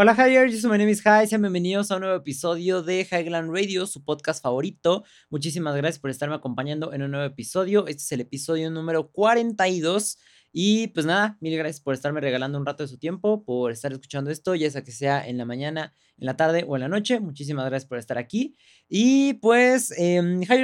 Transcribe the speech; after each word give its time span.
Hola 0.00 0.14
soy 0.14 0.70
my 0.70 0.78
name 0.78 0.90
is 0.90 1.02
Jai, 1.02 1.26
sean 1.26 1.42
bienvenidos 1.42 1.90
a 1.90 1.96
un 1.96 2.02
nuevo 2.02 2.16
episodio 2.16 2.84
de 2.84 3.00
Highland 3.00 3.52
Radio, 3.52 3.84
su 3.84 4.04
podcast 4.04 4.40
favorito. 4.40 5.02
Muchísimas 5.28 5.74
gracias 5.74 5.98
por 5.98 6.10
estarme 6.10 6.36
acompañando 6.36 6.92
en 6.92 7.02
un 7.02 7.10
nuevo 7.10 7.26
episodio. 7.26 7.88
Este 7.88 8.04
es 8.04 8.12
el 8.12 8.20
episodio 8.20 8.70
número 8.70 9.10
42 9.10 10.18
y 10.52 10.88
pues 10.88 11.06
nada, 11.06 11.36
mil 11.40 11.56
gracias 11.56 11.80
por 11.80 11.94
estarme 11.94 12.20
regalando 12.20 12.58
un 12.58 12.66
rato 12.66 12.82
de 12.82 12.88
su 12.88 12.98
tiempo, 12.98 13.44
por 13.44 13.70
estar 13.70 13.92
escuchando 13.92 14.30
esto, 14.30 14.54
ya 14.54 14.70
sea 14.70 14.82
que 14.82 14.92
sea 14.92 15.26
en 15.26 15.38
la 15.38 15.44
mañana, 15.44 15.92
en 16.16 16.26
la 16.26 16.36
tarde 16.36 16.64
o 16.66 16.76
en 16.76 16.80
la 16.80 16.88
noche. 16.88 17.20
Muchísimas 17.20 17.66
gracias 17.66 17.88
por 17.88 17.98
estar 17.98 18.18
aquí. 18.18 18.56
Y 18.88 19.34
pues, 19.34 19.92
eh, 19.98 20.20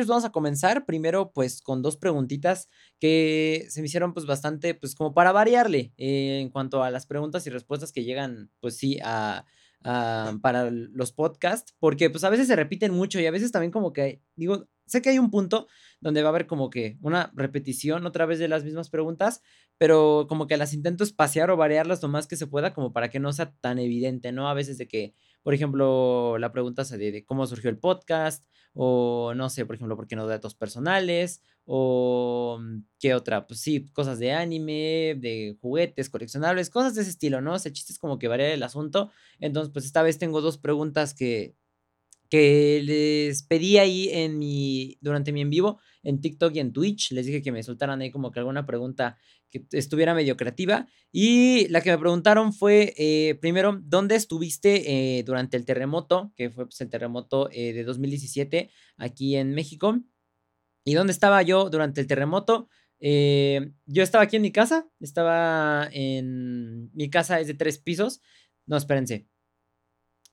vamos 0.06 0.24
a 0.24 0.32
comenzar 0.32 0.86
primero 0.86 1.32
pues 1.32 1.60
con 1.60 1.82
dos 1.82 1.96
preguntitas 1.96 2.68
que 2.98 3.66
se 3.68 3.80
me 3.80 3.86
hicieron 3.86 4.14
pues 4.14 4.26
bastante, 4.26 4.74
pues 4.74 4.94
como 4.94 5.12
para 5.12 5.32
variarle 5.32 5.92
eh, 5.96 6.40
en 6.40 6.48
cuanto 6.48 6.82
a 6.82 6.90
las 6.90 7.06
preguntas 7.06 7.46
y 7.46 7.50
respuestas 7.50 7.92
que 7.92 8.04
llegan 8.04 8.50
pues 8.60 8.76
sí 8.76 8.98
a 9.02 9.44
para 9.84 10.70
los 10.70 11.12
podcasts, 11.12 11.74
porque 11.78 12.08
pues 12.08 12.24
a 12.24 12.30
veces 12.30 12.46
se 12.46 12.56
repiten 12.56 12.92
mucho 12.92 13.20
y 13.20 13.26
a 13.26 13.30
veces 13.30 13.52
también 13.52 13.70
como 13.70 13.92
que, 13.92 14.22
digo, 14.34 14.66
sé 14.86 15.02
que 15.02 15.10
hay 15.10 15.18
un 15.18 15.30
punto 15.30 15.68
donde 16.00 16.22
va 16.22 16.28
a 16.28 16.30
haber 16.30 16.46
como 16.46 16.70
que 16.70 16.96
una 17.02 17.30
repetición 17.34 18.06
otra 18.06 18.24
vez 18.24 18.38
de 18.38 18.48
las 18.48 18.64
mismas 18.64 18.88
preguntas, 18.88 19.42
pero 19.78 20.26
como 20.28 20.46
que 20.46 20.56
las 20.56 20.72
intento 20.74 21.04
espaciar 21.04 21.50
o 21.50 21.56
variarlas 21.56 22.02
lo 22.02 22.08
más 22.08 22.26
que 22.26 22.36
se 22.36 22.46
pueda 22.46 22.74
como 22.74 22.92
para 22.92 23.10
que 23.10 23.20
no 23.20 23.32
sea 23.32 23.52
tan 23.60 23.78
evidente, 23.78 24.32
¿no? 24.32 24.48
A 24.48 24.54
veces 24.54 24.78
de 24.78 24.88
que, 24.88 25.14
por 25.42 25.54
ejemplo, 25.54 26.38
la 26.38 26.52
pregunta 26.52 26.84
de, 26.84 27.12
de 27.12 27.24
cómo 27.24 27.46
surgió 27.46 27.70
el 27.70 27.78
podcast 27.78 28.44
o 28.74 29.34
no 29.36 29.48
sé, 29.50 29.64
por 29.64 29.76
ejemplo, 29.76 29.96
por 29.96 30.08
qué 30.08 30.16
no 30.16 30.26
datos 30.26 30.54
personales 30.54 31.40
o 31.64 32.58
mm, 32.60 32.80
qué 32.98 33.14
otra, 33.14 33.46
pues 33.46 33.60
sí, 33.60 33.86
cosas 33.92 34.18
de 34.18 34.32
anime, 34.32 35.16
de 35.18 35.56
juguetes, 35.60 36.10
coleccionables, 36.10 36.70
cosas 36.70 36.94
de 36.94 37.02
ese 37.02 37.10
estilo, 37.10 37.40
¿no? 37.40 37.54
O 37.54 37.58
sea, 37.58 37.72
chistes 37.72 37.98
como 37.98 38.18
que 38.18 38.28
variar 38.28 38.50
el 38.50 38.62
asunto. 38.62 39.10
Entonces, 39.40 39.72
pues 39.72 39.84
esta 39.84 40.02
vez 40.02 40.18
tengo 40.18 40.40
dos 40.40 40.58
preguntas 40.58 41.14
que, 41.14 41.54
que 42.28 42.82
les 42.84 43.44
pedí 43.44 43.78
ahí 43.78 44.08
en 44.10 44.38
mi, 44.38 44.98
durante 45.00 45.32
mi 45.32 45.40
en 45.40 45.50
vivo, 45.50 45.78
en 46.02 46.20
TikTok 46.20 46.54
y 46.56 46.58
en 46.58 46.72
Twitch. 46.72 47.12
Les 47.12 47.26
dije 47.26 47.42
que 47.42 47.52
me 47.52 47.62
soltaran 47.62 48.00
ahí 48.00 48.10
como 48.10 48.32
que 48.32 48.40
alguna 48.40 48.66
pregunta 48.66 49.16
que 49.54 49.78
estuviera 49.78 50.14
medio 50.14 50.36
creativa. 50.36 50.88
Y 51.12 51.68
la 51.68 51.80
que 51.80 51.90
me 51.90 51.98
preguntaron 51.98 52.52
fue, 52.52 52.92
eh, 52.96 53.36
primero, 53.36 53.78
¿dónde 53.84 54.16
estuviste 54.16 55.18
eh, 55.18 55.22
durante 55.22 55.56
el 55.56 55.64
terremoto? 55.64 56.32
Que 56.36 56.50
fue 56.50 56.66
pues, 56.66 56.80
el 56.80 56.90
terremoto 56.90 57.48
eh, 57.52 57.72
de 57.72 57.84
2017 57.84 58.70
aquí 58.96 59.36
en 59.36 59.54
México. 59.54 60.00
¿Y 60.84 60.94
dónde 60.94 61.12
estaba 61.12 61.40
yo 61.42 61.70
durante 61.70 62.00
el 62.00 62.06
terremoto? 62.06 62.68
yo 63.06 64.02
estaba 64.02 64.24
aquí 64.24 64.36
en 64.36 64.42
mi 64.42 64.50
casa, 64.50 64.88
estaba 64.98 65.90
en... 65.92 66.90
Mi 66.94 67.10
casa 67.10 67.38
es 67.38 67.46
de 67.46 67.52
tres 67.52 67.76
pisos. 67.76 68.22
No, 68.64 68.78
espérense. 68.78 69.28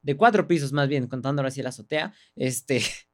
De 0.02 0.16
cuatro 0.16 0.48
pisos 0.48 0.72
más 0.72 0.88
bien, 0.88 1.08
contándolo 1.08 1.50
así 1.50 1.62
la 1.62 1.70
azotea. 1.70 2.14
Este... 2.36 2.82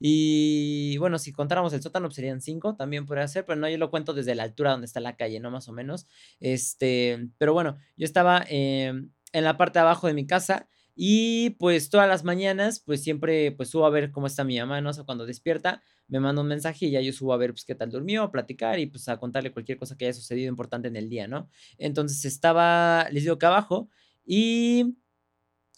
Y 0.00 0.96
bueno, 0.98 1.18
si 1.18 1.32
contáramos 1.32 1.72
el 1.72 1.82
sótano, 1.82 2.08
pues 2.08 2.16
serían 2.16 2.40
cinco, 2.40 2.76
también 2.76 3.06
podría 3.06 3.28
ser, 3.28 3.44
pero 3.44 3.58
no, 3.58 3.68
yo 3.68 3.78
lo 3.78 3.90
cuento 3.90 4.14
desde 4.14 4.34
la 4.34 4.44
altura 4.44 4.72
donde 4.72 4.86
está 4.86 5.00
la 5.00 5.16
calle, 5.16 5.40
¿no? 5.40 5.50
Más 5.50 5.68
o 5.68 5.72
menos. 5.72 6.06
Este, 6.40 7.28
pero 7.38 7.52
bueno, 7.52 7.78
yo 7.96 8.04
estaba 8.04 8.44
em, 8.48 9.10
en 9.32 9.44
la 9.44 9.56
parte 9.56 9.78
de 9.78 9.82
abajo 9.82 10.06
de 10.06 10.14
mi 10.14 10.26
casa 10.26 10.68
y 11.00 11.50
pues 11.60 11.90
todas 11.90 12.08
las 12.08 12.24
mañanas, 12.24 12.80
pues 12.84 13.04
siempre, 13.04 13.52
pues 13.52 13.70
subo 13.70 13.86
a 13.86 13.90
ver 13.90 14.10
cómo 14.10 14.26
está 14.26 14.42
mi 14.42 14.58
mamá, 14.58 14.80
¿no? 14.80 14.90
O 14.90 14.92
sea, 14.92 15.04
cuando 15.04 15.26
despierta, 15.26 15.80
me 16.08 16.18
manda 16.18 16.42
un 16.42 16.48
mensaje 16.48 16.86
y 16.86 16.90
ya 16.90 17.00
yo 17.00 17.12
subo 17.12 17.32
a 17.32 17.36
ver, 17.36 17.52
pues, 17.52 17.64
qué 17.64 17.76
tal 17.76 17.90
durmió, 17.90 18.24
a 18.24 18.32
platicar 18.32 18.80
y 18.80 18.86
pues 18.86 19.08
a 19.08 19.18
contarle 19.18 19.52
cualquier 19.52 19.78
cosa 19.78 19.96
que 19.96 20.06
haya 20.06 20.14
sucedido 20.14 20.48
importante 20.48 20.88
en 20.88 20.96
el 20.96 21.08
día, 21.08 21.28
¿no? 21.28 21.48
Entonces 21.78 22.24
estaba, 22.24 23.06
les 23.12 23.22
digo 23.22 23.38
que 23.38 23.46
abajo 23.46 23.88
y 24.26 24.96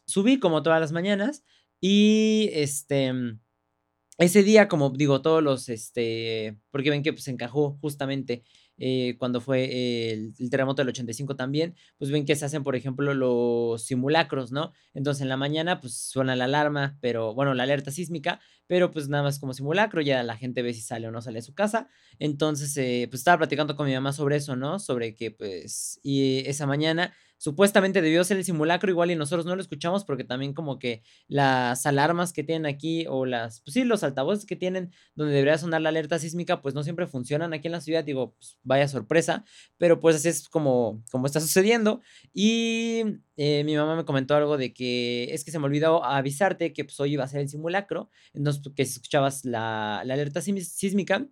subí 0.06 0.38
como 0.40 0.62
todas 0.62 0.80
las 0.80 0.92
mañanas 0.92 1.44
y 1.80 2.48
este 2.52 3.12
ese 4.20 4.42
día, 4.42 4.68
como 4.68 4.90
digo, 4.90 5.22
todos 5.22 5.42
los, 5.42 5.68
este, 5.68 6.58
porque 6.70 6.90
ven 6.90 7.02
que 7.02 7.12
pues 7.12 7.26
encajó 7.28 7.78
justamente 7.80 8.44
eh, 8.76 9.16
cuando 9.18 9.40
fue 9.40 10.12
el, 10.12 10.34
terremoto 10.50 10.82
del 10.82 10.90
85 10.90 11.36
también, 11.36 11.74
pues 11.98 12.10
ven 12.10 12.26
que 12.26 12.36
se 12.36 12.44
hacen, 12.44 12.62
por 12.62 12.76
ejemplo, 12.76 13.14
los 13.14 13.82
simulacros, 13.84 14.52
¿no? 14.52 14.72
Entonces 14.94 15.22
en 15.22 15.28
la 15.28 15.36
mañana 15.38 15.80
pues 15.80 15.94
suena 15.94 16.36
la 16.36 16.44
alarma, 16.44 16.98
pero 17.00 17.34
bueno, 17.34 17.54
la 17.54 17.62
alerta 17.62 17.90
sísmica, 17.90 18.40
pero 18.66 18.90
pues 18.90 19.08
nada 19.08 19.22
más 19.22 19.38
como 19.38 19.54
simulacro, 19.54 20.02
ya 20.02 20.22
la 20.22 20.36
gente 20.36 20.62
ve 20.62 20.74
si 20.74 20.82
sale 20.82 21.08
o 21.08 21.10
no 21.10 21.22
sale 21.22 21.38
de 21.38 21.42
su 21.42 21.54
casa. 21.54 21.88
Entonces, 22.18 22.76
eh, 22.76 23.06
pues 23.10 23.20
estaba 23.20 23.38
platicando 23.38 23.74
con 23.74 23.86
mi 23.86 23.94
mamá 23.94 24.12
sobre 24.12 24.36
eso, 24.36 24.54
¿no? 24.54 24.78
Sobre 24.78 25.16
que 25.16 25.30
pues, 25.30 25.98
y 26.02 26.38
esa 26.46 26.66
mañana 26.66 27.14
supuestamente 27.40 28.02
debió 28.02 28.22
ser 28.22 28.36
el 28.36 28.44
simulacro 28.44 28.90
igual 28.90 29.10
y 29.10 29.16
nosotros 29.16 29.46
no 29.46 29.56
lo 29.56 29.62
escuchamos 29.62 30.04
porque 30.04 30.24
también 30.24 30.52
como 30.52 30.78
que 30.78 31.02
las 31.26 31.86
alarmas 31.86 32.34
que 32.34 32.44
tienen 32.44 32.66
aquí 32.66 33.06
o 33.08 33.24
las, 33.24 33.62
pues 33.62 33.72
sí, 33.72 33.84
los 33.84 34.02
altavoces 34.02 34.44
que 34.44 34.56
tienen 34.56 34.92
donde 35.14 35.32
debería 35.32 35.56
sonar 35.56 35.80
la 35.80 35.88
alerta 35.88 36.18
sísmica 36.18 36.60
pues 36.60 36.74
no 36.74 36.82
siempre 36.82 37.06
funcionan 37.06 37.54
aquí 37.54 37.68
en 37.68 37.72
la 37.72 37.80
ciudad, 37.80 38.04
digo, 38.04 38.34
pues 38.34 38.58
vaya 38.62 38.86
sorpresa, 38.88 39.46
pero 39.78 40.00
pues 40.00 40.16
así 40.16 40.28
es 40.28 40.50
como, 40.50 41.02
como 41.10 41.24
está 41.24 41.40
sucediendo. 41.40 42.02
Y 42.34 43.04
eh, 43.38 43.64
mi 43.64 43.74
mamá 43.74 43.96
me 43.96 44.04
comentó 44.04 44.36
algo 44.36 44.58
de 44.58 44.74
que 44.74 45.32
es 45.32 45.42
que 45.42 45.50
se 45.50 45.58
me 45.58 45.64
olvidó 45.64 46.04
avisarte 46.04 46.74
que 46.74 46.84
pues 46.84 47.00
hoy 47.00 47.14
iba 47.14 47.24
a 47.24 47.28
ser 47.28 47.40
el 47.40 47.48
simulacro, 47.48 48.10
entonces 48.34 48.62
que 48.76 48.84
si 48.84 48.92
escuchabas 48.98 49.46
la, 49.46 50.02
la 50.04 50.12
alerta 50.12 50.42
sísmica 50.42 51.26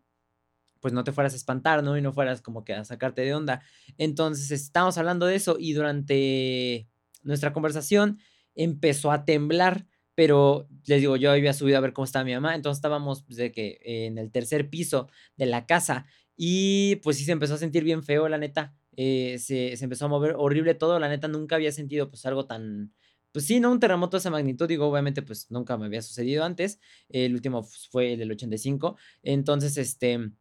pues 0.80 0.94
no 0.94 1.04
te 1.04 1.12
fueras 1.12 1.32
a 1.32 1.36
espantar, 1.36 1.82
¿no? 1.82 1.96
Y 1.96 2.02
no 2.02 2.12
fueras 2.12 2.40
como 2.42 2.64
que 2.64 2.74
a 2.74 2.84
sacarte 2.84 3.22
de 3.22 3.34
onda. 3.34 3.62
Entonces, 3.96 4.50
estábamos 4.50 4.98
hablando 4.98 5.26
de 5.26 5.36
eso 5.36 5.56
y 5.58 5.72
durante 5.72 6.88
nuestra 7.22 7.52
conversación 7.52 8.18
empezó 8.54 9.12
a 9.12 9.24
temblar, 9.24 9.86
pero 10.14 10.68
les 10.86 11.00
digo, 11.00 11.16
yo 11.16 11.30
había 11.30 11.52
subido 11.52 11.78
a 11.78 11.80
ver 11.80 11.92
cómo 11.92 12.04
estaba 12.04 12.24
mi 12.24 12.34
mamá, 12.34 12.54
entonces 12.54 12.78
estábamos 12.78 13.22
pues, 13.22 13.36
de 13.36 13.52
que 13.52 13.78
en 13.82 14.18
el 14.18 14.32
tercer 14.32 14.68
piso 14.68 15.08
de 15.36 15.46
la 15.46 15.66
casa 15.66 16.06
y 16.36 16.96
pues 16.96 17.18
sí 17.18 17.24
se 17.24 17.32
empezó 17.32 17.54
a 17.54 17.58
sentir 17.58 17.84
bien 17.84 18.02
feo, 18.02 18.28
la 18.28 18.38
neta. 18.38 18.74
Eh, 18.96 19.38
se, 19.38 19.76
se, 19.76 19.84
empezó 19.84 20.06
a 20.06 20.08
mover 20.08 20.34
horrible 20.36 20.74
todo, 20.74 20.98
la 20.98 21.08
neta 21.08 21.28
nunca 21.28 21.54
había 21.54 21.70
sentido 21.70 22.10
pues 22.10 22.26
algo 22.26 22.46
tan, 22.46 22.92
pues 23.32 23.46
sí, 23.46 23.60
no 23.60 23.70
un 23.70 23.78
terremoto 23.78 24.16
de 24.16 24.20
esa 24.20 24.30
magnitud, 24.30 24.66
digo, 24.66 24.86
obviamente 24.86 25.22
pues 25.22 25.50
nunca 25.50 25.76
me 25.76 25.86
había 25.86 26.02
sucedido 26.02 26.42
antes, 26.42 26.80
el 27.08 27.34
último 27.34 27.62
fue 27.62 28.14
el 28.14 28.18
del 28.18 28.32
85, 28.32 28.96
entonces 29.22 29.76
este 29.76 30.32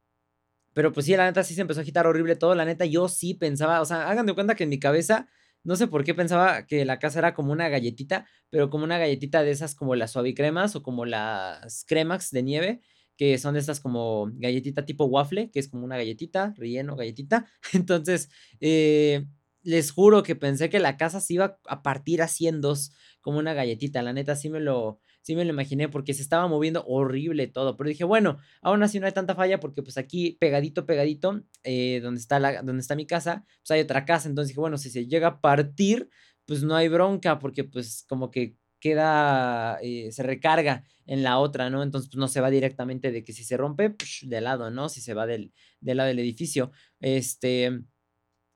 pero 0.77 0.93
pues 0.93 1.07
sí, 1.07 1.17
la 1.17 1.25
neta 1.25 1.43
sí 1.43 1.55
se 1.55 1.61
empezó 1.61 1.79
a 1.79 1.81
agitar 1.81 2.05
horrible 2.05 2.35
todo. 2.35 2.53
La 2.53 2.63
neta, 2.63 2.85
yo 2.85 3.07
sí 3.09 3.33
pensaba, 3.33 3.81
o 3.81 3.85
sea, 3.85 4.07
hagan 4.11 4.27
de 4.27 4.35
cuenta 4.35 4.53
que 4.53 4.65
en 4.65 4.69
mi 4.69 4.77
cabeza, 4.77 5.27
no 5.63 5.75
sé 5.75 5.87
por 5.87 6.03
qué 6.03 6.13
pensaba 6.13 6.67
que 6.67 6.85
la 6.85 6.99
casa 6.99 7.17
era 7.17 7.33
como 7.33 7.51
una 7.51 7.67
galletita, 7.67 8.27
pero 8.51 8.69
como 8.69 8.83
una 8.83 8.99
galletita 8.99 9.41
de 9.41 9.49
esas 9.49 9.73
como 9.73 9.95
las 9.95 10.11
suavicremas 10.11 10.75
o 10.75 10.83
como 10.83 11.05
las 11.05 11.83
cremax 11.85 12.29
de 12.29 12.43
nieve, 12.43 12.81
que 13.17 13.39
son 13.39 13.55
de 13.55 13.61
estas 13.61 13.79
como 13.79 14.29
galletita 14.33 14.85
tipo 14.85 15.05
waffle, 15.05 15.49
que 15.49 15.57
es 15.57 15.67
como 15.67 15.83
una 15.83 15.97
galletita, 15.97 16.53
relleno, 16.55 16.95
galletita. 16.95 17.47
Entonces, 17.73 18.29
eh, 18.59 19.25
les 19.63 19.89
juro 19.89 20.21
que 20.21 20.35
pensé 20.35 20.69
que 20.69 20.77
la 20.77 20.95
casa 20.95 21.21
se 21.21 21.33
iba 21.33 21.57
a 21.65 21.81
partir 21.81 22.21
así 22.21 22.47
en 22.47 22.61
dos, 22.61 22.91
como 23.21 23.39
una 23.39 23.55
galletita. 23.55 24.03
La 24.03 24.13
neta, 24.13 24.35
sí 24.35 24.51
me 24.51 24.59
lo, 24.59 24.99
sí 25.27 25.35
me 25.35 25.43
lo 25.43 25.51
imaginé 25.51 25.89
porque 25.89 26.13
se 26.13 26.21
estaba 26.21 26.47
moviendo 26.47 26.85
horrible 26.87 27.47
todo, 27.47 27.75
pero 27.75 27.89
dije, 27.89 28.05
bueno, 28.05 28.37
aún 28.61 28.81
así 28.81 28.97
no 28.97 29.07
hay 29.07 29.11
tanta 29.11 29.35
falla 29.35 29.59
porque 29.59 29.83
pues 29.83 29.97
aquí 29.97 30.37
pegadito, 30.39 30.85
pegadito, 30.85 31.43
eh, 31.65 31.99
donde, 32.01 32.21
está 32.21 32.39
la, 32.39 32.61
donde 32.61 32.79
está 32.79 32.95
mi 32.95 33.05
casa, 33.05 33.43
pues 33.59 33.71
hay 33.71 33.81
otra 33.81 34.05
casa, 34.05 34.29
entonces 34.29 34.47
dije, 34.51 34.61
bueno, 34.61 34.77
si 34.77 34.89
se 34.89 35.05
llega 35.05 35.27
a 35.27 35.41
partir, 35.41 36.09
pues 36.45 36.63
no 36.63 36.77
hay 36.77 36.87
bronca 36.87 37.39
porque 37.39 37.65
pues 37.65 38.05
como 38.07 38.31
que 38.31 38.55
queda, 38.79 39.79
eh, 39.81 40.13
se 40.13 40.23
recarga 40.23 40.85
en 41.05 41.23
la 41.23 41.39
otra, 41.39 41.69
¿no? 41.69 41.83
Entonces, 41.83 42.09
pues 42.09 42.19
no 42.19 42.29
se 42.29 42.39
va 42.39 42.49
directamente 42.49 43.11
de 43.11 43.25
que 43.25 43.33
si 43.33 43.43
se 43.43 43.57
rompe, 43.57 43.89
pues, 43.89 44.19
de 44.23 44.39
lado, 44.39 44.71
¿no? 44.71 44.87
Si 44.87 45.01
se 45.01 45.13
va 45.13 45.25
del, 45.25 45.51
del 45.81 45.97
lado 45.97 46.07
del 46.07 46.19
edificio. 46.19 46.71
Este, 47.01 47.81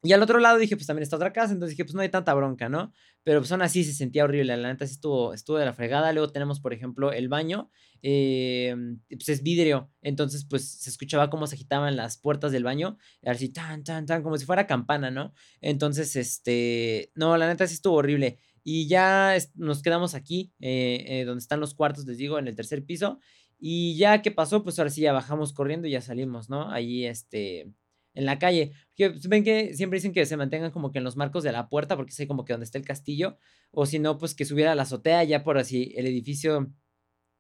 y 0.04 0.14
al 0.14 0.24
otro 0.24 0.40
lado 0.40 0.58
dije, 0.58 0.76
pues 0.76 0.88
también 0.88 1.04
está 1.04 1.16
otra 1.16 1.32
casa, 1.32 1.54
entonces 1.54 1.78
dije, 1.78 1.86
pues 1.86 1.94
no 1.94 2.02
hay 2.02 2.10
tanta 2.10 2.34
bronca, 2.34 2.70
¿no? 2.70 2.92
Pero 3.24 3.40
pues 3.40 3.52
aún 3.52 3.62
así 3.62 3.84
se 3.84 3.94
sentía 3.94 4.24
horrible, 4.24 4.58
la 4.58 4.70
neta 4.70 4.88
sí 4.88 4.94
estuvo, 4.94 5.34
estuvo 5.34 5.58
de 5.58 5.66
la 5.66 5.74
fregada. 5.74 6.12
Luego 6.12 6.32
tenemos, 6.32 6.60
por 6.60 6.74
ejemplo, 6.74 7.12
el 7.12 7.30
baño, 7.30 7.70
eh, 8.02 8.76
pues 9.10 9.30
es 9.30 9.44
vidrio, 9.44 9.92
entonces 10.02 10.46
pues 10.50 10.68
se 10.68 10.90
escuchaba 10.90 11.30
cómo 11.30 11.46
se 11.46 11.54
agitaban 11.54 11.96
las 11.96 12.18
puertas 12.18 12.52
del 12.52 12.64
baño, 12.64 12.98
así 13.24 13.50
tan, 13.50 13.84
tan, 13.84 14.08
tan, 14.08 14.24
como 14.24 14.38
si 14.38 14.46
fuera 14.46 14.66
campana, 14.66 15.12
¿no? 15.12 15.34
Entonces, 15.62 16.16
este, 16.16 17.12
no, 17.14 17.38
la 17.38 17.48
neta 17.48 17.68
sí 17.68 17.76
estuvo 17.76 17.96
horrible. 17.96 18.40
Y 18.64 18.88
ya 18.88 19.36
nos 19.56 19.82
quedamos 19.84 20.16
aquí, 20.16 20.52
eh, 20.60 21.04
eh, 21.08 21.26
donde 21.26 21.42
están 21.42 21.60
los 21.60 21.76
cuartos, 21.76 22.06
les 22.06 22.18
digo, 22.18 22.40
en 22.40 22.48
el 22.48 22.56
tercer 22.56 22.86
piso. 22.86 23.20
Y 23.60 23.96
ya 23.98 24.24
que 24.24 24.32
pasó, 24.32 24.64
pues 24.64 24.80
ahora 24.80 24.90
sí 24.90 25.02
ya 25.02 25.14
bajamos 25.14 25.54
corriendo 25.54 25.88
y 25.88 25.92
ya 25.92 26.02
salimos, 26.02 26.50
¿no? 26.50 26.72
Ahí, 26.72 27.06
este, 27.06 27.72
en 28.14 28.26
la 28.26 28.40
calle. 28.40 28.74
Que, 28.96 29.12
pues, 29.12 29.28
ven 29.28 29.44
que 29.44 29.74
siempre 29.74 29.98
dicen 29.98 30.14
que 30.14 30.26
se 30.26 30.38
mantengan 30.38 30.72
como 30.72 30.92
que 30.92 31.00
en 31.00 31.04
los 31.04 31.18
marcos 31.18 31.44
de 31.44 31.52
la 31.52 31.70
puerta, 31.70 31.96
porque 31.96 32.12
sé 32.12 32.28
como 32.28 32.46
que 32.46 32.54
donde 32.54 32.66
está 32.66 32.78
el 32.78 32.86
castillo, 32.86 33.38
o 33.72 33.86
si 33.86 34.00
no, 34.00 34.18
pues 34.18 34.36
que 34.36 34.46
subiera 34.46 34.74
a 34.74 34.76
la 34.76 34.84
azotea, 34.84 35.24
ya 35.24 35.44
por 35.44 35.58
así 35.58 35.94
el 35.96 36.08
edificio 36.08 36.72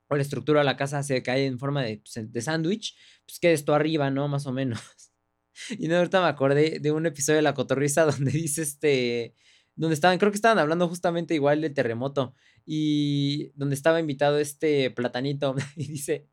o 0.08 0.16
la 0.16 0.22
estructura 0.22 0.60
de 0.60 0.66
la 0.66 0.78
casa 0.78 1.04
se 1.04 1.24
cae 1.24 1.46
en 1.46 1.58
forma 1.58 1.84
de, 1.84 1.98
pues, 2.00 2.32
de 2.32 2.42
sándwich, 2.42 2.98
pues 3.26 3.40
quede 3.40 3.54
esto 3.54 3.74
arriba, 3.74 4.10
¿no? 4.12 4.28
Más 4.28 4.46
o 4.46 4.52
menos. 4.52 4.82
Y 5.78 5.90
no, 5.90 5.98
ahorita 5.98 6.22
me 6.22 6.28
acordé 6.28 6.80
de 6.80 6.92
un 6.92 7.06
episodio 7.06 7.36
de 7.36 7.42
La 7.44 7.54
Cotorrisa 7.54 8.06
donde 8.06 8.32
dice 8.32 8.62
este, 8.64 9.36
donde 9.76 9.94
estaban, 9.96 10.18
creo 10.18 10.32
que 10.32 10.38
estaban 10.38 10.60
hablando 10.60 10.88
justamente 10.88 11.36
igual 11.36 11.62
del 11.62 11.74
terremoto 11.74 12.36
y 12.66 13.52
donde 13.56 13.76
estaba 13.76 14.00
invitado 14.00 14.40
este 14.40 14.92
platanito 14.92 15.56
y 15.76 15.88
dice, 15.88 16.28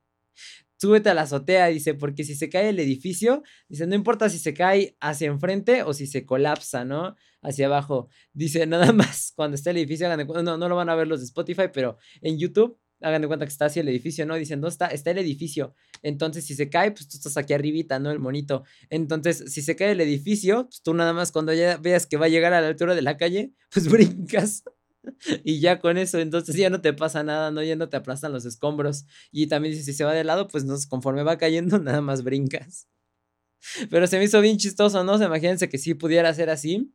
súbete 0.78 1.10
a 1.10 1.14
la 1.14 1.22
azotea, 1.22 1.66
dice, 1.66 1.94
porque 1.94 2.25
si 2.25 2.34
se 2.34 2.48
cae 2.48 2.70
el 2.70 2.78
edificio, 2.78 3.42
dice, 3.69 3.86
no 3.86 3.94
importa 3.94 4.30
si 4.30 4.38
se 4.38 4.54
cae 4.54 4.96
hacia 5.00 5.28
enfrente 5.28 5.82
o 5.82 5.92
si 5.92 6.06
se 6.06 6.25
colapsa, 6.25 6.84
¿no? 6.84 7.16
Hacia 7.42 7.66
abajo. 7.66 8.08
Dice, 8.32 8.66
nada 8.66 8.92
más, 8.92 9.32
cuando 9.36 9.56
esté 9.56 9.70
el 9.70 9.78
edificio, 9.78 10.08
no, 10.16 10.56
no 10.56 10.69
lo 10.69 10.76
van 10.76 10.88
a 10.88 10.94
ver 10.94 11.08
los 11.08 11.20
de 11.20 11.26
Spotify, 11.26 11.64
pero 11.72 11.98
en 12.22 12.38
YouTube, 12.38 12.78
hagan 13.00 13.22
de 13.22 13.28
cuenta 13.28 13.46
que 13.46 13.52
está 13.52 13.66
hacia 13.66 13.82
el 13.82 13.88
edificio, 13.88 14.26
¿no? 14.26 14.34
Dicen, 14.34 14.60
¿dónde 14.60 14.72
está? 14.72 14.86
Está 14.88 15.10
el 15.10 15.19
edificio. 15.19 15.75
Entonces, 16.02 16.44
si 16.46 16.54
se 16.54 16.69
cae, 16.69 16.90
pues 16.90 17.08
tú 17.08 17.16
estás 17.16 17.36
aquí 17.36 17.52
arribita, 17.52 17.98
¿no? 17.98 18.10
El 18.10 18.19
monito. 18.19 18.64
Entonces, 18.90 19.44
si 19.52 19.62
se 19.62 19.76
cae 19.76 19.92
el 19.92 20.00
edificio, 20.00 20.64
pues 20.64 20.82
tú 20.82 20.94
nada 20.94 21.12
más 21.12 21.32
cuando 21.32 21.52
ya 21.52 21.76
veas 21.76 22.06
que 22.06 22.16
va 22.16 22.26
a 22.26 22.28
llegar 22.28 22.52
a 22.52 22.60
la 22.60 22.69
altura 22.69 22.94
de 22.94 23.02
la 23.02 23.16
calle, 23.16 23.52
pues 23.72 23.88
brincas 23.90 24.64
y 25.44 25.60
ya 25.60 25.80
con 25.80 25.98
eso, 25.98 26.18
entonces 26.18 26.56
ya 26.56 26.70
no 26.70 26.80
te 26.80 26.92
pasa 26.92 27.22
nada, 27.22 27.50
¿no? 27.50 27.62
Ya 27.62 27.76
no 27.76 27.88
te 27.88 27.96
aplastan 27.96 28.32
los 28.32 28.44
escombros. 28.44 29.06
Y 29.30 29.46
también 29.48 29.74
si 29.74 29.92
se 29.92 30.04
va 30.04 30.12
de 30.12 30.24
lado, 30.24 30.48
pues 30.48 30.64
no, 30.64 30.76
conforme 30.88 31.22
va 31.22 31.38
cayendo, 31.38 31.78
nada 31.78 32.00
más 32.00 32.22
brincas. 32.24 32.88
Pero 33.90 34.06
se 34.06 34.18
me 34.18 34.24
hizo 34.24 34.40
bien 34.40 34.56
chistoso, 34.56 35.02
¿no? 35.04 35.22
imagínense 35.22 35.68
que 35.68 35.78
si 35.78 35.94
pudiera 35.94 36.32
ser 36.32 36.50
así. 36.50 36.92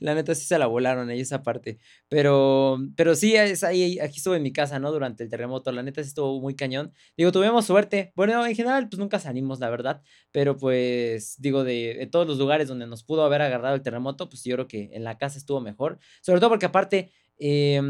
La 0.00 0.14
neta 0.14 0.34
sí 0.34 0.44
se 0.46 0.58
la 0.58 0.66
volaron 0.66 1.08
ahí 1.08 1.20
esa 1.20 1.42
parte. 1.42 1.78
Pero, 2.08 2.78
pero 2.96 3.14
sí, 3.14 3.36
es 3.36 3.64
ahí, 3.64 3.98
aquí 3.98 4.18
estuve 4.18 4.36
en 4.36 4.42
mi 4.42 4.52
casa, 4.52 4.78
¿no? 4.78 4.92
Durante 4.92 5.24
el 5.24 5.30
terremoto. 5.30 5.72
La 5.72 5.82
neta 5.82 6.02
sí 6.02 6.08
estuvo 6.08 6.40
muy 6.40 6.54
cañón. 6.54 6.92
Digo, 7.16 7.32
tuvimos 7.32 7.66
suerte. 7.66 8.12
Bueno, 8.16 8.44
en 8.46 8.54
general, 8.54 8.88
pues 8.88 8.98
nunca 8.98 9.18
salimos, 9.18 9.60
la 9.60 9.70
verdad. 9.70 10.02
Pero 10.32 10.56
pues, 10.56 11.36
digo, 11.40 11.64
de, 11.64 12.08
todos 12.10 12.26
los 12.26 12.38
lugares 12.38 12.68
donde 12.68 12.86
nos 12.86 13.04
pudo 13.04 13.24
haber 13.24 13.42
agarrado 13.42 13.74
el 13.74 13.82
terremoto, 13.82 14.28
pues 14.28 14.44
yo 14.44 14.54
creo 14.56 14.68
que 14.68 14.90
en 14.92 15.04
la 15.04 15.18
casa 15.18 15.38
estuvo 15.38 15.60
mejor. 15.60 15.98
Sobre 16.22 16.40
todo 16.40 16.50
porque 16.50 16.66
aparte, 16.66 17.12
eh, 17.38 17.80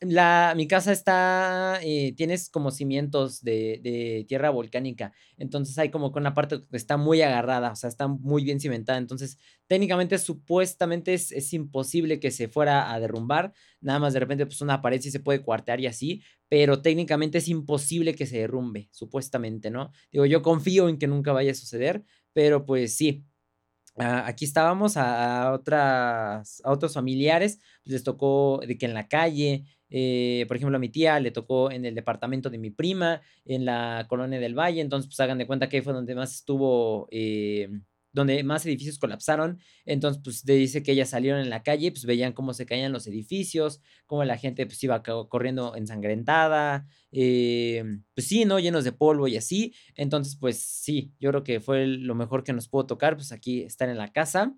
la, 0.00 0.54
mi 0.56 0.68
casa 0.68 0.92
está, 0.92 1.80
eh, 1.82 2.14
tienes 2.16 2.50
como 2.50 2.70
cimientos 2.70 3.42
de, 3.42 3.80
de, 3.82 4.24
tierra 4.28 4.50
volcánica, 4.50 5.12
entonces 5.36 5.76
hay 5.78 5.90
como 5.90 6.12
que 6.12 6.20
una 6.20 6.34
parte 6.34 6.64
que 6.70 6.76
está 6.76 6.96
muy 6.96 7.20
agarrada, 7.22 7.72
o 7.72 7.76
sea, 7.76 7.88
está 7.88 8.06
muy 8.06 8.44
bien 8.44 8.60
cimentada, 8.60 8.98
entonces 8.98 9.38
técnicamente, 9.66 10.18
supuestamente 10.18 11.14
es, 11.14 11.32
es, 11.32 11.52
imposible 11.52 12.20
que 12.20 12.30
se 12.30 12.48
fuera 12.48 12.92
a 12.92 13.00
derrumbar, 13.00 13.52
nada 13.80 13.98
más 13.98 14.12
de 14.12 14.20
repente 14.20 14.46
pues 14.46 14.60
una 14.60 14.80
pared 14.82 15.00
sí 15.00 15.10
se 15.10 15.20
puede 15.20 15.42
cuartear 15.42 15.80
y 15.80 15.86
así, 15.86 16.22
pero 16.48 16.80
técnicamente 16.80 17.38
es 17.38 17.48
imposible 17.48 18.14
que 18.14 18.26
se 18.26 18.38
derrumbe, 18.38 18.88
supuestamente, 18.92 19.70
¿no? 19.70 19.90
Digo, 20.12 20.26
yo 20.26 20.42
confío 20.42 20.88
en 20.88 20.98
que 20.98 21.08
nunca 21.08 21.32
vaya 21.32 21.50
a 21.50 21.54
suceder, 21.54 22.04
pero 22.32 22.64
pues 22.64 22.96
sí, 22.96 23.24
aquí 23.98 24.44
estábamos 24.44 24.96
a, 24.96 25.52
otras, 25.52 26.62
a 26.64 26.70
otros 26.70 26.94
familiares, 26.94 27.58
pues 27.84 27.94
les 27.94 28.04
tocó 28.04 28.60
de 28.66 28.78
que 28.78 28.86
en 28.86 28.94
la 28.94 29.08
calle, 29.08 29.64
eh, 29.90 30.44
por 30.48 30.56
ejemplo, 30.56 30.76
a 30.76 30.80
mi 30.80 30.88
tía 30.88 31.18
le 31.20 31.30
tocó 31.30 31.70
en 31.70 31.84
el 31.84 31.94
departamento 31.94 32.50
de 32.50 32.58
mi 32.58 32.70
prima, 32.70 33.20
en 33.44 33.64
la 33.64 34.06
colonia 34.08 34.38
del 34.38 34.58
Valle, 34.58 34.80
entonces 34.80 35.08
pues 35.08 35.20
hagan 35.20 35.38
de 35.38 35.46
cuenta 35.46 35.68
que 35.68 35.78
ahí 35.78 35.82
fue 35.82 35.92
donde 35.92 36.14
más 36.14 36.34
estuvo, 36.34 37.08
eh, 37.10 37.68
donde 38.18 38.42
más 38.42 38.66
edificios 38.66 38.98
colapsaron, 38.98 39.58
entonces 39.84 40.20
pues 40.22 40.44
dice 40.44 40.82
que 40.82 40.92
ellas 40.92 41.10
salieron 41.10 41.40
en 41.40 41.50
la 41.50 41.62
calle, 41.62 41.90
pues 41.90 42.04
veían 42.04 42.32
cómo 42.32 42.52
se 42.52 42.66
caían 42.66 42.92
los 42.92 43.06
edificios, 43.06 43.80
cómo 44.06 44.24
la 44.24 44.36
gente 44.36 44.66
pues 44.66 44.82
iba 44.82 45.02
corriendo 45.02 45.74
ensangrentada, 45.76 46.86
eh, 47.12 47.84
pues 48.14 48.26
sí, 48.26 48.44
¿no? 48.44 48.58
Llenos 48.58 48.84
de 48.84 48.92
polvo 48.92 49.28
y 49.28 49.36
así, 49.36 49.74
entonces 49.94 50.36
pues 50.36 50.60
sí, 50.60 51.12
yo 51.18 51.30
creo 51.30 51.44
que 51.44 51.60
fue 51.60 51.86
lo 51.86 52.14
mejor 52.14 52.44
que 52.44 52.52
nos 52.52 52.68
pudo 52.68 52.86
tocar, 52.86 53.16
pues 53.16 53.32
aquí 53.32 53.62
estar 53.62 53.88
en 53.88 53.98
la 53.98 54.12
casa. 54.12 54.54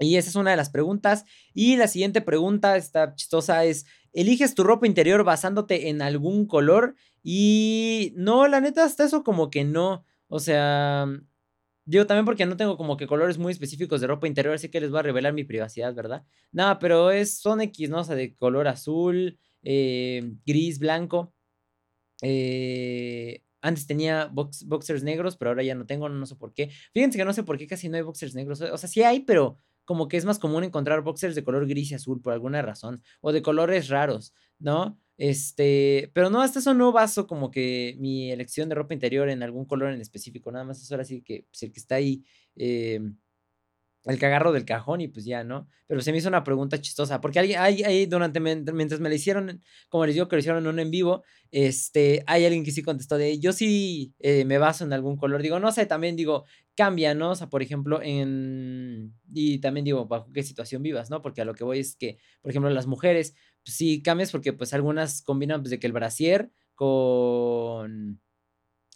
Y 0.00 0.16
esa 0.16 0.28
es 0.28 0.34
una 0.34 0.50
de 0.50 0.56
las 0.56 0.70
preguntas. 0.70 1.24
Y 1.52 1.76
la 1.76 1.86
siguiente 1.86 2.20
pregunta, 2.20 2.76
esta 2.76 3.14
chistosa, 3.14 3.64
es, 3.64 3.86
¿eliges 4.12 4.56
tu 4.56 4.64
ropa 4.64 4.88
interior 4.88 5.22
basándote 5.22 5.88
en 5.88 6.02
algún 6.02 6.46
color? 6.46 6.96
Y 7.22 8.12
no, 8.16 8.48
la 8.48 8.60
neta, 8.60 8.84
hasta 8.84 9.04
eso 9.04 9.22
como 9.22 9.50
que 9.50 9.62
no. 9.64 10.04
O 10.26 10.40
sea, 10.40 11.06
digo 11.84 12.06
también 12.06 12.24
porque 12.24 12.46
no 12.46 12.56
tengo 12.56 12.76
como 12.76 12.96
que 12.96 13.06
colores 13.06 13.38
muy 13.38 13.52
específicos 13.52 14.00
de 14.00 14.06
ropa 14.06 14.26
interior, 14.26 14.54
así 14.54 14.68
que 14.68 14.80
les 14.80 14.90
voy 14.90 15.00
a 15.00 15.02
revelar 15.02 15.32
mi 15.32 15.44
privacidad, 15.44 15.94
¿verdad? 15.94 16.24
Nada, 16.52 16.78
pero 16.78 17.10
es, 17.10 17.38
son 17.38 17.60
X, 17.60 17.90
¿no? 17.90 18.00
O 18.00 18.04
sea, 18.04 18.16
de 18.16 18.34
color 18.36 18.68
azul, 18.68 19.38
eh, 19.62 20.34
gris, 20.46 20.78
blanco. 20.78 21.34
Eh, 22.22 23.42
antes 23.60 23.86
tenía 23.86 24.30
boxers 24.30 25.02
negros, 25.02 25.36
pero 25.36 25.50
ahora 25.50 25.62
ya 25.62 25.74
no 25.74 25.86
tengo, 25.86 26.08
no 26.08 26.26
sé 26.26 26.36
por 26.36 26.52
qué. 26.52 26.70
Fíjense 26.92 27.18
que 27.18 27.24
no 27.24 27.32
sé 27.32 27.42
por 27.42 27.56
qué 27.58 27.66
casi 27.66 27.88
no 27.88 27.96
hay 27.96 28.02
boxers 28.02 28.34
negros. 28.34 28.60
O 28.60 28.76
sea, 28.78 28.88
sí 28.88 29.02
hay, 29.02 29.20
pero 29.20 29.58
como 29.84 30.08
que 30.08 30.16
es 30.16 30.24
más 30.24 30.38
común 30.38 30.64
encontrar 30.64 31.02
boxers 31.02 31.34
de 31.34 31.44
color 31.44 31.66
gris 31.66 31.90
y 31.90 31.94
azul 31.94 32.20
por 32.20 32.32
alguna 32.32 32.62
razón, 32.62 33.02
o 33.20 33.32
de 33.32 33.42
colores 33.42 33.88
raros, 33.88 34.34
¿no? 34.58 34.98
Este, 35.16 36.10
pero 36.12 36.28
no, 36.30 36.42
hasta 36.42 36.58
eso 36.58 36.74
no 36.74 36.92
baso 36.92 37.26
como 37.26 37.50
que 37.50 37.96
mi 37.98 38.32
elección 38.32 38.68
de 38.68 38.74
ropa 38.74 38.94
interior 38.94 39.28
en 39.28 39.42
algún 39.42 39.64
color 39.64 39.92
en 39.92 40.00
específico, 40.00 40.50
nada 40.50 40.64
más 40.64 40.82
eso 40.82 40.94
ahora 40.94 41.04
sí 41.04 41.22
que 41.22 41.46
pues, 41.50 41.62
el 41.62 41.72
que 41.72 41.80
está 41.80 41.94
ahí 41.96 42.24
eh, 42.56 43.00
el 44.04 44.18
que 44.18 44.26
del 44.26 44.64
cajón 44.64 45.00
y 45.00 45.08
pues 45.08 45.24
ya, 45.24 45.44
¿no? 45.44 45.66
Pero 45.86 46.00
se 46.02 46.12
me 46.12 46.18
hizo 46.18 46.28
una 46.28 46.44
pregunta 46.44 46.80
chistosa, 46.80 47.20
porque 47.20 47.38
hay, 47.38 47.54
hay, 47.54 47.82
hay 47.84 48.06
durante, 48.06 48.38
mientras 48.38 49.00
me 49.00 49.08
la 49.08 49.14
hicieron, 49.14 49.62
como 49.88 50.04
les 50.04 50.14
digo 50.14 50.28
que 50.28 50.36
lo 50.36 50.40
hicieron 50.40 50.62
en 50.62 50.68
un 50.68 50.78
en 50.78 50.90
vivo, 50.90 51.24
este, 51.50 52.22
hay 52.26 52.44
alguien 52.44 52.64
que 52.64 52.70
sí 52.70 52.82
contestó 52.82 53.16
de, 53.16 53.38
yo 53.38 53.52
sí 53.52 54.14
eh, 54.18 54.44
me 54.44 54.58
baso 54.58 54.84
en 54.84 54.92
algún 54.92 55.16
color, 55.16 55.40
digo, 55.40 55.58
no 55.58 55.72
sé, 55.72 55.86
también 55.86 56.16
digo, 56.16 56.44
cambia, 56.76 57.14
¿no? 57.14 57.30
O 57.30 57.34
sea, 57.34 57.48
por 57.48 57.62
ejemplo, 57.62 58.00
en, 58.02 59.14
y 59.32 59.58
también 59.60 59.84
digo, 59.84 60.06
bajo 60.06 60.30
qué 60.32 60.42
situación 60.42 60.82
vivas, 60.82 61.08
¿no? 61.08 61.22
Porque 61.22 61.40
a 61.40 61.44
lo 61.46 61.54
que 61.54 61.64
voy 61.64 61.78
es 61.78 61.96
que, 61.96 62.18
por 62.42 62.50
ejemplo, 62.50 62.70
las 62.70 62.86
mujeres, 62.86 63.34
sí 63.64 64.02
cambias 64.02 64.30
porque 64.32 64.52
pues 64.52 64.74
algunas 64.74 65.22
combinan 65.22 65.62
pues 65.62 65.70
de 65.70 65.78
que 65.80 65.86
el 65.86 65.92
brasier 65.92 66.50
con 66.74 68.20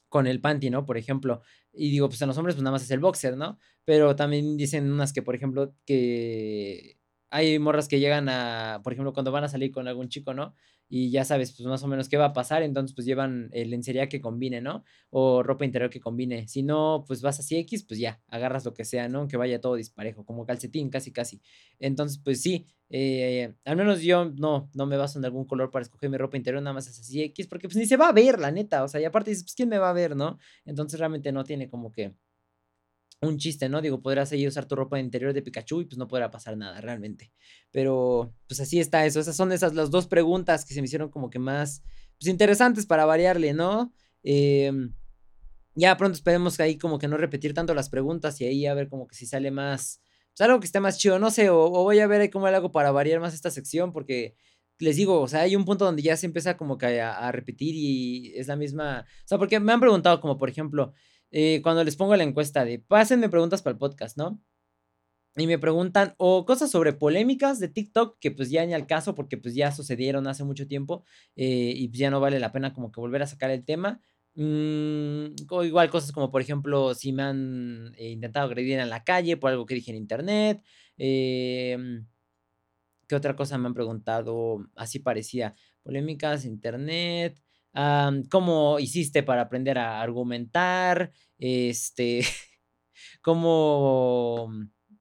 con 0.09 0.27
el 0.27 0.41
panty, 0.41 0.71
¿no? 0.71 0.87
Por 0.87 0.97
ejemplo. 0.99 1.43
Y 1.73 1.91
digo, 1.91 2.09
pues 2.09 2.21
en 2.23 2.29
los 2.29 2.39
hombres, 2.39 2.55
pues 2.57 2.63
nada 2.63 2.73
más 2.73 2.83
es 2.83 2.91
el 2.91 3.01
boxer, 3.01 3.37
¿no? 3.37 3.59
Pero 3.85 4.17
también 4.17 4.57
dicen 4.57 4.91
unas 4.91 5.13
que, 5.13 5.23
por 5.23 5.35
ejemplo, 5.35 5.75
que 5.87 6.99
hay 7.31 7.59
morras 7.59 7.89
que 7.89 8.01
llegan 8.01 8.29
a, 8.29 8.81
por 8.83 8.93
ejemplo, 8.93 9.13
cuando 9.13 9.33
van 9.33 9.45
a 9.45 9.49
salir 9.49 9.71
con 9.71 9.87
algún 9.89 10.09
chico, 10.09 10.35
¿no? 10.35 10.55
Y 10.89 11.11
ya 11.11 11.25
sabes, 11.25 11.53
pues 11.53 11.67
más 11.67 11.83
o 11.83 11.87
menos 11.87 12.09
qué 12.09 12.17
va 12.17 12.27
a 12.27 12.33
pasar, 12.33 12.63
entonces 12.63 12.95
pues 12.95 13.07
llevan 13.07 13.51
el 13.53 13.71
lencería 13.71 14.09
que 14.09 14.21
combine, 14.21 14.61
¿no? 14.61 14.85
O 15.11 15.43
ropa 15.43 15.65
interior 15.65 15.91
que 15.91 16.01
combine. 16.01 16.49
Si 16.49 16.63
no, 16.63 17.05
pues 17.07 17.21
vas 17.23 17.39
así 17.41 17.57
X, 17.59 17.85
pues 17.85 18.01
ya, 18.01 18.21
agarras 18.29 18.65
lo 18.65 18.75
que 18.75 18.85
sea, 18.85 19.09
¿no? 19.09 19.29
Que 19.29 19.37
vaya 19.37 19.61
todo 19.61 19.75
disparejo, 19.75 20.25
como 20.25 20.47
calcetín, 20.47 20.91
casi, 20.91 21.13
casi. 21.13 21.43
Entonces, 21.79 22.21
pues 22.25 22.41
sí, 22.41 22.67
eh, 22.91 23.55
al 23.65 23.77
menos 23.77 24.01
yo 24.03 24.25
no, 24.37 24.71
no 24.75 24.87
me 24.87 24.97
baso 24.97 25.19
en 25.19 25.25
algún 25.25 25.45
color 25.45 25.71
para 25.71 25.83
escoger 25.83 26.09
mi 26.09 26.17
ropa 26.17 26.37
interior, 26.39 26.63
nada 26.63 26.75
más 26.75 26.89
es 26.89 26.99
así 26.99 27.23
X, 27.23 27.47
porque 27.47 27.69
pues 27.69 27.77
ni 27.77 27.87
se 27.87 27.97
va 27.97 28.09
a 28.09 28.13
ver, 28.13 28.39
la 28.39 28.51
neta, 28.51 28.83
o 28.83 28.89
sea, 28.89 29.01
y 29.01 29.05
aparte 29.05 29.31
dices, 29.31 29.45
pues 29.45 29.55
quién 29.55 29.69
me 29.69 29.79
va 29.79 29.91
a 29.91 29.93
ver, 29.93 30.17
¿no? 30.17 30.39
Entonces 30.65 30.99
realmente 30.99 31.33
no 31.33 31.45
tiene 31.45 31.69
como 31.69 31.93
que 31.93 32.15
un 33.21 33.39
chiste, 33.39 33.69
¿no? 33.69 33.81
Digo, 33.81 34.01
podrás 34.01 34.33
ahí 34.33 34.47
usar 34.47 34.67
tu 34.67 34.77
ropa 34.77 34.99
interior 35.01 35.33
de 35.33 35.43
Pikachu 35.43 35.81
y 35.81 35.85
pues 35.87 35.99
no 35.99 36.07
podrá 36.07 36.31
pasar 36.31 36.57
nada 36.57 36.81
realmente. 36.81 37.33
Pero 37.71 38.33
pues 38.47 38.61
así 38.61 38.81
está 38.81 39.05
eso. 39.07 39.21
Esas 39.21 39.37
son 39.37 39.53
esas 39.53 39.75
las 39.75 39.91
dos 39.91 40.07
preguntas 40.07 40.65
que 40.65 40.75
se 40.75 40.81
me 40.81 40.87
hicieron 40.87 41.11
como 41.11 41.31
que 41.31 41.39
más 41.39 41.83
pues, 42.19 42.29
interesantes 42.29 42.87
para 42.87 43.05
variarle, 43.07 43.53
¿no? 43.55 43.93
Em, 44.23 44.95
ya 45.75 45.97
pronto 45.97 46.17
esperemos 46.17 46.59
ahí 46.61 46.79
como 46.79 46.99
que 46.99 47.09
no 47.09 47.17
repetir 47.17 47.55
tanto 47.55 47.75
las 47.75 47.89
preguntas 47.89 48.41
y 48.41 48.47
ahí 48.47 48.67
a 48.67 48.75
ver 48.75 48.89
como 48.89 49.07
que 49.07 49.15
si 49.17 49.27
sale 49.27 49.51
más, 49.51 50.01
pues 50.37 50.41
algo 50.49 50.61
que 50.61 50.67
esté 50.67 50.81
más 50.81 50.99
chido, 50.99 51.19
no 51.19 51.31
sé, 51.31 51.51
o, 51.51 51.71
voy 51.71 52.01
a 52.01 52.07
ver 52.07 52.21
ahí 52.21 52.31
cómo 52.31 52.49
le 52.49 52.57
hago 52.57 52.73
para 52.73 52.91
variar 52.91 53.21
más 53.21 53.35
esta 53.35 53.51
sección 53.51 53.93
porque 53.93 54.35
les 54.81 54.97
digo, 54.97 55.21
o 55.21 55.29
sea, 55.29 55.43
hay 55.43 55.57
un 55.57 55.65
punto 55.65 55.85
donde 55.85 56.03
ya 56.03 56.17
se 56.17 56.27
empieza 56.27 56.57
como 56.57 56.79
que 56.79 57.01
a, 57.01 57.19
a 57.19 57.33
repetir 57.33 57.75
y 57.77 58.33
es 58.37 58.49
la 58.49 58.57
misma, 58.57 59.07
o 59.25 59.29
sea, 59.29 59.39
porque 59.39 59.61
me 59.61 59.73
han 59.73 59.81
preguntado 59.81 60.21
como 60.21 60.37
por 60.39 60.49
ejemplo, 60.49 60.95
eh, 61.31 61.61
cuando 61.63 61.85
les 61.85 61.97
pongo 61.97 62.17
la 62.17 62.25
encuesta 62.25 62.65
de 62.65 62.79
pásenme 62.79 63.29
preguntas 63.29 63.63
para 63.63 63.73
el 63.73 63.79
podcast, 63.79 64.17
¿no? 64.17 64.41
Y 65.37 65.47
me 65.47 65.59
preguntan 65.59 66.15
o 66.19 66.45
cosas 66.45 66.71
sobre 66.71 66.93
polémicas 66.93 67.61
de 67.61 67.69
TikTok 67.69 68.19
que 68.19 68.33
pues 68.33 68.51
ya 68.51 68.67
ni 68.67 68.75
al 68.75 68.87
caso 68.87 69.15
porque 69.15 69.37
pues 69.39 69.55
ya 69.55 69.71
sucedieron 69.71 70.27
hace 70.27 70.43
mucho 70.43 70.67
tiempo 70.67 71.05
eh, 71.37 71.73
y 71.77 71.89
pues 71.89 72.01
ya 72.01 72.11
no 72.11 72.21
vale 72.21 72.41
la 72.41 72.51
pena 72.51 72.73
como 72.75 72.91
que 72.91 73.01
volver 73.01 73.23
a 73.23 73.27
sacar 73.27 73.51
el 73.51 73.65
tema. 73.65 74.01
Mm, 74.35 75.35
o 75.51 75.65
igual 75.65 75.91
cosas 75.91 76.13
como 76.13 76.31
por 76.31 76.41
ejemplo 76.41 76.95
si 76.95 77.13
me 77.13 77.23
han 77.25 77.93
eh, 77.97 78.11
intentado 78.11 78.47
agredir 78.47 78.79
en 78.79 78.89
la 78.89 79.03
calle 79.05 79.37
por 79.37 79.51
algo 79.51 79.67
que 79.67 79.75
dije 79.75 79.91
en 79.93 79.97
internet. 79.99 80.63
Em, 80.97 82.07
¿Qué 83.09 83.17
otra 83.17 83.37
cosa 83.37 83.59
me 83.59 83.67
han 83.67 83.75
preguntado? 83.75 84.67
Así 84.77 84.99
parecía. 84.99 85.55
Polémicas, 85.83 86.45
internet. 86.45 87.41
¿Cómo 88.31 88.79
hiciste 88.81 89.23
para 89.23 89.43
aprender 89.43 89.79
a 89.79 90.01
argumentar? 90.01 91.13
Este, 91.39 92.23
¿cómo... 93.23 94.51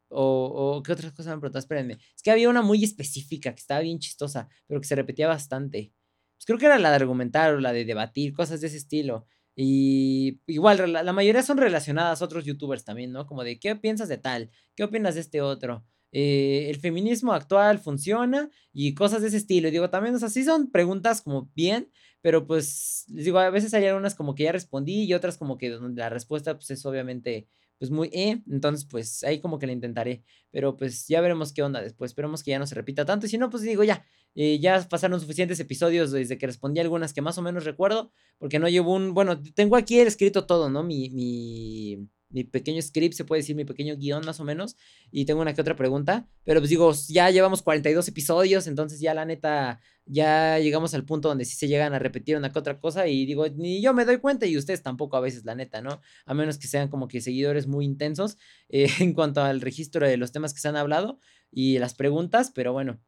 O, 0.10 0.82
qué 0.86 0.94
otras 0.94 1.12
cosas 1.12 1.36
me 1.36 1.42
preguntaste? 1.42 1.66
Espérenme. 1.66 1.98
Es 2.16 2.22
que 2.24 2.32
había 2.32 2.50
una 2.50 2.62
muy 2.62 2.84
específica 2.84 3.54
que 3.54 3.60
estaba 3.60 3.82
bien 3.82 4.00
chistosa, 4.00 4.48
pero 4.68 4.80
que 4.80 4.88
se 4.88 4.96
repetía 4.96 5.28
bastante. 5.28 5.92
Pues 6.38 6.46
creo 6.46 6.60
que 6.60 6.68
era 6.68 6.80
la 6.80 6.90
de 6.90 6.96
argumentar 6.98 7.56
o 7.56 7.60
la 7.60 7.74
de 7.74 7.84
debatir, 7.84 8.34
cosas 8.34 8.62
de 8.62 8.68
ese 8.68 8.78
estilo. 8.78 9.26
Y 9.56 10.40
igual, 10.46 10.94
la, 10.94 11.14
mayoría 11.14 11.42
son 11.44 11.58
relacionadas 11.58 12.22
a 12.22 12.26
otros 12.26 12.46
youtubers 12.46 12.86
también, 12.86 13.12
¿no? 13.12 13.26
Como 13.26 13.44
de, 13.44 13.60
¿qué 13.60 13.76
piensas 13.76 14.08
de 14.08 14.18
tal? 14.18 14.52
¿Qué 14.76 14.84
opinas 14.84 15.16
de 15.16 15.22
este 15.22 15.42
otro? 15.42 15.84
eh, 16.12 16.70
el 16.70 16.78
feminismo 16.80 17.34
actual 17.34 17.80
funciona 17.80 18.50
y 18.74 18.94
cosas 18.94 19.22
de 19.22 19.28
ese 19.28 19.38
estilo. 19.38 19.68
Y 19.68 19.72
digo, 19.72 19.90
también, 19.90 20.16
o 20.16 20.20
sea, 20.20 20.30
sí 20.30 20.44
son 20.44 20.72
preguntas 20.72 21.22
como 21.22 21.52
bien, 21.56 21.92
pero 22.22 22.46
pues, 22.46 23.06
les 23.10 23.26
digo, 23.26 23.40
a 23.40 23.50
veces 23.50 23.74
hay 23.74 23.86
algunas 23.86 24.16
como 24.16 24.36
que 24.36 24.44
ya 24.44 24.52
respondí 24.52 25.04
y 25.04 25.14
otras 25.14 25.38
como 25.38 25.58
que 25.58 25.70
la 25.96 26.10
respuesta 26.10 26.56
pues 26.56 26.72
es 26.72 26.86
obviamente 26.86 27.48
pues 27.80 27.92
muy 27.92 28.10
eh, 28.12 28.42
entonces 28.50 28.88
pues 28.90 29.24
ahí 29.24 29.40
como 29.40 29.60
que 29.60 29.68
le 29.68 29.74
intentaré, 29.74 30.24
pero 30.52 30.76
pues 30.76 31.08
ya 31.08 31.22
veremos 31.22 31.54
qué 31.54 31.64
onda 31.64 31.82
después, 31.82 32.12
esperemos 32.12 32.44
que 32.44 32.52
ya 32.52 32.60
no 32.60 32.66
se 32.68 32.76
repita 32.76 33.06
tanto 33.06 33.28
y 33.28 33.30
si 33.30 33.38
no 33.38 33.50
pues 33.50 33.64
digo 33.64 33.84
ya, 33.84 34.04
eh, 34.40 34.60
ya 34.60 34.88
pasaron 34.88 35.20
suficientes 35.20 35.60
episodios 35.60 36.12
desde 36.12 36.38
que 36.38 36.48
respondí 36.48 36.80
algunas 36.80 37.14
que 37.14 37.22
más 37.22 37.38
o 37.38 37.42
menos 37.42 37.66
recuerdo, 37.66 38.12
porque 38.38 38.60
no 38.60 38.70
llevo 38.70 38.94
un, 38.94 39.14
bueno, 39.14 39.42
tengo 39.56 39.76
aquí 39.76 40.00
escrito 40.00 40.46
todo, 40.46 40.70
¿no? 40.70 40.84
Mi, 40.84 41.10
mi, 41.10 42.08
mi 42.30 42.44
pequeño 42.44 42.82
script, 42.82 43.16
se 43.16 43.26
puede 43.26 43.42
decir, 43.42 43.56
mi 43.56 43.66
pequeño 43.66 43.96
guion 43.96 44.26
más 44.26 44.40
o 44.40 44.44
menos, 44.44 44.76
y 45.12 45.26
tengo 45.26 45.42
una 45.42 45.54
que 45.54 45.62
otra 45.62 45.76
pregunta, 45.76 46.28
pero 46.44 46.60
pues 46.60 46.70
digo, 46.70 46.94
ya 47.10 47.30
llevamos 47.30 47.62
42 47.62 48.08
episodios, 48.08 48.68
entonces 48.68 49.00
ya 49.00 49.14
la 49.14 49.26
neta, 49.26 49.80
ya 50.06 50.60
llegamos 50.60 50.94
al 50.94 51.06
punto 51.06 51.30
donde 51.30 51.46
sí 51.46 51.56
se 51.56 51.68
llegan 51.68 51.94
a 51.94 52.00
repetir 52.00 52.36
una 52.38 52.52
que 52.52 52.60
otra 52.60 52.80
cosa, 52.80 53.08
y 53.08 53.26
digo, 53.26 53.48
ni 53.50 53.82
yo 53.82 53.94
me 53.94 54.06
doy 54.06 54.18
cuenta 54.18 54.46
y 54.46 54.58
ustedes 54.58 54.84
tampoco 54.84 55.18
a 55.18 55.22
veces, 55.22 55.46
la 55.46 55.56
neta, 55.56 55.82
¿no? 55.82 56.02
A 56.26 56.34
menos 56.34 56.58
que 56.58 56.68
sean 56.68 56.90
como 56.90 57.08
que 57.08 57.22
seguidores 57.22 57.68
muy 57.68 57.86
intensos 57.86 58.38
eh, 58.70 58.90
en 59.00 59.14
cuanto 59.14 59.42
al 59.42 59.62
registro 59.62 60.08
de 60.08 60.18
los 60.18 60.32
temas 60.32 60.54
que 60.54 60.60
se 60.60 60.68
han 60.68 60.76
hablado 60.76 61.20
y 61.52 61.80
las 61.80 61.94
preguntas, 61.94 62.52
pero 62.54 62.74
bueno, 62.74 63.00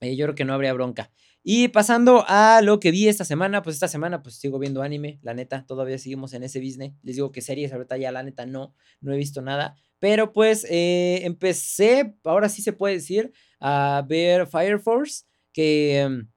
eh, 0.00 0.16
yo 0.16 0.26
creo 0.26 0.34
que 0.34 0.44
no 0.44 0.52
habría 0.52 0.72
bronca. 0.72 1.12
Y 1.44 1.68
pasando 1.68 2.24
a 2.28 2.60
lo 2.62 2.78
que 2.78 2.92
vi 2.92 3.08
esta 3.08 3.24
semana, 3.24 3.62
pues 3.62 3.74
esta 3.74 3.88
semana 3.88 4.22
pues 4.22 4.36
sigo 4.36 4.58
viendo 4.60 4.82
anime, 4.82 5.18
la 5.22 5.34
neta, 5.34 5.64
todavía 5.66 5.98
seguimos 5.98 6.34
en 6.34 6.44
ese 6.44 6.60
business. 6.60 6.92
Les 7.02 7.16
digo 7.16 7.32
que 7.32 7.40
series 7.40 7.72
ahorita 7.72 7.96
ya 7.96 8.12
la 8.12 8.22
neta 8.22 8.46
no, 8.46 8.74
no 9.00 9.12
he 9.12 9.16
visto 9.16 9.42
nada. 9.42 9.76
Pero 9.98 10.32
pues 10.32 10.64
eh, 10.70 11.20
empecé, 11.24 12.14
ahora 12.24 12.48
sí 12.48 12.62
se 12.62 12.72
puede 12.72 12.94
decir, 12.94 13.32
a 13.60 14.04
ver 14.08 14.46
Fire 14.46 14.78
Force, 14.78 15.24
que 15.52 16.06
mm, 16.08 16.28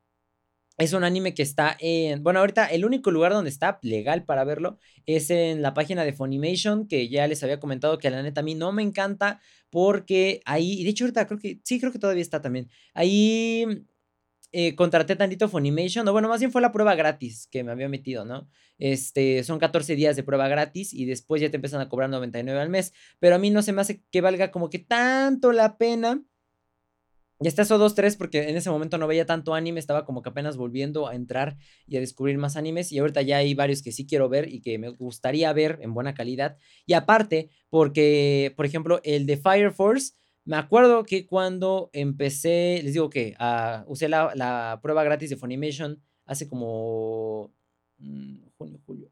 es 0.78 0.94
un 0.94 1.04
anime 1.04 1.34
que 1.36 1.44
está 1.44 1.78
en, 1.80 2.24
bueno, 2.24 2.40
ahorita 2.40 2.66
el 2.66 2.84
único 2.84 3.12
lugar 3.12 3.32
donde 3.32 3.50
está 3.50 3.80
legal 3.82 4.26
para 4.26 4.44
verlo 4.44 4.80
es 5.06 5.30
en 5.30 5.62
la 5.62 5.74
página 5.74 6.04
de 6.04 6.14
Funimation, 6.14 6.88
que 6.88 7.10
ya 7.10 7.28
les 7.28 7.44
había 7.44 7.60
comentado 7.60 7.98
que 8.00 8.10
la 8.10 8.24
neta 8.24 8.42
a 8.42 8.44
mí 8.44 8.56
no 8.56 8.72
me 8.72 8.82
encanta 8.82 9.40
porque 9.70 10.42
ahí, 10.46 10.82
y 10.82 10.84
de 10.84 10.90
hecho 10.90 11.06
ahorita 11.06 11.28
creo 11.28 11.40
que, 11.40 11.60
sí, 11.64 11.80
creo 11.80 11.92
que 11.92 12.00
todavía 12.00 12.22
está 12.24 12.42
también. 12.42 12.70
Ahí 12.94 13.86
eh, 14.58 14.74
contraté 14.74 15.18
tantito 15.18 15.50
Funimation, 15.50 16.08
o 16.08 16.14
bueno, 16.14 16.30
más 16.30 16.40
bien 16.40 16.50
fue 16.50 16.62
la 16.62 16.72
prueba 16.72 16.96
gratis 16.96 17.46
que 17.52 17.62
me 17.66 17.74
había 17.74 17.90
metido, 17.90 18.24
¿no? 18.24 18.48
Este, 18.78 19.44
son 19.44 19.60
14 19.60 19.98
días 19.98 20.16
de 20.16 20.24
prueba 20.24 20.48
gratis 20.48 20.94
y 20.94 21.04
después 21.04 21.42
ya 21.42 21.50
te 21.50 21.58
empiezan 21.58 21.82
a 21.82 21.90
cobrar 21.90 22.10
99 22.10 22.58
al 22.58 22.70
mes, 22.70 22.94
pero 23.20 23.36
a 23.36 23.38
mí 23.38 23.50
no 23.50 23.62
se 23.62 23.74
me 23.74 23.82
hace 23.82 24.02
que 24.12 24.22
valga 24.22 24.52
como 24.52 24.70
que 24.70 24.80
tanto 24.80 25.52
la 25.52 25.78
pena. 25.78 26.24
Ya 27.42 27.50
está 27.50 27.64
eso 27.64 27.78
2, 27.78 27.96
3 27.96 28.16
porque 28.16 28.48
en 28.48 28.56
ese 28.56 28.70
momento 28.70 28.98
no 28.98 29.08
veía 29.08 29.26
tanto 29.26 29.56
anime, 29.56 29.82
estaba 29.82 30.06
como 30.06 30.22
que 30.22 30.30
apenas 30.30 30.56
volviendo 30.56 31.10
a 31.10 31.16
entrar 31.16 31.58
y 31.86 31.98
a 31.98 32.00
descubrir 32.00 32.38
más 32.38 32.56
animes 32.56 32.94
y 32.94 33.00
ahorita 33.00 33.24
ya 33.24 33.38
hay 33.40 33.54
varios 33.56 33.82
que 33.82 33.92
sí 33.92 34.08
quiero 34.08 34.30
ver 34.30 34.48
y 34.48 34.62
que 34.62 34.78
me 34.80 34.88
gustaría 34.88 35.52
ver 35.52 35.80
en 35.82 35.94
buena 35.94 36.14
calidad. 36.14 36.56
Y 36.86 36.94
aparte, 36.94 37.50
porque, 37.70 38.54
por 38.56 38.66
ejemplo, 38.66 39.02
el 39.04 39.26
de 39.26 39.36
Fire 39.36 39.74
Force 39.74 40.14
me 40.46 40.58
acuerdo 40.58 41.04
que 41.04 41.26
cuando 41.26 41.90
empecé, 41.92 42.80
les 42.84 42.94
digo 42.94 43.10
que 43.10 43.36
uh, 43.40 43.92
usé 43.92 44.08
la, 44.08 44.80
prueba 44.82 45.04
gratis 45.04 45.32
de 45.32 45.38
Funimation 45.38 46.02
hace 46.26 46.48
como 46.48 47.52
mmm, 47.98 48.38
junio, 48.58 48.80
julio, 48.86 49.12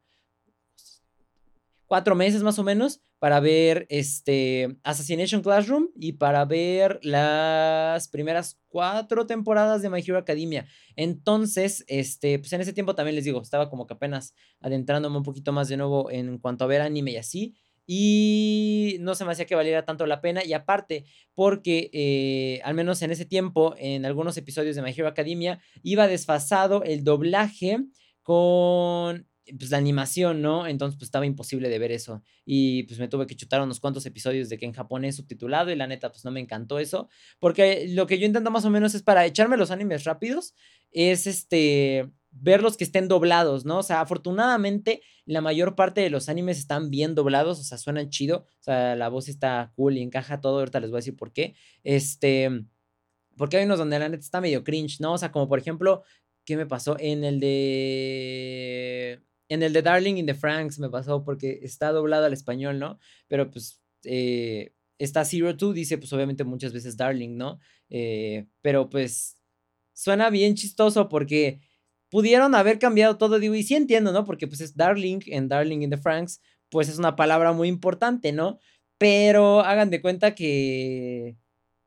cuatro 1.87 2.15
meses 2.15 2.43
más 2.43 2.57
o 2.59 2.63
menos 2.63 3.01
para 3.17 3.39
ver 3.39 3.87
este 3.89 4.77
Assassination 4.83 5.41
Classroom 5.41 5.87
y 5.95 6.13
para 6.13 6.43
ver 6.45 6.99
las 7.01 8.07
primeras 8.09 8.59
cuatro 8.67 9.25
temporadas 9.25 9.81
de 9.81 9.89
My 9.89 10.01
Hero 10.01 10.17
Academia. 10.17 10.67
Entonces, 10.95 11.83
este, 11.87 12.37
pues 12.37 12.51
en 12.53 12.61
ese 12.61 12.73
tiempo 12.73 12.95
también 12.95 13.15
les 13.15 13.23
digo, 13.25 13.41
estaba 13.41 13.69
como 13.69 13.87
que 13.87 13.93
apenas 13.93 14.35
adentrándome 14.59 15.17
un 15.17 15.23
poquito 15.23 15.51
más 15.51 15.67
de 15.69 15.77
nuevo 15.77 16.11
en 16.11 16.37
cuanto 16.37 16.63
a 16.63 16.67
ver 16.67 16.81
anime 16.81 17.11
y 17.11 17.17
así 17.17 17.55
y 17.85 18.97
no 19.01 19.15
se 19.15 19.25
me 19.25 19.31
hacía 19.31 19.45
que 19.45 19.55
valiera 19.55 19.85
tanto 19.85 20.05
la 20.05 20.21
pena 20.21 20.43
y 20.43 20.53
aparte 20.53 21.05
porque 21.33 21.89
eh, 21.93 22.61
al 22.63 22.73
menos 22.73 23.01
en 23.01 23.11
ese 23.11 23.25
tiempo 23.25 23.75
en 23.77 24.05
algunos 24.05 24.37
episodios 24.37 24.75
de 24.75 24.81
My 24.81 24.91
Hero 24.91 25.07
Academia 25.07 25.59
iba 25.81 26.07
desfasado 26.07 26.83
el 26.83 27.03
doblaje 27.03 27.79
con 28.21 29.27
pues 29.59 29.71
la 29.71 29.77
animación, 29.77 30.41
¿no? 30.41 30.67
Entonces 30.67 30.97
pues 30.97 31.07
estaba 31.07 31.25
imposible 31.25 31.67
de 31.67 31.77
ver 31.77 31.91
eso 31.91 32.23
y 32.45 32.83
pues 32.83 32.99
me 32.99 33.09
tuve 33.09 33.27
que 33.27 33.35
chutar 33.35 33.61
unos 33.61 33.81
cuantos 33.81 34.05
episodios 34.05 34.47
de 34.47 34.57
que 34.57 34.65
en 34.65 34.71
japonés 34.71 35.17
subtitulado 35.17 35.69
y 35.69 35.75
la 35.75 35.87
neta 35.87 36.11
pues 36.11 36.23
no 36.23 36.31
me 36.31 36.39
encantó 36.39 36.79
eso 36.79 37.09
porque 37.39 37.87
lo 37.89 38.07
que 38.07 38.19
yo 38.19 38.25
intento 38.25 38.51
más 38.51 38.63
o 38.63 38.69
menos 38.69 38.95
es 38.95 39.03
para 39.03 39.25
echarme 39.25 39.57
los 39.57 39.71
animes 39.71 40.05
rápidos 40.05 40.55
es 40.91 41.27
este 41.27 42.09
ver 42.35 42.61
los 42.61 42.77
que 42.77 42.83
estén 42.83 43.07
doblados, 43.07 43.65
¿no? 43.65 43.79
O 43.79 43.83
sea, 43.83 44.01
afortunadamente 44.01 45.01
la 45.25 45.41
mayor 45.41 45.75
parte 45.75 46.01
de 46.01 46.09
los 46.09 46.29
animes 46.29 46.57
están 46.57 46.89
bien 46.89 47.15
doblados, 47.15 47.59
o 47.59 47.63
sea, 47.63 47.77
suenan 47.77 48.09
chido, 48.09 48.45
o 48.59 48.63
sea, 48.63 48.95
la 48.95 49.09
voz 49.09 49.29
está 49.29 49.71
cool 49.75 49.97
y 49.97 50.01
encaja 50.01 50.41
todo, 50.41 50.59
ahorita 50.59 50.79
les 50.79 50.89
voy 50.89 50.97
a 50.97 50.99
decir 50.99 51.15
por 51.15 51.31
qué. 51.31 51.55
Este, 51.83 52.49
porque 53.37 53.57
hay 53.57 53.65
unos 53.65 53.79
donde 53.79 53.99
la 53.99 54.09
neta 54.09 54.21
está 54.21 54.41
medio 54.41 54.63
cringe, 54.63 54.99
¿no? 54.99 55.13
O 55.13 55.17
sea, 55.17 55.31
como 55.31 55.47
por 55.47 55.59
ejemplo, 55.59 56.03
¿qué 56.45 56.57
me 56.57 56.65
pasó? 56.65 56.97
En 56.99 57.23
el 57.23 57.39
de... 57.39 59.21
En 59.49 59.61
el 59.61 59.73
de 59.73 59.81
Darling 59.81 60.15
in 60.15 60.25
the 60.25 60.33
Franks 60.33 60.79
me 60.79 60.89
pasó 60.89 61.23
porque 61.23 61.59
está 61.63 61.91
doblado 61.91 62.25
al 62.25 62.33
español, 62.33 62.79
¿no? 62.79 62.99
Pero 63.27 63.49
pues... 63.49 63.81
Eh, 64.03 64.73
está 64.97 65.25
Zero 65.25 65.55
Two, 65.57 65.73
dice 65.73 65.97
pues 65.97 66.11
obviamente 66.13 66.43
muchas 66.43 66.73
veces 66.73 66.97
Darling, 66.97 67.35
¿no? 67.35 67.59
Eh, 67.89 68.47
pero 68.61 68.89
pues 68.89 69.37
suena 69.93 70.29
bien 70.29 70.55
chistoso 70.55 71.09
porque 71.09 71.61
pudieron 72.13 72.53
haber 72.53 72.77
cambiado 72.77 73.17
todo, 73.17 73.39
digo, 73.39 73.55
y 73.55 73.63
sí 73.63 73.73
entiendo, 73.73 74.11
¿no? 74.11 74.23
Porque 74.23 74.45
pues 74.47 74.61
es 74.61 74.77
Darling 74.77 75.21
en 75.25 75.47
Darling 75.47 75.81
in 75.81 75.89
the 75.89 75.97
Franks, 75.97 76.41
pues 76.69 76.87
es 76.87 76.99
una 76.99 77.15
palabra 77.15 77.53
muy 77.53 77.67
importante, 77.67 78.31
¿no? 78.31 78.59
Pero 78.99 79.61
hagan 79.61 79.89
de 79.89 79.99
cuenta 79.99 80.35
que, 80.35 81.37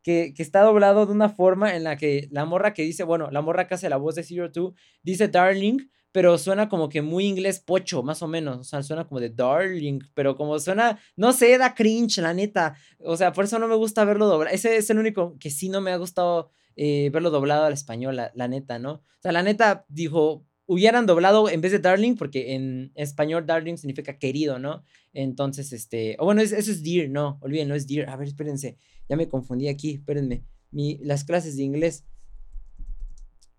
que, 0.02 0.34
que, 0.34 0.42
está 0.42 0.62
doblado 0.62 1.06
de 1.06 1.12
una 1.12 1.28
forma 1.28 1.76
en 1.76 1.84
la 1.84 1.96
que 1.96 2.26
la 2.32 2.44
morra 2.44 2.74
que 2.74 2.82
dice, 2.82 3.04
bueno, 3.04 3.30
la 3.30 3.40
morra 3.40 3.68
que 3.68 3.74
hace 3.74 3.88
la 3.88 3.98
voz 3.98 4.16
de 4.16 4.24
Zero 4.24 4.50
Two 4.50 4.74
dice 5.04 5.28
Darling, 5.28 5.78
pero 6.10 6.38
suena 6.38 6.68
como 6.68 6.88
que 6.88 7.02
muy 7.02 7.24
inglés 7.26 7.60
pocho, 7.60 8.02
más 8.02 8.20
o 8.20 8.26
menos. 8.26 8.58
O 8.58 8.64
sea, 8.64 8.82
suena 8.82 9.06
como 9.06 9.20
de 9.20 9.30
darling, 9.30 10.00
pero 10.14 10.34
como 10.34 10.58
suena, 10.58 10.98
no 11.14 11.32
sé, 11.32 11.56
da 11.56 11.72
cringe, 11.76 12.18
la 12.18 12.34
neta. 12.34 12.74
O 12.98 13.16
sea, 13.16 13.32
por 13.32 13.44
eso 13.44 13.60
no 13.60 13.68
me 13.68 13.76
gusta 13.76 14.04
verlo 14.04 14.26
doblado. 14.26 14.52
Ese 14.52 14.76
es 14.76 14.90
el 14.90 14.98
único 14.98 15.36
que 15.38 15.50
sí 15.50 15.68
no 15.68 15.80
me 15.80 15.92
ha 15.92 15.96
gustado 15.98 16.50
eh, 16.76 17.10
verlo 17.10 17.30
doblado 17.30 17.64
al 17.64 17.72
español, 17.72 18.16
la, 18.16 18.48
neta, 18.48 18.78
¿no? 18.78 18.92
O 18.92 19.20
sea, 19.20 19.32
la 19.32 19.42
neta 19.42 19.86
dijo, 19.88 20.44
hubieran 20.66 21.06
doblado 21.06 21.48
en 21.48 21.60
vez 21.60 21.72
de 21.72 21.78
darling, 21.78 22.16
porque 22.16 22.54
en 22.54 22.92
español 22.94 23.46
darling 23.46 23.76
significa 23.76 24.18
querido, 24.18 24.58
¿no? 24.58 24.82
Entonces, 25.14 25.72
este, 25.72 26.16
o 26.18 26.26
bueno, 26.26 26.42
eso 26.42 26.54
es 26.56 26.82
dear, 26.82 27.08
no, 27.08 27.38
olviden, 27.40 27.68
no 27.68 27.74
es 27.74 27.86
dear. 27.86 28.10
A 28.10 28.16
ver, 28.16 28.28
espérense, 28.28 28.76
ya 29.08 29.16
me 29.16 29.28
confundí 29.28 29.68
aquí, 29.68 29.94
espérenme. 29.94 30.44
Mi, 30.70 30.98
las 30.98 31.24
clases 31.24 31.56
de 31.56 31.62
inglés. 31.62 32.04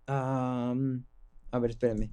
a 0.06 0.74
ver, 1.60 1.72
espérenme. 1.72 2.12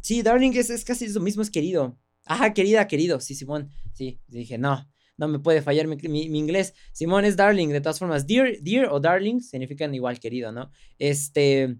Sí, 0.00 0.22
darling 0.22 0.52
es, 0.54 0.70
es 0.70 0.84
casi 0.84 1.08
lo 1.08 1.20
mismo, 1.20 1.42
es 1.42 1.50
querido. 1.50 1.98
Ajá, 2.26 2.54
querida, 2.54 2.86
querido, 2.88 3.20
sí, 3.20 3.34
Simón. 3.34 3.70
Sí, 3.92 4.20
dije, 4.28 4.56
no, 4.58 4.88
no 5.16 5.28
me 5.28 5.38
puede 5.38 5.62
fallar 5.62 5.86
mi, 5.86 5.96
inglés. 6.38 6.74
Simón 6.92 7.24
es 7.24 7.36
darling, 7.36 7.68
de 7.68 7.80
todas 7.80 7.98
formas. 7.98 8.26
Dear, 8.26 8.58
dear 8.60 8.88
o 8.90 9.00
darling 9.00 9.40
significan 9.40 9.94
igual 9.94 10.18
querido, 10.20 10.52
¿no? 10.52 10.70
Este, 10.98 11.76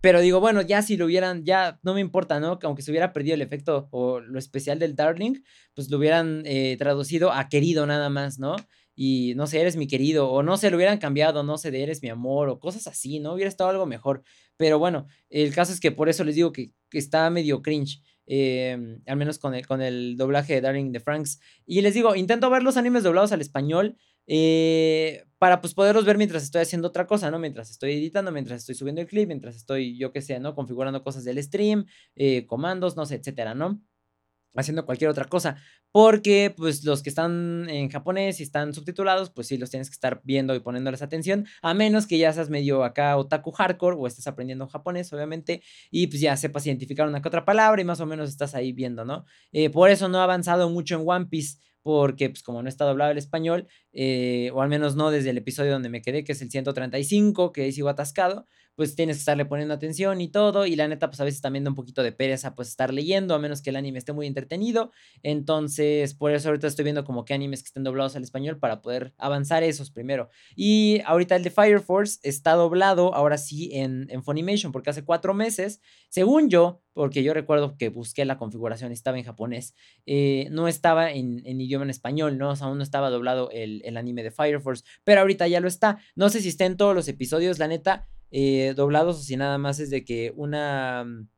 pero 0.00 0.20
digo, 0.20 0.40
bueno, 0.40 0.62
ya 0.62 0.82
si 0.82 0.96
lo 0.96 1.06
hubieran, 1.06 1.44
ya 1.44 1.80
no 1.82 1.94
me 1.94 2.00
importa, 2.00 2.38
¿no? 2.38 2.58
Que 2.58 2.66
aunque 2.66 2.82
se 2.82 2.90
hubiera 2.90 3.12
perdido 3.12 3.34
el 3.34 3.42
efecto 3.42 3.88
o 3.90 4.20
lo 4.20 4.38
especial 4.38 4.78
del 4.78 4.94
darling, 4.94 5.42
pues 5.74 5.90
lo 5.90 5.98
hubieran 5.98 6.42
eh, 6.44 6.76
traducido 6.78 7.32
a 7.32 7.48
querido 7.48 7.86
nada 7.86 8.08
más, 8.08 8.38
¿no? 8.38 8.56
Y 8.94 9.34
no 9.36 9.46
sé, 9.46 9.60
eres 9.60 9.76
mi 9.76 9.86
querido, 9.86 10.30
o 10.30 10.42
no 10.42 10.56
sé, 10.56 10.70
lo 10.70 10.76
hubieran 10.76 10.98
cambiado, 10.98 11.42
no 11.42 11.58
sé, 11.58 11.70
de 11.70 11.82
eres 11.82 12.02
mi 12.02 12.08
amor, 12.08 12.48
o 12.48 12.60
cosas 12.60 12.86
así, 12.86 13.20
¿no? 13.20 13.34
Hubiera 13.34 13.48
estado 13.48 13.70
algo 13.70 13.84
mejor. 13.84 14.22
Pero 14.56 14.78
bueno, 14.78 15.06
el 15.28 15.54
caso 15.54 15.72
es 15.72 15.80
que 15.80 15.92
por 15.92 16.08
eso 16.08 16.24
les 16.24 16.34
digo 16.34 16.52
que, 16.52 16.72
que 16.88 16.98
está 16.98 17.28
medio 17.30 17.60
cringe. 17.60 18.00
Em, 18.26 19.00
al 19.06 19.16
menos 19.16 19.38
con 19.38 19.54
el, 19.54 19.66
con 19.66 19.80
el 19.80 20.16
doblaje 20.16 20.54
de 20.54 20.60
Darling 20.60 20.90
de 20.92 21.00
Franks. 21.00 21.40
Y 21.64 21.80
les 21.80 21.94
digo, 21.94 22.16
intento 22.16 22.50
ver 22.50 22.62
los 22.62 22.76
animes 22.76 23.04
doblados 23.04 23.32
al 23.32 23.40
español 23.40 23.96
eh, 24.26 25.24
para 25.38 25.60
pues 25.60 25.74
poderlos 25.74 26.04
ver 26.04 26.18
mientras 26.18 26.42
estoy 26.42 26.62
haciendo 26.62 26.88
otra 26.88 27.06
cosa, 27.06 27.30
¿no? 27.30 27.38
Mientras 27.38 27.70
estoy 27.70 27.92
editando, 27.92 28.32
mientras 28.32 28.60
estoy 28.60 28.74
subiendo 28.74 29.00
el 29.00 29.06
clip, 29.06 29.28
mientras 29.28 29.54
estoy, 29.54 29.96
yo 29.96 30.12
qué 30.12 30.22
sé, 30.22 30.40
¿no? 30.40 30.54
Configurando 30.54 31.04
cosas 31.04 31.24
del 31.24 31.42
stream, 31.42 31.86
eh, 32.16 32.46
comandos, 32.46 32.96
no 32.96 33.06
sé, 33.06 33.16
etcétera, 33.16 33.54
¿no? 33.54 33.80
Haciendo 34.56 34.84
cualquier 34.86 35.10
otra 35.10 35.26
cosa. 35.26 35.56
Porque, 35.92 36.54
pues, 36.56 36.84
los 36.84 37.02
que 37.02 37.08
están 37.08 37.68
en 37.68 37.88
japonés 37.88 38.40
y 38.40 38.42
están 38.42 38.74
subtitulados, 38.74 39.30
pues 39.30 39.46
sí, 39.46 39.58
los 39.58 39.70
tienes 39.70 39.88
que 39.88 39.94
estar 39.94 40.20
viendo 40.24 40.54
y 40.54 40.60
poniéndoles 40.60 41.02
atención. 41.02 41.46
A 41.62 41.74
menos 41.74 42.06
que 42.06 42.18
ya 42.18 42.32
seas 42.32 42.50
medio 42.50 42.84
acá 42.84 43.16
otaku 43.16 43.50
hardcore 43.52 43.96
o 43.98 44.06
estés 44.06 44.26
aprendiendo 44.26 44.66
japonés, 44.66 45.12
obviamente. 45.12 45.62
Y 45.90 46.06
pues 46.08 46.20
ya 46.20 46.36
sepas 46.36 46.66
identificar 46.66 47.08
una 47.08 47.22
que 47.22 47.28
otra 47.28 47.44
palabra 47.44 47.80
y 47.80 47.84
más 47.84 48.00
o 48.00 48.06
menos 48.06 48.28
estás 48.28 48.54
ahí 48.54 48.72
viendo, 48.72 49.04
¿no? 49.04 49.24
Eh, 49.52 49.70
por 49.70 49.90
eso 49.90 50.08
no 50.08 50.18
he 50.18 50.22
avanzado 50.22 50.68
mucho 50.70 50.96
en 50.96 51.04
One 51.06 51.26
Piece 51.26 51.58
porque 51.86 52.28
pues 52.30 52.42
como 52.42 52.62
no 52.62 52.68
está 52.68 52.84
doblado 52.84 53.12
el 53.12 53.18
español, 53.18 53.68
eh, 53.92 54.50
o 54.52 54.60
al 54.60 54.68
menos 54.68 54.96
no 54.96 55.12
desde 55.12 55.30
el 55.30 55.38
episodio 55.38 55.70
donde 55.70 55.88
me 55.88 56.02
quedé, 56.02 56.24
que 56.24 56.32
es 56.32 56.42
el 56.42 56.50
135, 56.50 57.52
que 57.52 57.70
sigo 57.70 57.88
atascado, 57.88 58.44
pues 58.74 58.96
tienes 58.96 59.18
que 59.18 59.20
estarle 59.20 59.46
poniendo 59.46 59.72
atención 59.72 60.20
y 60.20 60.28
todo, 60.28 60.66
y 60.66 60.74
la 60.74 60.88
neta, 60.88 61.08
pues 61.08 61.20
a 61.20 61.24
veces 61.24 61.40
también 61.40 61.62
da 61.62 61.70
un 61.70 61.76
poquito 61.76 62.02
de 62.02 62.10
pereza, 62.10 62.56
pues 62.56 62.68
estar 62.68 62.92
leyendo, 62.92 63.36
a 63.36 63.38
menos 63.38 63.62
que 63.62 63.70
el 63.70 63.76
anime 63.76 63.98
esté 63.98 64.12
muy 64.12 64.26
entretenido, 64.26 64.90
entonces, 65.22 66.14
por 66.14 66.32
eso 66.32 66.48
ahorita 66.48 66.66
estoy 66.66 66.82
viendo 66.82 67.04
como 67.04 67.24
que 67.24 67.34
animes 67.34 67.62
que 67.62 67.68
estén 67.68 67.84
doblados 67.84 68.16
al 68.16 68.24
español 68.24 68.58
para 68.58 68.82
poder 68.82 69.14
avanzar 69.16 69.62
esos 69.62 69.92
primero, 69.92 70.28
y 70.56 71.00
ahorita 71.06 71.36
el 71.36 71.44
de 71.44 71.50
Fire 71.50 71.80
Force 71.80 72.18
está 72.24 72.54
doblado, 72.54 73.14
ahora 73.14 73.38
sí, 73.38 73.70
en, 73.72 74.08
en 74.10 74.24
Funimation, 74.24 74.72
porque 74.72 74.90
hace 74.90 75.04
cuatro 75.04 75.34
meses, 75.34 75.80
según 76.08 76.50
yo, 76.50 76.82
porque 76.96 77.22
yo 77.22 77.34
recuerdo 77.34 77.76
que 77.76 77.90
busqué 77.90 78.24
la 78.24 78.38
configuración, 78.38 78.90
estaba 78.90 79.18
en 79.18 79.24
japonés, 79.24 79.74
eh, 80.06 80.48
no 80.50 80.66
estaba 80.66 81.12
en, 81.12 81.44
idioma 81.44 81.84
en 81.84 81.90
español, 81.90 82.38
¿no? 82.38 82.48
O 82.52 82.56
sea, 82.56 82.68
aún 82.68 82.78
no 82.78 82.82
estaba 82.82 83.10
doblado 83.10 83.50
el, 83.50 83.82
el 83.84 83.98
anime 83.98 84.22
de 84.22 84.30
Fire 84.30 84.62
Force, 84.62 84.82
pero 85.04 85.20
ahorita 85.20 85.46
ya 85.46 85.60
lo 85.60 85.68
está, 85.68 85.98
no 86.14 86.30
sé 86.30 86.40
si 86.40 86.48
está 86.48 86.64
en 86.64 86.78
todos 86.78 86.94
los 86.94 87.06
episodios, 87.08 87.58
la 87.58 87.68
neta, 87.68 88.08
eh, 88.30 88.72
doblados 88.74 89.18
o 89.18 89.22
si 89.22 89.36
nada 89.36 89.58
más 89.58 89.78
es 89.78 89.90
de 89.90 90.06
que 90.06 90.32
una, 90.36 91.04
mm, 91.04 91.28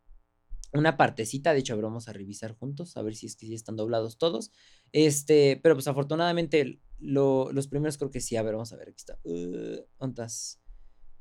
una 0.74 0.96
partecita, 0.96 1.52
de 1.52 1.58
hecho, 1.58 1.76
vamos 1.82 2.06
a 2.06 2.12
revisar 2.12 2.52
juntos, 2.52 2.96
a 2.96 3.02
ver 3.02 3.16
si 3.16 3.26
están 3.52 3.74
doblados 3.74 4.16
todos. 4.16 4.52
Este, 4.92 5.58
pero 5.60 5.74
pues 5.74 5.88
afortunadamente 5.88 6.78
los 7.00 7.66
primeros 7.66 7.98
creo 7.98 8.12
que 8.12 8.20
sí, 8.20 8.36
a 8.36 8.42
ver, 8.42 8.52
vamos 8.52 8.72
a 8.72 8.76
ver, 8.76 8.90
aquí 8.90 8.98
está. 8.98 9.18
Uh, 9.24 9.80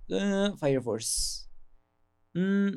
uh, 0.10 0.58
Fire 0.58 0.84
Force. 0.84 1.47
Mm, 2.38 2.70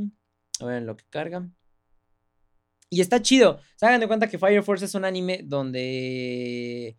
mm, 0.00 0.12
a 0.60 0.64
ver 0.64 0.82
lo 0.82 0.96
que 0.96 1.04
carga. 1.10 1.46
Y 2.88 3.02
está 3.02 3.20
chido. 3.20 3.60
Se 3.76 3.86
hagan 3.86 4.00
de 4.00 4.08
cuenta 4.08 4.28
que 4.28 4.38
Fire 4.38 4.62
Force 4.62 4.86
es 4.86 4.94
un 4.94 5.04
anime 5.04 5.42
donde 5.44 6.96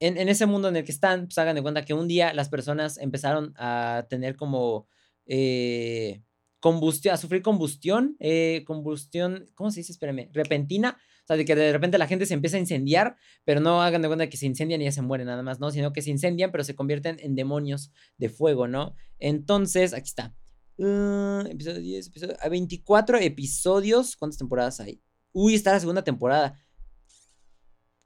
en, 0.00 0.28
ese 0.28 0.46
mundo 0.46 0.68
en 0.68 0.76
el 0.76 0.84
que 0.84 0.92
están, 0.92 1.26
pues 1.26 1.36
hagan 1.38 1.56
de 1.56 1.62
cuenta 1.62 1.84
que 1.84 1.94
un 1.94 2.08
día 2.08 2.32
las 2.32 2.48
personas 2.48 2.96
empezaron 2.98 3.52
a 3.56 4.06
tener 4.08 4.36
como 4.36 4.88
eh, 5.26 6.22
combustión, 6.60 7.14
a 7.14 7.18
sufrir 7.18 7.42
combustión, 7.42 8.16
eh, 8.18 8.64
combustión, 8.66 9.50
¿cómo 9.54 9.70
se 9.70 9.80
dice? 9.80 9.92
Espérame, 9.92 10.30
repentina. 10.32 10.98
Sea, 11.32 11.36
de 11.36 11.44
que 11.44 11.54
de 11.54 11.72
repente 11.72 11.98
la 11.98 12.06
gente 12.06 12.26
se 12.26 12.34
empieza 12.34 12.56
a 12.56 12.60
incendiar, 12.60 13.16
pero 13.44 13.60
no 13.60 13.82
hagan 13.82 14.02
de 14.02 14.08
cuenta 14.08 14.28
que 14.28 14.36
se 14.36 14.46
incendian 14.46 14.80
y 14.80 14.84
ya 14.84 14.92
se 14.92 15.02
mueren 15.02 15.26
nada 15.26 15.42
más, 15.42 15.60
¿no? 15.60 15.70
Sino 15.70 15.92
que 15.92 16.02
se 16.02 16.10
incendian, 16.10 16.50
pero 16.50 16.64
se 16.64 16.74
convierten 16.74 17.16
en 17.20 17.34
demonios 17.34 17.92
de 18.18 18.28
fuego, 18.28 18.68
¿no? 18.68 18.94
Entonces, 19.18 19.94
aquí 19.94 20.08
está. 20.08 20.34
Uh, 20.76 21.46
episodio 21.48 21.80
10, 21.80 22.06
episodio, 22.08 22.36
24 22.48 23.18
episodios. 23.18 24.16
¿Cuántas 24.16 24.38
temporadas 24.38 24.80
hay? 24.80 25.02
Uy, 25.32 25.54
está 25.54 25.72
la 25.72 25.80
segunda 25.80 26.02
temporada. 26.02 26.58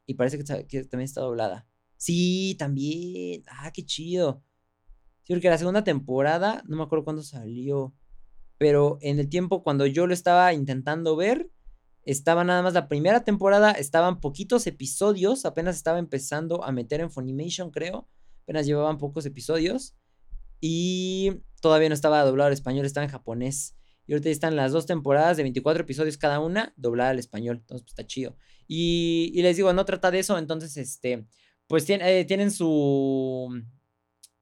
Y 0.06 0.14
parece 0.14 0.38
que 0.38 0.44
también 0.44 1.04
está 1.04 1.20
doblada. 1.20 1.66
Sí, 1.96 2.56
también. 2.58 3.42
Ah, 3.48 3.70
qué 3.72 3.84
chido. 3.84 4.42
Sí, 5.24 5.32
porque 5.32 5.50
la 5.50 5.58
segunda 5.58 5.82
temporada, 5.82 6.62
no 6.66 6.76
me 6.76 6.84
acuerdo 6.84 7.04
cuándo 7.04 7.22
salió, 7.22 7.94
pero 8.58 8.98
en 9.00 9.18
el 9.18 9.28
tiempo 9.28 9.64
cuando 9.64 9.86
yo 9.86 10.06
lo 10.06 10.14
estaba 10.14 10.52
intentando 10.52 11.16
ver, 11.16 11.50
estaba 12.06 12.44
nada 12.44 12.62
más 12.62 12.72
la 12.72 12.88
primera 12.88 13.24
temporada, 13.24 13.72
estaban 13.72 14.20
poquitos 14.20 14.66
episodios, 14.66 15.44
apenas 15.44 15.76
estaba 15.76 15.98
empezando 15.98 16.64
a 16.64 16.72
meter 16.72 17.00
en 17.00 17.10
Funimation, 17.10 17.70
creo, 17.70 18.08
apenas 18.44 18.64
llevaban 18.64 18.96
pocos 18.96 19.26
episodios 19.26 19.96
y 20.60 21.42
todavía 21.60 21.88
no 21.88 21.94
estaba 21.94 22.22
doblado 22.22 22.46
al 22.46 22.52
español, 22.52 22.86
estaba 22.86 23.04
en 23.04 23.10
japonés. 23.10 23.76
Y 24.06 24.12
ahorita 24.12 24.30
están 24.30 24.54
las 24.54 24.70
dos 24.70 24.86
temporadas 24.86 25.36
de 25.36 25.42
24 25.42 25.82
episodios 25.82 26.16
cada 26.16 26.38
una, 26.38 26.72
doblada 26.76 27.10
al 27.10 27.18
español. 27.18 27.56
Entonces, 27.56 27.82
pues 27.82 27.92
está 27.92 28.06
chido. 28.06 28.36
Y, 28.68 29.32
les 29.42 29.56
digo, 29.56 29.72
no 29.72 29.84
trata 29.84 30.12
de 30.12 30.20
eso. 30.20 30.38
Entonces, 30.38 30.76
este, 30.76 31.26
pues 31.66 31.90
eh, 31.90 32.24
tienen 32.24 32.52
su, 32.52 33.62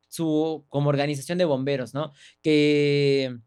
su 0.08 0.66
como 0.68 0.90
organización 0.90 1.38
de 1.38 1.46
bomberos, 1.46 1.94
¿no? 1.94 2.12
Que 2.42 3.38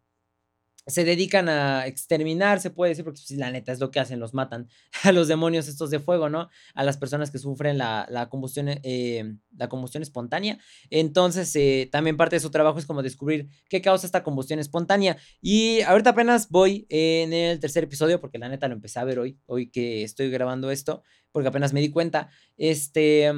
se 0.87 1.03
dedican 1.03 1.49
a 1.49 1.85
exterminar, 1.85 2.61
se 2.61 2.69
puede 2.69 2.89
decir, 2.89 3.03
porque 3.03 3.19
pues, 3.27 3.37
la 3.37 3.51
neta 3.51 3.73
es 3.73 3.79
lo 3.79 3.91
que 3.91 3.99
hacen, 3.99 4.19
los 4.19 4.33
matan 4.33 4.69
a 5.03 5.11
los 5.11 5.27
demonios 5.27 5.67
estos 5.67 5.89
de 5.89 5.99
fuego, 5.99 6.29
¿no? 6.29 6.49
A 6.73 6.83
las 6.83 6.97
personas 6.97 7.29
que 7.29 7.39
sufren 7.39 7.77
la, 7.77 8.27
combustión, 8.31 8.67
eh, 8.69 9.35
la 9.55 9.67
combustión 9.67 10.01
espontánea. 10.01 10.57
Entonces, 10.89 11.53
eh, 11.55 11.89
también 11.91 12.15
parte 12.15 12.37
de 12.37 12.39
su 12.39 12.49
trabajo 12.49 12.79
es 12.79 12.85
como 12.85 13.03
descubrir 13.03 13.49
qué 13.69 13.81
causa 13.81 14.05
esta 14.05 14.23
combustión 14.23 14.59
espontánea. 14.59 15.17
Y 15.41 15.81
ahorita 15.81 16.11
apenas 16.11 16.49
voy 16.49 16.87
en 16.89 17.33
el 17.33 17.59
tercer 17.59 17.83
episodio, 17.83 18.21
porque 18.21 18.37
la 18.37 18.47
neta 18.47 18.67
lo 18.69 18.73
empecé 18.73 18.99
a 18.99 19.03
ver 19.03 19.19
hoy, 19.19 19.37
hoy 19.45 19.69
que 19.69 20.03
estoy 20.03 20.29
grabando 20.29 20.71
esto, 20.71 21.03
porque 21.33 21.49
apenas 21.49 21.73
me 21.73 21.81
di 21.81 21.89
cuenta. 21.89 22.29
Este 22.55 23.31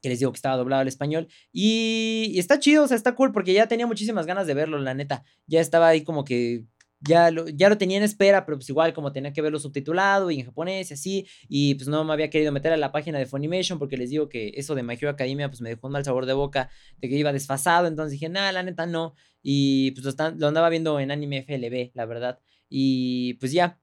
que 0.00 0.08
les 0.08 0.18
digo 0.18 0.32
que 0.32 0.36
estaba 0.36 0.56
doblado 0.56 0.82
al 0.82 0.88
español. 0.88 1.28
Y, 1.52 2.34
está 2.38 2.58
chido, 2.58 2.84
o 2.84 2.88
sea, 2.88 2.96
está 2.96 3.14
cool 3.14 3.32
porque 3.32 3.52
ya 3.52 3.66
tenía 3.68 3.86
muchísimas 3.86 4.26
ganas 4.26 4.46
de 4.46 4.54
verlo, 4.54 4.78
la 4.78 4.94
neta. 4.94 5.24
Ya 5.46 5.60
estaba 5.60 5.88
ahí 5.88 6.04
como 6.04 6.24
que 6.24 6.64
ya 7.00 7.30
lo, 7.30 7.48
ya 7.48 7.68
lo 7.68 7.78
tenía 7.78 7.98
en 7.98 8.02
espera, 8.02 8.44
pero 8.44 8.58
pues 8.58 8.68
igual 8.68 8.92
como 8.92 9.12
tenía 9.12 9.32
que 9.32 9.40
verlo 9.40 9.58
subtitulado 9.60 10.30
y 10.30 10.40
en 10.40 10.46
japonés 10.46 10.90
y 10.90 10.94
así, 10.94 11.26
y 11.48 11.74
pues 11.76 11.86
no 11.88 12.02
me 12.04 12.12
había 12.12 12.28
querido 12.28 12.50
meter 12.50 12.72
a 12.72 12.76
la 12.76 12.90
página 12.90 13.18
de 13.18 13.26
Funimation 13.26 13.78
porque 13.78 13.96
les 13.96 14.10
digo 14.10 14.28
que 14.28 14.52
eso 14.56 14.74
de 14.74 14.82
My 14.82 14.94
Hero 14.94 15.10
Academia 15.10 15.48
pues 15.48 15.60
me 15.60 15.70
dejó 15.70 15.86
un 15.86 15.92
mal 15.92 16.04
sabor 16.04 16.26
de 16.26 16.32
boca 16.32 16.70
de 16.98 17.08
que 17.08 17.16
iba 17.16 17.32
desfasado, 17.32 17.86
entonces 17.86 18.12
dije, 18.12 18.28
nada, 18.28 18.50
la 18.50 18.64
neta 18.64 18.86
no, 18.86 19.14
y 19.42 19.92
pues 19.92 20.04
lo, 20.06 20.30
lo 20.36 20.48
andaba 20.48 20.68
viendo 20.70 20.98
en 20.98 21.12
anime 21.12 21.44
FLB, 21.46 21.92
la 21.94 22.04
verdad, 22.04 22.40
y 22.68 23.34
pues 23.34 23.52
ya, 23.52 23.78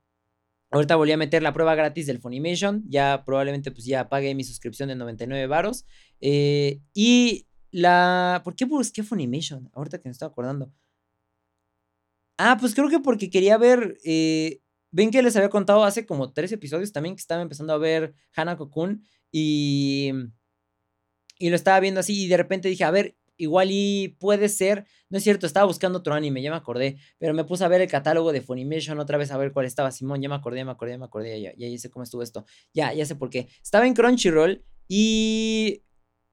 Ahorita 0.75 0.97
volví 0.97 1.13
a 1.13 1.17
meter 1.17 1.41
la 1.41 1.53
prueba 1.53 1.73
gratis 1.73 2.05
del 2.05 2.19
Funimation. 2.19 2.83
Ya 2.89 3.23
probablemente 3.25 3.71
pues 3.71 3.85
ya 3.85 4.09
pagué 4.09 4.35
mi 4.35 4.43
suscripción 4.43 4.89
de 4.89 4.95
99 4.95 5.47
varos. 5.47 5.85
Eh, 6.19 6.81
y 6.93 7.47
la... 7.71 8.41
¿Por 8.43 8.57
qué 8.57 8.65
busqué 8.65 9.01
Funimation? 9.01 9.69
Ahorita 9.71 10.01
que 10.01 10.09
me 10.09 10.11
estoy 10.11 10.27
acordando. 10.27 10.73
Ah, 12.37 12.57
pues 12.59 12.75
creo 12.75 12.89
que 12.89 12.99
porque 12.99 13.29
quería 13.29 13.57
ver... 13.57 13.97
Eh, 14.03 14.59
ven 14.91 15.11
que 15.11 15.23
les 15.23 15.37
había 15.37 15.47
contado 15.47 15.85
hace 15.85 16.05
como 16.05 16.33
tres 16.33 16.51
episodios 16.51 16.91
también 16.91 17.15
que 17.15 17.21
estaba 17.21 17.41
empezando 17.41 17.71
a 17.71 17.77
ver 17.77 18.13
Hanako 18.35 18.69
Kun 18.69 19.05
y... 19.31 20.11
Y 21.39 21.51
lo 21.51 21.55
estaba 21.55 21.79
viendo 21.79 22.01
así 22.01 22.25
y 22.25 22.27
de 22.27 22.35
repente 22.35 22.67
dije, 22.67 22.83
a 22.83 22.91
ver, 22.91 23.15
igual 23.37 23.69
y 23.71 24.15
puede 24.19 24.49
ser, 24.49 24.85
no 25.09 25.17
es 25.17 25.23
cierto, 25.23 25.45
estaba 25.45 25.65
buscando 25.65 25.99
otro 25.99 26.13
anime, 26.13 26.41
ya 26.41 26.51
me 26.51 26.57
acordé, 26.57 26.97
pero 27.17 27.33
me 27.33 27.43
puse 27.43 27.63
a 27.63 27.67
ver 27.67 27.81
el 27.81 27.89
catálogo 27.89 28.31
de 28.31 28.41
Funimation 28.41 28.99
otra 28.99 29.17
vez 29.17 29.31
a 29.31 29.37
ver 29.37 29.51
cuál 29.51 29.65
estaba, 29.65 29.91
Simón, 29.91 30.21
ya 30.21 30.29
me 30.29 30.35
acordé, 30.35 30.59
ya 30.59 30.65
me 30.65 30.71
acordé, 30.71 30.91
ya 30.91 30.97
me 30.97 31.05
acordé, 31.05 31.41
ya, 31.41 31.53
ya, 31.55 31.67
ya 31.67 31.77
sé 31.77 31.89
cómo 31.89 32.03
estuvo 32.03 32.21
esto, 32.21 32.45
ya, 32.73 32.93
ya 32.93 33.05
sé 33.05 33.15
por 33.15 33.29
qué. 33.29 33.47
Estaba 33.61 33.87
en 33.87 33.93
Crunchyroll 33.93 34.63
y 34.87 35.83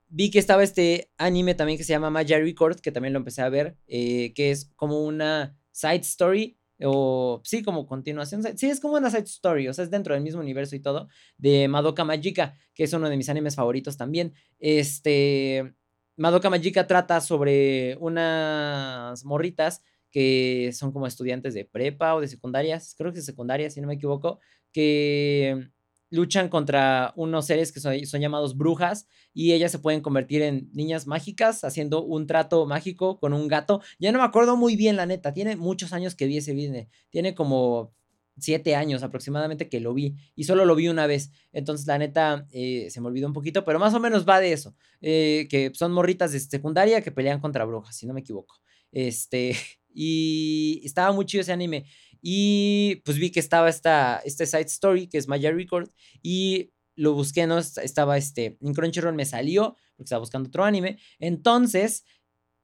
vi 0.08 0.30
que 0.30 0.38
estaba 0.38 0.62
este 0.62 1.10
anime 1.16 1.54
también 1.54 1.78
que 1.78 1.84
se 1.84 1.92
llama 1.92 2.10
Maya 2.10 2.38
Record, 2.38 2.80
que 2.80 2.92
también 2.92 3.14
lo 3.14 3.18
empecé 3.18 3.42
a 3.42 3.48
ver, 3.48 3.76
eh, 3.86 4.32
que 4.34 4.50
es 4.50 4.70
como 4.76 5.04
una 5.04 5.56
side 5.70 6.00
story 6.00 6.58
o 6.84 7.40
sí, 7.44 7.62
como 7.62 7.86
continuación. 7.86 8.42
Sí, 8.56 8.68
es 8.68 8.80
como 8.80 8.94
una 8.94 9.10
side 9.10 9.22
story, 9.22 9.68
o 9.68 9.72
sea, 9.74 9.84
es 9.84 9.90
dentro 9.90 10.14
del 10.14 10.22
mismo 10.22 10.40
universo 10.40 10.76
y 10.76 10.80
todo, 10.80 11.08
de 11.38 11.68
Madoka 11.68 12.04
Magica, 12.04 12.54
que 12.74 12.84
es 12.84 12.92
uno 12.92 13.08
de 13.08 13.16
mis 13.16 13.28
animes 13.28 13.54
favoritos 13.54 13.96
también. 13.96 14.34
Este, 14.58 15.74
Madoka 16.16 16.50
Magica 16.50 16.86
trata 16.86 17.20
sobre 17.20 17.96
unas 18.00 19.24
morritas 19.24 19.82
que 20.10 20.70
son 20.74 20.92
como 20.92 21.06
estudiantes 21.06 21.54
de 21.54 21.64
prepa 21.64 22.14
o 22.14 22.20
de 22.20 22.28
secundarias, 22.28 22.94
creo 22.96 23.12
que 23.12 23.18
de 23.18 23.24
secundaria, 23.24 23.70
si 23.70 23.80
no 23.80 23.88
me 23.88 23.94
equivoco, 23.94 24.38
que 24.70 25.70
luchan 26.10 26.50
contra 26.50 27.14
unos 27.16 27.46
seres 27.46 27.72
que 27.72 27.80
son, 27.80 27.94
llamados 28.20 28.56
brujas 28.56 29.08
y 29.32 29.52
ellas 29.52 29.72
se 29.72 29.78
pueden 29.78 30.02
convertir 30.02 30.42
en 30.42 30.70
niñas 30.74 31.06
mágicas 31.06 31.64
haciendo 31.64 32.04
un 32.04 32.26
trato 32.26 32.66
mágico 32.66 33.18
con 33.18 33.32
un 33.32 33.48
gato. 33.48 33.80
Ya 33.98 34.12
no 34.12 34.18
me 34.18 34.24
acuerdo 34.24 34.56
muy 34.56 34.76
bien, 34.76 34.96
la 34.96 35.06
neta, 35.06 35.32
tiene 35.32 35.56
muchos 35.56 35.94
años 35.94 36.14
que 36.14 36.26
vi 36.26 36.36
ese 36.36 36.52
video, 36.52 36.86
tiene 37.08 37.34
como 37.34 37.94
siete 38.42 38.74
años 38.74 39.02
aproximadamente 39.02 39.68
que 39.68 39.80
lo 39.80 39.94
vi 39.94 40.16
y 40.34 40.44
solo 40.44 40.64
lo 40.64 40.74
vi 40.74 40.88
una 40.88 41.06
vez. 41.06 41.30
Entonces, 41.52 41.86
la 41.86 41.98
neta, 41.98 42.46
eh, 42.52 42.88
se 42.90 43.00
me 43.00 43.08
olvidó 43.08 43.26
un 43.26 43.32
poquito, 43.32 43.64
pero 43.64 43.78
más 43.78 43.94
o 43.94 44.00
menos 44.00 44.28
va 44.28 44.40
de 44.40 44.52
eso. 44.52 44.74
Eh, 45.00 45.46
que 45.48 45.72
son 45.74 45.92
morritas 45.92 46.32
de 46.32 46.40
secundaria 46.40 47.00
que 47.02 47.12
pelean 47.12 47.40
contra 47.40 47.64
brujas, 47.64 47.96
si 47.96 48.06
no 48.06 48.14
me 48.14 48.20
equivoco. 48.20 48.56
Este, 48.90 49.56
y 49.94 50.80
estaba 50.84 51.12
muy 51.12 51.26
chido 51.26 51.42
ese 51.42 51.52
anime. 51.52 51.86
Y 52.20 53.02
pues 53.04 53.18
vi 53.18 53.30
que 53.30 53.40
estaba 53.40 53.68
esta, 53.68 54.22
este 54.24 54.46
side 54.46 54.62
story 54.62 55.08
que 55.08 55.18
es 55.18 55.26
Maya 55.26 55.50
Record 55.50 55.90
y 56.22 56.72
lo 56.94 57.14
busqué, 57.14 57.46
¿no? 57.46 57.58
Estaba 57.58 58.16
este, 58.16 58.58
en 58.60 59.16
me 59.16 59.24
salió 59.24 59.76
porque 59.96 60.06
estaba 60.06 60.20
buscando 60.20 60.48
otro 60.48 60.64
anime. 60.64 60.98
Entonces 61.18 62.04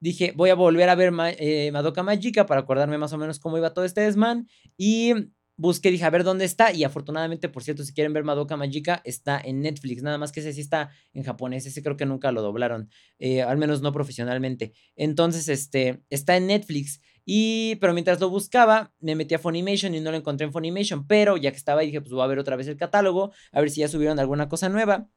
dije, 0.01 0.33
voy 0.37 0.51
a 0.51 0.55
volver 0.55 0.89
a 0.89 0.95
ver 0.95 1.13
eh, 1.39 1.71
Madoka 1.73 2.03
Magica 2.03 2.47
para 2.47 2.61
acordarme 2.61 2.99
más 2.99 3.13
o 3.13 3.19
menos 3.19 3.39
cómo 3.39 3.59
iba 3.59 3.75
todo 3.75 3.85
este 3.85 4.03
desman. 4.03 4.49
Y 4.77 5.13
busqué, 5.59 5.91
dije, 5.91 6.05
a 6.05 6.11
ver 6.11 6.25
dónde 6.25 6.47
está. 6.47 6.73
Y 6.73 6.85
afortunadamente, 6.85 7.51
por 7.51 7.63
cierto, 7.63 7.85
si 7.85 7.93
quieren 7.93 8.15
ver 8.15 8.25
Madoka 8.25 8.57
Magica, 8.57 9.03
está 9.05 9.39
en 9.39 9.61
Netflix. 9.61 10.03
Nada 10.03 10.17
más 10.17 10.33
que 10.33 10.41
ese 10.41 10.55
sí 10.55 10.63
está 10.63 10.91
en 11.13 11.25
japonés. 11.25 11.67
Ese 11.67 11.83
creo 11.83 11.99
que 11.99 12.07
nunca 12.07 12.33
lo 12.33 12.41
doblaron. 12.41 12.89
Eh, 13.19 13.43
al 13.43 13.59
menos 13.59 13.83
no 13.83 13.93
profesionalmente. 13.93 14.73
Entonces, 14.97 15.49
este, 15.49 16.03
está 16.09 16.37
en 16.37 16.47
Netflix. 16.47 17.03
Y, 17.27 17.77
pero 17.77 17.93
mientras 17.93 18.21
lo 18.21 18.31
buscaba, 18.31 18.95
me 19.01 19.15
metí 19.15 19.35
a 19.35 19.39
Funimation 19.39 19.95
y 19.95 20.01
no 20.01 20.11
lo 20.11 20.17
encontré 20.17 20.47
en 20.47 20.53
Funimation. 20.53 21.07
Pero 21.07 21.37
ya 21.37 21.51
que 21.51 21.59
estaba 21.59 21.83
ahí, 21.83 21.89
dije, 21.89 22.01
pues 22.01 22.13
voy 22.13 22.23
a 22.23 22.27
ver 22.27 22.39
otra 22.39 22.57
vez 22.57 22.69
el 22.69 22.79
catálogo, 22.79 23.33
a 23.53 23.61
ver 23.61 23.69
si 23.69 23.81
ya 23.81 23.89
subieron 23.89 24.19
alguna 24.19 24.49
cosa 24.49 24.71
nueva. 24.71 25.11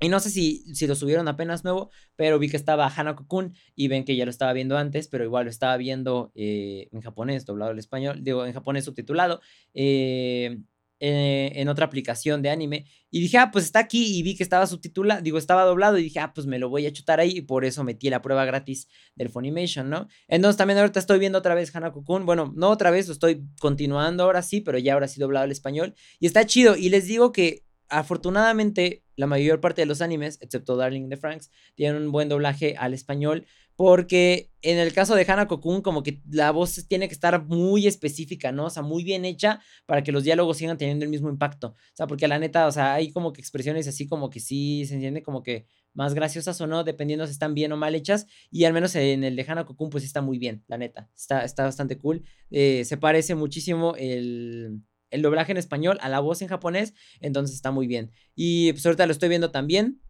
Y 0.00 0.08
no 0.08 0.20
sé 0.20 0.30
si, 0.30 0.74
si 0.74 0.86
lo 0.86 0.94
subieron 0.94 1.28
apenas 1.28 1.64
nuevo, 1.64 1.90
pero 2.16 2.38
vi 2.38 2.48
que 2.48 2.56
estaba 2.56 2.88
Hanako-kun 2.88 3.54
y 3.74 3.88
ven 3.88 4.04
que 4.04 4.16
ya 4.16 4.24
lo 4.24 4.30
estaba 4.30 4.52
viendo 4.52 4.76
antes, 4.76 5.08
pero 5.08 5.24
igual 5.24 5.44
lo 5.44 5.50
estaba 5.50 5.76
viendo 5.76 6.32
eh, 6.34 6.88
en 6.92 7.00
japonés, 7.00 7.46
doblado 7.46 7.70
al 7.70 7.78
español, 7.78 8.22
digo, 8.22 8.44
en 8.46 8.52
japonés 8.52 8.84
subtitulado. 8.84 9.40
Eh, 9.72 10.58
eh, 11.06 11.52
en 11.60 11.68
otra 11.68 11.84
aplicación 11.84 12.40
de 12.40 12.50
anime. 12.50 12.86
Y 13.10 13.20
dije, 13.20 13.36
ah, 13.36 13.50
pues 13.52 13.66
está 13.66 13.80
aquí. 13.80 14.16
Y 14.16 14.22
vi 14.22 14.36
que 14.36 14.42
estaba 14.42 14.66
subtitulado, 14.66 15.20
digo, 15.20 15.38
estaba 15.38 15.64
doblado. 15.64 15.98
Y 15.98 16.04
dije, 16.04 16.20
ah, 16.20 16.32
pues 16.32 16.46
me 16.46 16.58
lo 16.58 16.68
voy 16.70 16.86
a 16.86 16.92
chutar 16.92 17.20
ahí. 17.20 17.36
Y 17.36 17.42
por 17.42 17.64
eso 17.64 17.84
metí 17.84 18.08
la 18.08 18.22
prueba 18.22 18.44
gratis 18.44 18.88
del 19.14 19.28
Funimation, 19.28 19.90
¿no? 19.90 20.08
Entonces 20.28 20.56
también 20.56 20.78
ahorita 20.78 21.00
estoy 21.00 21.18
viendo 21.18 21.38
otra 21.38 21.54
vez 21.54 21.74
Hanako-kun. 21.74 22.24
Bueno, 22.24 22.52
no 22.56 22.70
otra 22.70 22.90
vez, 22.90 23.06
lo 23.08 23.12
estoy 23.12 23.44
continuando 23.60 24.22
ahora 24.24 24.40
sí, 24.40 24.60
pero 24.60 24.78
ya 24.78 24.94
ahora 24.94 25.08
sí 25.08 25.20
doblado 25.20 25.44
al 25.44 25.52
español. 25.52 25.94
Y 26.20 26.26
está 26.26 26.46
chido. 26.46 26.76
Y 26.76 26.88
les 26.88 27.06
digo 27.06 27.32
que 27.32 27.64
afortunadamente 27.88 29.04
la 29.16 29.26
mayor 29.26 29.60
parte 29.60 29.82
de 29.82 29.86
los 29.86 30.00
animes, 30.00 30.38
excepto 30.40 30.76
Darling 30.76 31.08
de 31.08 31.16
Franks, 31.16 31.50
tienen 31.74 32.02
un 32.02 32.12
buen 32.12 32.28
doblaje 32.28 32.76
al 32.76 32.94
español. 32.94 33.46
Porque 33.76 34.52
en 34.62 34.78
el 34.78 34.92
caso 34.92 35.16
de 35.16 35.24
Hana 35.26 35.48
Kokun, 35.48 35.82
como 35.82 36.04
que 36.04 36.22
la 36.30 36.52
voz 36.52 36.86
tiene 36.86 37.08
que 37.08 37.14
estar 37.14 37.44
muy 37.44 37.88
específica, 37.88 38.52
¿no? 38.52 38.66
O 38.66 38.70
sea, 38.70 38.84
muy 38.84 39.02
bien 39.02 39.24
hecha 39.24 39.60
para 39.84 40.04
que 40.04 40.12
los 40.12 40.22
diálogos 40.22 40.58
sigan 40.58 40.78
teniendo 40.78 41.04
el 41.04 41.10
mismo 41.10 41.28
impacto. 41.28 41.68
O 41.68 41.96
sea, 41.96 42.06
porque 42.06 42.28
la 42.28 42.38
neta, 42.38 42.68
o 42.68 42.72
sea, 42.72 42.94
hay 42.94 43.10
como 43.10 43.32
que 43.32 43.40
expresiones 43.40 43.88
así 43.88 44.06
como 44.06 44.30
que 44.30 44.38
sí 44.38 44.86
se 44.86 44.94
entiende 44.94 45.24
como 45.24 45.42
que 45.42 45.66
más 45.92 46.14
graciosas 46.14 46.60
o 46.60 46.68
no, 46.68 46.84
dependiendo 46.84 47.26
si 47.26 47.32
están 47.32 47.54
bien 47.54 47.72
o 47.72 47.76
mal 47.76 47.96
hechas. 47.96 48.26
Y 48.48 48.64
al 48.64 48.72
menos 48.72 48.94
en 48.94 49.24
el 49.24 49.34
de 49.34 49.44
Hana 49.46 49.64
Kokun, 49.64 49.90
pues 49.90 50.04
está 50.04 50.22
muy 50.22 50.38
bien, 50.38 50.62
la 50.68 50.78
neta. 50.78 51.10
Está, 51.16 51.44
está 51.44 51.64
bastante 51.64 51.98
cool. 51.98 52.22
Eh, 52.50 52.84
se 52.84 52.96
parece 52.96 53.34
muchísimo 53.34 53.96
el 53.96 54.82
el 55.14 55.22
doblaje 55.22 55.52
en 55.52 55.58
español 55.58 55.98
a 56.00 56.08
la 56.08 56.20
voz 56.20 56.42
en 56.42 56.48
japonés, 56.48 56.92
entonces 57.20 57.54
está 57.54 57.70
muy 57.70 57.86
bien. 57.86 58.10
Y 58.34 58.72
pues 58.72 58.84
ahorita 58.84 59.06
lo 59.06 59.12
estoy 59.12 59.28
viendo 59.28 59.50
también. 59.50 60.00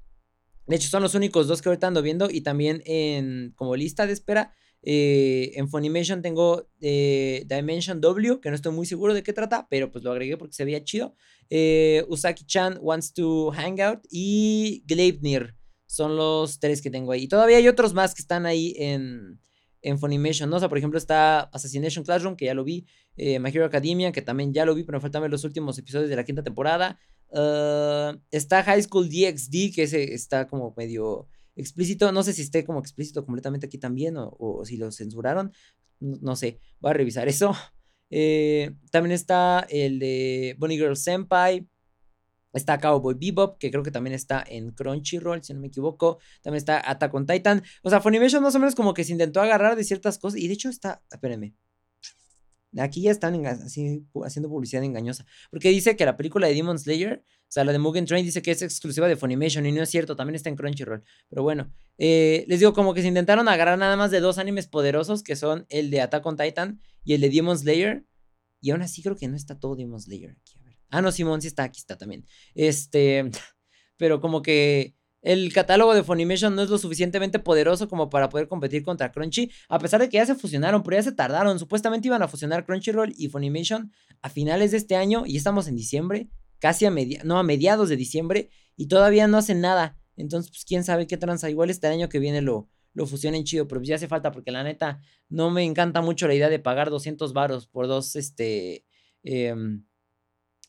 De 0.67 0.77
hecho, 0.77 0.89
son 0.89 1.03
los 1.03 1.15
únicos 1.15 1.47
dos 1.47 1.61
que 1.61 1.69
ahorita 1.69 1.87
ando 1.87 2.03
viendo 2.03 2.31
y 2.31 2.41
también 2.41 2.83
en 2.87 3.53
como 3.55 3.77
lista 3.77 4.07
de 4.07 4.15
espera. 4.15 4.55
Eh, 4.87 5.53
en 5.55 5.69
Funimation 5.69 6.21
tengo 6.21 6.69
eh, 6.81 7.47
Dimension 7.47 8.01
W, 8.01 8.41
que 8.41 8.51
no 8.51 8.57
estoy 8.57 8.73
muy 8.73 8.87
seguro 8.87 9.15
de 9.15 9.23
qué 9.23 9.33
trata, 9.33 9.67
pero 9.71 9.91
pues 9.91 10.05
lo 10.05 10.13
agregué 10.13 10.37
porque 10.37 10.55
se 10.55 10.65
veía 10.65 10.85
chido. 10.85 11.15
Eh, 11.51 12.05
Usaki-chan 12.09 12.79
Wants 12.81 13.13
to 13.13 13.51
Hang 13.53 13.81
Out 13.81 14.01
y 14.11 14.85
Gleipnir. 14.87 15.55
Son 15.87 16.17
los 16.17 16.59
tres 16.61 16.81
que 16.81 16.91
tengo 16.91 17.13
ahí. 17.13 17.25
Y 17.25 17.29
todavía 17.29 17.59
hay 17.59 17.69
otros 17.69 17.93
más 17.95 18.15
que 18.15 18.23
están 18.23 18.47
ahí 18.47 18.75
en, 18.79 19.39
en 19.85 19.99
Funimation, 19.99 20.49
¿no? 20.49 20.57
O 20.57 20.59
sea, 20.59 20.69
por 20.69 20.79
ejemplo, 20.79 20.99
está 20.99 21.41
Assassination 21.41 22.05
Classroom, 22.05 22.37
que 22.37 22.47
ya 22.47 22.55
lo 22.55 22.65
vi. 22.65 22.87
Eh, 23.17 23.39
My 23.39 23.51
Academia, 23.59 24.13
que 24.13 24.23
también 24.23 24.53
ya 24.53 24.65
lo 24.65 24.75
vi, 24.75 24.83
pero 24.83 24.99
me 24.99 25.03
faltan 25.03 25.23
ver 25.23 25.31
los 25.31 25.45
últimos 25.45 25.79
episodios 25.79 26.09
de 26.09 26.17
la 26.17 26.25
quinta 26.25 26.43
temporada. 26.43 26.99
Ah, 27.33 28.17
está 28.31 28.63
High 28.63 28.83
School 28.83 29.09
DxD, 29.09 29.75
que 29.75 29.83
ese 29.83 30.15
está 30.15 30.49
como 30.49 30.73
medio 30.77 31.29
explícito. 31.55 32.11
No 32.13 32.23
sé 32.23 32.33
si 32.33 32.43
esté 32.43 32.65
como 32.65 32.81
explícito 32.81 33.25
completamente 33.25 33.67
aquí 33.67 33.79
también 33.79 34.15
o, 34.17 34.63
si 34.65 34.79
lo 34.79 34.91
censuraron. 34.91 35.53
No, 36.01 36.35
sé, 36.35 36.61
voy 36.81 36.91
a 36.91 36.95
revisar 36.95 37.29
eso. 37.29 37.53
Eh, 38.17 38.71
también 38.93 39.13
está 39.13 39.67
el 39.69 39.99
de 39.99 40.55
Bunny 40.59 40.77
Girl 40.77 40.95
Senpai. 40.95 41.67
Está 42.55 42.79
Cowboy 42.79 43.17
Bebop, 43.19 43.59
que 43.59 43.71
creo 43.71 43.83
que 43.83 43.91
también 43.91 44.15
está 44.15 44.45
en 44.47 44.71
Crunchyroll, 44.71 45.43
si 45.43 45.53
no 45.53 45.61
me 45.61 45.67
equivoco. 45.67 46.19
También 46.43 46.59
está 46.59 46.89
Attack 46.89 47.13
on 47.13 47.27
Titan. 47.27 47.63
O 47.83 47.91
sea, 47.91 48.01
Funimation 48.01 48.43
más 48.43 48.55
o 48.55 48.59
menos 48.59 48.75
como 48.75 48.95
que 48.95 49.05
se 49.05 49.13
intentó 49.13 49.41
agarrar 49.41 49.77
de 49.77 49.85
ciertas 49.85 50.19
cosas. 50.19 50.41
Y 50.41 50.47
de 50.47 50.55
hecho 50.55 50.69
está, 50.69 51.03
espérenme. 51.11 51.55
Aquí 52.79 53.03
ya 53.03 53.11
están 53.11 53.45
así, 53.47 54.05
haciendo 54.25 54.49
publicidad 54.49 54.83
engañosa. 54.83 55.25
Porque 55.51 55.69
dice 55.71 55.97
que 55.97 56.05
la 56.05 56.17
película 56.17 56.47
de 56.49 56.55
Demon 56.55 56.79
Slayer, 56.79 57.25
o 57.25 57.47
sea, 57.49 57.65
la 57.65 57.73
de 57.73 57.79
Mugen 57.79 58.05
Train, 58.05 58.25
dice 58.25 58.43
que 58.43 58.51
es 58.51 58.63
exclusiva 58.63 59.07
de 59.07 59.17
Funimation. 59.17 59.67
Y 59.67 59.73
no 59.73 59.83
es 59.83 59.91
cierto, 59.91 60.17
también 60.17 60.35
está 60.35 60.49
en 60.49 60.57
Crunchyroll. 60.57 61.05
Pero 61.29 61.43
bueno, 61.43 61.73
eh, 61.99 62.45
les 62.49 62.61
digo, 62.61 62.73
como 62.73 62.95
que 62.95 63.03
se 63.03 63.09
intentaron 63.09 63.49
agarrar 63.49 63.79
nada 63.79 63.97
más 63.97 64.11
de 64.11 64.21
dos 64.21 64.39
animes 64.39 64.67
poderosos, 64.67 65.23
que 65.23 65.37
son 65.37 65.67
el 65.69 65.91
de 65.91 66.01
Attack 66.01 66.27
on 66.27 66.37
Titan 66.37 66.81
y 67.05 67.15
el 67.15 67.21
de 67.21 67.31
Demon 67.31 67.59
Slayer. 67.59 68.05
Y 68.61 68.71
aún 68.71 68.83
así 68.83 69.03
creo 69.03 69.17
que 69.17 69.29
no 69.29 69.37
está 69.37 69.59
todo 69.59 69.77
Demon 69.77 70.01
Slayer 70.01 70.31
aquí. 70.31 70.64
Ah, 70.91 71.03
no, 71.03 71.13
Simón 71.13 71.43
sí 71.43 71.49
está, 71.49 71.65
aquí 71.65 71.81
está 71.81 71.97
también. 71.97 72.27
Este, 72.55 73.31
pero 73.97 74.21
como 74.21 74.43
que 74.43 74.95
el 75.25 75.53
catálogo 75.55 75.95
de 75.95 76.05
Funimation 76.05 76.55
no 76.55 76.63
es 76.63 76.69
lo 76.69 76.77
suficientemente 76.77 77.39
poderoso 77.39 77.89
como 77.89 78.11
para 78.11 78.29
poder 78.29 78.47
competir 78.47 78.83
contra 78.83 79.11
Crunchy, 79.11 79.51
a 79.71 79.79
pesar 79.79 80.01
de 80.01 80.11
que 80.11 80.19
ya 80.19 80.27
se 80.27 80.35
fusionaron, 80.35 80.83
pero 80.83 80.99
ya 80.99 81.03
se 81.03 81.13
tardaron. 81.13 81.59
Supuestamente 81.59 82.09
iban 82.09 82.23
a 82.23 82.29
fusionar 82.29 82.67
Crunchyroll 82.67 83.15
y 83.17 83.29
Funimation 83.29 83.91
a 84.21 84.29
finales 84.29 84.71
de 84.71 84.77
este 84.77 84.97
año 84.97 85.25
y 85.27 85.39
estamos 85.39 85.67
en 85.67 85.77
diciembre, 85.77 86.29
casi 86.59 86.85
a 86.85 86.91
mediados, 86.91 87.25
no, 87.25 87.39
a 87.39 87.43
mediados 87.43 87.89
de 87.89 87.97
diciembre 87.97 88.51
y 88.77 88.87
todavía 88.87 89.27
no 89.27 89.39
hacen 89.39 89.63
nada. 89.63 89.99
Entonces, 90.17 90.51
pues 90.51 90.67
quién 90.67 90.85
sabe 90.85 91.07
qué 91.07 91.17
tranza. 91.17 91.49
Igual 91.49 91.71
este 91.71 91.87
año 91.87 92.11
que 92.11 92.19
viene 92.19 92.43
lo, 92.43 92.69
lo 92.93 93.07
fusionen 93.07 93.45
chido, 93.45 93.67
pero 93.67 93.81
pues 93.81 93.89
ya 93.89 93.97
hace 93.97 94.09
falta 94.09 94.31
porque 94.31 94.51
la 94.51 94.63
neta 94.63 95.01
no 95.31 95.51
me 95.51 95.65
encanta 95.65 96.03
mucho 96.03 96.29
la 96.29 96.35
idea 96.35 96.51
de 96.51 96.59
pagar 96.59 96.91
200 96.91 97.33
varos 97.33 97.67
por 97.67 97.87
dos, 97.87 98.15
este, 98.15 98.85
eh, 99.23 99.55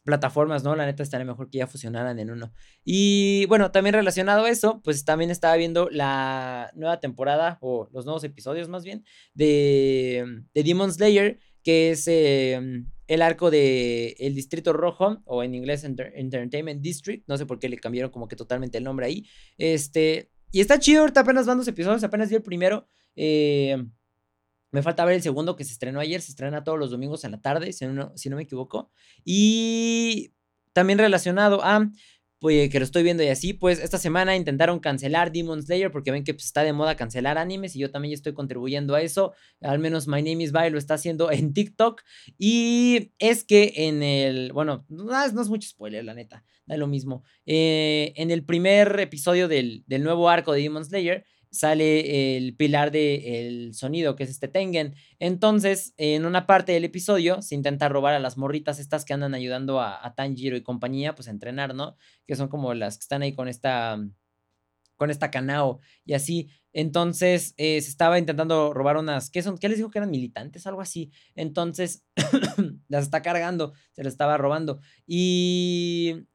plataformas, 0.05 0.63
¿no? 0.63 0.75
La 0.75 0.85
neta 0.85 1.03
estaría 1.03 1.25
mejor 1.25 1.49
que 1.49 1.57
ya 1.57 1.67
fusionaran 1.67 2.17
en 2.19 2.31
uno. 2.31 2.53
Y 2.85 3.45
bueno, 3.47 3.71
también 3.71 3.95
relacionado 3.95 4.45
a 4.45 4.49
eso, 4.49 4.81
pues 4.83 5.03
también 5.03 5.31
estaba 5.31 5.55
viendo 5.57 5.89
la 5.89 6.71
nueva 6.75 6.99
temporada, 7.01 7.57
o 7.59 7.89
los 7.91 8.05
nuevos 8.05 8.23
episodios 8.23 8.69
más 8.69 8.85
bien, 8.85 9.03
de, 9.33 10.43
de 10.53 10.63
Demon 10.63 10.93
Slayer, 10.93 11.39
que 11.63 11.91
es 11.91 12.07
em, 12.07 12.87
el 13.07 13.21
arco 13.23 13.49
de 13.49 14.15
El 14.19 14.35
Distrito 14.35 14.71
Rojo, 14.71 15.21
o 15.25 15.43
en 15.43 15.55
inglés 15.55 15.83
Entertainment 15.83 16.81
District, 16.81 17.25
no 17.27 17.37
sé 17.37 17.45
por 17.47 17.59
qué 17.59 17.67
le 17.67 17.79
cambiaron 17.79 18.11
como 18.11 18.27
que 18.27 18.35
totalmente 18.35 18.77
el 18.77 18.83
nombre 18.83 19.07
ahí. 19.07 19.25
Este, 19.57 20.31
y 20.51 20.61
está 20.61 20.79
chido, 20.79 21.01
ahorita 21.01 21.21
apenas 21.21 21.47
van 21.47 21.57
dos 21.57 21.67
episodios, 21.67 22.03
apenas 22.03 22.29
vi 22.29 22.35
el 22.35 22.43
primero. 22.43 22.87
Eh, 23.15 23.83
me 24.75 24.83
falta 24.83 25.05
ver 25.05 25.15
el 25.15 25.21
segundo 25.21 25.55
que 25.55 25.63
se 25.63 25.71
estrenó 25.71 26.01
ayer, 26.01 26.21
se 26.21 26.31
estrena 26.31 26.65
todos 26.65 26.77
los 26.77 26.91
domingos 26.91 27.23
en 27.23 27.31
la 27.31 27.39
tarde, 27.39 27.71
si 27.71 27.85
no, 27.85 28.11
si 28.17 28.29
no 28.29 28.35
me 28.35 28.43
equivoco. 28.43 28.91
Y 29.23 30.33
también 30.73 30.99
relacionado 30.99 31.63
a, 31.63 31.89
pues 32.39 32.69
que 32.69 32.79
lo 32.79 32.83
estoy 32.83 33.01
viendo 33.01 33.23
y 33.23 33.27
así, 33.29 33.53
pues 33.53 33.79
esta 33.79 33.97
semana 33.97 34.35
intentaron 34.35 34.79
cancelar 34.79 35.31
Demon 35.31 35.63
Slayer 35.63 35.93
porque 35.93 36.11
ven 36.11 36.25
que 36.25 36.33
pues, 36.33 36.43
está 36.43 36.63
de 36.63 36.73
moda 36.73 36.97
cancelar 36.97 37.38
animes 37.38 37.73
y 37.77 37.79
yo 37.79 37.89
también 37.89 38.13
estoy 38.13 38.33
contribuyendo 38.33 38.95
a 38.95 39.01
eso. 39.01 39.31
Al 39.61 39.79
menos 39.79 40.09
My 40.09 40.21
Name 40.21 40.43
is 40.43 40.51
Bye 40.51 40.71
lo 40.71 40.77
está 40.77 40.95
haciendo 40.95 41.31
en 41.31 41.53
TikTok. 41.53 42.01
Y 42.38 43.13
es 43.17 43.45
que 43.45 43.71
en 43.77 44.03
el, 44.03 44.51
bueno, 44.51 44.85
no 44.89 45.23
es, 45.23 45.33
mucho 45.47 45.69
spoiler, 45.69 46.03
la 46.03 46.15
neta, 46.15 46.43
da 46.65 46.75
lo 46.75 46.88
mismo. 46.88 47.23
Eh, 47.45 48.11
en 48.17 48.29
el 48.29 48.43
primer 48.43 48.99
episodio 48.99 49.47
del, 49.47 49.85
del 49.88 50.03
nuevo 50.03 50.27
arco 50.27 50.51
de 50.51 50.61
Demon 50.63 50.83
Slayer, 50.83 51.23
sale 51.55 52.37
el 52.37 52.55
pilar 52.55 52.91
del 52.91 53.73
sonido, 53.73 54.15
que 54.15 54.23
es 54.23 54.29
este 54.29 54.47
Tengen. 54.47 54.95
Entonces, 55.19 55.93
en 55.97 56.25
una 56.25 56.45
parte 56.45 56.73
del 56.73 56.83
episodio 56.83 57.41
se 57.41 57.55
intenta 57.55 57.89
robar 57.89 58.13
a 58.13 58.19
las 58.19 58.37
morritas 58.37 58.79
estas 58.79 59.05
que 59.05 59.13
andan 59.13 59.33
ayudando 59.33 59.79
a, 59.81 60.13
Tanjiro 60.15 60.57
y 60.57 60.63
compañía, 60.63 61.15
pues 61.15 61.27
a 61.27 61.31
entrenar, 61.31 61.73
¿no? 61.73 61.95
Que 62.27 62.35
son 62.35 62.49
como 62.49 62.73
las 62.73 62.97
que 62.97 63.03
están 63.03 63.21
ahí 63.21 63.33
con 63.33 63.47
esta, 63.47 63.97
con 64.97 65.09
esta 65.09 65.31
Kanao 65.31 65.79
y 66.03 66.13
así. 66.13 66.49
Entonces, 66.73 67.53
eh, 67.57 67.81
se 67.81 67.89
estaba 67.89 68.19
intentando 68.19 68.73
robar 68.73 68.97
unas, 68.97 69.29
¿qué 69.29 69.41
son? 69.41 69.57
¿Qué 69.57 69.69
les 69.69 69.77
dijo 69.77 69.89
que 69.89 69.99
eran 69.99 70.11
militantes? 70.11 70.67
Algo 70.67 70.81
así. 70.81 71.11
Entonces, 71.35 72.03
las 72.89 73.03
está 73.03 73.21
cargando, 73.21 73.73
se 73.93 74.03
las 74.03 74.13
estaba 74.13 74.37
robando. 74.37 74.81
Y... 75.07 76.27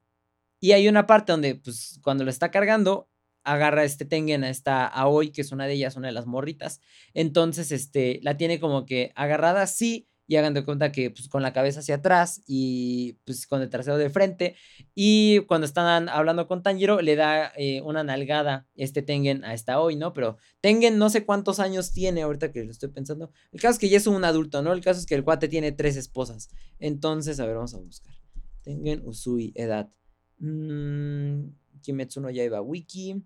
Y 0.63 0.73
hay 0.73 0.87
una 0.87 1.07
parte 1.07 1.31
donde, 1.31 1.55
pues, 1.55 1.99
cuando 2.03 2.23
lo 2.23 2.29
está 2.29 2.51
cargando, 2.51 3.09
agarra 3.43 3.83
este 3.83 4.05
Tengen 4.05 4.43
a 4.43 4.49
esta 4.49 4.85
Aoi, 4.85 5.31
que 5.31 5.41
es 5.41 5.51
una 5.51 5.67
de 5.67 5.73
ellas, 5.73 5.95
una 5.95 6.07
de 6.07 6.13
las 6.13 6.25
morritas. 6.25 6.81
Entonces, 7.13 7.71
este, 7.71 8.19
la 8.23 8.37
tiene 8.37 8.59
como 8.59 8.85
que 8.85 9.11
agarrada 9.15 9.61
así 9.61 10.07
y 10.31 10.37
hagan 10.37 10.53
de 10.53 10.63
cuenta 10.63 10.93
que 10.93 11.11
pues 11.11 11.27
con 11.27 11.41
la 11.41 11.51
cabeza 11.51 11.81
hacia 11.81 11.95
atrás 11.95 12.41
y 12.47 13.17
pues 13.25 13.45
con 13.47 13.61
el 13.61 13.69
trasero 13.69 13.97
de 13.97 14.09
frente. 14.09 14.55
Y 14.95 15.39
cuando 15.41 15.65
están 15.65 16.07
hablando 16.07 16.47
con 16.47 16.63
Tanjiro, 16.63 17.01
le 17.01 17.17
da 17.17 17.51
eh, 17.57 17.81
una 17.81 18.05
nalgada 18.05 18.65
este 18.75 19.01
Tengen 19.01 19.43
a 19.43 19.53
esta 19.53 19.73
Aoi, 19.73 19.97
¿no? 19.97 20.13
Pero 20.13 20.37
Tengen 20.61 20.97
no 20.97 21.09
sé 21.09 21.25
cuántos 21.25 21.59
años 21.59 21.91
tiene 21.91 22.21
ahorita 22.21 22.53
que 22.53 22.63
lo 22.63 22.71
estoy 22.71 22.87
pensando. 22.87 23.33
El 23.51 23.59
caso 23.59 23.73
es 23.73 23.79
que 23.79 23.89
ya 23.89 23.97
es 23.97 24.07
un 24.07 24.23
adulto, 24.23 24.61
¿no? 24.61 24.71
El 24.71 24.79
caso 24.79 25.01
es 25.01 25.05
que 25.05 25.15
el 25.15 25.25
cuate 25.25 25.49
tiene 25.49 25.73
tres 25.73 25.97
esposas. 25.97 26.49
Entonces, 26.79 27.41
a 27.41 27.45
ver, 27.45 27.55
vamos 27.55 27.73
a 27.73 27.79
buscar. 27.79 28.15
Tengen 28.61 29.01
Usui, 29.05 29.51
edad. 29.55 29.89
Mmm, 30.37 31.49
Kimetsu 31.81 32.21
no 32.21 32.29
Yaiba 32.29 32.61
Wiki 32.61 33.21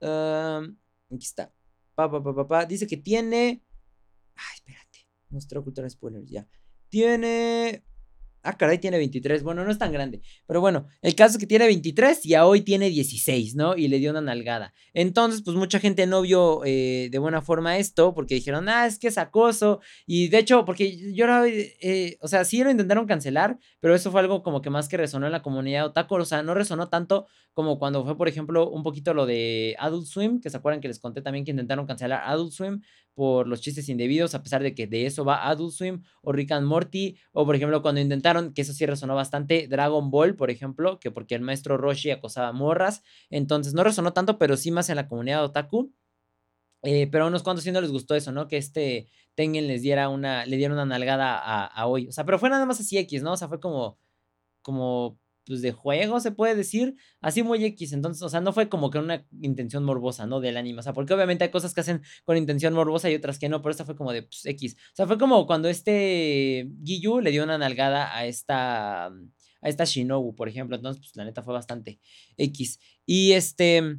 aquí 0.00 1.24
está. 1.24 1.52
Pa, 1.94 2.10
pa, 2.10 2.48
pa, 2.48 2.66
Dice 2.66 2.86
que 2.86 2.96
tiene. 2.96 3.62
Ay, 4.34 4.54
espérate. 4.56 5.06
Nuestra 5.30 5.60
cultura 5.60 5.88
spoilers, 5.88 6.28
ya. 6.28 6.46
Tiene 6.88 7.84
Ah, 8.44 8.58
caray, 8.58 8.78
tiene 8.78 8.98
23. 8.98 9.42
Bueno, 9.42 9.64
no 9.64 9.70
es 9.70 9.78
tan 9.78 9.90
grande. 9.90 10.20
Pero 10.46 10.60
bueno, 10.60 10.86
el 11.00 11.14
caso 11.14 11.32
es 11.32 11.38
que 11.38 11.46
tiene 11.46 11.64
23 11.64 12.26
y 12.26 12.34
a 12.34 12.44
hoy 12.46 12.60
tiene 12.60 12.90
16, 12.90 13.54
¿no? 13.54 13.74
Y 13.74 13.88
le 13.88 13.98
dio 13.98 14.10
una 14.10 14.20
nalgada. 14.20 14.74
Entonces, 14.92 15.42
pues 15.42 15.56
mucha 15.56 15.80
gente 15.80 16.06
no 16.06 16.20
vio 16.20 16.62
eh, 16.64 17.08
de 17.10 17.18
buena 17.18 17.40
forma 17.40 17.78
esto 17.78 18.14
porque 18.14 18.34
dijeron, 18.34 18.68
ah, 18.68 18.86
es 18.86 18.98
que 18.98 19.08
es 19.08 19.16
acoso. 19.16 19.80
Y 20.06 20.28
de 20.28 20.38
hecho, 20.38 20.66
porque 20.66 21.14
yo 21.14 21.24
era, 21.24 21.44
eh, 21.46 22.18
o 22.20 22.28
sea, 22.28 22.44
sí 22.44 22.62
lo 22.62 22.70
intentaron 22.70 23.06
cancelar, 23.06 23.58
pero 23.80 23.94
eso 23.94 24.10
fue 24.10 24.20
algo 24.20 24.42
como 24.42 24.60
que 24.60 24.68
más 24.68 24.88
que 24.88 24.98
resonó 24.98 25.24
en 25.24 25.32
la 25.32 25.42
comunidad 25.42 25.86
otaku. 25.86 26.16
O 26.16 26.24
sea, 26.26 26.42
no 26.42 26.52
resonó 26.52 26.88
tanto 26.90 27.26
como 27.54 27.78
cuando 27.78 28.04
fue, 28.04 28.16
por 28.16 28.28
ejemplo, 28.28 28.68
un 28.68 28.82
poquito 28.82 29.14
lo 29.14 29.24
de 29.24 29.74
Adult 29.78 30.06
Swim, 30.06 30.40
que 30.40 30.50
se 30.50 30.56
acuerdan 30.58 30.82
que 30.82 30.88
les 30.88 30.98
conté 30.98 31.22
también 31.22 31.46
que 31.46 31.52
intentaron 31.52 31.86
cancelar 31.86 32.22
Adult 32.26 32.52
Swim 32.52 32.82
por 33.14 33.46
los 33.46 33.60
chistes 33.60 33.88
indebidos, 33.88 34.34
a 34.34 34.42
pesar 34.42 34.62
de 34.62 34.74
que 34.74 34.86
de 34.86 35.06
eso 35.06 35.24
va 35.24 35.48
Adult 35.48 35.72
Swim 35.72 36.02
o 36.22 36.32
Rick 36.32 36.52
and 36.52 36.66
Morty, 36.66 37.16
o 37.32 37.46
por 37.46 37.54
ejemplo 37.56 37.80
cuando 37.82 38.00
intentaron, 38.00 38.52
que 38.52 38.62
eso 38.62 38.72
sí 38.72 38.86
resonó 38.86 39.14
bastante, 39.14 39.68
Dragon 39.68 40.10
Ball, 40.10 40.36
por 40.36 40.50
ejemplo, 40.50 40.98
que 40.98 41.10
porque 41.10 41.34
el 41.34 41.42
maestro 41.42 41.76
Roshi 41.76 42.10
acosaba 42.10 42.52
morras, 42.52 43.02
entonces 43.30 43.74
no 43.74 43.84
resonó 43.84 44.12
tanto, 44.12 44.38
pero 44.38 44.56
sí 44.56 44.70
más 44.70 44.88
en 44.90 44.96
la 44.96 45.08
comunidad 45.08 45.44
otaku. 45.44 45.92
Eh, 46.82 47.08
pero 47.10 47.24
a 47.24 47.28
unos 47.28 47.42
cuantos 47.42 47.64
sí 47.64 47.72
no 47.72 47.80
les 47.80 47.90
gustó 47.90 48.14
eso, 48.14 48.30
¿no? 48.30 48.46
Que 48.46 48.58
este 48.58 49.08
Tengen 49.34 49.66
les 49.66 49.82
diera 49.82 50.08
una, 50.08 50.46
le 50.46 50.56
diera 50.56 50.74
una 50.74 50.84
nalgada 50.84 51.38
a, 51.38 51.66
a 51.66 51.86
hoy. 51.86 52.08
O 52.08 52.12
sea, 52.12 52.24
pero 52.24 52.38
fue 52.38 52.50
nada 52.50 52.66
más 52.66 52.80
así 52.80 52.98
X, 52.98 53.22
¿no? 53.22 53.32
O 53.32 53.36
sea, 53.36 53.48
fue 53.48 53.58
como, 53.58 53.98
como 54.62 55.18
pues, 55.46 55.62
de 55.62 55.72
juego, 55.72 56.20
se 56.20 56.32
puede 56.32 56.54
decir, 56.54 56.96
así 57.20 57.42
muy 57.42 57.64
X. 57.64 57.92
Entonces, 57.92 58.22
o 58.22 58.28
sea, 58.28 58.40
no 58.40 58.52
fue 58.52 58.68
como 58.68 58.90
que 58.90 58.98
una 58.98 59.26
intención 59.40 59.84
morbosa, 59.84 60.26
¿no? 60.26 60.40
Del 60.40 60.56
anime. 60.56 60.80
O 60.80 60.82
sea, 60.82 60.92
porque 60.92 61.14
obviamente 61.14 61.44
hay 61.44 61.50
cosas 61.50 61.74
que 61.74 61.80
hacen 61.80 62.02
con 62.24 62.36
intención 62.36 62.74
morbosa 62.74 63.10
y 63.10 63.14
otras 63.14 63.38
que 63.38 63.48
no, 63.48 63.62
pero 63.62 63.72
esta 63.72 63.84
fue 63.84 63.96
como 63.96 64.12
de 64.12 64.22
pues, 64.22 64.44
X. 64.46 64.76
O 64.76 64.96
sea, 64.96 65.06
fue 65.06 65.18
como 65.18 65.46
cuando 65.46 65.68
este 65.68 66.68
Giyu 66.84 67.20
le 67.20 67.30
dio 67.30 67.44
una 67.44 67.58
nalgada 67.58 68.16
a 68.16 68.26
esta, 68.26 69.06
a 69.06 69.12
esta 69.62 69.84
Shinobu, 69.84 70.34
por 70.34 70.48
ejemplo. 70.48 70.76
Entonces, 70.76 71.00
pues 71.00 71.16
la 71.16 71.24
neta 71.24 71.42
fue 71.42 71.54
bastante 71.54 72.00
X. 72.36 72.78
Y 73.06 73.32
este. 73.32 73.98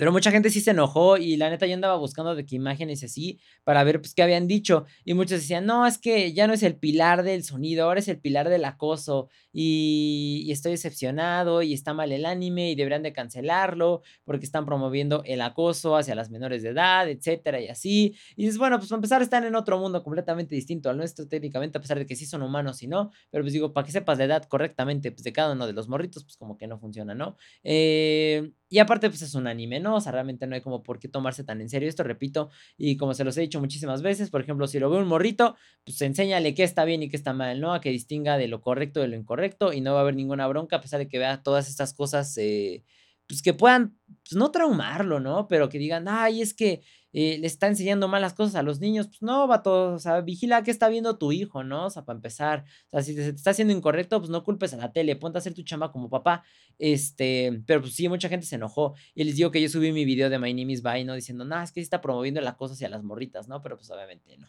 Pero 0.00 0.12
mucha 0.12 0.30
gente 0.30 0.48
sí 0.48 0.62
se 0.62 0.70
enojó 0.70 1.18
y 1.18 1.36
la 1.36 1.50
neta 1.50 1.66
yo 1.66 1.74
andaba 1.74 1.94
buscando 1.98 2.34
de 2.34 2.46
qué 2.46 2.56
imágenes 2.56 3.04
así 3.04 3.38
para 3.64 3.84
ver 3.84 4.00
pues 4.00 4.14
qué 4.14 4.22
habían 4.22 4.46
dicho 4.46 4.86
y 5.04 5.12
muchos 5.12 5.40
decían, 5.40 5.66
no, 5.66 5.86
es 5.86 5.98
que 5.98 6.32
ya 6.32 6.46
no 6.46 6.54
es 6.54 6.62
el 6.62 6.76
pilar 6.76 7.22
del 7.22 7.44
sonido, 7.44 7.84
ahora 7.84 8.00
es 8.00 8.08
el 8.08 8.18
pilar 8.18 8.48
del 8.48 8.64
acoso 8.64 9.28
y, 9.52 10.48
estoy 10.50 10.72
decepcionado 10.72 11.60
y 11.60 11.74
está 11.74 11.92
mal 11.92 12.12
el 12.12 12.24
anime 12.24 12.70
y 12.70 12.76
deberían 12.76 13.02
de 13.02 13.12
cancelarlo 13.12 14.00
porque 14.24 14.46
están 14.46 14.64
promoviendo 14.64 15.22
el 15.26 15.42
acoso 15.42 15.96
hacia 15.96 16.14
las 16.14 16.30
menores 16.30 16.62
de 16.62 16.70
edad, 16.70 17.06
etcétera 17.08 17.60
y 17.60 17.68
así. 17.68 18.16
Y 18.36 18.44
dices, 18.44 18.56
bueno, 18.56 18.78
pues 18.78 18.88
para 18.88 18.96
empezar 18.98 19.20
están 19.20 19.44
en 19.44 19.54
otro 19.54 19.78
mundo 19.78 20.02
completamente 20.02 20.54
distinto 20.54 20.88
al 20.88 20.96
nuestro 20.96 21.28
técnicamente 21.28 21.76
a 21.76 21.80
pesar 21.82 21.98
de 21.98 22.06
que 22.06 22.16
sí 22.16 22.24
son 22.24 22.40
humanos 22.42 22.82
y 22.82 22.88
no, 22.88 23.10
pero 23.30 23.44
pues 23.44 23.52
digo, 23.52 23.74
para 23.74 23.84
que 23.84 23.92
sepas 23.92 24.16
la 24.16 24.24
edad 24.24 24.44
correctamente 24.44 25.12
pues 25.12 25.24
de 25.24 25.32
cada 25.34 25.52
uno 25.52 25.66
de 25.66 25.74
los 25.74 25.88
morritos 25.88 26.24
pues 26.24 26.38
como 26.38 26.56
que 26.56 26.66
no 26.66 26.78
funciona, 26.78 27.14
¿no? 27.14 27.36
Eh, 27.62 28.50
y 28.72 28.78
aparte 28.78 29.08
pues 29.10 29.20
es 29.22 29.34
un 29.34 29.48
anime, 29.48 29.80
¿no? 29.80 29.89
O 29.96 30.00
sea, 30.00 30.12
realmente 30.12 30.46
no 30.46 30.54
hay 30.54 30.60
como 30.60 30.82
por 30.82 30.98
qué 30.98 31.08
tomarse 31.08 31.44
tan 31.44 31.60
en 31.60 31.68
serio 31.68 31.88
esto, 31.88 32.02
repito, 32.02 32.50
y 32.76 32.96
como 32.96 33.14
se 33.14 33.24
los 33.24 33.36
he 33.36 33.40
dicho 33.42 33.60
muchísimas 33.60 34.02
veces, 34.02 34.30
por 34.30 34.40
ejemplo, 34.40 34.66
si 34.66 34.78
lo 34.78 34.90
ve 34.90 34.98
un 34.98 35.08
morrito, 35.08 35.56
pues 35.84 36.00
enséñale 36.02 36.54
qué 36.54 36.62
está 36.62 36.84
bien 36.84 37.02
y 37.02 37.08
qué 37.08 37.16
está 37.16 37.32
mal, 37.32 37.60
¿no? 37.60 37.72
A 37.74 37.80
que 37.80 37.90
distinga 37.90 38.38
de 38.38 38.48
lo 38.48 38.60
correcto 38.60 39.00
de 39.00 39.08
lo 39.08 39.16
incorrecto 39.16 39.72
y 39.72 39.80
no 39.80 39.92
va 39.92 39.98
a 40.00 40.02
haber 40.02 40.14
ninguna 40.14 40.46
bronca 40.46 40.76
a 40.76 40.80
pesar 40.80 40.98
de 41.00 41.08
que 41.08 41.18
vea 41.18 41.42
todas 41.42 41.68
estas 41.68 41.94
cosas, 41.94 42.36
eh, 42.38 42.84
pues 43.26 43.42
que 43.42 43.54
puedan, 43.54 43.96
pues 44.24 44.34
no 44.34 44.50
traumarlo, 44.50 45.20
¿no? 45.20 45.46
Pero 45.48 45.68
que 45.68 45.78
digan, 45.78 46.06
ay, 46.08 46.42
es 46.42 46.54
que 46.54 46.82
eh, 47.12 47.38
le 47.38 47.46
está 47.46 47.66
enseñando 47.66 48.08
malas 48.08 48.34
cosas 48.34 48.54
a 48.54 48.62
los 48.62 48.80
niños, 48.80 49.08
pues 49.08 49.22
no, 49.22 49.48
va 49.48 49.62
todo, 49.62 49.94
o 49.94 49.98
sea, 49.98 50.20
vigila 50.20 50.62
que 50.62 50.70
está 50.70 50.88
viendo 50.88 51.18
tu 51.18 51.32
hijo, 51.32 51.64
¿no? 51.64 51.86
O 51.86 51.90
sea, 51.90 52.04
para 52.04 52.16
empezar, 52.16 52.64
o 52.86 52.90
sea, 52.90 53.02
si 53.02 53.14
te, 53.14 53.28
está 53.28 53.50
haciendo 53.50 53.74
incorrecto, 53.74 54.18
pues 54.18 54.30
no 54.30 54.44
culpes 54.44 54.74
a 54.74 54.76
la 54.76 54.92
tele, 54.92 55.16
ponte 55.16 55.38
a 55.38 55.40
hacer 55.40 55.54
tu 55.54 55.62
chamba 55.62 55.92
como 55.92 56.08
papá, 56.08 56.44
este, 56.78 57.62
pero 57.66 57.80
pues 57.80 57.94
sí, 57.94 58.08
mucha 58.08 58.28
gente 58.28 58.46
se 58.46 58.56
enojó, 58.56 58.94
y 59.14 59.24
les 59.24 59.36
digo 59.36 59.50
que 59.50 59.60
yo 59.62 59.68
subí 59.68 59.92
mi 59.92 60.04
video 60.04 60.30
de 60.30 60.38
My 60.38 60.54
Name 60.54 60.72
is 60.72 60.82
Bye, 60.82 61.04
¿no? 61.04 61.14
Diciendo, 61.14 61.44
no, 61.44 61.60
es 61.62 61.72
que 61.72 61.80
sí 61.80 61.84
está 61.84 62.00
promoviendo 62.00 62.40
la 62.40 62.56
cosa 62.56 62.74
hacia 62.74 62.88
las 62.88 63.02
morritas, 63.02 63.48
¿no? 63.48 63.62
Pero 63.62 63.76
pues 63.76 63.90
obviamente 63.90 64.36
no. 64.38 64.48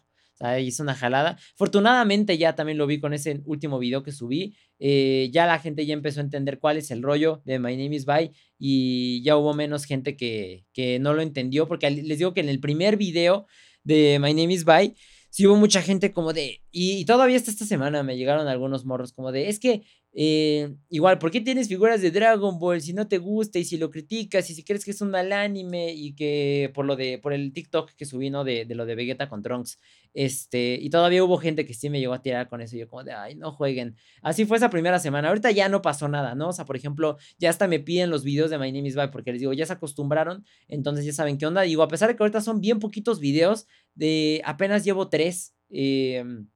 Hizo 0.60 0.82
una 0.82 0.96
jalada. 0.96 1.38
Afortunadamente 1.54 2.38
ya 2.38 2.56
también 2.56 2.78
lo 2.78 2.88
vi 2.88 3.00
con 3.00 3.14
ese 3.14 3.42
último 3.46 3.78
video 3.78 4.02
que 4.02 4.12
subí. 4.12 4.56
Eh, 4.80 5.30
ya 5.32 5.46
la 5.46 5.60
gente 5.60 5.86
ya 5.86 5.94
empezó 5.94 6.20
a 6.20 6.24
entender 6.24 6.58
cuál 6.58 6.78
es 6.78 6.90
el 6.90 7.04
rollo 7.04 7.44
de 7.46 7.60
My 7.60 7.78
Name 7.78 7.96
is 7.96 8.06
Bye 8.06 8.32
y 8.58 9.22
ya 9.24 9.38
hubo 9.38 9.54
menos 9.54 9.86
gente 9.86 10.18
que, 10.18 10.66
que 10.74 10.98
no 10.98 11.14
lo 11.14 11.22
entendió 11.22 11.68
porque 11.68 11.92
les 11.92 12.18
digo 12.18 12.34
que 12.34 12.42
en 12.42 12.50
el 12.50 12.60
primer 12.60 12.98
video 12.98 13.46
de 13.84 14.18
My 14.20 14.34
Name 14.34 14.54
is 14.54 14.66
Bye 14.66 14.96
sí 15.32 15.48
hubo 15.48 15.56
mucha 15.56 15.82
gente 15.82 16.12
como 16.12 16.34
de, 16.34 16.62
y, 16.72 16.98
y, 16.98 17.06
todavía 17.06 17.38
hasta 17.38 17.52
esta 17.52 17.66
semana 17.66 18.04
me 18.04 18.18
llegaron 18.18 18.48
algunos 18.48 18.86
morros 18.86 19.14
como 19.14 19.32
de, 19.32 19.50
es 19.50 19.60
que 19.60 19.82
eh, 20.14 20.76
igual, 20.90 21.20
¿por 21.20 21.32
qué 21.32 21.40
tienes 21.40 21.70
figuras 21.70 22.02
de 22.02 22.12
Dragon 22.12 22.60
Ball 22.60 22.82
si 22.82 22.92
no 22.92 23.08
te 23.08 23.18
gusta 23.18 23.60
y 23.60 23.64
si 23.64 23.78
lo 23.78 23.90
criticas 23.90 24.50
y 24.50 24.56
si 24.56 24.64
crees 24.64 24.84
que 24.84 24.92
es 24.92 25.00
un 25.00 25.10
mal 25.10 25.32
anime 25.32 25.94
y 25.94 26.14
que 26.16 26.70
por 26.74 26.86
lo 26.86 26.98
de, 26.98 27.18
por 27.18 27.32
el 27.32 27.54
TikTok 27.54 27.92
que 27.94 28.06
subí, 28.06 28.30
¿no? 28.30 28.44
De, 28.44 28.66
de 28.66 28.76
lo 28.76 28.86
de 28.86 28.96
Vegeta 28.96 29.30
con 29.30 29.42
Trunks, 29.42 29.80
este, 30.14 30.78
y 30.82 30.90
todavía 30.90 31.24
hubo 31.24 31.38
gente 31.38 31.66
que 31.66 31.74
sí 31.74 31.90
me 31.90 32.02
llegó 32.02 32.14
a 32.14 32.22
tirar 32.22 32.50
con 32.50 32.60
eso, 32.60 32.76
yo 32.76 32.90
como 32.90 33.06
de, 33.06 33.14
ay, 33.14 33.36
no 33.36 33.54
jueguen. 33.54 33.96
Así 34.22 34.46
fue 34.46 34.58
esa 34.58 34.70
primera 34.70 35.00
semana, 35.00 35.30
ahorita 35.30 35.52
ya 35.52 35.70
no 35.70 35.82
pasó 35.82 36.10
nada, 36.10 36.36
¿no? 36.36 36.50
O 36.50 36.54
sea, 36.54 36.66
por 36.66 36.76
ejemplo, 36.76 37.18
ya 37.38 37.50
hasta 37.50 37.70
me 37.70 37.80
piden 37.80 38.10
los 38.10 38.26
videos 38.26 38.50
de 38.50 38.58
My 38.60 38.72
Name 38.72 38.90
is 38.90 38.96
Bye 38.96 39.10
porque 39.10 39.32
les 39.32 39.40
digo, 39.40 39.54
ya 39.54 39.66
se 39.66 39.74
acostumbraron, 39.74 40.46
entonces 40.68 41.06
ya 41.06 41.14
saben 41.14 41.38
qué 41.38 41.46
onda. 41.46 41.62
Digo, 41.62 41.84
a 41.84 41.88
pesar 41.88 42.10
de 42.10 42.18
que 42.18 42.24
ahorita 42.24 42.42
son 42.42 42.60
bien 42.60 42.80
poquitos 42.80 43.22
videos, 43.22 43.66
de 43.96 44.42
apenas 44.44 44.84
llevo 44.84 45.08
tres, 45.08 45.56
em, 45.70 46.48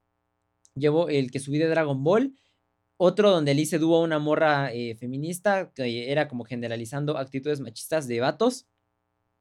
llevo 0.76 1.08
el 1.08 1.32
que 1.32 1.39
subí 1.39 1.58
de 1.58 1.68
Dragon 1.70 2.04
Ball 2.04 2.34
otro 2.98 3.32
donde 3.32 3.54
le 3.54 3.62
hice 3.62 3.80
dúo 3.80 3.98
a 3.98 4.04
una 4.04 4.20
morra 4.20 4.72
eh, 4.74 4.96
feminista, 4.96 5.72
que 5.74 6.12
era 6.12 6.28
como 6.28 6.46
generalizando 6.46 7.18
actitudes 7.18 7.60
machistas 7.60 8.08
de 8.08 8.20
vatos. 8.20 8.68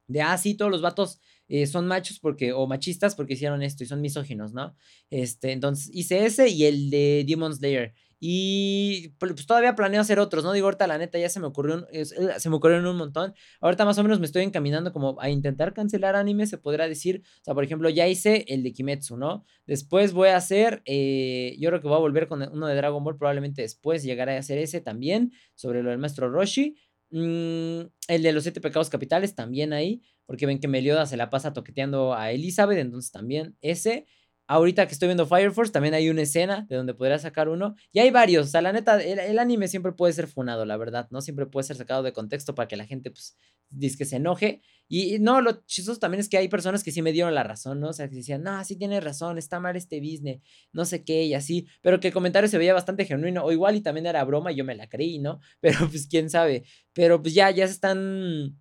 De, 0.07 0.21
ah, 0.21 0.37
sí, 0.37 0.53
todos 0.53 0.71
los 0.71 0.81
vatos 0.81 1.19
eh, 1.47 1.65
son 1.65 1.87
machos 1.87 2.19
porque, 2.19 2.53
o 2.53 2.67
machistas 2.67 3.15
porque 3.15 3.33
hicieron 3.33 3.63
esto 3.63 3.83
y 3.83 3.87
son 3.87 4.01
misóginos, 4.01 4.53
¿no? 4.53 4.75
Este, 5.09 5.51
entonces 5.51 5.89
hice 5.93 6.25
ese 6.25 6.49
y 6.49 6.65
el 6.65 6.89
de 6.89 7.25
Demon 7.27 7.55
Slayer. 7.55 7.93
Y 8.27 9.09
pues 9.19 9.45
todavía 9.45 9.75
planeo 9.75 10.01
hacer 10.01 10.17
otros, 10.17 10.43
¿no? 10.43 10.51
Digo, 10.51 10.65
ahorita 10.65 10.87
la 10.87 10.97
neta 10.97 11.19
ya 11.19 11.29
se 11.29 11.39
me 11.39 11.45
ocurrió, 11.45 11.87
eh, 11.91 12.05
se 12.05 12.49
me 12.49 12.55
ocurrieron 12.55 12.87
un 12.87 12.97
montón. 12.97 13.35
Ahorita 13.61 13.85
más 13.85 13.99
o 13.99 14.03
menos 14.03 14.19
me 14.19 14.25
estoy 14.25 14.41
encaminando 14.41 14.91
como 14.91 15.21
a 15.21 15.29
intentar 15.29 15.75
cancelar 15.75 16.15
anime, 16.15 16.47
se 16.47 16.57
podrá 16.57 16.87
decir. 16.87 17.21
O 17.41 17.43
sea, 17.43 17.53
por 17.53 17.63
ejemplo, 17.63 17.87
ya 17.87 18.07
hice 18.07 18.43
el 18.47 18.63
de 18.63 18.73
Kimetsu, 18.73 19.15
¿no? 19.15 19.45
Después 19.67 20.11
voy 20.11 20.29
a 20.29 20.37
hacer, 20.37 20.81
eh, 20.85 21.55
yo 21.59 21.69
creo 21.69 21.81
que 21.81 21.87
voy 21.87 21.97
a 21.97 21.99
volver 21.99 22.27
con 22.27 22.41
uno 22.41 22.65
de 22.65 22.73
Dragon 22.73 23.03
Ball, 23.03 23.15
probablemente 23.15 23.61
después 23.61 24.01
llegaré 24.01 24.37
a 24.37 24.39
hacer 24.39 24.57
ese 24.57 24.81
también, 24.81 25.31
sobre 25.53 25.83
lo 25.83 25.91
del 25.91 25.99
maestro 25.99 26.27
Roshi. 26.27 26.77
Mm, 27.11 27.81
el 28.07 28.23
de 28.23 28.33
los 28.33 28.41
siete 28.41 28.59
pecados 28.59 28.89
capitales 28.89 29.35
también 29.35 29.71
ahí, 29.71 30.01
porque 30.25 30.47
ven 30.47 30.59
que 30.59 30.67
Melioda 30.67 31.05
se 31.05 31.15
la 31.15 31.29
pasa 31.29 31.53
toqueteando 31.53 32.15
a 32.15 32.31
Elizabeth, 32.31 32.79
entonces 32.79 33.11
también 33.11 33.55
ese. 33.61 34.07
Ahorita 34.47 34.85
que 34.85 34.93
estoy 34.93 35.07
viendo 35.07 35.25
Fire 35.25 35.51
Force, 35.51 35.71
también 35.71 35.95
hay 35.95 36.09
una 36.09 36.21
escena 36.21 36.67
de 36.69 36.75
donde 36.75 36.93
podría 36.93 37.17
sacar 37.17 37.49
uno. 37.49 37.75
Y 37.91 37.99
hay 37.99 38.11
varios. 38.11 38.47
O 38.47 38.49
sea, 38.49 38.61
la 38.61 38.71
neta, 38.71 39.01
el, 39.01 39.39
anime 39.39 39.67
siempre 39.67 39.91
puede 39.91 40.13
ser 40.13 40.27
funado, 40.27 40.65
la 40.65 40.77
verdad, 40.77 41.07
¿no? 41.09 41.21
Siempre 41.21 41.47
puede 41.47 41.65
ser 41.65 41.77
sacado 41.77 42.03
de 42.03 42.13
contexto 42.13 42.53
para 42.53 42.67
que 42.67 42.75
la 42.75 42.85
gente, 42.85 43.09
pues, 43.09 43.37
dice 43.69 43.97
que 43.97 44.05
se 44.05 44.17
enoje. 44.17 44.61
Y, 44.87 45.17
no, 45.19 45.41
lo 45.41 45.63
chistoso 45.65 45.99
también 45.99 46.19
es 46.19 46.29
que 46.29 46.37
hay 46.37 46.47
personas 46.47 46.83
que 46.83 46.91
sí 46.91 47.01
me 47.01 47.11
dieron 47.11 47.33
la 47.33 47.43
razón, 47.43 47.79
¿no? 47.79 47.89
O 47.89 47.93
sea, 47.93 48.07
que 48.07 48.15
decían, 48.15 48.43
no, 48.43 48.63
sí 48.63 48.75
tienes 48.75 49.03
razón, 49.03 49.39
está 49.39 49.59
mal 49.59 49.75
este 49.75 49.99
business, 49.99 50.41
no 50.71 50.85
sé 50.85 51.03
qué, 51.03 51.23
y 51.23 51.33
así. 51.33 51.67
Pero 51.81 51.99
que 51.99 52.09
el 52.09 52.13
comentario 52.13 52.47
se 52.47 52.59
veía 52.59 52.73
bastante 52.75 53.05
genuino. 53.05 53.43
O 53.43 53.51
igual 53.51 53.75
y 53.75 53.81
también 53.81 54.05
era 54.05 54.23
broma 54.23 54.51
y 54.51 54.55
yo 54.57 54.63
me 54.63 54.75
la 54.75 54.87
creí, 54.87 55.17
¿no? 55.17 55.39
Pero 55.59 55.89
pues 55.89 56.07
quién 56.07 56.29
sabe. 56.29 56.65
Pero 56.93 57.21
pues 57.21 57.33
ya, 57.33 57.49
ya 57.49 57.65
se 57.65 57.73
están 57.73 58.55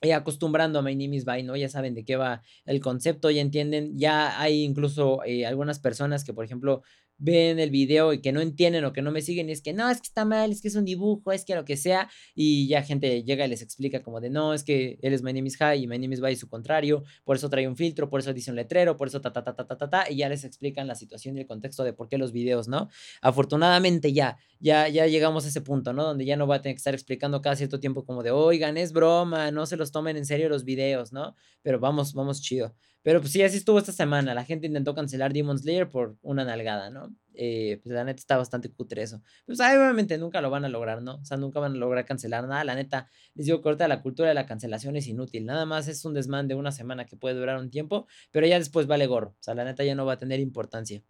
eh, 0.00 0.14
acostumbrando 0.14 0.78
a 0.78 0.82
My 0.82 0.94
Name 0.94 1.16
is 1.16 1.24
¿no? 1.44 1.56
Ya 1.56 1.68
saben 1.68 1.94
de 1.94 2.04
qué 2.04 2.16
va 2.16 2.42
el 2.64 2.80
concepto, 2.80 3.30
ya 3.30 3.40
entienden, 3.40 3.98
ya 3.98 4.40
hay 4.40 4.62
incluso 4.62 5.22
eh, 5.24 5.46
algunas 5.46 5.78
personas 5.78 6.24
que, 6.24 6.34
por 6.34 6.44
ejemplo, 6.44 6.82
ven 7.18 7.58
el 7.58 7.70
video 7.70 8.12
y 8.12 8.20
que 8.20 8.32
no 8.32 8.40
entienden 8.40 8.84
o 8.84 8.92
que 8.92 9.02
no 9.02 9.10
me 9.10 9.22
siguen 9.22 9.48
y 9.48 9.52
es 9.52 9.62
que 9.62 9.72
no, 9.72 9.88
es 9.90 10.00
que 10.00 10.08
está 10.08 10.24
mal, 10.24 10.52
es 10.52 10.60
que 10.60 10.68
es 10.68 10.76
un 10.76 10.84
dibujo, 10.84 11.32
es 11.32 11.44
que 11.44 11.54
lo 11.54 11.64
que 11.64 11.76
sea 11.76 12.10
y 12.34 12.68
ya 12.68 12.82
gente 12.82 13.22
llega 13.24 13.46
y 13.46 13.48
les 13.48 13.62
explica 13.62 14.02
como 14.02 14.20
de 14.20 14.30
no, 14.30 14.54
es 14.54 14.64
que 14.64 14.98
él 15.02 15.12
es 15.12 15.22
My 15.22 15.32
Name 15.32 15.48
is 15.48 15.56
High 15.56 15.82
y 15.82 15.86
My 15.86 15.98
Name 15.98 16.14
is 16.14 16.20
Bye 16.20 16.32
y 16.32 16.36
su 16.36 16.48
contrario, 16.48 17.04
por 17.24 17.36
eso 17.36 17.48
trae 17.48 17.66
un 17.66 17.76
filtro, 17.76 18.08
por 18.08 18.20
eso 18.20 18.32
dice 18.32 18.50
un 18.50 18.56
letrero, 18.56 18.96
por 18.96 19.08
eso 19.08 19.20
ta 19.20 19.32
ta 19.32 19.42
ta 19.42 19.54
ta 19.54 19.66
ta 19.66 19.76
ta, 19.76 19.90
ta 19.90 20.10
y 20.10 20.16
ya 20.16 20.28
les 20.28 20.44
explican 20.44 20.86
la 20.86 20.94
situación 20.94 21.36
y 21.36 21.40
el 21.40 21.46
contexto 21.46 21.84
de 21.84 21.92
por 21.92 22.08
qué 22.08 22.18
los 22.18 22.32
videos, 22.32 22.68
¿no? 22.68 22.88
Afortunadamente 23.22 24.12
ya, 24.12 24.38
ya, 24.60 24.88
ya 24.88 25.06
llegamos 25.06 25.44
a 25.44 25.48
ese 25.48 25.60
punto, 25.60 25.92
¿no? 25.92 26.04
Donde 26.04 26.24
ya 26.24 26.36
no 26.36 26.46
va 26.46 26.56
a 26.56 26.62
tener 26.62 26.74
que 26.74 26.78
estar 26.78 26.94
explicando 26.94 27.40
cada 27.40 27.56
cierto 27.56 27.80
tiempo 27.80 28.04
como 28.04 28.22
de, 28.22 28.30
oigan, 28.30 28.76
es 28.76 28.92
broma, 28.92 29.50
no 29.50 29.66
se 29.66 29.76
los 29.76 29.92
tomen 29.92 30.16
en 30.16 30.26
serio 30.26 30.48
los 30.48 30.64
videos, 30.64 31.12
¿no? 31.12 31.34
Pero 31.62 31.80
vamos, 31.80 32.14
vamos 32.14 32.42
chido. 32.42 32.74
Pero 33.06 33.20
pues 33.20 33.32
sí, 33.32 33.40
así 33.40 33.58
estuvo 33.58 33.78
esta 33.78 33.92
semana. 33.92 34.34
La 34.34 34.44
gente 34.44 34.66
intentó 34.66 34.92
cancelar 34.92 35.32
Demon 35.32 35.56
Slayer 35.56 35.88
por 35.88 36.18
una 36.22 36.44
nalgada, 36.44 36.90
¿no? 36.90 37.14
Eh, 37.34 37.78
pues 37.80 37.94
la 37.94 38.02
neta 38.02 38.18
está 38.18 38.36
bastante 38.36 38.68
cutre 38.72 39.02
eso. 39.02 39.22
Pues 39.46 39.60
obviamente 39.60 40.18
nunca 40.18 40.40
lo 40.40 40.50
van 40.50 40.64
a 40.64 40.68
lograr, 40.68 41.02
¿no? 41.02 41.14
O 41.14 41.24
sea, 41.24 41.36
nunca 41.36 41.60
van 41.60 41.74
a 41.74 41.76
lograr 41.76 42.04
cancelar 42.04 42.48
nada. 42.48 42.64
La 42.64 42.74
neta, 42.74 43.08
les 43.34 43.46
digo 43.46 43.62
corta 43.62 43.86
la 43.86 44.02
cultura 44.02 44.30
de 44.30 44.34
la 44.34 44.44
cancelación 44.44 44.96
es 44.96 45.06
inútil. 45.06 45.46
Nada 45.46 45.66
más 45.66 45.86
es 45.86 46.04
un 46.04 46.14
desmán 46.14 46.48
de 46.48 46.56
una 46.56 46.72
semana 46.72 47.06
que 47.06 47.16
puede 47.16 47.36
durar 47.36 47.58
un 47.60 47.70
tiempo, 47.70 48.08
pero 48.32 48.44
ya 48.48 48.58
después 48.58 48.88
vale 48.88 49.06
gorro. 49.06 49.36
O 49.38 49.42
sea, 49.42 49.54
la 49.54 49.62
neta 49.62 49.84
ya 49.84 49.94
no 49.94 50.04
va 50.04 50.14
a 50.14 50.18
tener 50.18 50.40
importancia. 50.40 51.00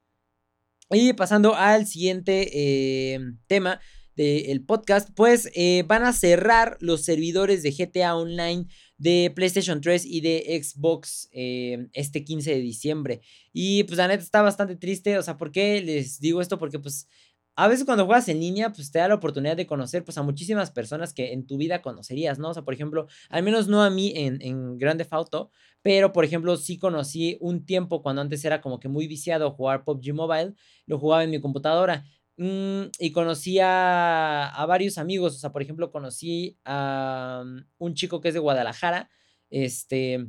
Y 0.90 1.14
pasando 1.14 1.54
al 1.54 1.87
siguiente 1.87 3.14
em, 3.14 3.38
tema 3.46 3.80
del 4.16 4.62
podcast, 4.66 5.09
pues 5.14 5.50
eh, 5.54 5.82
van 5.87 6.02
a 6.02 6.12
cerrar 6.12 6.76
los 6.80 7.06
servidores 7.06 7.62
de 7.62 7.70
GTA 7.70 8.16
Online 8.16 8.66
de 8.98 9.32
PlayStation 9.35 9.80
3 9.80 10.04
y 10.06 10.20
de 10.20 10.61
Xbox 10.62 11.28
em, 11.32 11.88
este 11.92 12.24
15 12.24 12.50
de 12.50 12.61
diciembre. 12.61 13.20
Y 13.52 13.85
pues 13.85 13.98
la 13.98 14.09
neta 14.09 14.22
está 14.22 14.42
bastante 14.42 14.76
triste, 14.76 15.18
o 15.18 15.22
sea, 15.22 15.37
¿por 15.37 15.52
qué 15.52 15.82
les 15.82 16.20
digo 16.20 16.40
esto? 16.40 16.59
Porque 16.59 16.78
pues 16.78 17.09
a 17.59 17.68
veces 17.68 17.87
cuando 17.87 18.04
juegas 18.04 18.28
en 18.28 18.38
línea, 18.38 18.70
pues 18.72 18.90
te 18.90 18.98
da 18.98 19.09
la 19.09 19.14
oportunidad 19.14 19.56
de 19.56 19.66
conocer 19.66 20.04
pues 20.04 20.18
a 20.18 20.22
muchísimas 20.22 20.70
personas 20.70 21.14
que 21.14 21.32
en 21.32 21.46
tu 21.46 21.56
vida 21.56 21.80
conocerías, 21.80 22.38
¿no? 22.38 22.50
O 22.50 22.54
sea, 22.54 22.64
por 22.64 22.74
ejemplo, 22.74 23.06
al 23.30 23.42
menos 23.42 23.66
no 23.66 23.82
a 23.82 23.88
mí 23.88 24.12
en, 24.14 24.42
en 24.42 24.76
Grande 24.76 25.06
Fauto, 25.06 25.50
pero 25.80 26.12
por 26.12 26.24
ejemplo 26.24 26.56
sí 26.59 26.78
conocí 26.78 27.38
un 27.40 27.64
tiempo 27.64 28.02
cuando 28.02 28.20
antes 28.20 28.44
era 28.44 28.61
como 28.61 28.78
que 28.78 28.88
muy 28.88 29.06
viciado 29.06 29.52
jugar 29.52 29.85
PUBG 29.85 30.12
Mobile, 30.12 30.54
lo 30.85 30.98
jugaba 30.98 31.24
en 31.24 31.30
mi 31.30 31.40
computadora. 31.40 32.04
Mm, 32.38 32.90
y 32.99 33.12
conocí 33.12 33.59
a, 33.62 34.64
varios 34.68 34.99
amigos, 34.99 35.35
o 35.37 35.38
sea, 35.38 35.53
por 35.53 35.62
ejemplo, 35.62 35.90
conocí 35.90 36.59
a 36.64 37.42
mm, 37.44 37.66
un 37.79 37.94
chico 37.94 38.20
que 38.20 38.29
es 38.29 38.35
de 38.35 38.40
Guadalajara, 38.40 39.11
este, 39.49 40.27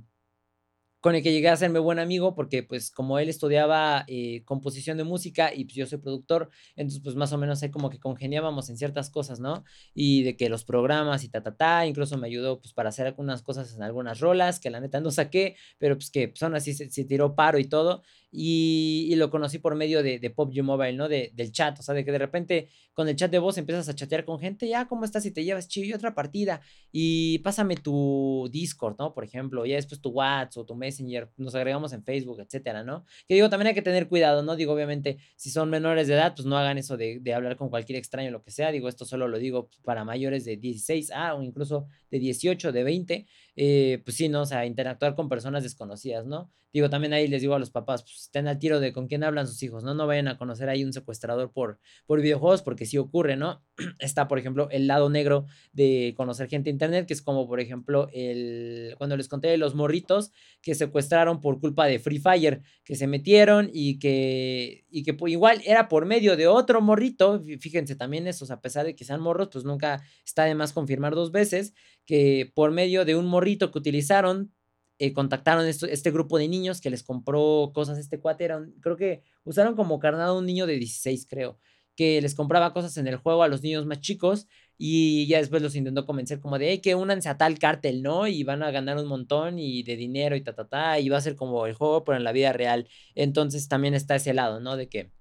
con 1.01 1.15
el 1.15 1.23
que 1.23 1.31
llegué 1.31 1.49
a 1.49 1.53
hacerme 1.53 1.79
buen 1.79 1.99
amigo 1.99 2.33
porque 2.35 2.63
pues 2.63 2.91
como 2.91 3.19
él 3.19 3.29
estudiaba 3.29 4.03
eh, 4.07 4.43
composición 4.45 4.97
de 4.97 5.03
música 5.03 5.53
y 5.53 5.65
pues 5.65 5.75
yo 5.75 5.85
soy 5.85 5.99
productor, 5.99 6.49
entonces 6.75 7.01
pues 7.03 7.15
más 7.15 7.31
o 7.33 7.37
menos 7.37 7.61
ahí 7.61 7.71
como 7.71 7.89
que 7.89 7.99
congeniábamos 7.99 8.69
en 8.69 8.77
ciertas 8.77 9.09
cosas, 9.09 9.39
¿no? 9.39 9.63
Y 9.93 10.23
de 10.23 10.35
que 10.37 10.49
los 10.49 10.63
programas 10.65 11.23
y 11.23 11.29
ta, 11.29 11.43
ta, 11.43 11.55
ta, 11.55 11.85
incluso 11.85 12.17
me 12.17 12.27
ayudó 12.27 12.59
pues 12.61 12.73
para 12.73 12.89
hacer 12.89 13.07
algunas 13.07 13.41
cosas 13.41 13.75
en 13.75 13.83
algunas 13.83 14.19
rolas 14.19 14.59
que 14.59 14.69
la 14.69 14.79
neta 14.79 14.99
no 15.01 15.11
saqué, 15.11 15.55
pero 15.77 15.95
pues 15.95 16.09
que 16.09 16.31
son 16.35 16.55
así, 16.55 16.73
se, 16.73 16.89
se 16.89 17.05
tiró 17.05 17.35
paro 17.35 17.59
y 17.59 17.65
todo. 17.65 18.03
Y, 18.39 19.15
lo 19.15 19.31
conocí 19.31 19.57
por 19.57 19.73
medio 19.73 20.03
de, 20.03 20.19
de 20.19 20.29
PUBG 20.29 20.61
Mobile, 20.61 20.93
¿no? 20.93 21.09
De, 21.09 21.31
del 21.33 21.51
chat, 21.51 21.79
o 21.79 21.81
sea, 21.81 21.95
de 21.95 22.05
que 22.05 22.11
de 22.11 22.19
repente 22.19 22.69
con 22.93 23.07
el 23.07 23.15
chat 23.15 23.31
de 23.31 23.39
voz 23.39 23.57
empiezas 23.57 23.89
a 23.89 23.95
chatear 23.95 24.25
con 24.25 24.39
gente, 24.39 24.67
ya, 24.67 24.87
¿cómo 24.87 25.05
estás? 25.05 25.25
Y 25.25 25.31
te 25.31 25.43
llevas 25.43 25.67
chido 25.67 25.87
y 25.87 25.93
otra 25.93 26.13
partida, 26.13 26.61
y 26.91 27.39
pásame 27.39 27.77
tu 27.77 28.47
Discord, 28.51 28.95
¿no? 28.99 29.15
Por 29.15 29.23
ejemplo, 29.23 29.65
ya 29.65 29.75
después 29.75 30.01
tu 30.01 30.09
WhatsApp 30.09 30.61
o 30.61 30.65
tu 30.65 30.75
Messenger, 30.75 31.31
nos 31.37 31.55
agregamos 31.55 31.93
en 31.93 32.03
Facebook, 32.03 32.39
etcétera, 32.39 32.83
¿no? 32.83 33.05
Que 33.27 33.33
digo, 33.33 33.49
también 33.49 33.69
hay 33.69 33.73
que 33.73 33.81
tener 33.81 34.07
cuidado, 34.07 34.43
¿no? 34.43 34.55
Digo, 34.55 34.73
obviamente, 34.73 35.17
si 35.35 35.49
son 35.49 35.71
menores 35.71 36.07
de 36.07 36.13
edad, 36.13 36.33
pues 36.35 36.45
no 36.45 36.57
hagan 36.59 36.77
eso 36.77 36.95
de, 36.95 37.19
de 37.19 37.33
hablar 37.33 37.55
con 37.55 37.69
cualquier 37.69 37.97
extraño, 37.97 38.29
lo 38.29 38.43
que 38.43 38.51
sea, 38.51 38.71
digo, 38.71 38.87
esto 38.87 39.03
solo 39.03 39.27
lo 39.27 39.39
digo 39.39 39.69
para 39.83 40.03
mayores 40.03 40.45
de 40.45 40.57
16, 40.57 41.11
ah, 41.15 41.33
o 41.33 41.41
incluso 41.41 41.87
de 42.11 42.19
18, 42.19 42.71
de 42.71 42.83
20, 42.83 43.27
eh, 43.59 44.03
pues 44.05 44.15
sí, 44.15 44.29
¿no? 44.29 44.41
O 44.41 44.45
sea, 44.45 44.67
interactuar 44.67 45.15
con 45.15 45.29
personas 45.29 45.63
desconocidas, 45.63 46.27
¿no? 46.27 46.51
Digo, 46.71 46.91
también 46.91 47.13
ahí 47.13 47.27
les 47.27 47.41
digo 47.41 47.55
a 47.55 47.59
los 47.59 47.71
papás, 47.71 48.03
pues 48.03 48.25
estén 48.25 48.47
al 48.47 48.59
tiro 48.59 48.79
de 48.79 48.93
con 48.93 49.07
quién 49.07 49.23
hablan 49.23 49.47
sus 49.47 49.63
hijos, 49.63 49.83
¿no? 49.83 49.95
No 49.95 50.05
vayan 50.05 50.27
a 50.27 50.37
conocer 50.37 50.69
ahí 50.69 50.83
un 50.83 50.93
secuestrador 50.93 51.51
por, 51.51 51.79
por 52.05 52.21
videojuegos, 52.21 52.61
porque 52.61 52.85
sí 52.85 52.99
ocurre, 52.99 53.35
¿no? 53.35 53.63
Está, 53.99 54.27
por 54.27 54.37
ejemplo, 54.37 54.69
el 54.69 54.85
lado 54.85 55.09
negro 55.09 55.47
de 55.71 56.13
conocer 56.15 56.49
gente 56.49 56.69
en 56.69 56.75
internet, 56.75 57.07
que 57.07 57.13
es 57.15 57.23
como, 57.23 57.47
por 57.47 57.59
ejemplo, 57.59 58.09
el 58.13 58.93
cuando 58.99 59.17
les 59.17 59.27
conté 59.27 59.47
de 59.47 59.57
los 59.57 59.73
morritos 59.73 60.31
que 60.61 60.75
secuestraron 60.75 61.41
por 61.41 61.59
culpa 61.59 61.87
de 61.87 61.97
Free 61.97 62.19
Fire, 62.19 62.61
que 62.83 62.95
se 62.95 63.07
metieron 63.07 63.71
y 63.73 63.97
que, 63.97 64.85
y 64.91 65.01
que 65.01 65.15
pues, 65.15 65.33
igual 65.33 65.63
era 65.65 65.87
por 65.87 66.05
medio 66.05 66.37
de 66.37 66.45
otro 66.45 66.79
morrito, 66.79 67.43
fíjense 67.59 67.95
también 67.95 68.27
eso, 68.27 68.45
a 68.53 68.61
pesar 68.61 68.85
de 68.85 68.95
que 68.95 69.03
sean 69.03 69.21
morros, 69.21 69.49
pues 69.51 69.65
nunca 69.65 70.03
está 70.23 70.43
de 70.43 70.53
más 70.53 70.73
confirmar 70.73 71.15
dos 71.15 71.31
veces, 71.31 71.73
que 72.07 72.51
por 72.55 72.71
medio 72.71 73.05
de 73.05 73.15
un 73.15 73.27
morrito 73.27 73.71
que 73.71 73.77
utilizaron 73.77 74.51
eh, 74.99 75.13
contactaron 75.13 75.67
este 75.67 76.11
grupo 76.11 76.39
de 76.39 76.47
niños 76.47 76.81
que 76.81 76.89
les 76.89 77.03
compró 77.03 77.71
cosas. 77.73 77.99
Este 77.99 78.19
cuate 78.19 78.45
era, 78.45 78.65
creo 78.81 78.97
que 78.97 79.21
usaron 79.43 79.75
como 79.75 79.99
carnado 79.99 80.39
un 80.39 80.45
niño 80.47 80.65
de 80.65 80.77
16, 80.77 81.27
creo, 81.29 81.59
que 81.95 82.19
les 82.21 82.33
compraba 82.33 82.73
cosas 82.73 82.97
en 82.97 83.07
el 83.07 83.17
juego 83.17 83.43
a 83.43 83.47
los 83.47 83.61
niños 83.61 83.85
más 83.85 83.99
chicos 84.01 84.47
y 84.77 85.27
ya 85.27 85.37
después 85.39 85.61
los 85.61 85.75
intentó 85.75 86.05
convencer 86.05 86.39
como 86.39 86.57
de, 86.57 86.71
hey, 86.71 86.79
que 86.79 86.95
únanse 86.95 87.29
a 87.29 87.37
tal 87.37 87.59
cártel, 87.59 88.01
¿no? 88.01 88.27
Y 88.27 88.43
van 88.43 88.63
a 88.63 88.71
ganar 88.71 88.97
un 88.97 89.07
montón 89.07 89.59
y 89.59 89.83
de 89.83 89.95
dinero 89.97 90.35
y 90.35 90.41
ta, 90.41 90.53
ta, 90.55 90.67
ta, 90.67 90.99
y 90.99 91.09
va 91.09 91.17
a 91.17 91.21
ser 91.21 91.35
como 91.35 91.67
el 91.67 91.73
juego, 91.75 92.03
pero 92.03 92.17
en 92.17 92.23
la 92.23 92.31
vida 92.31 92.53
real. 92.53 92.87
Entonces 93.15 93.67
también 93.67 93.93
está 93.93 94.15
ese 94.15 94.33
lado, 94.33 94.59
¿no? 94.59 94.77
De 94.77 94.89
que 94.89 95.11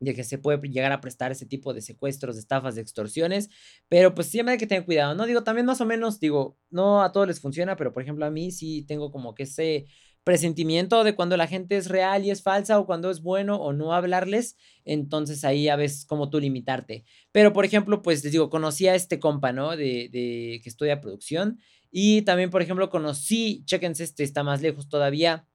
de 0.00 0.14
que 0.14 0.24
se 0.24 0.38
puede 0.38 0.58
llegar 0.68 0.92
a 0.92 1.00
prestar 1.00 1.30
ese 1.30 1.46
tipo 1.46 1.74
de 1.74 1.82
secuestros, 1.82 2.34
de 2.34 2.40
estafas, 2.40 2.74
de 2.74 2.80
extorsiones, 2.80 3.50
pero 3.88 4.14
pues 4.14 4.28
siempre 4.28 4.52
hay 4.52 4.58
que 4.58 4.66
tener 4.66 4.84
cuidado, 4.86 5.14
¿no? 5.14 5.26
Digo, 5.26 5.44
también 5.44 5.66
más 5.66 5.80
o 5.80 5.86
menos, 5.86 6.18
digo, 6.18 6.58
no 6.70 7.02
a 7.02 7.12
todos 7.12 7.28
les 7.28 7.40
funciona, 7.40 7.76
pero 7.76 7.92
por 7.92 8.02
ejemplo 8.02 8.24
a 8.24 8.30
mí 8.30 8.50
sí 8.50 8.82
tengo 8.88 9.12
como 9.12 9.34
que 9.34 9.44
ese 9.44 9.86
presentimiento 10.24 11.04
de 11.04 11.14
cuando 11.14 11.36
la 11.36 11.46
gente 11.46 11.76
es 11.76 11.88
real 11.88 12.24
y 12.24 12.30
es 12.30 12.42
falsa 12.42 12.78
o 12.78 12.86
cuando 12.86 13.10
es 13.10 13.22
bueno 13.22 13.56
o 13.56 13.72
no 13.72 13.92
hablarles, 13.94 14.56
entonces 14.84 15.44
ahí 15.44 15.68
a 15.68 15.76
veces 15.76 16.06
como 16.06 16.30
tú 16.30 16.40
limitarte. 16.40 17.04
Pero 17.32 17.52
por 17.52 17.64
ejemplo, 17.64 18.02
pues 18.02 18.24
les 18.24 18.32
digo, 18.32 18.50
conocí 18.50 18.88
a 18.88 18.94
este 18.94 19.18
compa, 19.18 19.52
¿no? 19.52 19.76
De, 19.76 20.08
de 20.10 20.60
que 20.62 20.68
estudia 20.68 21.00
producción 21.00 21.58
y 21.90 22.22
también, 22.22 22.50
por 22.50 22.62
ejemplo, 22.62 22.88
conocí, 22.88 23.64
chéquense, 23.66 24.04
este 24.04 24.22
está 24.22 24.44
más 24.44 24.62
lejos 24.62 24.88
todavía, 24.88 25.46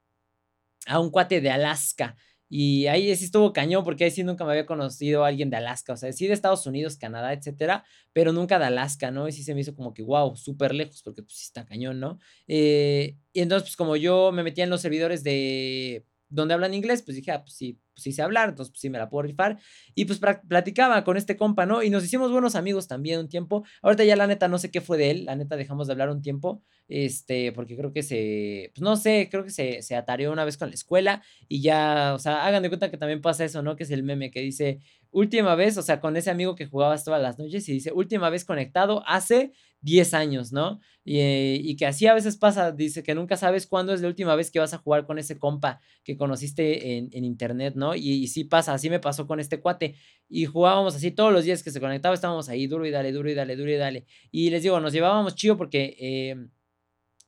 a 0.85 0.99
un 0.99 1.09
cuate 1.09 1.41
de 1.41 1.49
Alaska 1.49 2.15
y 2.57 2.87
ahí 2.87 3.13
sí 3.17 3.25
estuvo 3.25 3.51
cañón, 3.51 3.83
porque 3.83 4.05
ahí 4.05 4.11
sí 4.11 4.23
nunca 4.23 4.45
me 4.45 4.51
había 4.51 4.65
conocido 4.65 5.25
a 5.25 5.27
alguien 5.27 5.49
de 5.49 5.57
Alaska, 5.57 5.91
o 5.91 5.97
sea, 5.97 6.13
sí 6.13 6.25
de 6.25 6.33
Estados 6.33 6.65
Unidos, 6.65 6.95
Canadá, 6.95 7.33
etcétera, 7.33 7.83
pero 8.13 8.31
nunca 8.31 8.57
de 8.57 8.63
Alaska, 8.63 9.11
¿no? 9.11 9.27
Y 9.27 9.33
sí 9.33 9.43
se 9.43 9.53
me 9.53 9.59
hizo 9.59 9.75
como 9.75 9.93
que, 9.93 10.03
wow, 10.03 10.37
súper 10.37 10.73
lejos, 10.73 11.03
porque 11.03 11.21
pues 11.21 11.35
sí 11.35 11.43
está 11.43 11.65
cañón, 11.65 11.99
¿no? 11.99 12.17
Eh, 12.47 13.17
y 13.33 13.41
entonces, 13.41 13.67
pues 13.67 13.75
como 13.75 13.97
yo 13.97 14.31
me 14.31 14.41
metía 14.41 14.63
en 14.63 14.69
los 14.69 14.79
servidores 14.79 15.21
de 15.21 16.05
donde 16.29 16.53
hablan 16.53 16.73
inglés, 16.73 17.01
pues 17.03 17.15
dije, 17.17 17.31
ah, 17.31 17.43
pues 17.43 17.53
sí, 17.55 17.79
pues 17.93 18.03
sí 18.03 18.11
sé 18.11 18.21
hablar, 18.21 18.49
entonces 18.49 18.71
pues 18.71 18.81
sí 18.81 18.89
me 18.89 18.97
la 18.97 19.09
puedo 19.09 19.23
rifar. 19.23 19.57
Y 19.93 20.05
pues 20.05 20.19
platicaba 20.19 21.03
con 21.03 21.17
este 21.17 21.35
compa, 21.37 21.65
¿no? 21.65 21.83
Y 21.83 21.89
nos 21.89 22.03
hicimos 22.03 22.31
buenos 22.31 22.55
amigos 22.55 22.87
también 22.87 23.19
un 23.19 23.29
tiempo. 23.29 23.63
Ahorita 23.81 24.03
ya 24.03 24.15
la 24.15 24.27
neta 24.27 24.47
no 24.47 24.57
sé 24.57 24.71
qué 24.71 24.81
fue 24.81 24.97
de 24.97 25.11
él, 25.11 25.25
la 25.25 25.35
neta 25.35 25.55
dejamos 25.55 25.87
de 25.87 25.93
hablar 25.93 26.09
un 26.09 26.21
tiempo, 26.21 26.63
este, 26.87 27.51
porque 27.51 27.77
creo 27.77 27.93
que 27.93 28.03
se, 28.03 28.71
pues 28.73 28.81
no 28.81 28.97
sé, 28.97 29.29
creo 29.31 29.43
que 29.43 29.49
se, 29.51 29.81
se 29.81 29.95
atareó 29.95 30.31
una 30.31 30.45
vez 30.45 30.57
con 30.57 30.69
la 30.69 30.75
escuela 30.75 31.23
y 31.47 31.61
ya, 31.61 32.13
o 32.13 32.19
sea, 32.19 32.45
hagan 32.45 32.63
de 32.63 32.69
cuenta 32.69 32.91
que 32.91 32.97
también 32.97 33.21
pasa 33.21 33.45
eso, 33.45 33.61
¿no? 33.61 33.75
Que 33.75 33.83
es 33.83 33.91
el 33.91 34.03
meme 34.03 34.31
que 34.31 34.41
dice, 34.41 34.79
última 35.11 35.55
vez, 35.55 35.77
o 35.77 35.81
sea, 35.81 36.01
con 36.01 36.17
ese 36.17 36.29
amigo 36.29 36.55
que 36.55 36.65
jugabas 36.65 37.05
todas 37.05 37.21
las 37.21 37.39
noches 37.39 37.67
y 37.69 37.73
dice, 37.73 37.91
última 37.93 38.29
vez 38.29 38.43
conectado 38.43 39.03
hace 39.07 39.53
10 39.85 40.15
años, 40.15 40.51
¿no? 40.51 40.79
Y, 41.03 41.19
eh, 41.19 41.59
y, 41.63 41.75
que 41.75 41.85
así 41.85 42.07
a 42.07 42.15
veces 42.15 42.37
pasa, 42.37 42.71
dice 42.71 43.03
que 43.03 43.13
nunca 43.13 43.37
sabes 43.37 43.67
cuándo 43.67 43.93
es 43.93 44.01
la 44.01 44.07
última 44.07 44.35
vez 44.35 44.49
que 44.49 44.57
vas 44.57 44.73
a 44.73 44.79
jugar 44.79 45.05
con 45.05 45.19
ese 45.19 45.37
compa 45.37 45.79
que 46.03 46.17
conociste 46.17 46.97
en, 46.97 47.09
en 47.11 47.23
internet, 47.23 47.75
¿no? 47.75 47.93
Y, 47.93 48.27
sí 48.27 48.45
pasa, 48.45 48.73
así 48.73 48.89
me 48.89 48.99
pasó 48.99 49.27
con 49.27 49.39
este 49.39 49.61
cuate. 49.61 49.95
Y 50.27 50.45
jugábamos 50.45 50.95
así 50.95 51.11
todos 51.11 51.31
los 51.31 51.43
días 51.45 51.61
que 51.61 51.69
se 51.69 51.79
conectaba, 51.79 52.15
estábamos 52.15 52.49
ahí 52.49 52.65
duro 52.65 52.87
y 52.87 52.91
dale, 52.91 53.11
duro 53.11 53.29
y 53.29 53.35
dale, 53.35 53.55
duro 53.55 53.71
y 53.71 53.75
dale. 53.75 54.05
Y 54.31 54.49
les 54.49 54.63
digo, 54.63 54.79
nos 54.79 54.91
llevábamos 54.91 55.35
chido 55.35 55.55
porque 55.55 55.95
eh, 55.99 56.35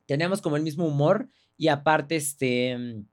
teníamos 0.08 0.42
como 0.42 0.58
el 0.58 0.64
mismo 0.64 0.88
humor 0.88 1.30
y 1.58 1.68
aparte, 1.68 2.16
este 2.16 3.06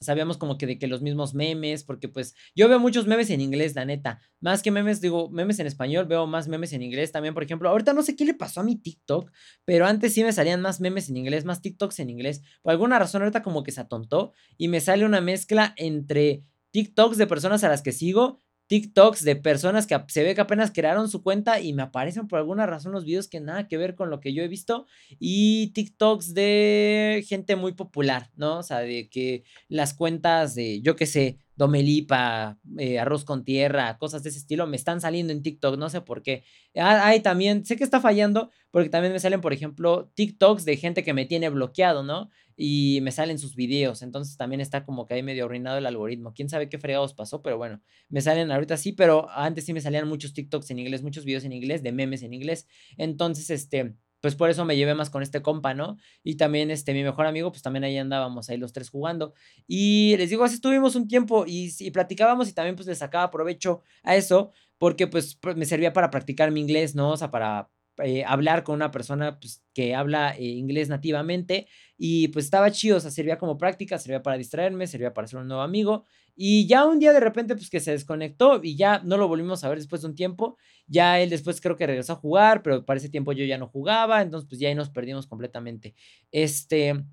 sabíamos 0.00 0.38
como 0.38 0.58
que 0.58 0.66
de 0.66 0.78
que 0.78 0.86
los 0.86 1.02
mismos 1.02 1.34
memes, 1.34 1.84
porque 1.84 2.08
pues 2.08 2.34
yo 2.54 2.68
veo 2.68 2.78
muchos 2.78 3.06
memes 3.06 3.30
en 3.30 3.40
inglés, 3.40 3.74
la 3.74 3.84
neta. 3.84 4.20
Más 4.40 4.62
que 4.62 4.70
memes, 4.70 5.00
digo, 5.00 5.30
memes 5.30 5.58
en 5.58 5.66
español, 5.66 6.06
veo 6.06 6.26
más 6.26 6.48
memes 6.48 6.72
en 6.72 6.82
inglés 6.82 7.12
también, 7.12 7.34
por 7.34 7.42
ejemplo. 7.42 7.68
Ahorita 7.68 7.92
no 7.92 8.02
sé 8.02 8.16
qué 8.16 8.24
le 8.24 8.34
pasó 8.34 8.60
a 8.60 8.64
mi 8.64 8.76
TikTok, 8.76 9.30
pero 9.64 9.86
antes 9.86 10.14
sí 10.14 10.22
me 10.24 10.32
salían 10.32 10.60
más 10.60 10.80
memes 10.80 11.08
en 11.08 11.16
inglés, 11.16 11.44
más 11.44 11.62
TikToks 11.62 11.98
en 12.00 12.10
inglés. 12.10 12.42
Por 12.62 12.72
alguna 12.72 12.98
razón 12.98 13.22
ahorita 13.22 13.42
como 13.42 13.62
que 13.62 13.72
se 13.72 13.80
atontó 13.80 14.32
y 14.56 14.68
me 14.68 14.80
sale 14.80 15.04
una 15.04 15.20
mezcla 15.20 15.74
entre 15.76 16.44
TikToks 16.70 17.16
de 17.16 17.26
personas 17.26 17.64
a 17.64 17.68
las 17.68 17.82
que 17.82 17.92
sigo 17.92 18.38
TikToks 18.70 19.24
de 19.24 19.34
personas 19.34 19.88
que 19.88 20.00
se 20.06 20.22
ve 20.22 20.36
que 20.36 20.42
apenas 20.42 20.70
crearon 20.70 21.08
su 21.08 21.24
cuenta 21.24 21.58
y 21.58 21.72
me 21.72 21.82
aparecen 21.82 22.28
por 22.28 22.38
alguna 22.38 22.66
razón 22.66 22.92
los 22.92 23.04
videos 23.04 23.26
que 23.26 23.40
nada 23.40 23.66
que 23.66 23.76
ver 23.76 23.96
con 23.96 24.10
lo 24.10 24.20
que 24.20 24.32
yo 24.32 24.44
he 24.44 24.48
visto 24.48 24.86
y 25.18 25.72
TikToks 25.74 26.34
de 26.34 27.24
gente 27.26 27.56
muy 27.56 27.72
popular, 27.72 28.30
¿no? 28.36 28.58
O 28.58 28.62
sea, 28.62 28.78
de 28.78 29.08
que 29.10 29.42
las 29.66 29.92
cuentas 29.92 30.54
de, 30.54 30.82
yo 30.82 30.94
qué 30.94 31.06
sé, 31.06 31.38
Domelipa, 31.56 32.60
eh, 32.78 33.00
arroz 33.00 33.24
con 33.24 33.44
tierra, 33.44 33.98
cosas 33.98 34.22
de 34.22 34.28
ese 34.28 34.38
estilo, 34.38 34.68
me 34.68 34.76
están 34.76 35.00
saliendo 35.00 35.32
en 35.32 35.42
TikTok, 35.42 35.76
no 35.76 35.90
sé 35.90 36.00
por 36.00 36.22
qué. 36.22 36.44
Hay 36.76 37.18
ah, 37.18 37.22
también, 37.24 37.66
sé 37.66 37.76
que 37.76 37.82
está 37.82 38.00
fallando, 38.00 38.50
porque 38.70 38.88
también 38.88 39.12
me 39.12 39.20
salen, 39.20 39.40
por 39.40 39.52
ejemplo, 39.52 40.10
TikToks 40.14 40.64
de 40.64 40.76
gente 40.76 41.02
que 41.02 41.14
me 41.14 41.26
tiene 41.26 41.48
bloqueado, 41.48 42.02
¿no? 42.02 42.30
Y 42.56 43.00
me 43.02 43.10
salen 43.10 43.38
sus 43.38 43.56
videos, 43.56 44.02
entonces 44.02 44.36
también 44.36 44.60
está 44.60 44.84
como 44.84 45.06
que 45.06 45.14
ahí 45.14 45.22
medio 45.22 45.46
arruinado 45.46 45.78
el 45.78 45.86
algoritmo. 45.86 46.34
Quién 46.34 46.48
sabe 46.48 46.68
qué 46.68 46.78
fregados 46.78 47.14
pasó, 47.14 47.42
pero 47.42 47.56
bueno, 47.56 47.80
me 48.08 48.20
salen 48.20 48.50
ahorita 48.52 48.76
sí, 48.76 48.92
pero 48.92 49.30
antes 49.30 49.64
sí 49.64 49.72
me 49.72 49.80
salían 49.80 50.06
muchos 50.06 50.34
TikToks 50.34 50.70
en 50.70 50.78
inglés, 50.78 51.02
muchos 51.02 51.24
videos 51.24 51.44
en 51.44 51.52
inglés, 51.52 51.82
de 51.82 51.92
memes 51.92 52.22
en 52.22 52.34
inglés. 52.34 52.68
Entonces, 52.96 53.50
este 53.50 53.94
pues 54.20 54.34
por 54.34 54.50
eso 54.50 54.64
me 54.64 54.76
llevé 54.76 54.94
más 54.94 55.10
con 55.10 55.22
este 55.22 55.42
compa, 55.42 55.74
¿no? 55.74 55.96
Y 56.22 56.36
también 56.36 56.70
este, 56.70 56.92
mi 56.92 57.02
mejor 57.02 57.26
amigo, 57.26 57.50
pues 57.50 57.62
también 57.62 57.84
ahí 57.84 57.96
andábamos, 57.96 58.50
ahí 58.50 58.58
los 58.58 58.72
tres 58.72 58.90
jugando. 58.90 59.32
Y 59.66 60.14
les 60.18 60.30
digo, 60.30 60.44
así 60.44 60.56
estuvimos 60.56 60.94
un 60.94 61.08
tiempo 61.08 61.44
y, 61.46 61.72
y 61.78 61.90
platicábamos 61.90 62.48
y 62.48 62.52
también 62.52 62.76
pues 62.76 62.86
le 62.86 62.94
sacaba 62.94 63.30
provecho 63.30 63.82
a 64.02 64.16
eso, 64.16 64.50
porque 64.78 65.06
pues 65.06 65.38
me 65.56 65.64
servía 65.64 65.92
para 65.92 66.10
practicar 66.10 66.50
mi 66.50 66.60
inglés, 66.60 66.94
¿no? 66.94 67.12
O 67.12 67.16
sea, 67.16 67.30
para 67.30 67.70
eh, 68.02 68.24
hablar 68.24 68.64
con 68.64 68.76
una 68.76 68.90
persona 68.90 69.38
pues, 69.40 69.62
que 69.74 69.94
habla 69.94 70.36
eh, 70.36 70.44
inglés 70.44 70.88
nativamente 70.88 71.68
y 71.96 72.28
pues 72.28 72.44
estaba 72.46 72.70
chido, 72.70 72.96
o 72.96 73.00
sea, 73.00 73.10
servía 73.10 73.38
como 73.38 73.58
práctica, 73.58 73.98
servía 73.98 74.22
para 74.22 74.38
distraerme, 74.38 74.86
servía 74.86 75.12
para 75.12 75.26
ser 75.26 75.38
un 75.38 75.48
nuevo 75.48 75.62
amigo 75.62 76.04
y 76.34 76.66
ya 76.66 76.86
un 76.86 76.98
día 76.98 77.12
de 77.12 77.20
repente 77.20 77.54
pues 77.54 77.70
que 77.70 77.80
se 77.80 77.90
desconectó 77.92 78.60
y 78.62 78.76
ya 78.76 79.00
no 79.04 79.16
lo 79.16 79.28
volvimos 79.28 79.62
a 79.62 79.68
ver 79.68 79.78
después 79.78 80.02
de 80.02 80.08
un 80.08 80.14
tiempo, 80.14 80.56
ya 80.86 81.20
él 81.20 81.30
después 81.30 81.60
creo 81.60 81.76
que 81.76 81.86
regresó 81.86 82.14
a 82.14 82.16
jugar, 82.16 82.62
pero 82.62 82.84
para 82.84 82.98
ese 82.98 83.08
tiempo 83.08 83.32
yo 83.32 83.44
ya 83.44 83.58
no 83.58 83.68
jugaba, 83.68 84.22
entonces 84.22 84.48
pues 84.48 84.60
ya 84.60 84.68
ahí 84.68 84.74
nos 84.74 84.90
perdimos 84.90 85.26
completamente. 85.26 85.94
Este... 86.30 87.04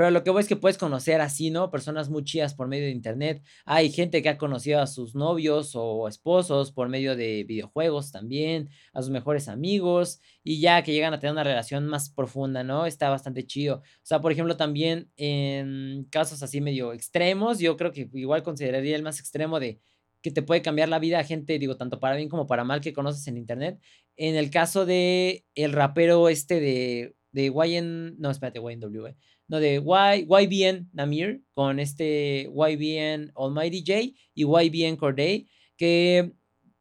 Pero 0.00 0.12
lo 0.12 0.24
que 0.24 0.30
voy 0.30 0.40
es 0.40 0.48
que 0.48 0.56
puedes 0.56 0.78
conocer 0.78 1.20
así, 1.20 1.50
¿no? 1.50 1.70
Personas 1.70 2.08
muy 2.08 2.24
chidas 2.24 2.54
por 2.54 2.68
medio 2.68 2.86
de 2.86 2.90
internet. 2.90 3.42
Hay 3.66 3.92
gente 3.92 4.22
que 4.22 4.30
ha 4.30 4.38
conocido 4.38 4.80
a 4.80 4.86
sus 4.86 5.14
novios 5.14 5.72
o 5.74 6.08
esposos 6.08 6.72
por 6.72 6.88
medio 6.88 7.16
de 7.16 7.44
videojuegos 7.44 8.10
también, 8.10 8.70
a 8.94 9.02
sus 9.02 9.10
mejores 9.10 9.46
amigos, 9.46 10.22
y 10.42 10.58
ya 10.58 10.82
que 10.82 10.94
llegan 10.94 11.12
a 11.12 11.20
tener 11.20 11.32
una 11.32 11.44
relación 11.44 11.86
más 11.86 12.08
profunda, 12.08 12.64
¿no? 12.64 12.86
Está 12.86 13.10
bastante 13.10 13.46
chido. 13.46 13.82
O 13.82 13.82
sea, 14.02 14.22
por 14.22 14.32
ejemplo, 14.32 14.56
también 14.56 15.10
en 15.18 16.04
casos 16.04 16.42
así 16.42 16.62
medio 16.62 16.94
extremos, 16.94 17.58
yo 17.58 17.76
creo 17.76 17.92
que 17.92 18.08
igual 18.14 18.42
consideraría 18.42 18.96
el 18.96 19.02
más 19.02 19.20
extremo 19.20 19.60
de 19.60 19.82
que 20.22 20.30
te 20.30 20.40
puede 20.40 20.62
cambiar 20.62 20.88
la 20.88 20.98
vida 20.98 21.18
a 21.18 21.24
gente, 21.24 21.58
digo, 21.58 21.76
tanto 21.76 22.00
para 22.00 22.16
bien 22.16 22.30
como 22.30 22.46
para 22.46 22.64
mal 22.64 22.80
que 22.80 22.94
conoces 22.94 23.26
en 23.26 23.36
internet. 23.36 23.78
En 24.16 24.36
el 24.36 24.48
caso 24.48 24.86
de 24.86 25.44
el 25.54 25.72
rapero 25.72 26.30
este 26.30 26.58
de, 26.58 27.16
de 27.32 27.48
YN, 27.48 28.16
no, 28.18 28.30
espérate, 28.30 28.60
YNW, 28.60 29.08
eh 29.08 29.16
no, 29.50 29.58
de 29.58 29.82
y, 29.84 30.26
YBN 30.28 30.90
Namir 30.92 31.42
con 31.54 31.80
este 31.80 32.48
YBN 32.54 33.32
Almighty 33.34 33.80
J 33.84 34.16
y 34.32 34.44
YBN 34.44 34.96
Corday, 34.96 35.48
que 35.76 36.32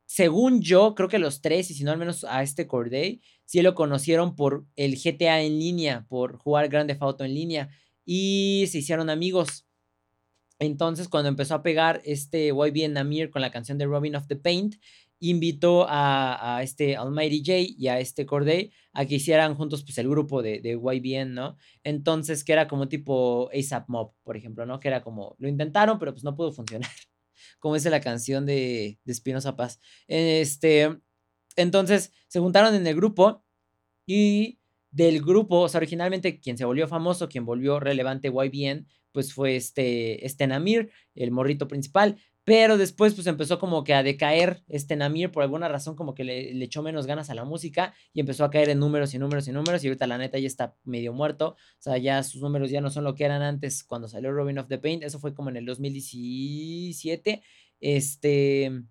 según 0.06 0.62
yo, 0.62 0.94
creo 0.94 1.10
que 1.10 1.18
los 1.18 1.42
tres, 1.42 1.72
y 1.72 1.74
si 1.74 1.84
no 1.84 1.92
al 1.92 1.98
menos 1.98 2.24
a 2.24 2.44
este 2.44 2.68
Corday, 2.68 3.22
sí 3.46 3.64
lo 3.64 3.74
conocieron 3.74 4.36
por 4.36 4.68
el 4.76 4.98
GTA 5.04 5.42
en 5.42 5.58
línea, 5.58 6.06
por 6.10 6.38
jugar 6.38 6.70
Grande 6.70 6.96
Auto 7.00 7.26
en 7.26 7.34
línea, 7.34 7.70
y 8.06 8.66
se 8.70 8.78
hicieron 8.78 9.10
amigos. 9.10 9.66
Entonces, 10.60 11.08
cuando 11.08 11.30
empezó 11.30 11.56
a 11.56 11.64
pegar 11.64 12.02
este 12.06 12.50
YBN 12.50 12.94
Namir 12.94 13.32
con 13.32 13.42
la 13.42 13.52
canción 13.52 13.80
de 13.80 13.88
Robin 13.88 14.16
of 14.16 14.28
the 14.28 14.36
Paint, 14.36 14.76
invitó 15.20 15.86
a, 15.90 16.62
este 16.64 16.96
Almighty 16.96 17.40
J 17.40 17.76
y 17.78 17.88
a 17.88 18.00
este 18.00 18.26
Corday 18.26 18.72
a 18.94 19.06
que 19.06 19.16
hicieran 19.16 19.56
juntos 19.56 19.84
pues 19.84 19.98
el 19.98 20.10
grupo 20.10 20.42
de, 20.42 20.62
de 20.62 20.72
YBN, 20.72 21.34
¿no? 21.34 21.58
Entonces, 21.84 22.44
que 22.44 22.54
era 22.54 22.68
como 22.68 22.88
tipo 22.88 23.50
ASAP 23.54 23.90
Mob, 23.90 24.14
por 24.24 24.38
ejemplo, 24.38 24.66
¿no? 24.66 24.80
Que 24.80 24.88
era 24.88 25.02
como, 25.02 25.36
lo 25.40 25.48
intentaron, 25.48 26.00
pero 26.00 26.14
pues 26.14 26.24
no 26.24 26.36
pudo 26.36 26.52
funcionar, 26.52 26.90
como 27.60 27.76
dice 27.76 27.90
la 27.90 28.02
canción 28.02 28.46
de, 28.46 29.00
de 29.04 29.12
Espinosa 29.12 29.56
Paz. 29.56 29.80
Este, 30.08 30.98
entonces, 31.56 32.14
se 32.28 32.40
juntaron 32.40 32.74
en 32.74 32.88
el 32.88 32.96
grupo 32.96 33.44
y 34.06 34.60
del 34.92 35.22
grupo, 35.22 35.62
o 35.62 35.70
sea, 35.70 35.80
originalmente 35.80 36.40
quien 36.40 36.58
se 36.58 36.66
volvió 36.66 36.88
famoso, 36.88 37.30
quien 37.30 37.46
volvió 37.46 37.80
relevante 37.80 38.30
YBN, 38.30 38.88
pues 39.12 39.34
fue 39.34 39.56
este, 39.56 40.26
este 40.26 40.48
Namir, 40.48 40.92
el 41.16 41.32
morrito 41.32 41.68
principal, 41.68 42.18
pero 42.44 42.78
después 42.78 43.14
pues 43.14 43.28
empezó 43.28 43.60
como 43.60 43.84
que 43.84 43.94
a 43.94 44.04
decaer 44.04 44.64
este 44.68 44.96
Namir 44.96 45.32
por 45.32 45.44
alguna 45.44 45.68
razón 45.68 45.96
como 45.96 46.16
que 46.16 46.24
le, 46.24 46.64
echó 46.64 46.82
menos 46.82 47.06
ganas 47.06 47.30
a 47.30 47.36
la 47.36 47.46
música 47.46 47.94
y 48.14 48.22
empezó 48.22 48.44
a 48.44 48.50
caer 48.50 48.70
en 48.70 48.80
números 48.80 49.14
y 49.14 49.20
números 49.20 49.48
y 49.48 49.52
números 49.52 49.84
y 49.84 49.88
ahorita 49.88 50.08
la 50.08 50.18
neta 50.18 50.40
ya 50.40 50.48
está 50.48 50.76
medio 50.84 51.14
muerto, 51.14 51.50
o 51.50 51.82
sea, 51.82 51.98
ya 51.98 52.24
sus 52.24 52.42
números 52.42 52.72
ya 52.72 52.82
no 52.82 52.90
son 52.90 53.04
lo 53.04 53.16
que 53.16 53.26
eran 53.26 53.42
antes 53.42 53.84
cuando 53.84 54.08
salió 54.08 54.32
Robin 54.32 54.58
of 54.58 54.68
the 54.68 54.78
Paint, 54.78 55.04
eso 55.04 55.20
fue 55.20 55.34
como 55.34 55.50
en 55.50 55.58
el 55.58 55.66
2017, 55.66 57.44
este... 57.80 58.84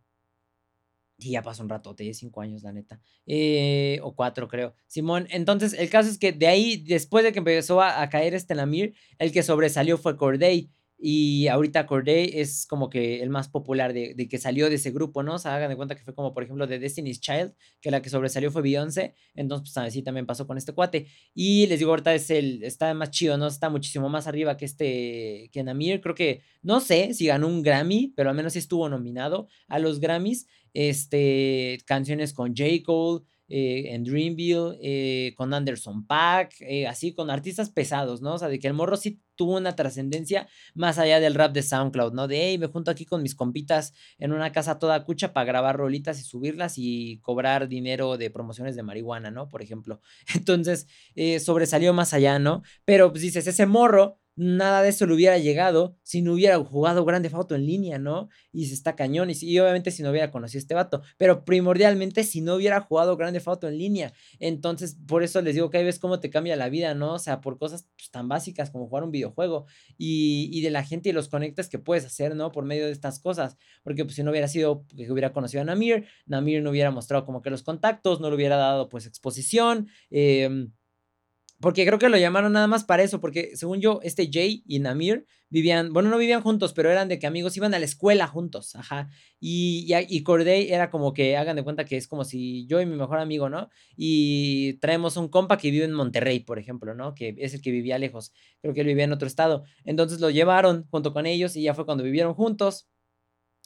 Y 1.20 1.32
ya 1.32 1.42
pasó 1.42 1.64
un 1.64 1.68
ratote, 1.68 2.14
cinco 2.14 2.42
años, 2.42 2.62
la 2.62 2.72
neta. 2.72 3.00
Eh, 3.26 3.98
o 4.04 4.14
cuatro, 4.14 4.46
creo. 4.46 4.76
Simón, 4.86 5.26
entonces 5.30 5.72
el 5.72 5.90
caso 5.90 6.08
es 6.08 6.16
que 6.16 6.30
de 6.30 6.46
ahí, 6.46 6.76
después 6.76 7.24
de 7.24 7.32
que 7.32 7.40
empezó 7.40 7.80
a, 7.80 8.02
a 8.02 8.08
caer 8.08 8.34
este 8.34 8.54
Namir, 8.54 8.94
el 9.18 9.32
que 9.32 9.42
sobresalió 9.42 9.98
fue 9.98 10.16
Corday. 10.16 10.70
Y 11.00 11.46
ahorita 11.46 11.86
Corday 11.86 12.32
es 12.34 12.66
como 12.66 12.90
que 12.90 13.22
el 13.22 13.30
más 13.30 13.48
popular 13.48 13.92
de, 13.92 14.14
de, 14.14 14.28
que 14.28 14.38
salió 14.38 14.68
de 14.68 14.74
ese 14.74 14.90
grupo, 14.90 15.22
¿no? 15.22 15.36
O 15.36 15.48
hagan 15.48 15.68
de 15.68 15.76
cuenta 15.76 15.94
que 15.94 16.02
fue 16.02 16.12
como, 16.12 16.34
por 16.34 16.42
ejemplo, 16.42 16.66
de 16.66 16.80
Destiny's 16.80 17.20
Child, 17.20 17.54
que 17.80 17.92
la 17.92 18.02
que 18.02 18.10
sobresalió 18.10 18.50
fue 18.50 18.62
Beyoncé. 18.62 19.14
Entonces, 19.36 19.72
pues 19.72 19.86
así 19.86 20.02
también 20.02 20.26
pasó 20.26 20.48
con 20.48 20.58
este 20.58 20.72
cuate. 20.72 21.06
Y 21.34 21.68
les 21.68 21.78
digo, 21.78 21.92
ahorita 21.92 22.12
es 22.14 22.30
el, 22.30 22.64
está 22.64 22.92
más 22.94 23.10
chido, 23.10 23.38
¿no? 23.38 23.46
Está 23.46 23.70
muchísimo 23.70 24.08
más 24.08 24.26
arriba 24.26 24.56
que 24.56 24.64
este, 24.64 25.50
que 25.52 25.62
Namir. 25.62 26.00
Creo 26.00 26.16
que, 26.16 26.42
no 26.62 26.80
sé 26.80 27.14
si 27.14 27.26
ganó 27.26 27.46
un 27.46 27.62
Grammy, 27.62 28.12
pero 28.16 28.30
al 28.30 28.36
menos 28.36 28.54
sí 28.54 28.58
estuvo 28.58 28.88
nominado 28.88 29.48
a 29.68 29.78
los 29.78 30.00
Grammys. 30.00 30.48
Este, 30.74 31.78
canciones 31.86 32.32
con 32.32 32.56
J. 32.56 32.82
Cole. 32.84 33.24
Eh, 33.48 33.94
en 33.94 34.04
Dreamville, 34.04 34.76
eh, 34.82 35.32
con 35.34 35.54
Anderson 35.54 36.06
Pack, 36.06 36.56
eh, 36.60 36.86
así 36.86 37.14
con 37.14 37.30
artistas 37.30 37.70
pesados, 37.70 38.20
¿no? 38.20 38.34
O 38.34 38.38
sea, 38.38 38.48
de 38.48 38.58
que 38.58 38.68
el 38.68 38.74
morro 38.74 38.98
sí 38.98 39.22
tuvo 39.36 39.56
una 39.56 39.74
trascendencia 39.74 40.48
más 40.74 40.98
allá 40.98 41.18
del 41.18 41.34
rap 41.34 41.52
de 41.52 41.62
SoundCloud, 41.62 42.12
¿no? 42.12 42.28
De, 42.28 42.42
hey, 42.42 42.58
me 42.58 42.66
junto 42.66 42.90
aquí 42.90 43.06
con 43.06 43.22
mis 43.22 43.34
compitas 43.34 43.94
en 44.18 44.32
una 44.32 44.52
casa 44.52 44.78
toda 44.78 45.02
cucha 45.04 45.32
para 45.32 45.46
grabar 45.46 45.76
rolitas 45.76 46.20
y 46.20 46.24
subirlas 46.24 46.74
y 46.76 47.20
cobrar 47.22 47.68
dinero 47.68 48.18
de 48.18 48.30
promociones 48.30 48.76
de 48.76 48.82
marihuana, 48.82 49.30
¿no? 49.30 49.48
Por 49.48 49.62
ejemplo. 49.62 50.02
Entonces, 50.34 50.86
sobresalió 51.42 51.94
más 51.94 52.12
allá, 52.12 52.38
¿no? 52.38 52.62
Pero 52.84 53.10
pues 53.10 53.22
dices, 53.22 53.46
ese 53.46 53.64
morro 53.64 54.18
nada 54.38 54.82
de 54.82 54.90
eso 54.90 55.04
le 55.04 55.14
hubiera 55.14 55.36
llegado 55.36 55.96
si 56.04 56.22
no 56.22 56.34
hubiera 56.34 56.56
jugado 56.62 57.04
Grande 57.04 57.28
Auto 57.32 57.56
en 57.56 57.66
línea, 57.66 57.98
¿no? 57.98 58.28
Y 58.52 58.66
se 58.66 58.74
está 58.74 58.94
cañón. 58.94 59.30
Y, 59.30 59.58
obviamente 59.58 59.90
si 59.90 60.04
no 60.04 60.10
hubiera 60.10 60.30
conocido 60.30 60.58
a 60.58 60.62
este 60.62 60.74
vato. 60.74 61.02
Pero 61.16 61.44
primordialmente 61.44 62.22
si 62.22 62.40
no 62.40 62.54
hubiera 62.54 62.80
jugado 62.80 63.16
Grande 63.16 63.42
Auto 63.44 63.66
en 63.68 63.76
línea. 63.76 64.12
Entonces, 64.38 64.96
por 65.06 65.24
eso 65.24 65.42
les 65.42 65.54
digo 65.54 65.70
que 65.70 65.78
ahí 65.78 65.84
ves 65.84 65.98
cómo 65.98 66.20
te 66.20 66.30
cambia 66.30 66.54
la 66.54 66.68
vida, 66.68 66.94
¿no? 66.94 67.14
O 67.14 67.18
sea, 67.18 67.40
por 67.40 67.58
cosas 67.58 67.88
pues, 67.96 68.10
tan 68.10 68.28
básicas 68.28 68.70
como 68.70 68.86
jugar 68.86 69.02
un 69.02 69.10
videojuego. 69.10 69.66
Y, 69.96 70.48
y, 70.52 70.62
de 70.62 70.70
la 70.70 70.84
gente 70.84 71.08
y 71.08 71.12
los 71.12 71.28
conectes 71.28 71.68
que 71.68 71.80
puedes 71.80 72.04
hacer, 72.04 72.36
¿no? 72.36 72.52
Por 72.52 72.64
medio 72.64 72.86
de 72.86 72.92
estas 72.92 73.18
cosas. 73.18 73.56
Porque 73.82 74.04
pues 74.04 74.14
si 74.14 74.22
no 74.22 74.30
hubiera 74.30 74.46
sido 74.46 74.86
que 74.86 75.10
hubiera 75.10 75.32
conocido 75.32 75.62
a 75.62 75.64
Namir, 75.64 76.06
Namir 76.26 76.62
no 76.62 76.70
hubiera 76.70 76.92
mostrado 76.92 77.26
como 77.26 77.42
que 77.42 77.50
los 77.50 77.64
contactos, 77.64 78.20
no 78.20 78.30
le 78.30 78.36
hubiera 78.36 78.56
dado 78.56 78.88
pues 78.88 79.04
exposición. 79.04 79.88
Eh, 80.10 80.68
porque 81.60 81.84
creo 81.84 81.98
que 81.98 82.08
lo 82.08 82.16
llamaron 82.16 82.52
nada 82.52 82.66
más 82.66 82.84
para 82.84 83.02
eso, 83.02 83.20
porque 83.20 83.56
según 83.56 83.80
yo, 83.80 84.00
este 84.02 84.30
Jay 84.32 84.62
y 84.66 84.78
Namir 84.78 85.26
vivían, 85.50 85.92
bueno, 85.92 86.08
no 86.08 86.18
vivían 86.18 86.42
juntos, 86.42 86.72
pero 86.72 86.90
eran 86.90 87.08
de 87.08 87.18
que 87.18 87.26
amigos 87.26 87.56
iban 87.56 87.74
a 87.74 87.78
la 87.78 87.84
escuela 87.84 88.26
juntos, 88.26 88.76
ajá. 88.76 89.08
Y, 89.40 89.86
y, 89.88 90.16
y 90.16 90.22
Corday 90.22 90.70
era 90.70 90.90
como 90.90 91.12
que, 91.12 91.36
hagan 91.36 91.56
de 91.56 91.64
cuenta 91.64 91.84
que 91.84 91.96
es 91.96 92.06
como 92.06 92.24
si 92.24 92.66
yo 92.66 92.80
y 92.80 92.86
mi 92.86 92.96
mejor 92.96 93.18
amigo, 93.18 93.48
¿no? 93.48 93.70
Y 93.96 94.74
traemos 94.74 95.16
un 95.16 95.28
compa 95.28 95.58
que 95.58 95.70
vive 95.70 95.84
en 95.84 95.94
Monterrey, 95.94 96.40
por 96.40 96.58
ejemplo, 96.58 96.94
¿no? 96.94 97.14
Que 97.14 97.34
es 97.38 97.54
el 97.54 97.62
que 97.62 97.70
vivía 97.70 97.98
lejos, 97.98 98.32
creo 98.60 98.74
que 98.74 98.82
él 98.82 98.86
vivía 98.86 99.04
en 99.04 99.12
otro 99.12 99.26
estado. 99.26 99.64
Entonces 99.84 100.20
lo 100.20 100.30
llevaron 100.30 100.86
junto 100.90 101.12
con 101.12 101.26
ellos 101.26 101.56
y 101.56 101.62
ya 101.62 101.74
fue 101.74 101.86
cuando 101.86 102.04
vivieron 102.04 102.34
juntos 102.34 102.88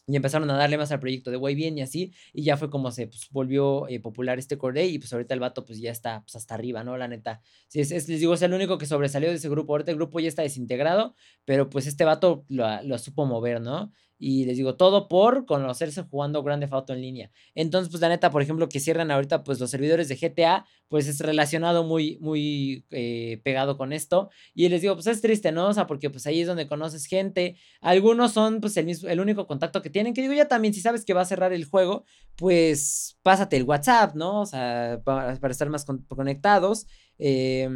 y 0.07 0.16
empezaron 0.16 0.50
a 0.50 0.57
darle 0.57 0.78
más 0.78 0.90
al 0.92 1.00
proyecto 1.00 1.30
de 1.30 1.36
Way 1.36 1.55
Bien 1.55 1.78
y 1.78 1.82
así, 1.82 2.12
y 2.32 2.42
ya 2.42 2.57
fue 2.57 2.70
como 2.70 2.90
se 2.90 3.07
pues, 3.07 3.28
volvió 3.30 3.88
eh, 3.88 4.00
popular 4.00 4.38
este 4.38 4.59
Corday, 4.59 4.94
y 4.94 4.98
pues 4.98 5.12
ahorita 5.12 5.34
el 5.34 5.40
vato 5.40 5.64
pues 5.64 5.80
ya 5.80 5.90
está 5.90 6.22
pues, 6.22 6.36
hasta 6.36 6.55
arriba, 6.55 6.84
¿no? 6.84 6.96
La 6.96 7.09
neta. 7.09 7.40
Sí, 7.68 7.80
es, 7.80 7.90
les 7.90 8.20
digo, 8.20 8.34
es 8.34 8.42
el 8.42 8.53
único 8.53 8.78
que 8.78 8.86
sobresalió 8.86 9.30
de 9.30 9.36
ese 9.36 9.48
grupo. 9.48 9.72
Ahorita 9.72 9.90
el 9.90 9.96
grupo 9.96 10.20
ya 10.20 10.28
está 10.28 10.42
desintegrado, 10.42 11.14
pero 11.44 11.68
pues 11.70 11.86
este 11.86 12.05
vato 12.05 12.44
lo, 12.48 12.82
lo 12.82 12.98
supo 12.98 13.26
mover, 13.26 13.61
¿no? 13.61 13.92
Y 14.24 14.44
les 14.44 14.56
digo, 14.56 14.76
todo 14.76 15.08
por 15.08 15.46
conocerse 15.46 16.04
jugando 16.04 16.44
Grande 16.44 16.68
Auto 16.70 16.92
en 16.92 17.00
línea. 17.02 17.32
Entonces, 17.56 17.90
pues 17.90 18.00
la 18.00 18.08
neta, 18.08 18.30
por 18.30 18.40
ejemplo, 18.40 18.68
que 18.68 18.78
cierran 18.78 19.10
ahorita 19.10 19.42
pues 19.42 19.58
los 19.58 19.68
servidores 19.68 20.06
de 20.06 20.14
GTA, 20.14 20.64
pues 20.86 21.08
es 21.08 21.18
relacionado 21.18 21.82
muy, 21.82 22.18
muy 22.20 22.84
eh, 22.92 23.40
pegado 23.42 23.76
con 23.76 23.92
esto. 23.92 24.30
Y 24.54 24.68
les 24.68 24.80
digo, 24.80 24.94
pues 24.94 25.08
es 25.08 25.22
triste, 25.22 25.50
¿no? 25.50 25.66
O 25.66 25.74
sea, 25.74 25.88
porque 25.88 26.08
pues 26.08 26.24
ahí 26.28 26.40
es 26.40 26.46
donde 26.46 26.68
conoces 26.68 27.06
gente. 27.06 27.56
Algunos 27.80 28.30
son 28.32 28.60
pues 28.60 28.76
el, 28.76 28.86
mismo, 28.86 29.08
el 29.08 29.18
único 29.18 29.48
contacto 29.48 29.82
que 29.82 29.90
tienen. 29.90 30.14
Que 30.14 30.22
digo, 30.22 30.34
ya 30.34 30.46
también, 30.46 30.72
si 30.72 30.80
sabes 30.80 31.04
que 31.04 31.14
va 31.14 31.22
a 31.22 31.24
cerrar 31.24 31.52
el 31.52 31.64
juego, 31.64 32.04
pues 32.36 33.18
pásate 33.24 33.56
el 33.56 33.64
WhatsApp, 33.64 34.14
¿no? 34.14 34.42
O 34.42 34.46
sea, 34.46 35.00
para, 35.04 35.34
para 35.34 35.50
estar 35.50 35.68
más 35.68 35.84
conectados. 35.84 36.86
Eh, 37.18 37.68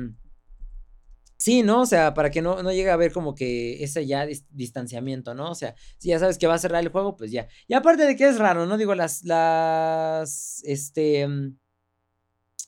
Sí, 1.39 1.62
¿no? 1.62 1.82
O 1.82 1.87
sea, 1.87 2.14
para 2.14 2.30
que 2.30 2.41
no, 2.41 2.62
no 2.62 2.72
llegue 2.72 2.91
a 2.91 2.95
haber 2.95 3.12
como 3.12 3.34
que 3.34 3.82
ese 3.84 4.07
ya 4.07 4.26
distanciamiento, 4.51 5.34
¿no? 5.34 5.51
O 5.51 5.55
sea, 5.55 5.74
si 5.99 6.09
ya 6.09 6.18
sabes 6.18 6.39
que 6.39 6.47
va 6.47 6.55
a 6.55 6.59
cerrar 6.59 6.82
el 6.82 6.89
juego, 6.89 7.16
pues 7.16 7.30
ya. 7.30 7.47
Y 7.68 7.74
aparte 7.74 8.07
de 8.07 8.16
que 8.16 8.26
es 8.28 8.39
raro, 8.39 8.66
¿no? 8.66 8.78
Digo, 8.78 8.95
las, 8.95 9.22
las, 9.24 10.62
este, 10.64 11.28
mm, 11.28 11.59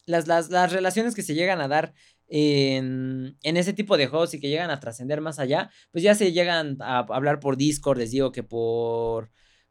las, 0.07 0.27
las, 0.27 0.51
las 0.51 0.73
relaciones 0.73 1.15
que 1.15 1.23
se 1.23 1.35
llegan 1.35 1.61
a 1.61 1.69
dar 1.69 1.95
en, 2.29 3.39
en, 3.43 3.57
ese 3.57 3.73
tipo 3.73 3.97
de 3.97 4.07
juegos 4.07 4.35
y 4.35 4.41
que 4.41 4.49
llegan 4.51 4.71
a 4.71 4.81
trascender 4.81 5.21
más 5.21 5.39
allá, 5.39 5.71
pues 5.91 6.05
ya 6.05 6.15
se 6.15 6.33
llegan 6.33 6.77
a 6.81 7.01
hablar 7.09 7.41
por 7.41 7.57
Discord, 7.57 7.99
les 7.99 8.11
digo 8.11 8.33
que 8.33 8.43
por 8.43 9.31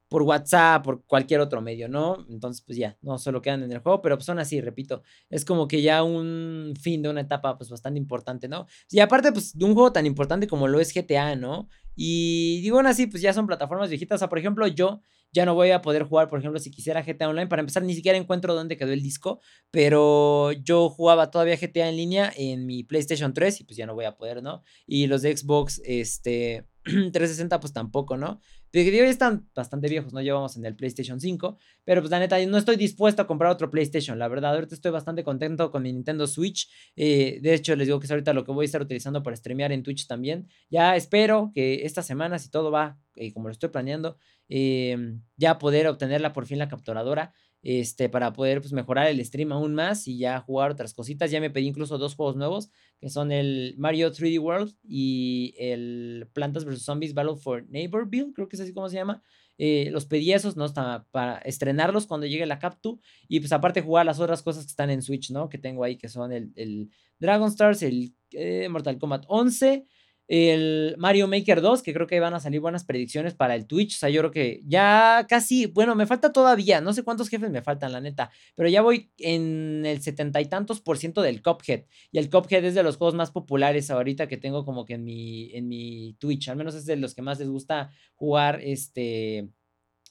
por 0.10 0.24
WhatsApp, 0.24 0.84
por 0.84 1.06
cualquier 1.06 1.40
otro 1.42 1.62
medio, 1.62 1.90
¿no? 1.90 2.26
Entonces, 2.30 2.64
pues 2.66 2.78
ya, 2.78 2.98
no 3.02 3.18
solo 3.18 3.42
quedan 3.42 3.64
en 3.64 3.72
el 3.72 3.80
juego, 3.80 4.02
pero 4.02 4.16
pues 4.16 4.26
son 4.26 4.40
así, 4.40 4.62
repito, 4.62 5.04
es 5.30 5.46
como 5.46 5.68
que 5.68 5.82
ya 5.82 6.04
un 6.04 6.74
fin 6.82 7.02
de 7.02 7.10
una 7.10 7.22
etapa, 7.22 7.58
pues 7.58 7.70
bastante 7.70 8.00
importante, 8.00 8.48
¿no? 8.48 8.68
Y 8.90 9.00
aparte, 9.00 9.32
pues 9.32 9.58
de 9.58 9.66
un 9.66 9.74
juego 9.74 9.92
tan 9.92 10.06
importante 10.06 10.48
como 10.48 10.68
lo 10.68 10.80
es 10.80 10.94
GTA, 10.94 11.36
¿no? 11.36 11.68
Y 11.96 12.62
digo 12.62 12.78
aún 12.78 12.88
así, 12.88 13.08
pues 13.08 13.22
ya 13.22 13.34
son 13.34 13.48
plataformas 13.48 13.90
viejitas, 13.90 14.18
o 14.18 14.20
sea, 14.20 14.30
por 14.30 14.40
ejemplo, 14.40 14.68
yo 14.68 15.02
ya 15.34 15.46
no 15.46 15.56
voy 15.56 15.72
a 15.72 15.82
poder 15.82 16.04
jugar, 16.04 16.30
por 16.30 16.40
ejemplo, 16.40 16.60
si 16.60 16.72
quisiera 16.72 17.04
GTA 17.04 17.30
Online. 17.30 17.48
Para 17.48 17.60
empezar, 17.60 17.84
ni 17.84 17.94
siquiera 17.94 18.18
encuentro 18.18 18.56
dónde 18.56 18.78
quedó 18.78 18.94
el 18.94 19.04
disco, 19.04 19.40
pero 19.72 20.52
yo 20.52 20.90
jugaba 20.90 21.32
todavía 21.32 21.58
GTA 21.58 21.90
en 21.90 21.98
línea 21.98 22.32
en 22.36 22.66
mi 22.66 22.84
PlayStation 22.84 23.34
3 23.34 23.62
y 23.62 23.64
pues 23.66 23.78
ya 23.78 23.86
no 23.86 23.94
voy 23.94 24.06
a 24.06 24.16
poder, 24.16 24.42
¿no? 24.42 24.64
Y 24.86 25.08
los 25.08 25.22
de 25.22 25.36
Xbox, 25.36 25.82
este, 25.86 26.66
360 26.84 27.60
pues 27.60 27.74
tampoco, 27.74 28.18
¿no? 28.18 28.40
Pero 28.72 28.90
ya 28.90 29.06
están 29.06 29.50
bastante 29.56 29.88
viejos, 29.88 30.14
¿no? 30.14 30.22
Llevamos 30.22 30.58
en 30.58 30.66
el 30.66 30.76
PlayStation 30.76 31.20
5, 31.20 31.58
pero 31.84 32.02
pues 32.02 32.12
la 32.12 32.20
neta, 32.20 32.44
no 32.46 32.58
estoy 32.58 32.76
dispuesto 32.76 33.22
a 33.22 33.28
comprar 33.28 33.52
otro 33.52 33.70
PlayStation, 33.70 34.20
la 34.20 34.28
verdad, 34.28 34.54
ahorita 34.56 34.76
estoy 34.76 34.92
bastante 34.92 35.24
contento 35.24 35.72
con 35.72 35.84
mi 35.84 35.94
Nintendo 35.94 36.28
Switch, 36.28 36.70
eh, 36.96 37.40
de 37.42 37.54
hecho 37.54 37.76
les 37.76 37.88
digo 37.88 38.00
que 38.00 38.06
es 38.06 38.12
ahorita 38.12 38.34
lo 38.34 38.44
que 38.44 38.52
voy 38.52 38.64
a 38.64 38.68
estar 38.68 38.82
utilizando 38.82 39.24
para 39.24 39.36
streamear 39.36 39.72
en 39.72 39.84
Twitch 39.84 40.08
también, 40.08 40.48
ya 40.70 40.96
espero 40.96 41.52
que 41.54 41.86
esta 41.86 42.04
semana, 42.04 42.40
si 42.40 42.50
todo 42.50 42.72
va 42.72 42.98
eh, 43.18 43.34
como 43.34 43.48
lo 43.48 43.52
estoy 43.52 43.70
planeando, 43.70 44.18
em, 44.48 45.22
ya 45.36 45.58
poder 45.58 45.88
obtenerla 45.88 46.34
por 46.34 46.46
fin 46.46 46.60
la 46.60 46.68
capturadora, 46.68 47.34
este, 47.62 48.10
para 48.10 48.34
poder 48.34 48.62
pues, 48.62 48.74
mejorar 48.74 49.08
el 49.08 49.24
stream 49.26 49.52
aún 49.52 49.74
más 49.74 50.08
y 50.08 50.18
ya 50.18 50.40
jugar 50.40 50.72
otras 50.72 50.94
cositas. 50.94 51.32
Ya 51.32 51.42
me 51.42 51.50
pedí 51.50 51.68
incluso 51.68 51.98
dos 51.98 52.16
juegos 52.16 52.36
nuevos, 52.36 52.70
que 53.00 53.10
son 53.10 53.32
el 53.32 53.76
Mario 53.78 54.12
3D 54.12 54.40
World 54.40 54.74
y 54.84 55.54
el 55.58 56.30
Plantas 56.34 56.66
vs. 56.66 56.84
Zombies 56.84 57.14
Battle 57.14 57.36
for 57.36 57.68
Neighborville, 57.70 58.34
creo 58.34 58.48
que 58.48 58.56
es 58.56 58.62
así 58.62 58.74
como 58.74 58.90
se 58.90 58.96
llama. 58.96 59.24
Eh, 59.60 59.90
los 59.92 60.06
pedí 60.06 60.34
esos, 60.34 60.56
¿no? 60.56 60.66
Está 60.66 61.08
para 61.12 61.40
estrenarlos 61.40 62.06
cuando 62.06 62.28
llegue 62.28 62.46
la 62.46 62.60
Captu. 62.60 63.00
Y 63.28 63.40
pues 63.40 63.52
aparte 63.52 63.82
jugar 63.82 64.06
las 64.06 64.20
otras 64.20 64.44
cosas 64.44 64.66
que 64.66 64.70
están 64.70 64.90
en 64.92 65.02
Switch, 65.02 65.32
¿no? 65.32 65.50
Que 65.50 65.58
tengo 65.58 65.84
ahí, 65.84 65.98
que 65.98 66.10
son 66.10 66.32
el, 66.32 66.52
el 66.56 66.92
Dragon 67.20 67.50
Stars, 67.50 67.82
el 67.82 68.14
eh, 68.32 68.70
Mortal 68.70 69.00
Kombat 69.00 69.26
11 69.28 69.88
el 70.28 70.96
Mario 70.98 71.28
Maker 71.28 71.62
2, 71.62 71.82
que 71.82 71.94
creo 71.94 72.08
que 72.08 72.20
van 72.20 72.34
a 72.34 72.40
salir 72.40 72.60
buenas 72.60 72.84
predicciones 72.84 73.34
para 73.34 73.56
el 73.56 73.66
Twitch. 73.66 73.96
O 73.96 74.00
sea, 74.00 74.10
yo 74.10 74.22
creo 74.22 74.32
que 74.32 74.62
ya 74.66 75.26
casi, 75.30 75.68
bueno, 75.68 75.96
me 75.96 76.06
falta 76.06 76.34
todavía, 76.34 76.82
no 76.82 76.94
sé 76.94 77.04
cuántos 77.04 77.30
jefes 77.30 77.50
me 77.50 77.62
faltan, 77.62 77.92
la 77.92 78.02
neta, 78.02 78.32
pero 78.56 78.70
ya 78.70 78.82
voy 78.82 79.12
en 79.20 79.86
el 79.86 80.02
setenta 80.02 80.42
y 80.42 80.46
tantos 80.46 80.82
por 80.82 80.98
ciento 80.98 81.22
del 81.22 81.42
Cuphead. 81.42 81.86
Y 82.12 82.18
el 82.20 82.30
Cuphead 82.30 82.66
es 82.66 82.76
de 82.76 82.84
los 82.84 82.98
juegos 82.98 83.16
más 83.16 83.32
populares 83.32 83.90
ahorita 83.90 84.28
que 84.28 84.38
tengo 84.38 84.66
como 84.66 84.86
que 84.86 84.96
en 84.96 85.04
mi, 85.06 85.52
en 85.54 85.68
mi 85.68 86.16
Twitch, 86.20 86.50
al 86.50 86.58
menos 86.58 86.76
es 86.76 86.86
de 86.86 86.98
los 86.98 87.16
que 87.16 87.22
más 87.22 87.40
les 87.40 87.50
gusta 87.50 87.90
jugar 88.16 88.60
este 88.64 89.50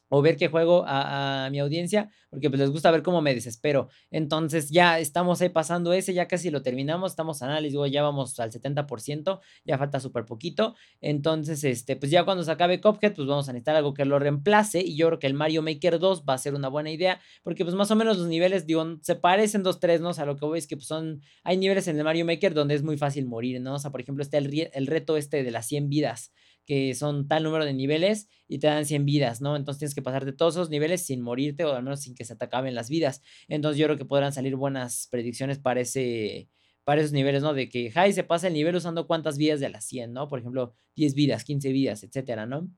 o 0.09 0.23
ver 0.23 0.37
qué 0.37 0.49
juego 0.49 0.85
a, 0.87 1.49
mi 1.51 1.59
audiencia, 1.61 2.11
porque 2.31 2.49
pues 2.49 2.61
les 2.61 2.71
gusta 2.71 2.91
ver 2.91 3.03
cómo 3.03 3.21
me 3.21 3.35
desespero. 3.35 3.89
Entonces 4.11 4.71
ya 4.71 4.99
estamos 4.99 5.41
ahí 5.41 5.49
pasando 5.49 5.93
ese, 5.93 6.15
ya 6.15 6.29
casi 6.29 6.51
lo 6.51 6.63
terminamos, 6.63 7.13
estamos 7.13 7.43
a 7.43 7.47
análisis, 7.47 7.79
ya 7.91 8.03
vamos 8.03 8.39
al 8.41 8.51
70%, 8.51 9.41
ya 9.65 9.79
falta 9.79 10.01
súper 10.01 10.25
poquito. 10.25 10.75
Entonces, 11.01 11.65
este, 11.65 11.97
pues 11.97 12.11
ya 12.11 12.25
cuando 12.25 12.45
se 12.45 12.51
acabe 12.51 12.81
Cuphead, 12.81 13.15
pues 13.15 13.27
vamos 13.27 13.49
a 13.49 13.53
necesitar 13.53 13.77
algo 13.77 13.95
que 13.95 14.05
lo 14.05 14.19
reemplace 14.19 14.81
y 14.81 14.97
yo 14.97 15.07
creo 15.09 15.19
que 15.19 15.27
el 15.27 15.35
Mario 15.35 15.63
Maker 15.63 15.99
2 15.99 16.25
va 16.29 16.35
a 16.35 16.39
ser 16.39 16.55
una 16.55 16.69
buena 16.69 16.91
idea, 16.91 17.21
porque 17.43 17.65
pues 17.65 17.75
más 17.75 17.91
o 17.91 17.97
menos 17.97 18.19
los 18.19 18.29
niveles, 18.29 18.67
digo, 18.67 18.85
se 19.03 19.17
parecen 19.17 19.63
dos, 19.63 19.81
tres, 19.81 20.01
¿no? 20.01 20.11
O 20.11 20.15
sea, 20.15 20.25
lo 20.25 20.37
que 20.37 20.47
voy 20.47 20.59
es 20.59 20.67
que 20.67 20.77
pues 20.77 20.87
son, 20.87 21.23
hay 21.45 21.57
niveles 21.57 21.89
en 21.89 21.99
el 21.99 22.05
Mario 22.05 22.25
Maker 22.25 22.55
donde 22.55 22.75
es 22.75 22.83
muy 22.83 22.97
fácil 22.97 23.27
morir, 23.27 23.61
¿no? 23.61 23.75
O 23.75 23.79
sea, 23.79 23.91
por 23.91 24.01
ejemplo, 24.01 24.23
está 24.23 24.39
el, 24.39 24.71
el 24.73 24.87
reto 24.87 25.17
este 25.17 25.43
de 25.43 25.51
las 25.51 25.67
100 25.67 25.89
vidas 25.89 26.33
que 26.67 26.95
son 26.95 27.29
tal 27.29 27.45
número 27.45 27.64
de 27.64 27.73
niveles 27.73 28.29
y 28.49 28.59
te 28.59 28.67
dan 28.67 28.85
100 28.85 29.07
vidas, 29.07 29.41
¿no? 29.41 29.57
Entonces 29.57 29.79
tienes 29.79 29.95
que 29.95 30.03
pasarte 30.03 30.33
todos 30.33 30.57
esos 30.57 30.69
niveles 30.69 31.07
sin 31.07 31.23
morirte 31.23 31.64
o 31.64 31.73
al 31.73 31.83
menos 31.83 32.01
sin 32.01 32.14
que 32.14 32.25
se 32.25 32.37
te 32.37 32.45
acaben 32.45 32.75
las 32.75 32.91
vidas. 32.91 33.23
Entonces 33.49 33.79
yo 33.79 33.87
creo 33.87 33.97
que 33.97 34.05
podrán 34.05 34.33
salir 34.33 34.57
buenas 34.57 35.09
predicciones 35.11 35.59
para, 35.59 35.81
ese, 35.81 36.51
para 36.85 37.01
esos 37.01 37.12
niveles, 37.12 37.43
¿no? 37.43 37.55
De 37.55 37.69
que 37.69 37.91
Jai 37.91 38.12
se 38.12 38.25
pasa 38.25 38.49
el 38.49 38.55
nivel 38.55 38.75
usando 38.75 39.07
cuántas 39.07 39.39
vidas 39.39 39.61
de 39.61 39.71
las 39.71 39.85
100, 39.87 40.12
¿no? 40.12 40.29
Por 40.29 40.41
ejemplo, 40.41 40.75
10 40.97 41.14
vidas, 41.14 41.45
15 41.45 41.73
vidas, 41.73 42.03
etcétera, 42.03 42.47
¿no? 42.47 42.69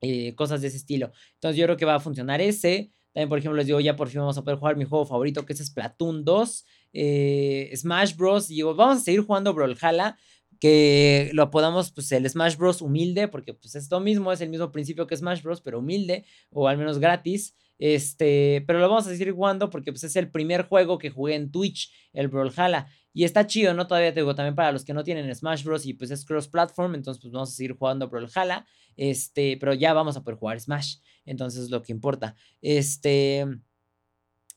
Eh, 0.00 0.34
cosas 0.34 0.62
de 0.62 0.68
ese 0.68 0.78
estilo. 0.78 1.12
Entonces 1.34 1.58
yo 1.58 1.66
creo 1.66 1.76
que 1.76 1.84
va 1.84 1.96
a 1.96 2.00
funcionar 2.00 2.40
ese. 2.40 2.90
También, 3.12 3.28
por 3.28 3.38
ejemplo, 3.38 3.56
les 3.56 3.66
digo, 3.66 3.80
ya 3.80 3.96
por 3.96 4.08
fin 4.08 4.20
vamos 4.20 4.38
a 4.38 4.42
poder 4.42 4.58
jugar 4.58 4.76
mi 4.76 4.84
juego 4.84 5.04
favorito, 5.04 5.44
que 5.44 5.52
es 5.52 5.58
Splatoon 5.58 6.24
2, 6.24 6.64
eh, 6.92 7.72
Smash 7.74 8.16
Bros. 8.16 8.50
Y 8.50 8.54
digo, 8.54 8.74
vamos 8.74 8.98
a 8.98 9.00
seguir 9.00 9.22
jugando 9.22 9.52
Brawlhalla, 9.52 10.16
que 10.60 11.30
lo 11.32 11.50
podamos, 11.50 11.90
pues, 11.90 12.12
el 12.12 12.28
Smash 12.28 12.56
Bros. 12.56 12.82
humilde, 12.82 13.28
porque 13.28 13.54
pues 13.54 13.74
es 13.74 13.90
lo 13.90 13.98
mismo, 13.98 14.30
es 14.30 14.40
el 14.42 14.50
mismo 14.50 14.70
principio 14.70 15.06
que 15.06 15.16
Smash 15.16 15.42
Bros., 15.42 15.62
pero 15.62 15.78
humilde, 15.78 16.24
o 16.50 16.68
al 16.68 16.78
menos 16.78 16.98
gratis. 16.98 17.56
Este, 17.78 18.62
pero 18.66 18.78
lo 18.78 18.90
vamos 18.90 19.06
a 19.06 19.10
seguir 19.10 19.32
jugando 19.32 19.70
porque 19.70 19.90
pues 19.90 20.04
es 20.04 20.14
el 20.14 20.30
primer 20.30 20.68
juego 20.68 20.98
que 20.98 21.08
jugué 21.08 21.34
en 21.34 21.50
Twitch, 21.50 21.90
el 22.12 22.28
Brawlhalla. 22.28 22.88
Y 23.14 23.24
está 23.24 23.46
chido, 23.46 23.72
¿no? 23.72 23.86
Todavía 23.86 24.12
te 24.12 24.20
digo, 24.20 24.34
también 24.34 24.54
para 24.54 24.70
los 24.70 24.84
que 24.84 24.92
no 24.92 25.02
tienen 25.02 25.34
Smash 25.34 25.64
Bros. 25.64 25.86
y 25.86 25.94
pues 25.94 26.10
es 26.10 26.26
cross-platform, 26.26 26.94
entonces 26.94 27.22
pues 27.22 27.32
vamos 27.32 27.50
a 27.50 27.54
seguir 27.54 27.76
jugando 27.76 28.08
Brawlhalla. 28.08 28.66
Este, 28.96 29.56
pero 29.56 29.72
ya 29.72 29.94
vamos 29.94 30.16
a 30.18 30.22
poder 30.22 30.38
jugar 30.38 30.60
Smash. 30.60 30.96
Entonces 31.24 31.64
es 31.64 31.70
lo 31.70 31.82
que 31.82 31.92
importa. 31.92 32.36
Este. 32.60 33.46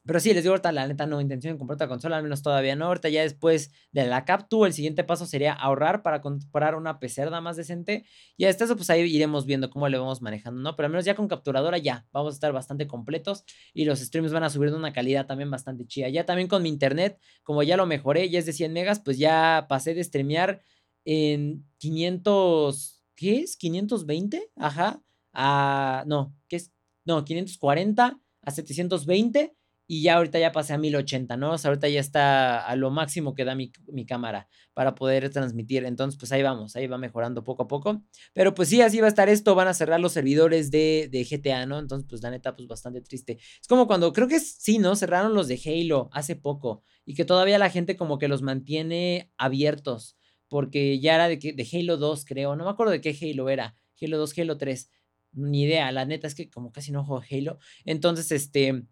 Pero 0.06 0.20
sí, 0.20 0.34
les 0.34 0.44
digo 0.44 0.52
ahorita, 0.52 0.74
la 0.74 0.86
neta, 0.86 1.06
no 1.06 1.22
intención 1.22 1.54
de 1.54 1.58
comprar 1.58 1.76
otra 1.76 1.88
consola, 1.88 2.18
al 2.18 2.24
menos 2.24 2.42
todavía 2.42 2.76
no. 2.76 2.88
Ahorita 2.88 3.08
ya 3.08 3.22
después 3.22 3.72
de 3.94 4.06
la 4.06 4.26
Captu, 4.26 4.66
el 4.66 4.74
siguiente 4.74 5.06
paso 5.06 5.26
sería 5.26 5.54
ahorrar 5.54 6.04
para 6.04 6.20
comprar 6.20 6.76
una 6.76 7.00
pecerda 7.00 7.40
más 7.40 7.56
decente. 7.56 8.06
Y 8.36 8.44
hasta 8.46 8.66
eso, 8.66 8.76
pues 8.76 8.90
ahí 8.90 9.02
iremos 9.04 9.46
viendo 9.46 9.70
cómo 9.70 9.88
le 9.88 9.98
vamos 9.98 10.22
manejando, 10.22 10.62
¿no? 10.62 10.76
Pero 10.76 10.88
al 10.88 10.92
menos 10.92 11.06
ya 11.06 11.16
con 11.16 11.30
capturadora 11.30 11.78
ya 11.78 12.06
vamos 12.12 12.34
a 12.34 12.36
estar 12.36 12.52
bastante 12.52 12.86
completos 12.86 13.46
y 13.74 13.86
los 13.86 14.00
streams 14.00 14.34
van 14.34 14.44
a 14.44 14.50
subir 14.50 14.72
de 14.72 14.76
una 14.78 14.92
calidad 14.92 15.26
también 15.26 15.50
bastante 15.50 15.86
chida. 15.88 16.10
Ya 16.10 16.26
también 16.26 16.50
con 16.50 16.64
mi 16.64 16.70
internet, 16.70 17.18
como 17.44 17.64
ya 17.64 17.78
lo 17.78 17.86
mejoré, 17.86 18.30
ya 18.30 18.40
es 18.40 18.46
de 18.46 18.52
100 18.54 18.74
megas, 18.74 19.00
pues 19.00 19.18
ya 19.18 19.68
pasé 19.70 19.94
de 19.94 20.04
streamear 20.04 20.62
en 21.06 21.66
500, 21.78 23.04
¿qué 23.16 23.40
es? 23.40 23.56
520, 23.56 24.52
ajá, 24.58 25.02
a, 25.32 26.04
no, 26.08 26.36
¿qué 26.50 26.58
es? 26.58 26.74
No, 27.06 27.24
540 27.24 28.20
a 28.42 28.52
720 28.52 29.56
y 29.86 30.02
ya 30.02 30.16
ahorita 30.16 30.40
ya 30.40 30.52
pasé 30.52 30.74
a 30.74 30.78
1080, 30.78 31.36
¿no? 31.36 31.52
O 31.54 31.58
sea, 31.58 31.70
ahorita 31.70 31.90
ya 31.90 32.00
está 32.00 32.66
a 32.66 32.76
lo 32.76 32.90
máximo 32.90 33.36
que 33.36 33.44
da 33.44 33.54
mi, 33.54 33.72
cámara 34.08 34.48
para 34.74 34.96
poder 34.96 35.30
transmitir. 35.30 35.84
Entonces, 35.86 36.18
pues 36.18 36.32
ahí 36.32 36.42
vamos, 36.42 36.76
ahí 36.76 36.88
va 36.88 36.98
mejorando 36.98 37.44
poco 37.44 37.64
a 37.64 37.68
poco. 37.68 38.02
Pero 38.34 38.54
pues 38.54 38.70
sí, 38.70 38.82
así 38.82 39.00
va 39.00 39.08
a 39.08 39.10
estar 39.10 39.28
esto. 39.28 39.56
Van 39.56 39.68
a 39.68 39.74
cerrar 39.74 40.00
los 40.00 40.14
servidores 40.14 40.72
de, 40.72 41.10
de 41.12 41.26
GTA, 41.26 41.66
¿no? 41.66 41.80
Entonces, 41.80 42.08
pues 42.10 42.24
la 42.24 42.32
neta, 42.32 42.56
pues 42.56 42.68
bastante 42.68 43.02
triste. 43.02 43.40
Es 43.62 43.68
como 43.68 43.86
cuando, 43.88 44.14
creo 44.14 44.28
que 44.28 44.40
sí, 44.40 44.80
¿no? 44.80 44.96
Cerraron 44.96 45.34
los 45.34 45.48
de 45.48 45.60
Halo 45.66 46.10
hace 46.14 46.36
poco 46.36 46.84
y 47.06 47.14
que 47.16 47.26
todavía 47.26 47.58
la 47.58 47.70
gente 47.70 47.98
como 47.98 48.20
que 48.20 48.30
los 48.30 48.42
mantiene 48.42 49.32
abiertos. 49.38 50.18
Porque 50.48 51.00
ya 51.00 51.16
era 51.16 51.28
de, 51.28 51.38
de 51.38 51.70
Halo 51.74 51.98
2, 51.98 52.26
creo. 52.26 52.56
No 52.56 52.64
me 52.64 52.72
acuerdo 52.72 52.94
de 52.94 53.02
qué 53.02 53.18
Halo 53.22 53.50
era. 53.50 53.76
Halo 54.02 54.18
2, 54.18 54.40
Halo 54.40 54.58
3. 54.58 54.90
Ni 55.34 55.64
idea. 55.64 55.92
La 55.92 56.06
neta 56.06 56.28
es 56.28 56.36
que 56.36 56.50
como 56.50 56.72
casi 56.72 56.92
no 56.92 57.04
juego 57.04 57.24
Halo. 57.30 57.58
Entonces, 57.86 58.32
este 58.32 58.86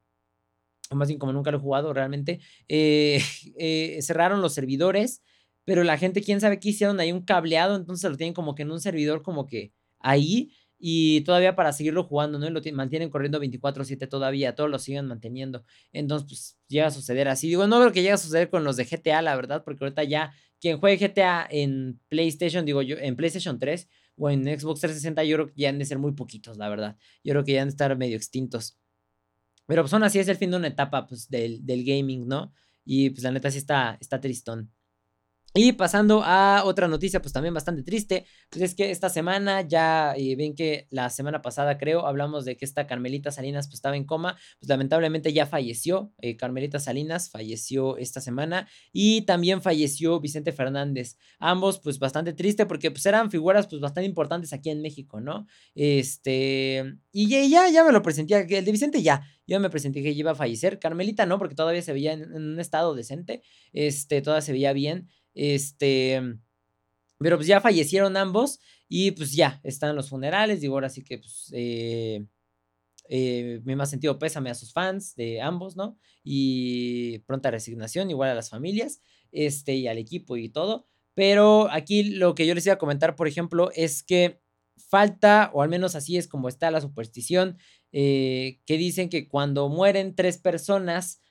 más 0.95 1.07
bien 1.07 1.19
como 1.19 1.33
nunca 1.33 1.51
lo 1.51 1.57
he 1.57 1.61
jugado 1.61 1.93
realmente, 1.93 2.39
eh, 2.67 3.21
eh, 3.57 3.99
cerraron 4.01 4.41
los 4.41 4.53
servidores, 4.53 5.21
pero 5.65 5.83
la 5.83 5.97
gente, 5.97 6.21
quién 6.21 6.41
sabe 6.41 6.59
qué 6.59 6.69
hicieron 6.69 6.99
ahí 6.99 7.11
un 7.11 7.21
cableado, 7.21 7.75
entonces 7.75 8.09
lo 8.09 8.17
tienen 8.17 8.33
como 8.33 8.55
que 8.55 8.63
en 8.63 8.71
un 8.71 8.81
servidor 8.81 9.21
como 9.21 9.45
que 9.45 9.73
ahí 9.99 10.51
y 10.83 11.21
todavía 11.21 11.55
para 11.55 11.71
seguirlo 11.73 12.03
jugando, 12.03 12.39
¿no? 12.39 12.47
Y 12.47 12.49
lo 12.49 12.61
mantienen 12.73 13.11
corriendo 13.11 13.39
24/7 13.39 14.07
todavía, 14.07 14.55
todos 14.55 14.69
lo 14.69 14.79
siguen 14.79 15.05
manteniendo. 15.05 15.63
Entonces, 15.93 16.27
pues 16.27 16.57
llega 16.67 16.87
a 16.87 16.91
suceder 16.91 17.27
así. 17.27 17.47
Digo, 17.47 17.67
no 17.67 17.79
creo 17.79 17.91
que 17.91 18.01
llegue 18.01 18.13
a 18.13 18.17
suceder 18.17 18.49
con 18.49 18.63
los 18.63 18.77
de 18.77 18.85
GTA, 18.85 19.21
la 19.21 19.35
verdad, 19.35 19.63
porque 19.63 19.83
ahorita 19.83 20.03
ya 20.03 20.33
quien 20.59 20.79
juegue 20.79 20.97
GTA 21.07 21.47
en 21.49 21.99
PlayStation, 22.09 22.65
digo 22.65 22.81
yo, 22.81 22.97
en 22.97 23.15
PlayStation 23.15 23.59
3 23.59 23.87
o 24.17 24.29
en 24.29 24.43
Xbox 24.45 24.81
360, 24.81 25.23
yo 25.23 25.37
creo 25.37 25.47
que 25.47 25.61
ya 25.61 25.69
han 25.69 25.79
de 25.79 25.85
ser 25.85 25.99
muy 25.99 26.13
poquitos, 26.13 26.57
la 26.57 26.69
verdad. 26.69 26.97
Yo 27.23 27.33
creo 27.33 27.43
que 27.43 27.53
ya 27.53 27.61
han 27.61 27.67
de 27.67 27.71
estar 27.71 27.95
medio 27.97 28.17
extintos. 28.17 28.77
Pero 29.71 29.83
pues 29.83 29.93
aún 29.93 30.03
así 30.03 30.19
es 30.19 30.27
el 30.27 30.35
fin 30.35 30.51
de 30.51 30.57
una 30.57 30.67
etapa 30.67 31.07
pues, 31.07 31.29
del, 31.29 31.65
del 31.65 31.85
gaming, 31.85 32.27
¿no? 32.27 32.51
Y 32.83 33.11
pues 33.11 33.23
la 33.23 33.31
neta 33.31 33.49
sí 33.49 33.57
está, 33.57 33.97
está 34.01 34.19
tristón. 34.19 34.69
Y 35.53 35.73
pasando 35.73 36.23
a 36.23 36.63
otra 36.63 36.87
noticia, 36.87 37.21
pues 37.21 37.33
también 37.33 37.53
bastante 37.53 37.83
triste, 37.83 38.25
pues 38.49 38.61
es 38.61 38.73
que 38.73 38.89
esta 38.89 39.09
semana 39.09 39.59
ya 39.61 40.13
eh, 40.15 40.37
ven 40.37 40.55
que 40.55 40.87
la 40.91 41.09
semana 41.09 41.41
pasada 41.41 41.77
creo 41.77 42.05
hablamos 42.05 42.45
de 42.45 42.55
que 42.55 42.63
esta 42.63 42.87
Carmelita 42.87 43.31
Salinas 43.31 43.67
pues 43.67 43.75
estaba 43.75 43.97
en 43.97 44.05
coma, 44.05 44.37
pues 44.59 44.69
lamentablemente 44.69 45.33
ya 45.33 45.45
falleció, 45.45 46.13
eh, 46.19 46.37
Carmelita 46.37 46.79
Salinas 46.79 47.29
falleció 47.29 47.97
esta 47.97 48.21
semana 48.21 48.69
y 48.93 49.23
también 49.23 49.61
falleció 49.61 50.21
Vicente 50.21 50.53
Fernández, 50.53 51.17
ambos 51.37 51.79
pues 51.79 51.99
bastante 51.99 52.31
triste 52.31 52.65
porque 52.65 52.89
pues 52.89 53.05
eran 53.05 53.29
figuras 53.29 53.67
pues 53.67 53.81
bastante 53.81 54.07
importantes 54.07 54.53
aquí 54.53 54.69
en 54.69 54.81
México, 54.81 55.19
¿no? 55.19 55.47
Este, 55.75 56.95
y 57.11 57.27
ya, 57.49 57.67
ya, 57.67 57.83
me 57.83 57.91
lo 57.91 58.01
presentía, 58.01 58.39
el 58.39 58.63
de 58.63 58.71
Vicente 58.71 59.03
ya, 59.03 59.27
yo 59.45 59.59
me 59.59 59.69
presenté 59.69 60.01
que 60.01 60.11
iba 60.11 60.31
a 60.31 60.35
fallecer, 60.35 60.79
Carmelita 60.79 61.25
no, 61.25 61.37
porque 61.37 61.55
todavía 61.55 61.81
se 61.81 61.91
veía 61.91 62.13
en, 62.13 62.21
en 62.21 62.53
un 62.53 62.59
estado 62.61 62.95
decente, 62.95 63.41
este, 63.73 64.21
todavía 64.21 64.43
se 64.43 64.53
veía 64.53 64.71
bien. 64.71 65.09
Este, 65.33 66.21
pero 67.19 67.37
pues 67.37 67.47
ya 67.47 67.61
fallecieron 67.61 68.17
ambos 68.17 68.59
y 68.87 69.11
pues 69.11 69.33
ya 69.33 69.59
están 69.63 69.95
los 69.95 70.09
funerales. 70.09 70.61
Digo, 70.61 70.75
ahora 70.75 70.89
sí 70.89 71.03
que 71.03 71.19
pues, 71.19 71.49
eh, 71.53 72.25
eh, 73.09 73.61
sentido 73.85 74.17
pésame 74.19 74.49
a 74.49 74.55
sus 74.55 74.73
fans 74.73 75.15
de 75.15 75.41
ambos, 75.41 75.75
¿no? 75.75 75.97
Y 76.23 77.19
pronta 77.19 77.51
resignación, 77.51 78.09
igual 78.09 78.29
a 78.29 78.35
las 78.35 78.49
familias, 78.49 79.01
este, 79.31 79.75
y 79.75 79.87
al 79.87 79.97
equipo 79.97 80.37
y 80.37 80.49
todo. 80.49 80.87
Pero 81.13 81.69
aquí 81.71 82.03
lo 82.03 82.35
que 82.35 82.47
yo 82.47 82.55
les 82.55 82.65
iba 82.65 82.75
a 82.75 82.79
comentar, 82.79 83.15
por 83.15 83.27
ejemplo, 83.27 83.69
es 83.75 84.03
que 84.03 84.41
falta, 84.77 85.51
o 85.53 85.61
al 85.61 85.69
menos 85.69 85.95
así 85.95 86.17
es 86.17 86.27
como 86.27 86.47
está 86.47 86.71
la 86.71 86.81
superstición, 86.81 87.57
eh, 87.91 88.59
que 88.65 88.77
dicen 88.77 89.09
que 89.09 89.27
cuando 89.27 89.69
mueren 89.69 90.15
tres 90.15 90.37
personas, 90.37 91.21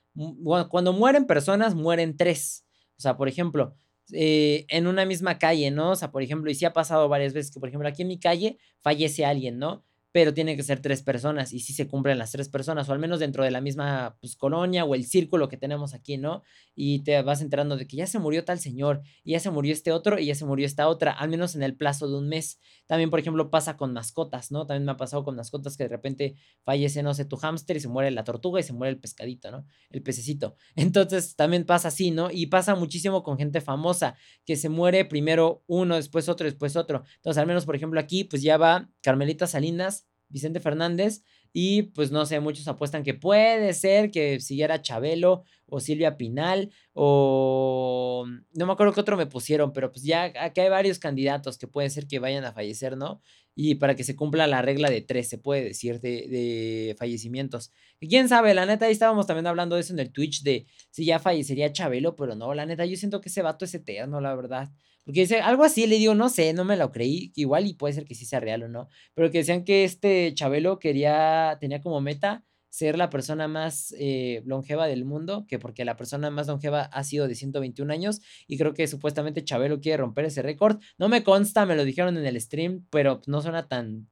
cuando 0.68 0.92
mueren 0.92 1.26
personas, 1.26 1.74
mueren 1.74 2.16
tres. 2.16 2.64
O 2.96 3.00
sea, 3.00 3.16
por 3.16 3.28
ejemplo, 3.28 3.74
eh, 4.12 4.66
en 4.68 4.86
una 4.86 5.04
misma 5.04 5.38
calle, 5.38 5.70
¿no? 5.70 5.90
O 5.92 5.96
sea, 5.96 6.10
por 6.10 6.22
ejemplo, 6.22 6.50
y 6.50 6.54
sí 6.54 6.64
ha 6.64 6.72
pasado 6.72 7.08
varias 7.08 7.32
veces 7.32 7.52
que, 7.52 7.60
por 7.60 7.68
ejemplo, 7.68 7.88
aquí 7.88 8.02
en 8.02 8.08
mi 8.08 8.18
calle 8.18 8.58
fallece 8.80 9.24
alguien, 9.24 9.58
¿no? 9.58 9.84
pero 10.12 10.34
tiene 10.34 10.56
que 10.56 10.62
ser 10.62 10.80
tres 10.80 11.02
personas 11.02 11.52
y 11.52 11.60
si 11.60 11.72
se 11.72 11.86
cumplen 11.86 12.18
las 12.18 12.32
tres 12.32 12.48
personas 12.48 12.88
o 12.88 12.92
al 12.92 12.98
menos 12.98 13.20
dentro 13.20 13.44
de 13.44 13.50
la 13.50 13.60
misma 13.60 14.16
pues, 14.20 14.34
colonia 14.34 14.84
o 14.84 14.94
el 14.94 15.04
círculo 15.04 15.48
que 15.48 15.56
tenemos 15.56 15.94
aquí, 15.94 16.16
¿no? 16.16 16.42
Y 16.74 17.04
te 17.04 17.22
vas 17.22 17.40
enterando 17.42 17.76
de 17.76 17.86
que 17.86 17.96
ya 17.96 18.06
se 18.06 18.18
murió 18.18 18.44
tal 18.44 18.58
señor 18.58 19.02
y 19.22 19.32
ya 19.32 19.40
se 19.40 19.50
murió 19.50 19.72
este 19.72 19.92
otro 19.92 20.18
y 20.18 20.26
ya 20.26 20.34
se 20.34 20.44
murió 20.44 20.66
esta 20.66 20.88
otra, 20.88 21.12
al 21.12 21.28
menos 21.28 21.54
en 21.54 21.62
el 21.62 21.76
plazo 21.76 22.08
de 22.08 22.18
un 22.18 22.28
mes. 22.28 22.58
También, 22.90 23.08
por 23.08 23.20
ejemplo, 23.20 23.50
pasa 23.50 23.76
con 23.76 23.92
mascotas, 23.92 24.50
¿no? 24.50 24.66
También 24.66 24.84
me 24.84 24.90
ha 24.90 24.96
pasado 24.96 25.22
con 25.22 25.36
mascotas 25.36 25.76
que 25.76 25.84
de 25.84 25.90
repente 25.90 26.34
fallece, 26.64 27.04
no 27.04 27.14
sé, 27.14 27.24
tu 27.24 27.36
hámster 27.36 27.76
y 27.76 27.80
se 27.80 27.86
muere 27.86 28.10
la 28.10 28.24
tortuga 28.24 28.58
y 28.58 28.64
se 28.64 28.72
muere 28.72 28.90
el 28.90 28.98
pescadito, 28.98 29.52
¿no? 29.52 29.64
El 29.90 30.02
pececito. 30.02 30.56
Entonces, 30.74 31.36
también 31.36 31.64
pasa 31.64 31.86
así, 31.86 32.10
¿no? 32.10 32.32
Y 32.32 32.46
pasa 32.46 32.74
muchísimo 32.74 33.22
con 33.22 33.38
gente 33.38 33.60
famosa, 33.60 34.16
que 34.44 34.56
se 34.56 34.68
muere 34.68 35.04
primero 35.04 35.62
uno, 35.68 35.94
después 35.94 36.28
otro, 36.28 36.46
después 36.46 36.74
otro. 36.74 37.04
Entonces, 37.14 37.38
al 37.38 37.46
menos, 37.46 37.64
por 37.64 37.76
ejemplo, 37.76 38.00
aquí, 38.00 38.24
pues 38.24 38.42
ya 38.42 38.56
va 38.56 38.90
Carmelita 39.02 39.46
Salinas 39.46 40.08
Vicente 40.28 40.58
Fernández. 40.58 41.22
Y 41.52 41.82
pues 41.82 42.12
no 42.12 42.26
sé, 42.26 42.38
muchos 42.38 42.68
apuestan 42.68 43.02
que 43.02 43.14
puede 43.14 43.72
ser 43.72 44.12
que 44.12 44.40
siguiera 44.40 44.82
Chabelo 44.82 45.42
o 45.70 45.80
Silvia 45.80 46.16
Pinal 46.16 46.70
o 46.92 48.26
no 48.54 48.66
me 48.66 48.72
acuerdo 48.72 48.92
qué 48.92 49.00
otro 49.00 49.16
me 49.16 49.26
pusieron, 49.26 49.72
pero 49.72 49.90
pues 49.92 50.04
ya 50.04 50.32
aquí 50.40 50.60
hay 50.60 50.68
varios 50.68 50.98
candidatos 50.98 51.58
que 51.58 51.66
puede 51.66 51.90
ser 51.90 52.06
que 52.06 52.18
vayan 52.18 52.44
a 52.44 52.52
fallecer, 52.52 52.96
¿no? 52.96 53.20
Y 53.54 53.76
para 53.76 53.94
que 53.94 54.04
se 54.04 54.16
cumpla 54.16 54.46
la 54.46 54.62
regla 54.62 54.90
de 54.90 55.00
tres, 55.02 55.28
se 55.28 55.38
puede 55.38 55.62
decir, 55.64 56.00
de, 56.00 56.28
de 56.28 56.96
fallecimientos. 56.98 57.72
Quién 58.00 58.28
sabe, 58.28 58.54
la 58.54 58.66
neta, 58.66 58.86
ahí 58.86 58.92
estábamos 58.92 59.26
también 59.26 59.46
hablando 59.46 59.74
de 59.74 59.82
eso 59.82 59.92
en 59.92 59.98
el 59.98 60.12
Twitch, 60.12 60.42
de 60.42 60.66
si 60.90 61.04
ya 61.04 61.18
fallecería 61.18 61.72
Chabelo, 61.72 62.16
pero 62.16 62.34
no, 62.34 62.54
la 62.54 62.66
neta, 62.66 62.86
yo 62.86 62.96
siento 62.96 63.20
que 63.20 63.28
ese 63.28 63.42
vato 63.42 63.64
es 63.64 63.74
eterno, 63.74 64.20
la 64.20 64.34
verdad. 64.34 64.70
Porque 65.04 65.20
dice 65.20 65.40
algo 65.40 65.64
así, 65.64 65.86
le 65.86 65.98
digo, 65.98 66.14
no 66.14 66.28
sé, 66.28 66.52
no 66.52 66.64
me 66.64 66.76
lo 66.76 66.92
creí, 66.92 67.32
igual 67.34 67.66
y 67.66 67.74
puede 67.74 67.94
ser 67.94 68.04
que 68.04 68.14
sí 68.14 68.24
sea 68.26 68.40
real 68.40 68.62
o 68.64 68.68
no, 68.68 68.88
pero 69.14 69.30
que 69.30 69.38
decían 69.38 69.64
que 69.64 69.84
este 69.84 70.32
Chabelo 70.34 70.78
quería, 70.78 71.56
tenía 71.60 71.80
como 71.80 72.00
meta 72.00 72.44
ser 72.70 72.96
la 72.96 73.10
persona 73.10 73.48
más 73.48 73.94
eh, 73.98 74.42
longeva 74.46 74.86
del 74.86 75.04
mundo, 75.04 75.44
que 75.48 75.58
porque 75.58 75.84
la 75.84 75.96
persona 75.96 76.30
más 76.30 76.46
longeva 76.46 76.82
ha 76.82 77.04
sido 77.04 77.28
de 77.28 77.34
121 77.34 77.92
años 77.92 78.20
y 78.46 78.56
creo 78.56 78.74
que 78.74 78.86
supuestamente 78.86 79.44
Chabelo 79.44 79.80
quiere 79.80 79.98
romper 79.98 80.24
ese 80.24 80.40
récord. 80.40 80.80
No 80.96 81.08
me 81.08 81.24
consta, 81.24 81.66
me 81.66 81.76
lo 81.76 81.84
dijeron 81.84 82.16
en 82.16 82.24
el 82.24 82.40
stream, 82.40 82.86
pero 82.90 83.20
no 83.26 83.42
suena 83.42 83.68
tan, 83.68 84.08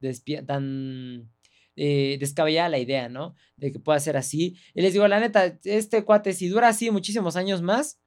tan 0.46 1.30
eh, 1.76 2.16
descabellada 2.18 2.68
la 2.68 2.78
idea, 2.78 3.08
¿no? 3.08 3.36
De 3.56 3.70
que 3.70 3.78
pueda 3.78 4.00
ser 4.00 4.16
así. 4.16 4.56
Y 4.74 4.82
les 4.82 4.92
digo, 4.92 5.06
la 5.06 5.20
neta, 5.20 5.58
este 5.62 6.04
cuate, 6.04 6.32
si 6.32 6.48
dura 6.48 6.68
así 6.68 6.90
muchísimos 6.90 7.36
años 7.36 7.62
más, 7.62 8.00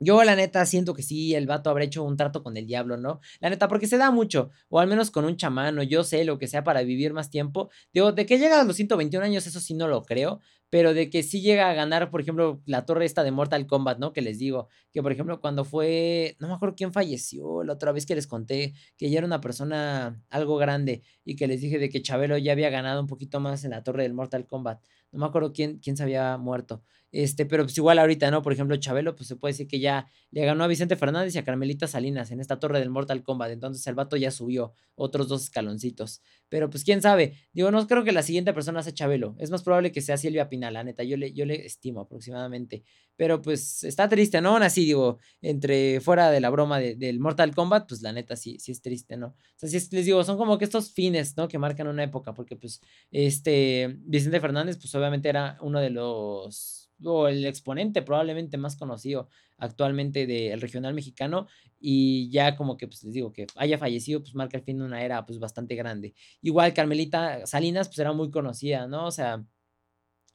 yo, 0.00 0.24
la 0.24 0.34
neta, 0.34 0.64
siento 0.64 0.94
que 0.94 1.02
sí, 1.02 1.34
el 1.34 1.46
vato 1.46 1.68
habrá 1.68 1.84
hecho 1.84 2.02
un 2.02 2.16
trato 2.16 2.42
con 2.42 2.56
el 2.56 2.66
diablo, 2.66 2.96
¿no? 2.96 3.20
La 3.40 3.50
neta, 3.50 3.68
porque 3.68 3.86
se 3.86 3.98
da 3.98 4.10
mucho, 4.10 4.50
o 4.70 4.80
al 4.80 4.88
menos 4.88 5.10
con 5.10 5.26
un 5.26 5.36
chamán, 5.36 5.78
o 5.78 5.82
yo 5.82 6.04
sé 6.04 6.24
lo 6.24 6.38
que 6.38 6.48
sea 6.48 6.64
para 6.64 6.82
vivir 6.82 7.12
más 7.12 7.28
tiempo. 7.28 7.70
Digo, 7.92 8.12
de 8.12 8.24
que 8.24 8.38
llega 8.38 8.60
a 8.60 8.64
los 8.64 8.76
121 8.76 9.24
años, 9.24 9.46
eso 9.46 9.60
sí 9.60 9.74
no 9.74 9.88
lo 9.88 10.02
creo, 10.04 10.40
pero 10.70 10.94
de 10.94 11.10
que 11.10 11.22
sí 11.22 11.42
llega 11.42 11.68
a 11.68 11.74
ganar, 11.74 12.10
por 12.10 12.20
ejemplo, 12.22 12.62
la 12.64 12.86
torre 12.86 13.04
esta 13.04 13.24
de 13.24 13.30
Mortal 13.32 13.66
Kombat, 13.66 13.98
¿no? 13.98 14.12
Que 14.12 14.22
les 14.22 14.38
digo, 14.38 14.68
que 14.92 15.02
por 15.02 15.12
ejemplo, 15.12 15.40
cuando 15.40 15.64
fue, 15.64 16.36
no 16.38 16.48
me 16.48 16.54
acuerdo 16.54 16.76
quién 16.76 16.92
falleció, 16.92 17.62
la 17.64 17.74
otra 17.74 17.92
vez 17.92 18.06
que 18.06 18.14
les 18.14 18.26
conté, 18.26 18.72
que 18.96 19.10
ya 19.10 19.18
era 19.18 19.26
una 19.26 19.40
persona 19.40 20.22
algo 20.30 20.56
grande, 20.56 21.02
y 21.24 21.36
que 21.36 21.46
les 21.46 21.60
dije 21.60 21.78
de 21.78 21.90
que 21.90 22.00
Chabelo 22.02 22.38
ya 22.38 22.52
había 22.52 22.70
ganado 22.70 23.00
un 23.00 23.06
poquito 23.06 23.40
más 23.40 23.64
en 23.64 23.72
la 23.72 23.82
torre 23.82 24.04
del 24.04 24.14
Mortal 24.14 24.46
Kombat. 24.46 24.80
No 25.12 25.18
me 25.18 25.26
acuerdo 25.26 25.52
quién, 25.52 25.78
quién 25.80 25.96
se 25.96 26.04
había 26.04 26.38
muerto. 26.38 26.84
Este, 27.12 27.44
pero 27.44 27.64
pues 27.64 27.76
igual 27.76 27.98
ahorita, 27.98 28.30
¿no? 28.30 28.42
Por 28.42 28.52
ejemplo, 28.52 28.76
Chabelo, 28.76 29.16
pues 29.16 29.28
se 29.28 29.36
puede 29.36 29.52
decir 29.52 29.66
que 29.66 29.80
ya 29.80 30.06
le 30.30 30.44
ganó 30.44 30.62
a 30.62 30.68
Vicente 30.68 30.94
Fernández 30.96 31.34
y 31.34 31.38
a 31.38 31.44
Carmelita 31.44 31.88
Salinas 31.88 32.30
en 32.30 32.40
esta 32.40 32.60
torre 32.60 32.78
del 32.78 32.90
Mortal 32.90 33.22
Kombat. 33.24 33.50
Entonces 33.50 33.84
el 33.86 33.94
vato 33.94 34.16
ya 34.16 34.30
subió 34.30 34.74
otros 34.94 35.26
dos 35.28 35.42
escaloncitos. 35.42 36.22
Pero 36.48 36.70
pues 36.70 36.84
quién 36.84 37.02
sabe. 37.02 37.34
Digo, 37.52 37.70
no 37.72 37.84
creo 37.86 38.04
que 38.04 38.12
la 38.12 38.22
siguiente 38.22 38.52
persona 38.52 38.82
sea 38.82 38.94
Chabelo. 38.94 39.34
Es 39.38 39.50
más 39.50 39.62
probable 39.62 39.90
que 39.90 40.00
sea 40.02 40.16
Silvia 40.16 40.48
Pinal, 40.48 40.74
la 40.74 40.84
neta. 40.84 41.02
Yo 41.02 41.16
le, 41.16 41.32
yo 41.32 41.46
le 41.46 41.66
estimo 41.66 42.00
aproximadamente. 42.00 42.84
Pero 43.16 43.42
pues 43.42 43.82
está 43.82 44.08
triste, 44.08 44.40
¿no? 44.40 44.50
Aún 44.50 44.62
así, 44.62 44.84
digo, 44.84 45.18
entre 45.42 46.00
fuera 46.00 46.30
de 46.30 46.40
la 46.40 46.50
broma 46.50 46.78
del 46.78 47.18
Mortal 47.18 47.54
Kombat, 47.54 47.88
pues 47.88 48.02
la 48.02 48.12
neta 48.12 48.36
sí, 48.36 48.58
sí 48.60 48.72
es 48.72 48.82
triste, 48.82 49.16
¿no? 49.16 49.28
O 49.28 49.34
sea, 49.56 49.68
sí 49.68 49.78
les 49.90 50.06
digo, 50.06 50.22
son 50.22 50.38
como 50.38 50.58
que 50.58 50.64
estos 50.64 50.92
fines, 50.92 51.36
¿no? 51.36 51.48
Que 51.48 51.58
marcan 51.58 51.88
una 51.88 52.04
época. 52.04 52.34
Porque 52.34 52.56
pues 52.56 52.80
este 53.10 53.96
Vicente 54.00 54.40
Fernández, 54.40 54.78
pues 54.78 54.94
obviamente 54.94 55.28
era 55.28 55.58
uno 55.60 55.80
de 55.80 55.90
los 55.90 56.79
o 57.04 57.28
el 57.28 57.44
exponente 57.46 58.02
probablemente 58.02 58.56
más 58.56 58.76
conocido 58.76 59.28
actualmente 59.58 60.26
del 60.26 60.60
regional 60.60 60.94
mexicano 60.94 61.46
y 61.78 62.30
ya 62.30 62.56
como 62.56 62.76
que 62.76 62.86
pues 62.86 63.04
les 63.04 63.14
digo 63.14 63.32
que 63.32 63.46
haya 63.56 63.78
fallecido 63.78 64.20
pues 64.20 64.34
marca 64.34 64.56
el 64.56 64.64
fin 64.64 64.78
de 64.78 64.84
una 64.84 65.04
era 65.04 65.24
pues 65.26 65.38
bastante 65.38 65.74
grande. 65.74 66.14
Igual 66.42 66.74
Carmelita 66.74 67.46
Salinas 67.46 67.88
pues 67.88 67.98
era 67.98 68.12
muy 68.12 68.30
conocida, 68.30 68.86
¿no? 68.86 69.06
O 69.06 69.10
sea, 69.10 69.44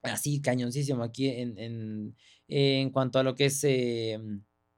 así 0.02 0.42
cañoncísimo 0.42 1.04
aquí 1.04 1.30
en, 1.30 1.58
en, 1.58 2.16
en 2.48 2.90
cuanto 2.92 3.20
a 3.20 3.24
lo 3.24 3.36
que 3.36 3.46
es... 3.46 3.64
Eh, 3.64 4.20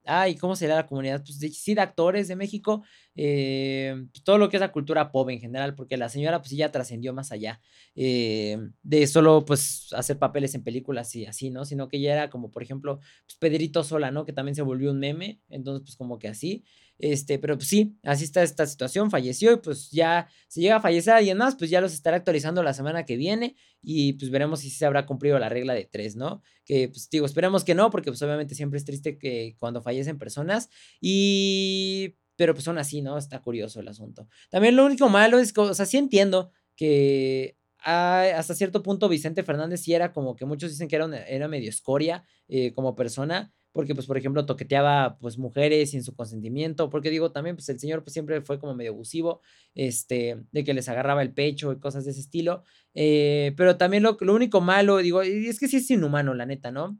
ay, 0.07 0.35
¿cómo 0.35 0.55
será 0.55 0.75
la 0.75 0.87
comunidad? 0.87 1.23
Pues 1.23 1.37
sí, 1.57 1.75
de 1.75 1.81
actores 1.81 2.27
de 2.27 2.35
México, 2.35 2.83
eh, 3.15 3.95
pues, 4.11 4.23
todo 4.23 4.37
lo 4.37 4.49
que 4.49 4.57
es 4.57 4.61
la 4.61 4.71
cultura 4.71 5.11
pop 5.11 5.29
en 5.29 5.39
general, 5.39 5.75
porque 5.75 5.97
la 5.97 6.09
señora 6.09 6.39
pues 6.41 6.51
ya 6.51 6.71
trascendió 6.71 7.13
más 7.13 7.31
allá 7.31 7.59
eh, 7.95 8.57
de 8.83 9.07
solo 9.07 9.45
pues 9.45 9.89
hacer 9.93 10.17
papeles 10.17 10.55
en 10.55 10.63
películas 10.63 11.15
y 11.15 11.25
así, 11.25 11.49
¿no? 11.49 11.65
Sino 11.65 11.87
que 11.87 11.99
ya 11.99 12.13
era 12.13 12.29
como, 12.29 12.51
por 12.51 12.63
ejemplo, 12.63 12.99
pues 13.25 13.37
Pedrito 13.39 13.83
Sola, 13.83 14.11
¿no? 14.11 14.25
Que 14.25 14.33
también 14.33 14.55
se 14.55 14.61
volvió 14.61 14.91
un 14.91 14.99
meme, 14.99 15.41
entonces 15.49 15.83
pues 15.83 15.95
como 15.95 16.19
que 16.19 16.27
así. 16.29 16.63
Este, 16.99 17.37
pero 17.37 17.57
pues 17.57 17.69
sí, 17.69 17.95
así 18.03 18.23
está 18.23 18.41
esta 18.41 18.65
situación, 18.65 19.11
falleció 19.11 19.51
y 19.51 19.57
pues 19.57 19.91
ya, 19.91 20.27
si 20.47 20.61
llega 20.61 20.77
a 20.77 20.81
fallecer 20.81 21.13
alguien 21.13 21.37
más, 21.37 21.55
pues 21.55 21.69
ya 21.69 21.79
los 21.79 21.93
estará 21.93 22.17
actualizando 22.17 22.63
la 22.63 22.73
semana 22.73 23.05
que 23.05 23.17
viene 23.17 23.55
y 23.81 24.13
pues 24.13 24.31
veremos 24.31 24.61
si 24.61 24.69
se 24.69 24.85
habrá 24.85 25.05
cumplido 25.05 25.39
la 25.39 25.49
regla 25.49 25.73
de 25.73 25.85
tres, 25.85 26.15
¿no? 26.15 26.41
Que 26.65 26.89
pues 26.89 27.09
digo, 27.09 27.25
esperemos 27.25 27.63
que 27.63 27.75
no, 27.75 27.89
porque 27.89 28.11
pues 28.11 28.21
obviamente 28.21 28.55
siempre 28.55 28.77
es 28.77 28.85
triste 28.85 29.17
que 29.17 29.55
cuando 29.59 29.81
fallecen 29.81 30.17
personas 30.17 30.69
y... 31.01 32.15
Pero 32.35 32.53
pues 32.53 32.65
son 32.65 32.77
así, 32.77 33.01
¿no? 33.01 33.17
Está 33.17 33.41
curioso 33.41 33.79
el 33.79 33.87
asunto. 33.87 34.27
También 34.51 34.75
lo 34.75 34.85
único 34.85 35.09
malo 35.09 35.39
es 35.39 35.51
que, 35.51 35.61
o 35.61 35.73
sea, 35.73 35.87
sí 35.87 35.97
entiendo 35.97 36.51
que 36.75 37.57
hasta 37.79 38.53
cierto 38.53 38.83
punto 38.83 39.09
Vicente 39.09 39.43
Fernández 39.43 39.81
sí 39.81 39.93
era 39.93 40.11
como 40.11 40.35
que 40.35 40.45
muchos 40.45 40.71
dicen 40.71 40.87
que 40.87 40.97
era, 40.97 41.05
era 41.27 41.47
medio 41.47 41.69
escoria 41.69 42.25
eh, 42.47 42.73
como 42.73 42.95
persona, 42.95 43.53
porque 43.77 43.93
pues 43.93 44.07
por 44.07 44.17
ejemplo 44.17 44.43
toqueteaba 44.47 45.19
pues 45.19 45.37
mujeres 45.37 45.91
sin 45.91 46.03
su 46.03 46.15
consentimiento, 46.15 46.89
porque 46.89 47.11
digo 47.11 47.31
también 47.31 47.55
pues 47.55 47.69
el 47.69 47.79
señor 47.79 48.03
pues 48.03 48.11
siempre 48.11 48.41
fue 48.41 48.59
como 48.59 48.73
medio 48.73 48.89
abusivo, 48.89 49.41
este, 49.75 50.43
de 50.51 50.63
que 50.63 50.73
les 50.73 50.89
agarraba 50.89 51.21
el 51.21 51.31
pecho 51.31 51.71
y 51.71 51.79
cosas 51.79 52.03
de 52.03 52.09
ese 52.09 52.21
estilo, 52.21 52.63
eh, 52.95 53.53
pero 53.55 53.77
también 53.77 54.01
lo, 54.01 54.17
lo 54.19 54.33
único 54.33 54.61
malo, 54.61 54.97
digo, 54.97 55.21
es 55.21 55.59
que 55.59 55.67
sí 55.67 55.77
es 55.77 55.91
inhumano 55.91 56.33
la 56.33 56.47
neta, 56.47 56.71
¿no? 56.71 56.99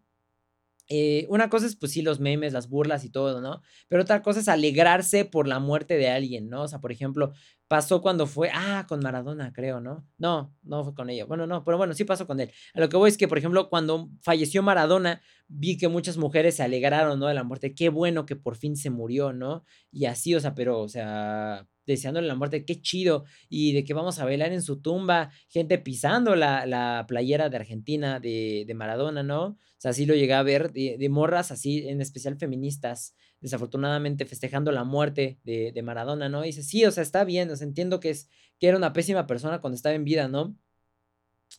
Eh, 0.88 1.26
una 1.30 1.50
cosa 1.50 1.66
es, 1.66 1.76
pues 1.76 1.94
sí, 1.94 2.04
los 2.04 2.20
memes, 2.20 2.54
las 2.54 2.70
burlas 2.70 3.04
y 3.04 3.10
todo, 3.10 3.42
¿no? 3.42 3.64
Pero 3.88 4.04
otra 4.04 4.22
cosa 4.22 4.40
es 4.40 4.48
alegrarse 4.48 5.26
por 5.26 5.48
la 5.48 5.58
muerte 5.58 5.98
de 5.98 6.10
alguien, 6.10 6.48
¿no? 6.48 6.62
O 6.62 6.68
sea, 6.68 6.80
por 6.80 6.92
ejemplo, 6.92 7.34
pasó 7.68 8.02
cuando 8.02 8.28
fue, 8.28 8.50
ah, 8.54 8.86
con 8.88 9.00
Maradona, 9.02 9.52
creo, 9.54 9.80
¿no? 9.80 10.08
No, 10.18 10.56
no 10.64 10.84
fue 10.84 10.94
con 10.94 11.10
ella. 11.10 11.26
Bueno, 11.26 11.48
no, 11.48 11.64
pero 11.64 11.78
bueno, 11.78 11.94
sí 11.94 12.06
pasó 12.06 12.26
con 12.26 12.40
él. 12.40 12.52
A 12.74 12.80
lo 12.80 12.90
que 12.90 12.98
voy 12.98 13.10
es 13.10 13.18
que, 13.18 13.28
por 13.28 13.38
ejemplo, 13.38 13.70
cuando 13.70 14.10
falleció 14.22 14.64
Maradona, 14.64 15.22
vi 15.48 15.78
que 15.78 15.88
muchas 15.88 16.18
mujeres 16.18 16.56
se 16.56 16.64
alegraron, 16.64 17.20
¿no? 17.20 17.28
De 17.28 17.34
la 17.34 17.44
muerte. 17.44 17.76
Qué 17.76 17.90
bueno 17.90 18.26
que 18.26 18.36
por 18.36 18.56
fin 18.56 18.76
se 18.76 18.90
murió, 18.90 19.34
¿no? 19.34 19.64
Y 19.92 20.06
así, 20.06 20.34
o 20.36 20.40
sea, 20.40 20.56
pero, 20.56 20.80
o 20.80 20.88
sea, 20.88 21.68
deseándole 21.88 22.28
la 22.28 22.36
muerte, 22.36 22.66
qué 22.66 22.82
chido, 22.82 23.24
y 23.50 23.74
de 23.74 23.84
que 23.84 23.94
vamos 23.94 24.20
a 24.20 24.26
bailar 24.26 24.52
en 24.52 24.62
su 24.62 24.82
tumba, 24.82 25.32
gente 25.48 25.80
pisando 25.80 26.36
la, 26.36 26.66
la 26.66 27.06
playera 27.08 27.50
de 27.50 27.58
Argentina 27.58 28.20
de, 28.20 28.66
de, 28.68 28.74
Maradona, 28.74 29.24
¿no? 29.24 29.46
O 29.46 29.58
sea, 29.78 29.92
así 29.92 30.06
lo 30.06 30.14
llegué 30.14 30.34
a 30.34 30.44
ver, 30.44 30.72
de, 30.74 30.98
de, 31.00 31.10
morras 31.10 31.52
así, 31.52 31.88
en 31.88 32.02
especial 32.02 32.38
feministas, 32.38 33.16
desafortunadamente 33.42 34.26
festejando 34.26 34.72
la 34.72 34.84
muerte 34.84 35.40
de, 35.44 35.72
de 35.72 35.82
Maradona, 35.84 36.30
¿no? 36.30 36.44
Y 36.44 36.48
dice, 36.48 36.64
sí, 36.64 36.86
o 36.86 36.92
sea, 36.92 37.04
está 37.04 37.24
bien, 37.24 37.50
o 37.52 37.56
sea, 37.56 37.68
entiendo 37.68 38.00
que, 38.00 38.10
es, 38.10 38.30
que 38.60 38.68
era 38.68 38.78
una 38.78 38.94
pésima 38.94 39.28
persona 39.28 39.62
cuando 39.62 39.76
estaba 39.76 39.96
en 39.96 40.04
vida, 40.04 40.28
¿no? 40.28 40.56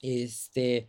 Este, 0.03 0.89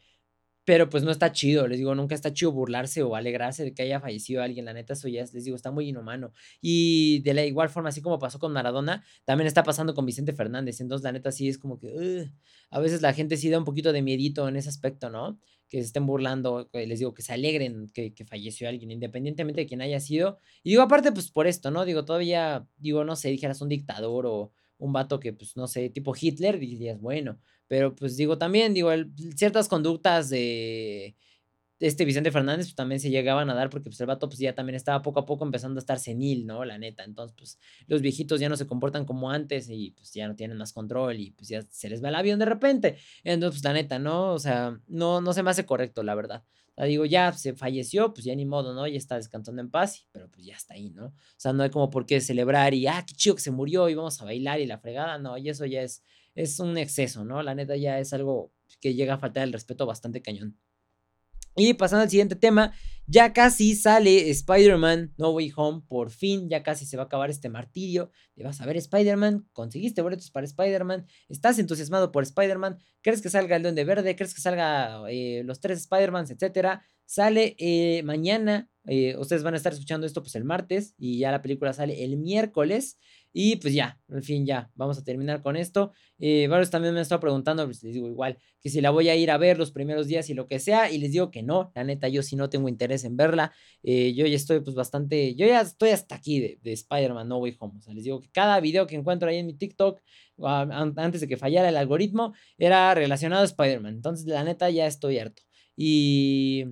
pero 0.70 0.88
pues 0.88 1.04
no 1.04 1.10
está 1.10 1.32
chido, 1.32 1.68
les 1.68 1.80
digo, 1.80 1.96
nunca 1.96 2.14
está 2.14 2.32
chido 2.32 2.52
burlarse 2.52 3.02
o 3.02 3.16
alegrarse 3.16 3.64
de 3.64 3.74
que 3.74 3.82
haya 3.82 4.00
fallecido 4.00 4.44
alguien, 4.44 4.66
la 4.66 4.74
neta, 4.74 4.94
eso 4.94 5.08
ya, 5.08 5.22
les 5.22 5.44
digo, 5.44 5.56
está 5.56 5.72
muy 5.72 5.90
inhumano. 5.90 6.32
Y 6.62 7.22
de 7.24 7.34
la 7.34 7.44
igual 7.44 7.70
forma, 7.70 7.90
así 7.90 8.04
como 8.04 8.20
pasó 8.20 8.38
con 8.38 8.54
Maradona, 8.54 9.04
también 9.26 9.48
está 9.48 9.64
pasando 9.64 9.96
con 9.96 10.06
Vicente 10.06 10.32
Fernández, 10.32 10.80
entonces 10.80 11.04
la 11.04 11.12
neta 11.12 11.32
sí 11.32 11.50
es 11.50 11.58
como 11.58 11.80
que, 11.80 12.30
a 12.70 12.80
veces 12.80 13.02
la 13.02 13.14
gente 13.14 13.36
sí 13.38 13.50
da 13.50 13.58
un 13.58 13.66
poquito 13.66 13.92
de 13.92 14.04
miedito 14.04 14.48
en 14.48 14.58
ese 14.58 14.70
aspecto, 14.70 15.10
¿no? 15.10 15.40
Que 15.70 15.78
se 15.80 15.86
estén 15.88 16.06
burlando, 16.06 16.70
les 16.74 17.00
digo, 17.00 17.14
que 17.14 17.22
se 17.22 17.34
alegren 17.34 17.90
que, 17.94 18.14
que 18.14 18.26
falleció 18.26 18.68
alguien, 18.68 18.92
independientemente 18.92 19.62
de 19.62 19.68
quién 19.68 19.82
haya 19.82 20.00
sido. 20.00 20.40
Y 20.64 20.72
digo, 20.72 20.82
aparte, 20.82 21.12
pues 21.12 21.32
por 21.32 21.48
esto, 21.48 21.72
¿no? 21.72 21.86
Digo, 21.86 22.06
todavía, 22.06 22.68
digo, 22.78 23.04
no 23.06 23.16
sé, 23.16 23.30
dijeras 23.30 23.62
un 23.62 23.70
dictador 23.70 24.26
o 24.26 24.52
un 24.78 24.94
vato 24.94 25.20
que, 25.20 25.34
pues, 25.34 25.56
no 25.58 25.68
sé, 25.68 25.90
tipo 25.90 26.14
Hitler, 26.20 26.60
dirías, 26.60 27.00
bueno, 27.00 27.40
Pero 27.68 27.94
pues 27.96 28.18
digo 28.18 28.38
también, 28.38 28.74
digo, 28.74 28.90
ciertas 29.36 29.68
conductas 29.68 30.30
de 30.30 31.16
este 31.80 32.06
Vicente 32.06 32.32
Fernández 32.32 32.68
pues, 32.68 32.76
también 32.76 33.00
se 33.00 33.10
llegaban 33.10 33.50
a 33.50 33.54
dar 33.54 33.70
porque 33.70 33.90
pues, 33.90 34.00
el 34.02 34.08
vato 34.08 34.28
pues, 34.28 34.40
ya 34.40 34.54
también 34.54 34.76
estaba 34.76 35.02
poco 35.02 35.22
a 35.22 35.26
poco 35.26 35.46
empezando 35.46 35.78
a 35.78 35.82
estar 35.82 36.00
senil, 36.00 36.46
¿no? 36.46 36.66
La 36.66 36.78
neta. 36.78 37.04
Entonces, 37.04 37.36
pues 37.38 37.60
los 37.88 38.02
viejitos 38.02 38.40
ya 38.40 38.50
no 38.50 38.58
se 38.58 38.68
comportan 38.68 39.06
como 39.06 39.32
antes 39.32 39.70
y 39.70 39.92
pues 39.92 40.14
ya 40.14 40.28
no 40.28 40.36
tienen 40.36 40.58
más 40.58 40.74
control 40.74 41.20
y 41.20 41.32
pues 41.32 41.50
ya 41.50 41.62
se 41.70 41.90
les 41.90 42.04
va 42.04 42.10
el 42.10 42.16
avión 42.16 42.40
de 42.40 42.46
repente. 42.46 42.98
Entonces, 43.24 43.62
pues 43.62 43.64
la 43.64 43.74
neta, 43.74 44.00
¿no? 44.00 44.34
O 44.34 44.40
sea, 44.40 44.80
no, 44.88 45.22
no 45.22 45.34
se 45.34 45.44
me 45.44 45.52
hace 45.52 45.66
correcto, 45.66 46.04
la 46.04 46.16
verdad. 46.16 46.44
Digo, 46.86 47.06
ya 47.06 47.34
se 47.34 47.54
falleció, 47.54 48.14
pues 48.14 48.24
ya 48.24 48.34
ni 48.36 48.46
modo, 48.46 48.74
¿no? 48.74 48.88
Ya 48.88 48.98
está 48.98 49.16
descansando 49.16 49.62
en 49.62 49.70
paz, 49.70 50.08
pero 50.14 50.30
pues 50.30 50.46
ya 50.46 50.56
está 50.56 50.76
ahí, 50.76 50.92
¿no? 50.92 51.08
O 51.08 51.14
sea, 51.36 51.52
no 51.52 51.64
hay 51.64 51.70
como 51.70 51.90
por 51.90 52.06
qué 52.06 52.22
celebrar 52.22 52.74
y, 52.74 52.88
ah, 52.88 53.04
qué 53.06 53.14
chido 53.14 53.36
que 53.36 53.42
se 53.42 53.52
murió 53.52 53.90
y 53.90 53.96
vamos 53.96 54.22
a 54.22 54.26
bailar 54.26 54.62
y 54.62 54.66
la 54.66 54.80
fregada, 54.80 55.18
no, 55.18 55.38
y 55.38 55.50
eso 55.50 55.66
ya 55.66 55.82
es, 55.82 56.04
es 56.36 56.58
un 56.60 56.78
exceso, 56.78 57.26
¿no? 57.26 57.44
La 57.44 57.54
neta 57.54 57.76
ya 57.76 58.00
es 58.00 58.14
algo 58.14 58.54
que 58.80 58.94
llega 58.94 59.16
a 59.16 59.18
faltar 59.18 59.44
el 59.44 59.52
respeto 59.52 59.86
bastante 59.86 60.22
cañón. 60.22 60.58
Y 61.56 61.74
pasando 61.74 62.04
al 62.04 62.10
siguiente 62.10 62.36
tema, 62.36 62.74
ya 63.12 63.34
casi 63.34 63.76
sale 63.76 64.30
Spider-Man 64.30 65.16
No 65.18 65.32
Way 65.32 65.52
Home, 65.56 65.82
por 65.88 66.12
fin, 66.12 66.48
ya 66.48 66.62
casi 66.62 66.86
se 66.86 66.96
va 66.96 67.04
a 67.04 67.06
acabar 67.08 67.32
este 67.32 67.50
martirio. 67.50 68.12
Te 68.36 68.44
vas 68.44 68.62
a 68.62 68.68
ver 68.68 68.78
Spider-Man, 68.78 69.48
conseguiste 69.52 70.04
boletos 70.04 70.30
para 70.30 70.46
Spider-Man, 70.46 71.08
estás 71.28 71.58
entusiasmado 71.58 72.12
por 72.12 72.22
Spider-Man, 72.22 72.78
crees 73.02 73.24
que 73.24 73.32
salga 73.32 73.56
el 73.56 73.64
Duende 73.64 73.84
Verde, 73.84 74.16
crees 74.16 74.36
que 74.36 74.42
salga 74.42 75.02
eh, 75.10 75.42
los 75.44 75.60
tres 75.60 75.80
Spider-Mans, 75.80 76.30
etcétera. 76.30 76.84
Sale 77.06 77.56
eh, 77.58 78.04
mañana, 78.04 78.70
eh, 78.86 79.18
ustedes 79.18 79.42
van 79.42 79.56
a 79.56 79.58
estar 79.58 79.74
escuchando 79.74 80.06
esto 80.06 80.22
pues 80.22 80.36
el 80.36 80.44
martes 80.44 80.94
y 81.00 81.18
ya 81.18 81.32
la 81.32 81.42
película 81.42 81.74
sale 81.74 82.04
el 82.04 82.18
miércoles. 82.18 83.00
Y 83.32 83.58
pues 83.58 83.74
ya, 83.74 84.00
al 84.10 84.24
fin 84.24 84.46
ya, 84.46 84.72
vamos 84.74 84.98
a 84.98 85.04
terminar 85.04 85.42
con 85.42 85.56
esto. 85.56 85.92
Eh, 86.18 86.48
varios 86.48 86.72
también 86.72 86.94
me 86.94 87.00
han 87.00 87.04
estado 87.04 87.22
preguntando, 87.22 87.64
pues 87.66 87.84
les 87.84 87.94
digo 87.94 88.08
igual, 88.08 88.40
que 88.60 88.70
si 88.70 88.82
la 88.82 88.90
voy 88.90 89.10
a 89.10 89.16
ir 89.16 89.30
a 89.30 89.38
ver 89.38 89.60
los 89.60 89.72
primeros 89.72 90.08
días 90.08 90.30
y 90.30 90.34
lo 90.34 90.48
que 90.48 90.60
sea, 90.60 90.92
y 90.92 90.98
les 90.98 91.12
digo 91.12 91.30
que 91.30 91.44
no, 91.44 91.72
la 91.76 91.84
neta, 91.84 92.08
yo 92.08 92.24
sí 92.24 92.36
no 92.36 92.50
tengo 92.50 92.68
interés 92.70 93.04
en 93.04 93.18
verla. 93.18 93.54
Eh, 93.84 94.14
yo 94.16 94.26
ya 94.26 94.36
estoy 94.36 94.62
pues 94.62 94.76
bastante, 94.76 95.36
yo 95.36 95.46
ya 95.46 95.62
estoy 95.62 95.92
hasta 95.92 96.16
aquí 96.16 96.40
de, 96.40 96.60
de 96.64 96.74
Spider-Man 96.74 97.28
No 97.28 97.38
Way 97.38 97.56
Home. 97.60 97.78
O 97.78 97.82
sea, 97.82 97.94
les 97.94 98.04
digo 98.04 98.20
que 98.20 98.30
cada 98.32 98.60
video 98.60 98.88
que 98.88 98.96
encuentro 98.96 99.30
ahí 99.30 99.38
en 99.38 99.46
mi 99.46 99.54
TikTok, 99.54 100.02
antes 100.42 101.22
de 101.22 101.28
que 101.28 101.38
fallara 101.38 101.70
el 101.70 101.78
algoritmo, 101.78 102.34
era 102.58 102.96
relacionado 102.96 103.44
a 103.44 103.46
Spider-Man. 103.46 103.94
Entonces, 103.94 104.26
la 104.26 104.44
neta, 104.44 104.70
ya 104.70 104.88
estoy 104.88 105.20
harto. 105.20 105.44
Y... 105.76 106.66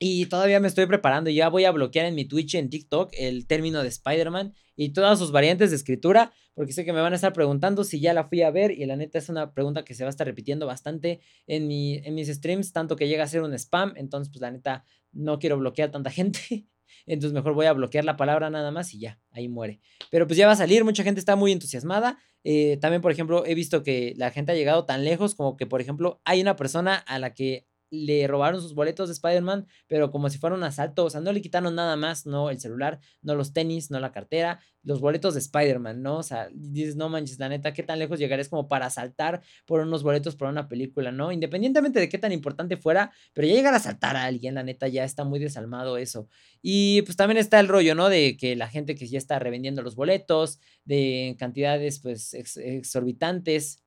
Y 0.00 0.26
todavía 0.26 0.60
me 0.60 0.68
estoy 0.68 0.86
preparando, 0.86 1.28
ya 1.28 1.48
voy 1.48 1.64
a 1.64 1.72
bloquear 1.72 2.06
en 2.06 2.14
mi 2.14 2.24
Twitch 2.24 2.54
en 2.54 2.70
TikTok 2.70 3.10
el 3.18 3.48
término 3.48 3.82
de 3.82 3.88
Spider-Man 3.88 4.54
y 4.78 4.90
todas 4.90 5.18
sus 5.18 5.32
variantes 5.32 5.70
de 5.70 5.76
escritura, 5.76 6.32
porque 6.54 6.72
sé 6.72 6.84
que 6.84 6.92
me 6.92 7.00
van 7.00 7.12
a 7.12 7.16
estar 7.16 7.32
preguntando 7.32 7.82
si 7.82 7.98
ya 7.98 8.14
la 8.14 8.28
fui 8.28 8.42
a 8.42 8.50
ver 8.52 8.70
y 8.70 8.86
la 8.86 8.94
neta 8.94 9.18
es 9.18 9.28
una 9.28 9.52
pregunta 9.52 9.84
que 9.84 9.92
se 9.92 10.04
va 10.04 10.08
a 10.08 10.10
estar 10.10 10.24
repitiendo 10.24 10.66
bastante 10.66 11.20
en, 11.48 11.66
mi, 11.66 11.96
en 11.96 12.14
mis 12.14 12.28
streams, 12.28 12.72
tanto 12.72 12.94
que 12.94 13.08
llega 13.08 13.24
a 13.24 13.26
ser 13.26 13.42
un 13.42 13.52
spam, 13.54 13.92
entonces 13.96 14.32
pues 14.32 14.40
la 14.40 14.52
neta 14.52 14.84
no 15.10 15.40
quiero 15.40 15.58
bloquear 15.58 15.90
tanta 15.90 16.10
gente. 16.12 16.68
Entonces 17.06 17.32
mejor 17.32 17.54
voy 17.54 17.66
a 17.66 17.72
bloquear 17.72 18.04
la 18.04 18.16
palabra 18.16 18.50
nada 18.50 18.70
más 18.70 18.94
y 18.94 19.00
ya, 19.00 19.20
ahí 19.32 19.48
muere. 19.48 19.80
Pero 20.10 20.26
pues 20.26 20.36
ya 20.36 20.46
va 20.46 20.52
a 20.52 20.56
salir, 20.56 20.84
mucha 20.84 21.02
gente 21.02 21.18
está 21.18 21.36
muy 21.36 21.52
entusiasmada. 21.52 22.18
Eh, 22.44 22.76
también, 22.80 23.02
por 23.02 23.10
ejemplo, 23.10 23.44
he 23.46 23.54
visto 23.54 23.82
que 23.82 24.14
la 24.16 24.30
gente 24.30 24.52
ha 24.52 24.54
llegado 24.54 24.84
tan 24.84 25.04
lejos 25.04 25.34
como 25.34 25.56
que, 25.56 25.66
por 25.66 25.80
ejemplo, 25.80 26.20
hay 26.24 26.40
una 26.40 26.54
persona 26.56 26.94
a 26.94 27.18
la 27.18 27.34
que 27.34 27.66
le 27.90 28.26
robaron 28.26 28.60
sus 28.60 28.74
boletos 28.74 29.08
de 29.08 29.14
Spider-Man, 29.14 29.66
pero 29.86 30.10
como 30.10 30.28
si 30.30 30.38
fuera 30.38 30.56
un 30.56 30.64
asalto, 30.64 31.04
o 31.04 31.10
sea, 31.10 31.20
no 31.20 31.32
le 31.32 31.40
quitaron 31.40 31.74
nada 31.74 31.96
más, 31.96 32.26
no 32.26 32.50
el 32.50 32.60
celular, 32.60 33.00
no 33.22 33.34
los 33.34 33.52
tenis, 33.52 33.90
no 33.90 34.00
la 34.00 34.12
cartera, 34.12 34.60
los 34.82 35.00
boletos 35.00 35.34
de 35.34 35.40
Spider-Man, 35.40 36.02
¿no? 36.02 36.18
O 36.18 36.22
sea, 36.22 36.48
dices, 36.52 36.96
no 36.96 37.08
manches, 37.08 37.38
la 37.38 37.48
neta, 37.48 37.72
¿qué 37.72 37.82
tan 37.82 37.98
lejos 37.98 38.18
llegarías 38.18 38.48
como 38.48 38.68
para 38.68 38.86
asaltar 38.86 39.42
por 39.66 39.80
unos 39.80 40.02
boletos 40.02 40.36
para 40.36 40.50
una 40.50 40.68
película, 40.68 41.12
¿no? 41.12 41.32
Independientemente 41.32 42.00
de 42.00 42.08
qué 42.08 42.18
tan 42.18 42.32
importante 42.32 42.76
fuera, 42.76 43.12
pero 43.34 43.46
ya 43.46 43.54
llegar 43.54 43.74
a 43.74 43.78
asaltar 43.78 44.16
a 44.16 44.24
alguien, 44.24 44.54
la 44.54 44.62
neta, 44.62 44.88
ya 44.88 45.04
está 45.04 45.24
muy 45.24 45.38
desalmado 45.38 45.98
eso. 45.98 46.28
Y 46.62 47.02
pues 47.02 47.16
también 47.16 47.38
está 47.38 47.60
el 47.60 47.68
rollo, 47.68 47.94
¿no? 47.94 48.08
De 48.08 48.36
que 48.36 48.56
la 48.56 48.68
gente 48.68 48.94
que 48.94 49.06
ya 49.06 49.18
está 49.18 49.38
revendiendo 49.38 49.82
los 49.82 49.94
boletos, 49.94 50.58
de 50.84 51.36
cantidades, 51.38 52.00
pues, 52.00 52.34
exorbitantes 52.34 53.82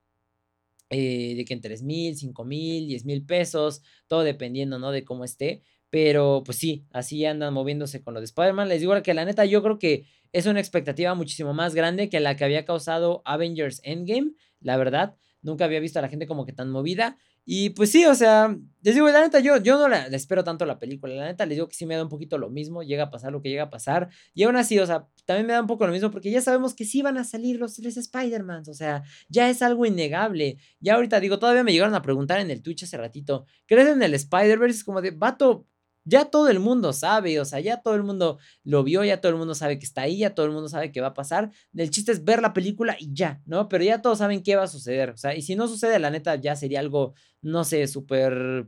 eh, 0.92 1.36
de 1.36 1.46
que 1.46 1.54
en 1.54 1.62
3 1.62 1.84
mil, 1.84 2.16
5 2.18 2.44
mil, 2.46 2.88
10 2.88 3.06
mil 3.06 3.26
pesos, 3.26 3.82
todo 4.08 4.24
dependiendo, 4.24 4.78
¿no? 4.78 4.92
De 4.92 5.06
cómo 5.06 5.24
esté. 5.24 5.64
Pero 5.90 6.44
pues 6.46 6.58
sí, 6.58 6.86
así 6.92 7.26
andan 7.26 7.54
moviéndose 7.54 8.04
con 8.04 8.14
lo 8.14 8.20
de 8.20 8.26
Spider-Man. 8.26 8.70
Les 8.70 8.82
digo 8.82 9.02
que 9.02 9.14
la 9.14 9.26
neta 9.26 9.46
yo 9.46 9.64
creo 9.64 9.80
que 9.80 10.06
es 10.34 10.46
una 10.46 10.60
expectativa 10.60 11.14
muchísimo 11.16 11.54
más 11.54 11.76
grande 11.76 12.10
que 12.10 12.20
la 12.20 12.36
que 12.36 12.44
había 12.44 12.66
causado 12.66 13.22
Avengers 13.26 13.82
Endgame, 13.84 14.34
la 14.60 14.78
verdad. 14.78 15.16
Nunca 15.42 15.66
había 15.66 15.80
visto 15.80 16.00
a 16.00 16.02
la 16.02 16.10
gente 16.10 16.28
como 16.28 16.46
que 16.46 16.54
tan 16.54 16.70
movida. 16.70 17.18
Y 17.46 17.72
pues 17.72 17.92
sí, 17.92 18.06
o 18.06 18.14
sea, 18.14 18.56
les 18.84 18.94
digo, 18.94 19.10
la 19.10 19.22
neta, 19.22 19.40
yo, 19.40 19.58
yo 19.58 19.78
no 19.78 19.88
la, 19.88 20.06
espero 20.08 20.44
tanto 20.44 20.66
la 20.66 20.78
película. 20.80 21.16
La 21.16 21.26
neta, 21.26 21.46
les 21.46 21.58
digo 21.58 21.68
que 21.68 21.76
sí 21.76 21.86
me 21.86 21.96
da 21.96 22.04
un 22.04 22.10
poquito 22.10 22.38
lo 22.38 22.50
mismo. 22.50 22.84
Llega 22.84 23.06
a 23.06 23.12
pasar 23.12 23.32
lo 23.32 23.42
que 23.42 23.50
llega 23.50 23.64
a 23.64 23.70
pasar. 23.70 24.10
Y 24.34 24.44
aún 24.44 24.56
así, 24.56 24.78
o 24.80 24.86
sea, 24.86 25.08
también 25.26 25.48
me 25.48 25.54
da 25.54 25.62
un 25.62 25.68
poco 25.68 25.88
lo 25.88 25.94
mismo 25.94 26.12
porque 26.12 26.30
ya 26.30 26.42
sabemos 26.42 26.76
que 26.76 26.86
sí 26.86 27.02
van 27.02 27.18
a 27.18 27.24
salir 27.24 27.58
los 27.58 27.76
tres 27.76 27.98
Spider-Mans. 27.98 28.70
O 28.70 28.74
sea, 28.74 29.04
ya 29.30 29.50
es 29.50 29.62
algo 29.62 29.86
innegable. 29.86 30.58
Ya 30.80 30.96
ahorita 30.96 31.20
digo, 31.20 31.40
todavía 31.40 31.64
me 31.64 31.72
llegaron 31.72 31.96
a 31.96 32.02
preguntar 32.02 32.40
en 32.40 32.52
el 32.52 32.62
Twitch 32.62 32.84
hace 32.84 32.98
ratito, 32.98 33.46
¿crees 33.66 33.88
en 33.88 34.04
el 34.04 34.14
Spider-Verse? 34.14 34.84
Como 34.84 35.02
de, 35.02 35.12
vato, 35.12 35.66
ya 36.04 36.26
todo 36.26 36.50
el 36.50 36.60
mundo 36.60 36.94
sabe, 36.94 37.40
o 37.40 37.46
sea, 37.46 37.60
ya 37.60 37.82
todo 37.82 37.96
el 37.96 38.04
mundo 38.04 38.40
lo 38.64 38.84
vio, 38.84 39.04
ya 39.04 39.22
todo 39.22 39.32
el 39.32 39.38
mundo 39.38 39.56
sabe 39.56 39.80
que 39.80 39.86
está 39.86 40.02
ahí, 40.04 40.20
ya 40.20 40.36
todo 40.36 40.46
el 40.46 40.52
mundo 40.52 40.70
sabe 40.70 40.92
que 40.92 41.02
va 41.02 41.08
a 41.08 41.14
pasar. 41.14 41.52
El 41.76 41.90
chiste 41.92 42.12
es 42.12 42.24
ver 42.24 42.42
la 42.42 42.54
película 42.54 42.96
y 43.00 43.14
ya, 43.14 43.42
¿no? 43.46 43.68
Pero 43.70 43.84
ya 43.84 44.02
todos 44.02 44.18
saben 44.20 44.44
qué 44.44 44.56
va 44.56 44.64
a 44.64 44.68
suceder, 44.68 45.12
o 45.12 45.18
sea, 45.18 45.36
y 45.36 45.42
si 45.42 45.56
no 45.56 45.68
sucede, 45.68 46.00
la 46.00 46.10
neta, 46.10 46.36
ya 46.36 46.56
sería 46.56 46.80
algo, 46.80 47.14
no 47.42 47.64
sé, 47.64 47.88
súper 47.88 48.68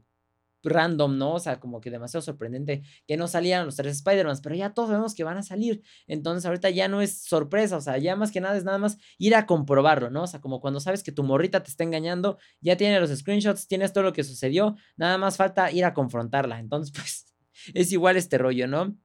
random, 0.63 1.17
¿no? 1.17 1.33
O 1.33 1.39
sea, 1.39 1.59
como 1.59 1.81
que 1.81 1.91
demasiado 1.91 2.21
sorprendente 2.21 2.83
que 3.07 3.17
no 3.17 3.27
salieran 3.27 3.65
los 3.65 3.75
tres 3.75 3.97
Spider-Man, 3.97 4.37
pero 4.41 4.55
ya 4.55 4.73
todos 4.73 4.89
sabemos 4.89 5.13
que 5.13 5.23
van 5.23 5.37
a 5.37 5.43
salir. 5.43 5.83
Entonces 6.07 6.45
ahorita 6.45 6.69
ya 6.69 6.87
no 6.87 7.01
es 7.01 7.23
sorpresa, 7.23 7.77
o 7.77 7.81
sea, 7.81 7.97
ya 7.97 8.15
más 8.15 8.31
que 8.31 8.41
nada 8.41 8.57
es 8.57 8.63
nada 8.63 8.77
más 8.77 8.97
ir 9.17 9.35
a 9.35 9.45
comprobarlo, 9.45 10.09
¿no? 10.09 10.23
O 10.23 10.27
sea, 10.27 10.41
como 10.41 10.61
cuando 10.61 10.79
sabes 10.79 11.03
que 11.03 11.11
tu 11.11 11.23
morrita 11.23 11.63
te 11.63 11.69
está 11.69 11.83
engañando, 11.83 12.37
ya 12.61 12.77
tiene 12.77 12.99
los 12.99 13.09
screenshots, 13.09 13.67
tienes 13.67 13.93
todo 13.93 14.03
lo 14.03 14.13
que 14.13 14.23
sucedió, 14.23 14.75
nada 14.97 15.17
más 15.17 15.37
falta 15.37 15.71
ir 15.71 15.85
a 15.85 15.93
confrontarla. 15.93 16.59
Entonces, 16.59 16.93
pues 16.95 17.33
es 17.73 17.91
igual 17.91 18.17
este 18.17 18.37
rollo, 18.37 18.67
¿no? 18.67 18.97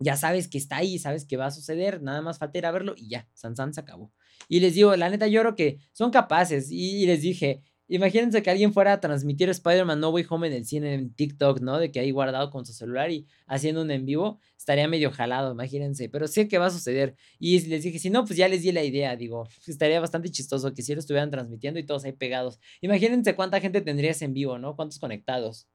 Ya 0.00 0.16
sabes 0.16 0.48
que 0.48 0.58
está 0.58 0.76
ahí, 0.78 0.98
sabes 0.98 1.24
que 1.24 1.36
va 1.36 1.46
a 1.46 1.50
suceder, 1.50 2.02
nada 2.02 2.20
más 2.20 2.38
falta 2.38 2.58
ir 2.58 2.66
a 2.66 2.72
verlo 2.72 2.94
y 2.96 3.08
ya, 3.08 3.28
San 3.32 3.56
San 3.56 3.72
se 3.72 3.80
acabó. 3.80 4.12
Y 4.48 4.60
les 4.60 4.74
digo, 4.74 4.94
la 4.96 5.08
neta, 5.08 5.28
yo 5.28 5.40
creo 5.40 5.54
que 5.54 5.78
son 5.92 6.10
capaces 6.10 6.70
y 6.70 7.06
les 7.06 7.22
dije, 7.22 7.62
Imagínense 7.86 8.42
que 8.42 8.50
alguien 8.50 8.72
fuera 8.72 8.94
a 8.94 9.00
transmitir 9.00 9.50
Spider-Man 9.50 10.00
No 10.00 10.08
Way 10.10 10.24
Home 10.30 10.46
en 10.46 10.52
el 10.54 10.64
cine 10.64 10.94
en 10.94 11.14
TikTok, 11.14 11.60
¿no? 11.60 11.78
De 11.78 11.92
que 11.92 12.00
ahí 12.00 12.10
guardado 12.10 12.50
con 12.50 12.64
su 12.64 12.72
celular 12.72 13.10
y 13.10 13.26
haciendo 13.46 13.82
un 13.82 13.90
en 13.90 14.06
vivo, 14.06 14.40
estaría 14.56 14.88
medio 14.88 15.10
jalado, 15.10 15.52
imagínense. 15.52 16.08
Pero 16.08 16.26
sé 16.26 16.48
que 16.48 16.58
va 16.58 16.66
a 16.66 16.70
suceder. 16.70 17.14
Y 17.38 17.60
les 17.66 17.82
dije, 17.82 17.98
si 17.98 18.08
no, 18.08 18.24
pues 18.24 18.38
ya 18.38 18.48
les 18.48 18.62
di 18.62 18.72
la 18.72 18.82
idea, 18.82 19.16
digo, 19.16 19.46
estaría 19.66 20.00
bastante 20.00 20.30
chistoso 20.30 20.72
que 20.72 20.82
si 20.82 20.94
lo 20.94 21.00
estuvieran 21.00 21.30
transmitiendo 21.30 21.78
y 21.78 21.84
todos 21.84 22.04
ahí 22.04 22.12
pegados. 22.12 22.58
Imagínense 22.80 23.34
cuánta 23.34 23.60
gente 23.60 23.82
tendrías 23.82 24.22
en 24.22 24.32
vivo, 24.32 24.58
¿no? 24.58 24.76
Cuántos 24.76 24.98
conectados. 24.98 25.68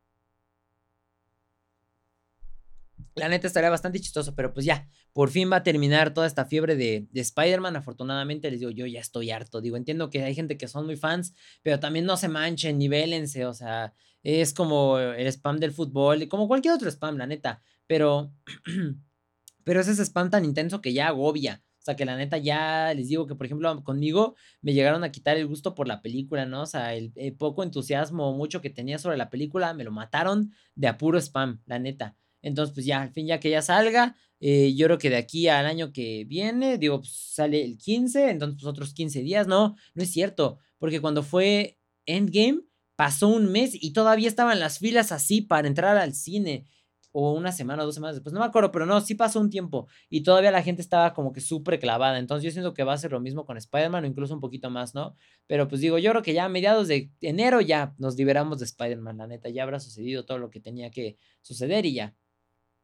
La 3.20 3.30
neta 3.30 3.48
estaría 3.48 3.70
bastante 3.70 4.00
chistoso, 4.00 4.34
pero 4.34 4.54
pues 4.54 4.66
ya, 4.66 4.88
por 5.14 5.30
fin 5.30 5.52
va 5.52 5.58
a 5.58 5.64
terminar 5.64 6.14
toda 6.14 6.26
esta 6.26 6.46
fiebre 6.46 6.76
de, 6.76 7.08
Spider-Man. 7.14 7.76
Afortunadamente, 7.76 8.50
les 8.50 8.60
digo, 8.60 8.72
yo 8.72 8.86
ya 8.86 9.00
estoy 9.00 9.32
harto. 9.32 9.62
Digo, 9.62 9.78
entiendo 9.78 10.10
que 10.10 10.24
hay 10.24 10.34
gente 10.34 10.58
que 10.58 10.68
son 10.68 10.86
muy 10.86 10.96
fans, 10.96 11.34
pero 11.62 11.80
también 11.80 12.06
no 12.06 12.18
se 12.18 12.30
manchen, 12.30 12.78
nivelense. 12.78 13.46
O 13.46 13.54
sea, 13.54 13.94
es 14.24 14.54
como 14.54 14.98
el 14.98 15.28
spam 15.28 15.60
del 15.60 15.74
fútbol, 15.74 16.28
como 16.28 16.48
cualquier 16.48 16.74
otro 16.74 16.90
spam, 16.90 17.18
la 17.18 17.28
neta. 17.28 17.62
Pero, 17.88 18.34
pero 19.64 19.82
es 19.82 19.88
ese 19.88 20.06
spam 20.06 20.30
tan 20.30 20.46
intenso 20.46 20.82
que 20.82 20.94
ya 20.94 21.08
agobia. 21.08 21.62
O 21.80 21.82
sea, 21.82 21.96
que 21.96 22.06
la 22.06 22.18
neta 22.18 22.38
ya 22.38 22.94
les 22.94 23.08
digo 23.08 23.26
que, 23.26 23.36
por 23.36 23.46
ejemplo, 23.46 23.84
conmigo 23.84 24.36
me 24.62 24.74
llegaron 24.74 25.04
a 25.04 25.12
quitar 25.12 25.38
el 25.38 25.48
gusto 25.48 25.76
por 25.76 25.88
la 25.88 26.02
película, 26.02 26.46
¿no? 26.46 26.64
O 26.64 26.66
sea, 26.66 26.94
el, 26.94 27.12
el 27.16 27.36
poco 27.36 27.64
entusiasmo 27.64 28.34
mucho 28.34 28.62
que 28.62 28.70
tenía 28.70 29.00
sobre 29.00 29.18
la 29.18 29.30
película 29.30 29.74
me 29.74 29.84
lo 29.84 29.92
mataron 29.92 30.52
de 30.76 30.88
apuro 30.88 31.18
spam, 31.20 31.62
la 31.66 31.80
neta. 31.80 32.16
Entonces, 32.42 32.74
pues 32.74 32.86
ya, 32.86 33.02
al 33.02 33.12
fin, 33.12 33.28
ya 33.28 33.40
que 33.40 33.50
ya 33.50 33.62
salga, 33.62 34.16
eh, 34.40 34.74
yo 34.76 34.86
creo 34.86 34.98
que 34.98 35.10
de 35.10 35.18
aquí 35.18 35.48
al 35.48 35.66
año 35.66 35.92
que 35.92 36.26
viene, 36.26 36.78
digo, 36.78 37.00
pues 37.00 37.12
sale 37.12 37.64
el 37.64 37.78
15, 37.78 38.30
entonces, 38.30 38.58
pues 38.62 38.70
otros 38.70 38.94
15 38.94 39.22
días, 39.22 39.48
no, 39.48 39.76
no 39.94 40.04
es 40.04 40.12
cierto, 40.12 40.60
porque 40.78 41.02
cuando 41.02 41.24
fue 41.24 41.78
Endgame, 42.06 42.62
pasó 42.96 43.30
un 43.30 43.52
mes 43.52 43.72
y 43.74 43.94
todavía 43.94 44.28
estaban 44.28 44.60
las 44.60 44.80
filas 44.80 45.14
así 45.14 45.42
para 45.42 45.70
entrar 45.70 45.98
al 45.98 46.14
cine. 46.14 46.66
O 47.12 47.32
una 47.32 47.52
semana 47.52 47.82
o 47.82 47.86
dos 47.86 47.96
semanas 47.96 48.18
después, 48.18 48.34
no 48.34 48.40
me 48.40 48.46
acuerdo, 48.46 48.72
pero 48.72 48.86
no, 48.86 49.02
sí 49.02 49.16
pasó 49.16 49.40
un 49.40 49.50
tiempo 49.50 49.88
y 50.10 50.22
todavía 50.22 50.52
la 50.52 50.62
gente 50.62 50.82
estaba 50.82 51.14
como 51.14 51.32
que 51.32 51.42
súper 51.42 51.80
clavada. 51.80 52.20
Entonces 52.20 52.44
yo 52.44 52.52
siento 52.52 52.74
que 52.74 52.84
va 52.84 52.94
a 52.94 52.98
ser 52.98 53.14
lo 53.14 53.20
mismo 53.20 53.46
con 53.46 53.58
Spider-Man 53.58 54.04
o 54.04 54.08
incluso 54.08 54.34
un 54.34 54.42
poquito 54.42 54.70
más, 54.70 54.94
¿no? 54.94 55.16
Pero 55.48 55.68
pues 55.68 55.82
digo, 55.82 55.98
yo 55.98 56.12
creo 56.12 56.22
que 56.22 56.34
ya 56.34 56.46
a 56.46 56.50
mediados 56.50 56.88
de 56.88 57.10
enero 57.22 57.62
ya 57.62 57.96
nos 57.98 58.16
liberamos 58.16 58.60
de 58.60 58.66
Spider-Man, 58.66 59.18
la 59.18 59.28
neta, 59.28 59.50
ya 59.50 59.64
habrá 59.64 59.80
sucedido 59.80 60.26
todo 60.26 60.38
lo 60.38 60.52
que 60.52 60.60
tenía 60.60 60.92
que 60.92 61.18
suceder 61.42 61.86
y 61.86 61.94
ya 61.94 62.16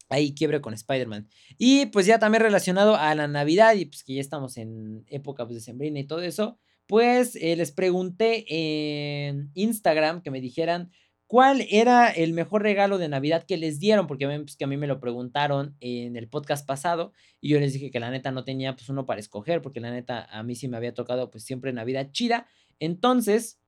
ahí 0.09 0.33
quiebre 0.33 0.61
con 0.61 0.73
Spider-Man. 0.73 1.27
Y 1.57 1.87
pues 1.87 2.05
ya 2.05 2.19
también 2.19 2.43
relacionado 2.43 2.95
a 2.95 3.13
la 3.15 3.27
Navidad 3.27 3.75
y 3.75 3.85
pues 3.85 4.03
que 4.03 4.15
ya 4.15 4.21
estamos 4.21 4.57
en 4.57 5.05
época 5.07 5.45
pues, 5.45 5.55
de 5.55 5.61
sembrina 5.61 5.99
y 5.99 6.05
todo 6.05 6.21
eso, 6.21 6.57
pues 6.87 7.35
eh, 7.35 7.55
les 7.55 7.71
pregunté 7.71 8.45
en 8.47 9.51
Instagram 9.55 10.21
que 10.21 10.31
me 10.31 10.41
dijeran 10.41 10.91
cuál 11.27 11.65
era 11.69 12.09
el 12.09 12.33
mejor 12.33 12.61
regalo 12.61 12.97
de 12.97 13.09
Navidad 13.09 13.43
que 13.47 13.57
les 13.57 13.79
dieron, 13.79 14.07
porque 14.07 14.27
pues, 14.27 14.55
que 14.55 14.63
a 14.63 14.67
mí 14.67 14.77
me 14.77 14.87
lo 14.87 14.99
preguntaron 14.99 15.75
en 15.79 16.15
el 16.15 16.29
podcast 16.29 16.65
pasado 16.67 17.13
y 17.41 17.49
yo 17.49 17.59
les 17.59 17.73
dije 17.73 17.89
que 17.89 17.99
la 17.99 18.11
neta 18.11 18.31
no 18.31 18.43
tenía 18.43 18.75
pues 18.75 18.89
uno 18.89 19.05
para 19.05 19.19
escoger, 19.19 19.61
porque 19.61 19.79
la 19.79 19.91
neta 19.91 20.25
a 20.25 20.43
mí 20.43 20.55
sí 20.55 20.67
me 20.67 20.77
había 20.77 20.93
tocado 20.93 21.31
pues 21.31 21.43
siempre 21.43 21.73
Navidad 21.73 22.09
chida. 22.11 22.47
Entonces, 22.79 23.59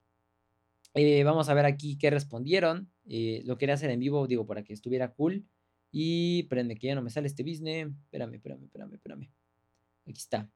eh, 0.94 1.24
vamos 1.24 1.48
a 1.48 1.54
ver 1.54 1.64
aquí 1.64 1.98
qué 1.98 2.10
respondieron. 2.10 2.92
Eh, 3.08 3.42
lo 3.44 3.58
quería 3.58 3.74
hacer 3.74 3.90
en 3.90 4.00
vivo, 4.00 4.26
digo, 4.26 4.46
para 4.46 4.62
que 4.62 4.72
estuviera 4.72 5.12
cool. 5.12 5.46
Y 5.90 6.40
espérenme 6.40 6.76
que 6.76 6.88
ya 6.88 6.94
no 6.94 7.02
me 7.02 7.10
sale 7.10 7.26
este 7.26 7.42
business. 7.42 7.88
Espérame, 8.04 8.34
espérame, 8.34 8.64
espérame, 8.64 8.94
espérame. 8.94 9.30
Aquí 10.06 10.18
está. 10.18 10.50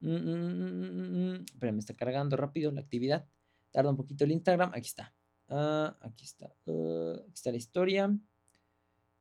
Mm, 0.00 0.10
mm, 0.10 1.32
mm, 1.32 1.44
espérame, 1.52 1.78
está 1.78 1.94
cargando 1.94 2.36
rápido 2.36 2.70
la 2.72 2.80
actividad. 2.80 3.26
Tarda 3.70 3.90
un 3.90 3.96
poquito 3.96 4.24
el 4.24 4.32
Instagram. 4.32 4.70
Aquí 4.74 4.88
está. 4.88 5.14
Ah, 5.48 5.96
aquí 6.00 6.24
está. 6.24 6.52
Ah, 6.66 7.16
aquí 7.22 7.34
está 7.34 7.50
la 7.50 7.56
historia. 7.56 8.16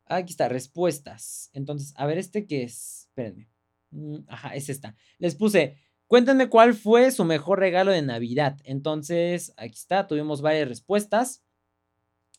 Aquí 0.07 0.32
está, 0.32 0.49
respuestas. 0.49 1.49
Entonces, 1.53 1.93
a 1.95 2.05
ver, 2.05 2.18
este 2.18 2.45
que 2.45 2.63
es. 2.63 3.07
Espérenme. 3.09 3.49
Ajá, 4.28 4.55
es 4.55 4.70
esta. 4.70 4.95
Les 5.20 5.36
puse, 5.36 5.78
cuéntenme 6.07 6.49
cuál 6.49 6.74
fue 6.74 7.11
su 7.11 7.24
mejor 7.24 7.59
regalo 7.59 7.91
de 7.91 8.01
Navidad. 8.01 8.57
Entonces, 8.63 9.53
aquí 9.57 9.76
está, 9.76 10.07
tuvimos 10.07 10.41
varias 10.41 10.68
respuestas. 10.68 11.45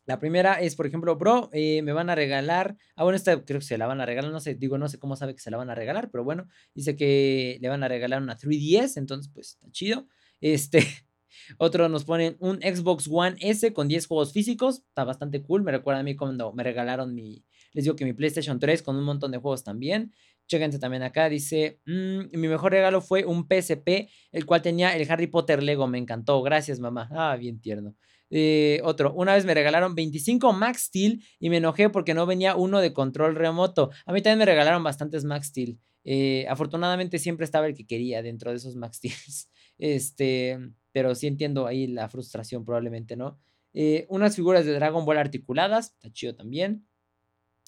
La 0.06 0.20
primera 0.20 0.54
es, 0.54 0.76
por 0.76 0.86
ejemplo, 0.86 1.16
bro, 1.16 1.50
eh, 1.52 1.82
me 1.82 1.92
van 1.92 2.08
a 2.10 2.14
regalar. 2.14 2.76
Ah, 2.94 3.02
bueno, 3.02 3.16
esta 3.16 3.44
creo 3.44 3.58
que 3.58 3.66
se 3.66 3.76
la 3.76 3.86
van 3.86 4.00
a 4.00 4.06
regalar. 4.06 4.30
No 4.30 4.40
sé, 4.40 4.54
digo, 4.54 4.78
no 4.78 4.88
sé 4.88 4.98
cómo 5.00 5.16
sabe 5.16 5.34
que 5.34 5.40
se 5.40 5.50
la 5.50 5.56
van 5.56 5.68
a 5.68 5.74
regalar, 5.74 6.10
pero 6.10 6.22
bueno, 6.22 6.46
dice 6.74 6.96
que 6.96 7.58
le 7.60 7.68
van 7.68 7.82
a 7.82 7.88
regalar 7.88 8.22
una 8.22 8.38
3DS, 8.38 8.96
entonces, 8.98 9.30
pues 9.34 9.54
está 9.54 9.70
chido. 9.72 10.06
Este, 10.40 10.78
otro 11.58 11.88
nos 11.88 12.04
ponen 12.04 12.36
un 12.38 12.60
Xbox 12.62 13.08
One 13.10 13.36
S 13.40 13.72
con 13.72 13.88
10 13.88 14.06
juegos 14.06 14.32
físicos. 14.32 14.84
Está 14.88 15.02
bastante 15.04 15.42
cool. 15.42 15.62
Me 15.64 15.72
recuerda 15.72 16.00
a 16.00 16.04
mí 16.04 16.14
cuando 16.14 16.52
me 16.52 16.62
regalaron 16.62 17.12
mi. 17.12 17.44
Les 17.72 17.84
digo 17.84 17.96
que 17.96 18.04
mi 18.04 18.12
PlayStation 18.12 18.60
3 18.60 18.82
con 18.82 18.96
un 18.96 19.04
montón 19.04 19.32
de 19.32 19.38
juegos 19.38 19.64
también. 19.64 20.12
Chéquense 20.46 20.78
también 20.78 21.02
acá, 21.02 21.28
dice, 21.28 21.80
mm, 21.86 22.38
mi 22.38 22.46
mejor 22.46 22.70
regalo 22.70 23.00
fue 23.00 23.24
un 23.24 23.48
PSP, 23.48 24.08
el 24.30 24.46
cual 24.46 24.62
tenía 24.62 24.96
el 24.96 25.10
Harry 25.10 25.26
Potter 25.26 25.60
Lego, 25.60 25.88
me 25.88 25.98
encantó, 25.98 26.40
gracias 26.42 26.78
mamá. 26.78 27.08
Ah, 27.10 27.36
bien 27.36 27.60
tierno. 27.60 27.96
Eh, 28.30 28.80
otro, 28.82 29.12
una 29.14 29.34
vez 29.34 29.44
me 29.44 29.54
regalaron 29.54 29.94
25 29.94 30.52
Max 30.52 30.84
Steel 30.84 31.22
y 31.38 31.50
me 31.50 31.58
enojé 31.58 31.90
porque 31.90 32.14
no 32.14 32.26
venía 32.26 32.56
uno 32.56 32.80
de 32.80 32.92
control 32.92 33.36
remoto. 33.36 33.90
A 34.04 34.12
mí 34.12 34.22
también 34.22 34.40
me 34.40 34.46
regalaron 34.46 34.82
bastantes 34.82 35.24
Max 35.24 35.48
Steel. 35.48 35.78
Eh, 36.04 36.46
afortunadamente 36.48 37.18
siempre 37.18 37.44
estaba 37.44 37.66
el 37.66 37.74
que 37.74 37.86
quería 37.86 38.22
dentro 38.22 38.50
de 38.50 38.56
esos 38.56 38.76
Max 38.76 38.98
Steels. 38.98 39.50
Este, 39.78 40.58
pero 40.90 41.14
sí 41.14 41.26
entiendo 41.26 41.66
ahí 41.66 41.86
la 41.86 42.08
frustración 42.08 42.64
probablemente, 42.64 43.14
¿no? 43.14 43.38
Eh, 43.74 44.06
unas 44.08 44.34
figuras 44.34 44.64
de 44.64 44.72
Dragon 44.72 45.04
Ball 45.04 45.18
articuladas, 45.18 45.92
está 45.92 46.10
chido 46.10 46.34
también. 46.34 46.86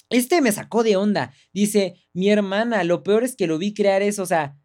Este 0.09 0.41
me 0.41 0.51
sacó 0.51 0.81
de 0.81 0.95
onda. 0.95 1.31
Dice, 1.53 1.97
mi 2.13 2.31
hermana, 2.31 2.83
lo 2.83 3.03
peor 3.03 3.23
es 3.23 3.35
que 3.35 3.45
lo 3.45 3.59
vi 3.59 3.75
crear 3.75 4.01
eso, 4.01 4.23
o 4.23 4.25
sea, 4.25 4.57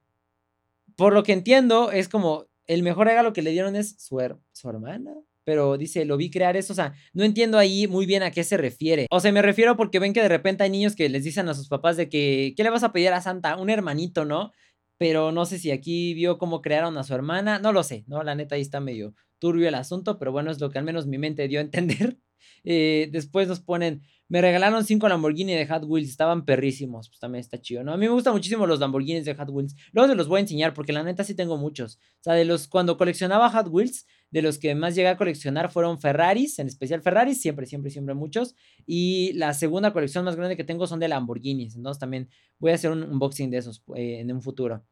por 0.97 1.13
lo 1.13 1.23
que 1.23 1.35
entiendo, 1.35 1.93
es 1.93 2.09
como 2.09 2.47
el 2.67 2.83
mejor 2.83 3.09
regalo 3.09 3.35
que 3.35 3.43
le 3.43 3.51
dieron 3.51 3.77
es 3.77 3.97
su, 3.99 4.19
su 4.53 4.71
hermana 4.71 5.13
pero 5.45 5.77
dice, 5.77 6.05
lo 6.05 6.17
vi 6.17 6.31
crear 6.31 6.57
eso, 6.57 6.73
o 6.73 6.77
sea, 6.77 6.95
no 7.13 7.25
entiendo 7.25 7.59
ahí 7.59 7.87
muy 7.87 8.07
bien 8.07 8.23
a 8.23 8.31
qué 8.31 8.45
se 8.45 8.57
refiere. 8.57 9.07
O 9.11 9.21
sea, 9.21 9.33
me 9.33 9.43
refiero 9.43 9.77
porque 9.77 9.99
ven 9.99 10.13
que 10.13 10.23
de 10.23 10.29
repente 10.29 10.65
hay 10.65 10.71
niños 10.71 10.97
que 10.97 11.09
les 11.09 11.25
dicen 11.25 11.49
a 11.49 11.55
sus 11.55 11.69
papás 11.69 11.97
de 11.97 12.09
que, 12.09 12.55
¿qué 12.57 12.63
le 12.63 12.71
vas 12.71 12.83
a 12.83 12.93
pedir 12.93 13.11
a 13.11 13.21
Santa? 13.21 13.57
Un 13.57 13.71
hermanito, 13.71 14.25
¿no? 14.25 14.53
Pero 14.99 15.33
no 15.33 15.45
sé 15.45 15.59
si 15.59 15.71
aquí 15.71 16.15
vio 16.15 16.39
cómo 16.39 16.63
crearon 16.63 16.97
a 16.99 17.05
su 17.05 17.15
hermana, 17.15 17.59
no 17.59 17.73
lo 17.73 17.83
sé, 17.83 18.05
¿no? 18.07 18.23
La 18.23 18.35
neta 18.35 18.55
ahí 18.55 18.63
está 18.63 18.81
medio 18.81 19.15
turbio 19.39 19.69
el 19.69 19.75
asunto, 19.75 20.19
pero 20.19 20.33
bueno, 20.33 20.51
es 20.51 20.61
lo 20.61 20.71
que 20.71 20.79
al 20.79 20.85
menos 20.85 21.07
mi 21.07 21.19
mente 21.19 21.49
dio 21.49 21.59
a 21.59 21.63
entender. 21.63 22.19
Eh, 22.65 23.09
después 23.13 23.49
nos 23.49 23.61
ponen, 23.61 24.03
me 24.29 24.41
regalaron 24.41 24.85
cinco 24.85 25.09
Lamborghini 25.09 25.55
de 25.55 25.67
Hot 25.67 25.85
Wheels, 25.85 26.09
estaban 26.09 26.45
perrísimos, 26.45 27.09
pues 27.09 27.21
también 27.21 27.41
está 27.41 27.61
chido, 27.61 27.85
¿no? 27.85 27.93
A 27.93 27.97
mí 27.97 28.07
me 28.07 28.13
gustan 28.13 28.33
muchísimo 28.33 28.67
los 28.67 28.81
Lamborghinis 28.81 29.25
de 29.25 29.35
Hot 29.35 29.51
Wheels. 29.51 29.75
Luego 29.93 30.09
se 30.09 30.15
los 30.15 30.29
voy 30.29 30.39
a 30.39 30.41
enseñar 30.41 30.75
porque 30.75 30.93
la 30.93 31.03
neta 31.03 31.25
sí 31.25 31.35
tengo 31.35 31.57
muchos. 31.57 31.97
O 31.97 32.23
sea, 32.23 32.35
de 32.35 32.45
los 32.45 32.69
cuando 32.69 32.97
coleccionaba 32.97 33.51
Hot 33.51 33.69
Wheels, 33.69 34.07
de 34.31 34.43
los 34.43 34.59
que 34.59 34.75
más 34.75 34.95
llegué 34.95 35.09
a 35.09 35.17
coleccionar 35.17 35.71
fueron 35.71 36.01
Ferraris, 36.01 36.59
en 36.59 36.67
especial 36.67 37.03
Ferraris, 37.03 37.41
siempre, 37.41 37.67
siempre, 37.67 37.91
siempre 37.91 38.15
muchos. 38.15 38.57
Y 38.87 39.33
la 39.35 39.55
segunda 39.55 39.93
colección 39.93 40.25
más 40.25 40.35
grande 40.35 40.57
que 40.57 40.65
tengo 40.65 40.87
son 40.87 40.99
de 40.99 41.09
Lamborghinis. 41.09 41.77
Entonces 41.77 42.01
también 42.01 42.29
voy 42.59 42.73
a 42.73 42.75
hacer 42.75 42.91
un 42.91 43.03
unboxing 43.05 43.51
de 43.51 43.59
esos 43.59 43.85
eh, 43.95 44.21
en 44.21 44.33
un 44.33 44.43
futuro. 44.43 44.85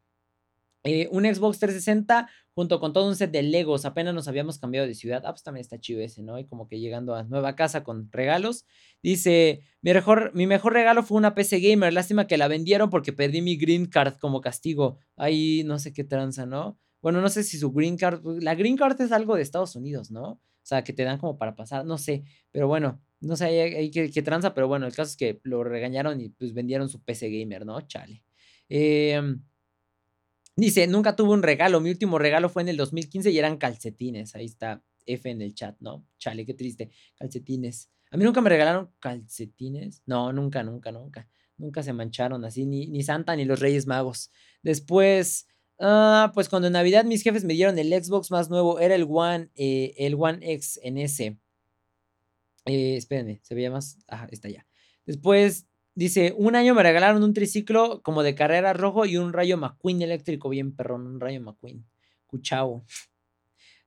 Eh, 0.83 1.07
un 1.11 1.23
Xbox 1.23 1.59
360 1.59 2.29
junto 2.53 2.79
con 2.79 2.93
todo 2.93 3.07
un 3.07 3.15
set 3.15 3.31
de 3.31 3.41
Legos. 3.41 3.85
Apenas 3.85 4.13
nos 4.13 4.27
habíamos 4.27 4.59
cambiado 4.59 4.87
de 4.87 4.95
ciudad. 4.95 5.23
Ah, 5.25 5.31
pues 5.31 5.43
también 5.43 5.61
está 5.61 5.79
chido 5.79 6.01
ese, 6.01 6.23
¿no? 6.23 6.37
Y 6.39 6.45
como 6.45 6.67
que 6.67 6.79
llegando 6.79 7.15
a 7.15 7.23
nueva 7.23 7.55
casa 7.55 7.83
con 7.83 8.11
regalos. 8.11 8.65
Dice, 9.01 9.61
mi 9.81 9.93
mejor, 9.93 10.31
mi 10.35 10.45
mejor 10.45 10.73
regalo 10.73 11.03
fue 11.03 11.17
una 11.17 11.35
PC 11.35 11.59
Gamer. 11.59 11.93
Lástima 11.93 12.27
que 12.27 12.37
la 12.37 12.47
vendieron 12.47 12.89
porque 12.89 13.13
perdí 13.13 13.41
mi 13.41 13.55
green 13.55 13.85
card 13.85 14.15
como 14.19 14.41
castigo. 14.41 14.99
Ahí 15.15 15.63
no 15.65 15.79
sé 15.79 15.93
qué 15.93 16.03
tranza, 16.03 16.45
¿no? 16.45 16.77
Bueno, 17.01 17.21
no 17.21 17.29
sé 17.29 17.43
si 17.43 17.57
su 17.57 17.71
green 17.71 17.97
card, 17.97 18.21
pues, 18.21 18.43
la 18.43 18.55
green 18.55 18.77
card 18.77 18.99
es 19.01 19.11
algo 19.11 19.35
de 19.35 19.41
Estados 19.41 19.75
Unidos, 19.75 20.11
¿no? 20.11 20.23
O 20.63 20.65
sea, 20.65 20.83
que 20.83 20.93
te 20.93 21.03
dan 21.03 21.17
como 21.17 21.37
para 21.37 21.55
pasar, 21.55 21.85
no 21.85 21.97
sé, 21.97 22.23
pero 22.51 22.67
bueno, 22.69 23.01
no 23.19 23.35
sé 23.35 23.45
ahí, 23.45 23.91
qué, 23.91 24.21
tranza, 24.21 24.53
pero 24.53 24.69
bueno, 24.69 24.85
el 24.85 24.95
caso 24.95 25.11
es 25.11 25.17
que 25.17 25.41
lo 25.43 25.65
regañaron 25.65 26.21
y 26.21 26.29
pues 26.29 26.53
vendieron 26.53 26.87
su 26.87 27.03
PC 27.03 27.29
gamer, 27.29 27.65
¿no? 27.65 27.81
Chale. 27.81 28.23
Eh, 28.69 29.21
Dice, 30.55 30.85
nunca 30.87 31.15
tuve 31.15 31.33
un 31.33 31.43
regalo. 31.43 31.81
Mi 31.81 31.89
último 31.89 32.19
regalo 32.19 32.49
fue 32.49 32.61
en 32.61 32.69
el 32.69 32.77
2015 32.77 33.31
y 33.31 33.37
eran 33.39 33.57
calcetines. 33.57 34.35
Ahí 34.35 34.45
está 34.45 34.83
F 35.05 35.29
en 35.29 35.41
el 35.41 35.55
chat, 35.55 35.75
¿no? 35.79 36.05
Chale, 36.19 36.45
qué 36.45 36.53
triste. 36.53 36.91
Calcetines. 37.17 37.89
A 38.11 38.17
mí 38.17 38.23
nunca 38.23 38.41
me 38.41 38.49
regalaron 38.49 38.91
calcetines. 38.99 40.03
No, 40.05 40.31
nunca, 40.31 40.63
nunca, 40.63 40.91
nunca. 40.91 41.27
Nunca 41.57 41.81
se 41.81 41.93
mancharon 41.93 42.45
así, 42.45 42.65
ni, 42.65 42.87
ni 42.87 43.03
Santa 43.03 43.35
ni 43.35 43.45
los 43.45 43.59
Reyes 43.59 43.87
Magos. 43.87 44.31
Después, 44.63 45.47
ah, 45.79 46.31
pues 46.33 46.49
cuando 46.49 46.67
en 46.67 46.73
Navidad 46.73 47.05
mis 47.05 47.23
jefes 47.23 47.43
me 47.43 47.53
dieron 47.53 47.77
el 47.77 47.91
Xbox 47.91 48.31
más 48.31 48.49
nuevo, 48.49 48.79
era 48.79 48.95
el 48.95 49.05
One, 49.09 49.49
eh, 49.55 49.93
el 49.97 50.15
One 50.15 50.39
X 50.41 50.79
en 50.83 50.97
ese. 50.97 51.37
Eh, 52.65 52.95
espérenme, 52.97 53.39
se 53.43 53.55
veía 53.55 53.71
más. 53.71 53.97
Ah, 54.07 54.27
está 54.31 54.49
ya. 54.49 54.65
Después 55.05 55.67
Dice, 55.95 56.33
un 56.37 56.55
año 56.55 56.73
me 56.73 56.81
regalaron 56.81 57.23
un 57.23 57.33
triciclo 57.33 58.01
como 58.01 58.23
de 58.23 58.33
carrera 58.33 58.73
rojo 58.73 59.05
y 59.05 59.17
un 59.17 59.31
rayo 59.31 59.57
McQueen 59.57 60.01
eléctrico, 60.01 60.49
bien 60.49 60.75
perrón, 60.75 61.05
un 61.05 61.19
rayo 61.19 61.39
McQueen. 61.41 61.85
Cuchao. 62.25 62.83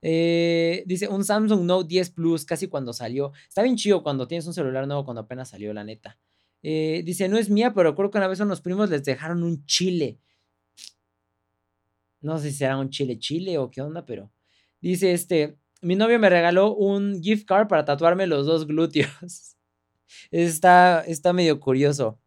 Eh, 0.03 0.85
dice, 0.87 1.09
un 1.09 1.25
Samsung 1.25 1.63
Note 1.65 1.89
10 1.89 2.11
Plus, 2.11 2.45
casi 2.45 2.69
cuando 2.69 2.93
salió. 2.93 3.33
Está 3.49 3.63
bien 3.63 3.77
chido 3.77 4.05
cuando 4.05 4.29
tienes 4.29 4.47
un 4.47 4.55
celular 4.55 4.87
nuevo, 4.87 5.05
cuando 5.05 5.23
apenas 5.23 5.49
salió, 5.49 5.73
la 5.73 5.83
neta. 5.83 6.19
Eh, 6.63 7.03
dice, 7.05 7.29
no 7.29 7.39
es 7.39 7.51
mía, 7.51 7.73
pero 7.75 7.95
creo 7.97 8.11
que 8.11 8.19
una 8.19 8.29
vez 8.29 8.41
a 8.41 8.45
unos 8.45 8.61
primos 8.61 8.89
les 8.91 9.05
dejaron 9.05 9.43
un 9.43 9.65
chile. 9.67 10.21
No 12.21 12.39
sé 12.39 12.51
si 12.51 12.59
será 12.59 12.79
un 12.79 12.91
chile 12.91 13.19
chile 13.19 13.59
o 13.59 13.71
qué 13.71 13.83
onda, 13.83 14.05
pero. 14.07 14.31
Dice 14.81 15.13
este, 15.13 15.59
mi 15.83 15.97
novio 15.97 16.19
me 16.19 16.31
regaló 16.31 16.75
un 16.75 17.23
gift 17.23 17.47
card 17.47 17.69
para 17.69 17.85
tatuarme 17.85 18.27
los 18.27 18.47
dos 18.47 18.67
glúteos. 18.67 19.56
Está, 20.31 21.03
está 21.07 21.33
medio 21.33 21.61
curioso. 21.61 22.21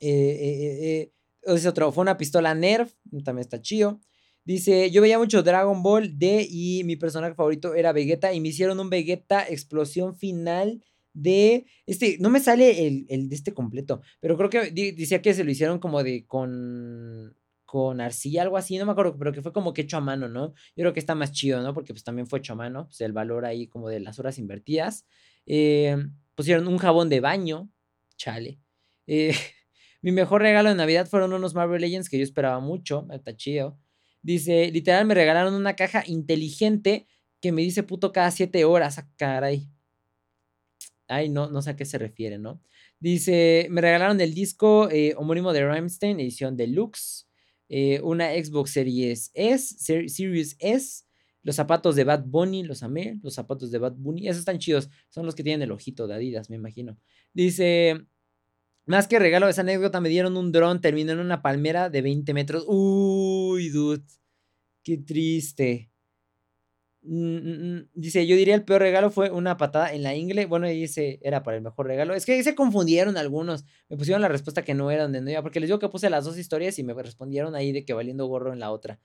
Eh, 0.00 0.08
eh, 0.10 0.78
eh, 0.82 1.12
es 1.42 1.66
otro, 1.66 1.92
fue 1.92 2.02
una 2.02 2.16
pistola 2.16 2.54
Nerf, 2.54 2.92
también 3.24 3.40
está 3.40 3.60
chido. 3.60 4.00
Dice, 4.44 4.90
yo 4.90 5.00
veía 5.00 5.18
mucho 5.18 5.42
Dragon 5.42 5.82
Ball 5.82 6.18
D 6.18 6.46
y 6.48 6.84
mi 6.84 6.96
personaje 6.96 7.34
favorito 7.34 7.74
era 7.74 7.92
Vegeta 7.92 8.32
y 8.34 8.40
me 8.40 8.48
hicieron 8.48 8.78
un 8.80 8.90
Vegeta 8.90 9.46
explosión 9.48 10.16
final 10.16 10.84
de 11.14 11.64
este, 11.86 12.18
no 12.20 12.28
me 12.28 12.40
sale 12.40 12.86
el, 12.86 13.06
el 13.08 13.28
de 13.28 13.36
este 13.36 13.54
completo, 13.54 14.02
pero 14.20 14.36
creo 14.36 14.50
que 14.50 14.70
decía 14.70 15.22
que 15.22 15.32
se 15.32 15.44
lo 15.44 15.50
hicieron 15.50 15.78
como 15.78 16.02
de 16.02 16.26
con 16.26 17.36
con 17.74 18.00
arcilla, 18.00 18.42
algo 18.42 18.56
así, 18.56 18.78
no 18.78 18.86
me 18.86 18.92
acuerdo, 18.92 19.16
pero 19.18 19.32
que 19.32 19.42
fue 19.42 19.52
como 19.52 19.72
que 19.72 19.82
hecho 19.82 19.96
a 19.96 20.00
mano, 20.00 20.28
¿no? 20.28 20.50
Yo 20.76 20.82
creo 20.82 20.92
que 20.92 21.00
está 21.00 21.16
más 21.16 21.32
chido, 21.32 21.60
¿no? 21.60 21.74
Porque 21.74 21.92
pues 21.92 22.04
también 22.04 22.28
fue 22.28 22.38
hecho 22.38 22.52
a 22.52 22.56
mano, 22.56 22.86
pues 22.86 23.00
el 23.00 23.12
valor 23.12 23.44
ahí 23.44 23.66
como 23.66 23.88
de 23.88 23.98
las 23.98 24.20
horas 24.20 24.38
invertidas. 24.38 25.06
Eh, 25.46 25.96
pusieron 26.34 26.68
un 26.68 26.78
jabón 26.78 27.08
de 27.08 27.20
baño, 27.20 27.70
chale. 28.16 28.58
Eh, 29.06 29.34
mi 30.02 30.12
mejor 30.12 30.42
regalo 30.42 30.68
de 30.68 30.74
Navidad 30.74 31.06
fueron 31.06 31.32
unos 31.32 31.54
Marvel 31.54 31.80
Legends 31.80 32.08
que 32.08 32.18
yo 32.18 32.24
esperaba 32.24 32.60
mucho, 32.60 33.06
está 33.10 33.36
chido. 33.36 33.78
Dice, 34.22 34.70
literal 34.70 35.06
me 35.06 35.14
regalaron 35.14 35.54
una 35.54 35.76
caja 35.76 36.02
inteligente 36.06 37.06
que 37.40 37.52
me 37.52 37.62
dice 37.62 37.82
puto 37.82 38.12
cada 38.12 38.30
siete 38.30 38.64
horas, 38.64 38.98
ah, 38.98 39.06
caray. 39.16 39.68
Ay, 41.06 41.28
no, 41.28 41.50
no 41.50 41.60
sé 41.60 41.70
a 41.70 41.76
qué 41.76 41.84
se 41.84 41.98
refiere, 41.98 42.38
¿no? 42.38 42.62
Dice, 42.98 43.66
me 43.70 43.82
regalaron 43.82 44.18
el 44.22 44.32
disco 44.32 44.88
eh, 44.90 45.14
homónimo 45.18 45.52
de 45.52 45.66
Rammstein, 45.66 46.20
edición 46.20 46.56
deluxe, 46.56 47.26
eh, 47.68 48.00
una 48.02 48.32
Xbox 48.32 48.70
Series 48.70 49.30
S, 49.34 49.76
Series 50.08 50.56
S, 50.58 51.04
los 51.44 51.56
zapatos 51.56 51.94
de 51.94 52.04
Bad 52.04 52.24
Bunny, 52.24 52.64
los 52.64 52.82
amé. 52.82 53.20
Los 53.22 53.34
zapatos 53.34 53.70
de 53.70 53.78
Bad 53.78 53.94
Bunny, 53.96 54.28
esos 54.28 54.40
están 54.40 54.58
chidos. 54.58 54.90
Son 55.10 55.26
los 55.26 55.34
que 55.34 55.44
tienen 55.44 55.62
el 55.62 55.72
ojito 55.72 56.06
de 56.06 56.14
Adidas, 56.14 56.48
me 56.50 56.56
imagino. 56.56 56.98
Dice, 57.34 58.06
más 58.86 59.06
que 59.06 59.18
regalo 59.18 59.48
esa 59.48 59.60
anécdota, 59.60 60.00
me 60.00 60.08
dieron 60.08 60.36
un 60.38 60.52
dron, 60.52 60.80
terminó 60.80 61.12
en 61.12 61.20
una 61.20 61.42
palmera 61.42 61.90
de 61.90 62.00
20 62.02 62.32
metros. 62.32 62.64
Uy, 62.66 63.68
dude. 63.68 64.02
Qué 64.82 64.96
triste. 64.98 65.90
Mm, 67.06 67.36
mm, 67.36 67.76
mm, 67.76 67.88
dice, 67.92 68.26
yo 68.26 68.34
diría 68.34 68.54
el 68.54 68.64
peor 68.64 68.80
regalo 68.80 69.10
fue 69.10 69.30
una 69.30 69.58
patada 69.58 69.92
en 69.92 70.02
la 70.02 70.14
ingle. 70.14 70.46
Bueno, 70.46 70.70
y 70.70 70.84
ese 70.84 71.18
era 71.22 71.42
para 71.42 71.58
el 71.58 71.62
mejor 71.62 71.86
regalo. 71.86 72.14
Es 72.14 72.24
que 72.24 72.42
se 72.42 72.54
confundieron 72.54 73.18
algunos. 73.18 73.64
Me 73.90 73.98
pusieron 73.98 74.22
la 74.22 74.28
respuesta 74.28 74.64
que 74.64 74.72
no 74.72 74.90
era 74.90 75.02
donde 75.02 75.20
no 75.20 75.30
iba. 75.30 75.42
Porque 75.42 75.60
les 75.60 75.68
digo 75.68 75.78
que 75.78 75.90
puse 75.90 76.08
las 76.08 76.24
dos 76.24 76.38
historias 76.38 76.78
y 76.78 76.84
me 76.84 76.94
respondieron 76.94 77.54
ahí 77.54 77.72
de 77.72 77.84
que 77.84 77.92
valiendo 77.92 78.26
gorro 78.26 78.54
en 78.54 78.60
la 78.60 78.70
otra. 78.70 78.98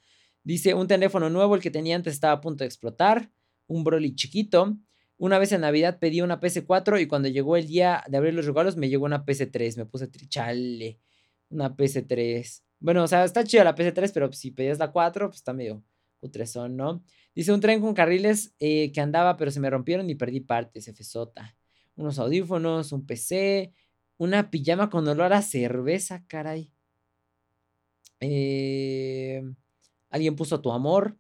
Dice, 0.44 0.74
un 0.74 0.88
teléfono 0.88 1.30
nuevo, 1.30 1.56
el 1.56 1.62
que 1.62 1.72
tenía 1.72 1.96
antes 1.96 2.14
estaba 2.14 2.34
a 2.34 2.42
punto 2.42 2.64
de 2.64 2.68
explotar. 2.68 3.32
Un 3.68 3.84
Broly 3.84 4.16
chiquito. 4.16 4.78
Una 5.18 5.38
vez 5.38 5.52
en 5.52 5.62
Navidad 5.62 6.00
pedí 6.00 6.22
una 6.22 6.40
PS4 6.40 7.02
y 7.02 7.08
cuando 7.08 7.28
llegó 7.28 7.58
el 7.58 7.68
día 7.68 8.04
de 8.08 8.18
abrir 8.18 8.34
los 8.34 8.46
regalos 8.46 8.78
me 8.78 8.90
llegó 8.90 9.06
una 9.06 9.26
PS3. 9.26 9.78
Me 9.78 9.86
puse 9.86 10.08
trichale. 10.08 11.00
Una 11.50 11.76
PS3. 11.76 12.64
Bueno, 12.80 13.04
o 13.04 13.08
sea, 13.08 13.26
está 13.26 13.44
chida 13.44 13.64
la 13.64 13.76
PS3, 13.76 14.12
pero 14.14 14.32
si 14.32 14.52
pedías 14.52 14.80
la 14.80 14.92
4, 14.92 15.28
pues 15.28 15.38
está 15.38 15.54
medio 15.54 15.84
putresón, 16.20 16.78
¿no? 16.78 17.04
Dice 17.36 17.52
un 17.52 17.60
tren 17.60 17.82
con 17.82 17.94
carriles 17.94 18.54
eh, 18.60 18.92
que 18.92 19.02
andaba, 19.02 19.38
pero 19.38 19.52
se 19.52 19.60
me 19.60 19.70
rompieron 19.70 20.10
y 20.10 20.16
perdí 20.16 20.40
partes, 20.40 20.86
FZ. 20.86 21.18
Unos 21.96 22.20
audífonos, 22.20 22.92
un 22.92 23.06
PC, 23.06 23.74
una 24.18 24.50
pijama 24.50 24.90
con 24.90 25.08
olor 25.08 25.34
a 25.34 25.42
cerveza, 25.42 26.24
caray. 26.28 26.72
Eh, 28.22 29.44
alguien 30.10 30.36
puso 30.36 30.62
tu 30.62 30.72
amor. 30.72 31.18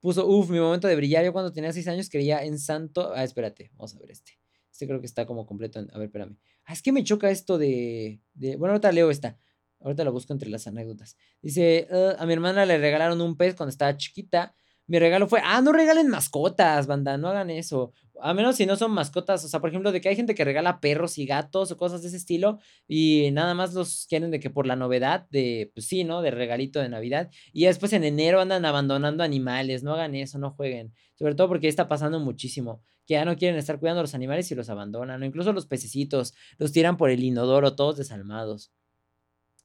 puso, 0.00 0.26
uff, 0.26 0.50
mi 0.50 0.58
momento 0.58 0.88
de 0.88 0.96
brillar. 0.96 1.24
Yo 1.24 1.32
cuando 1.32 1.52
tenía 1.52 1.72
6 1.72 1.88
años 1.88 2.08
creía 2.08 2.44
en 2.44 2.58
santo. 2.58 3.12
Ah, 3.14 3.24
espérate, 3.24 3.70
vamos 3.74 3.94
a 3.94 3.98
ver 3.98 4.10
este. 4.10 4.38
Este 4.70 4.86
creo 4.86 5.00
que 5.00 5.06
está 5.06 5.26
como 5.26 5.46
completo. 5.46 5.80
A 5.80 5.98
ver, 5.98 6.06
espérame. 6.06 6.38
Ah, 6.64 6.72
es 6.72 6.82
que 6.82 6.92
me 6.92 7.02
choca 7.02 7.30
esto 7.30 7.58
de, 7.58 8.20
de... 8.34 8.56
Bueno, 8.56 8.72
ahorita 8.72 8.92
leo 8.92 9.10
esta. 9.10 9.38
Ahorita 9.80 10.04
lo 10.04 10.12
busco 10.12 10.32
entre 10.32 10.50
las 10.50 10.66
anécdotas. 10.66 11.16
Dice, 11.42 11.88
ah, 11.90 12.16
a 12.18 12.26
mi 12.26 12.32
hermana 12.32 12.64
le 12.66 12.78
regalaron 12.78 13.20
un 13.20 13.36
pez 13.36 13.54
cuando 13.54 13.70
estaba 13.70 13.96
chiquita. 13.96 14.54
Mi 14.88 14.98
regalo 14.98 15.28
fue, 15.28 15.40
ah, 15.44 15.60
no 15.60 15.72
regalen 15.72 16.08
mascotas, 16.08 16.86
banda, 16.86 17.18
no 17.18 17.28
hagan 17.28 17.50
eso. 17.50 17.92
A 18.20 18.32
menos 18.32 18.56
si 18.56 18.64
no 18.64 18.74
son 18.74 18.90
mascotas, 18.90 19.44
o 19.44 19.48
sea, 19.48 19.60
por 19.60 19.68
ejemplo, 19.68 19.92
de 19.92 20.00
que 20.00 20.08
hay 20.08 20.16
gente 20.16 20.34
que 20.34 20.44
regala 20.44 20.80
perros 20.80 21.18
y 21.18 21.26
gatos 21.26 21.70
o 21.70 21.76
cosas 21.76 22.00
de 22.00 22.08
ese 22.08 22.16
estilo 22.16 22.58
y 22.88 23.30
nada 23.32 23.54
más 23.54 23.74
los 23.74 24.06
quieren 24.08 24.30
de 24.30 24.40
que 24.40 24.48
por 24.48 24.66
la 24.66 24.76
novedad 24.76 25.26
de, 25.30 25.70
pues 25.74 25.86
sí, 25.86 26.04
¿no? 26.04 26.22
De 26.22 26.30
regalito 26.30 26.80
de 26.80 26.88
Navidad. 26.88 27.30
Y 27.52 27.66
después 27.66 27.92
en 27.92 28.02
enero 28.02 28.40
andan 28.40 28.64
abandonando 28.64 29.22
animales, 29.22 29.82
no 29.82 29.92
hagan 29.92 30.14
eso, 30.14 30.38
no 30.38 30.52
jueguen. 30.52 30.94
Sobre 31.16 31.34
todo 31.34 31.48
porque 31.48 31.68
está 31.68 31.86
pasando 31.86 32.18
muchísimo, 32.18 32.82
que 33.06 33.14
ya 33.14 33.26
no 33.26 33.36
quieren 33.36 33.58
estar 33.58 33.78
cuidando 33.78 34.00
a 34.00 34.04
los 34.04 34.14
animales 34.14 34.50
y 34.50 34.54
los 34.54 34.70
abandonan, 34.70 35.22
o 35.22 35.24
incluso 35.26 35.52
los 35.52 35.66
pececitos, 35.66 36.34
los 36.56 36.72
tiran 36.72 36.96
por 36.96 37.10
el 37.10 37.22
inodoro, 37.22 37.76
todos 37.76 37.98
desalmados. 37.98 38.72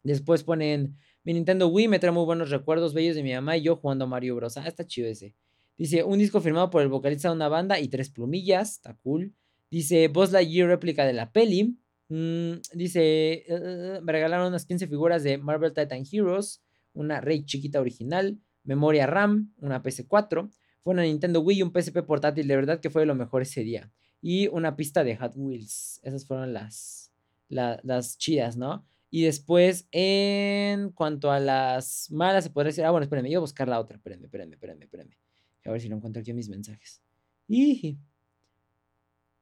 Después 0.03 0.43
ponen, 0.43 0.97
mi 1.23 1.33
Nintendo 1.33 1.67
Wii 1.67 1.87
me 1.87 1.99
trae 1.99 2.11
muy 2.11 2.25
buenos 2.25 2.49
recuerdos 2.49 2.93
bellos 2.93 3.15
de 3.15 3.23
mi 3.23 3.33
mamá 3.33 3.57
y 3.57 3.61
yo 3.61 3.77
jugando 3.77 4.07
Mario 4.07 4.35
Bros. 4.35 4.57
Ah, 4.57 4.67
está 4.67 4.85
chido 4.85 5.07
ese. 5.07 5.35
Dice, 5.77 6.03
un 6.03 6.19
disco 6.19 6.41
firmado 6.41 6.69
por 6.69 6.81
el 6.81 6.89
vocalista 6.89 7.29
de 7.29 7.35
una 7.35 7.47
banda 7.47 7.79
y 7.79 7.87
tres 7.87 8.09
plumillas, 8.09 8.73
está 8.73 8.95
cool. 9.03 9.33
Dice, 9.71 10.07
Buzz 10.07 10.31
Lightyear 10.31 10.67
réplica 10.67 11.05
de 11.05 11.13
la 11.13 11.31
peli. 11.31 11.77
Mm, 12.09 12.53
dice, 12.73 13.45
uh, 13.49 14.03
me 14.03 14.11
regalaron 14.11 14.47
unas 14.47 14.65
15 14.65 14.87
figuras 14.87 15.23
de 15.23 15.37
Marvel 15.37 15.73
Titan 15.73 16.03
Heroes, 16.11 16.61
una 16.93 17.21
Rey 17.21 17.43
chiquita 17.45 17.79
original, 17.79 18.39
memoria 18.63 19.07
RAM, 19.07 19.53
una 19.57 19.81
PS4, 19.81 20.51
fue 20.83 20.93
una 20.93 21.03
Nintendo 21.03 21.41
Wii 21.41 21.59
y 21.59 21.63
un 21.63 21.71
PSP 21.71 22.03
portátil, 22.05 22.47
de 22.47 22.55
verdad 22.55 22.79
que 22.81 22.89
fue 22.89 23.05
lo 23.05 23.15
mejor 23.15 23.41
ese 23.41 23.63
día. 23.63 23.91
Y 24.21 24.47
una 24.49 24.75
pista 24.75 25.03
de 25.03 25.17
Hot 25.17 25.33
Wheels. 25.35 26.01
Esas 26.03 26.25
fueron 26.25 26.53
las, 26.53 27.11
las 27.47 28.17
chidas, 28.17 28.57
¿no? 28.57 28.85
Y 29.15 29.21
después, 29.25 29.87
en 29.91 30.89
cuanto 30.89 31.29
a 31.29 31.39
las 31.39 32.09
malas, 32.09 32.45
se 32.45 32.49
podría 32.49 32.69
decir, 32.69 32.83
ah, 32.83 32.89
bueno, 32.89 33.03
espérenme, 33.03 33.29
yo 33.29 33.39
voy 33.39 33.43
a 33.43 33.47
buscar 33.47 33.67
la 33.67 33.79
otra, 33.79 33.97
espérenme, 33.97 34.25
espérenme, 34.25 34.55
espérenme, 34.55 34.85
espérenme. 34.85 35.19
A 35.65 35.71
ver 35.71 35.79
si 35.79 35.87
lo 35.87 35.97
encuentro 35.97 36.19
aquí 36.19 36.31
en 36.31 36.37
mis 36.37 36.49
mensajes. 36.49 36.99
Y 37.47 37.99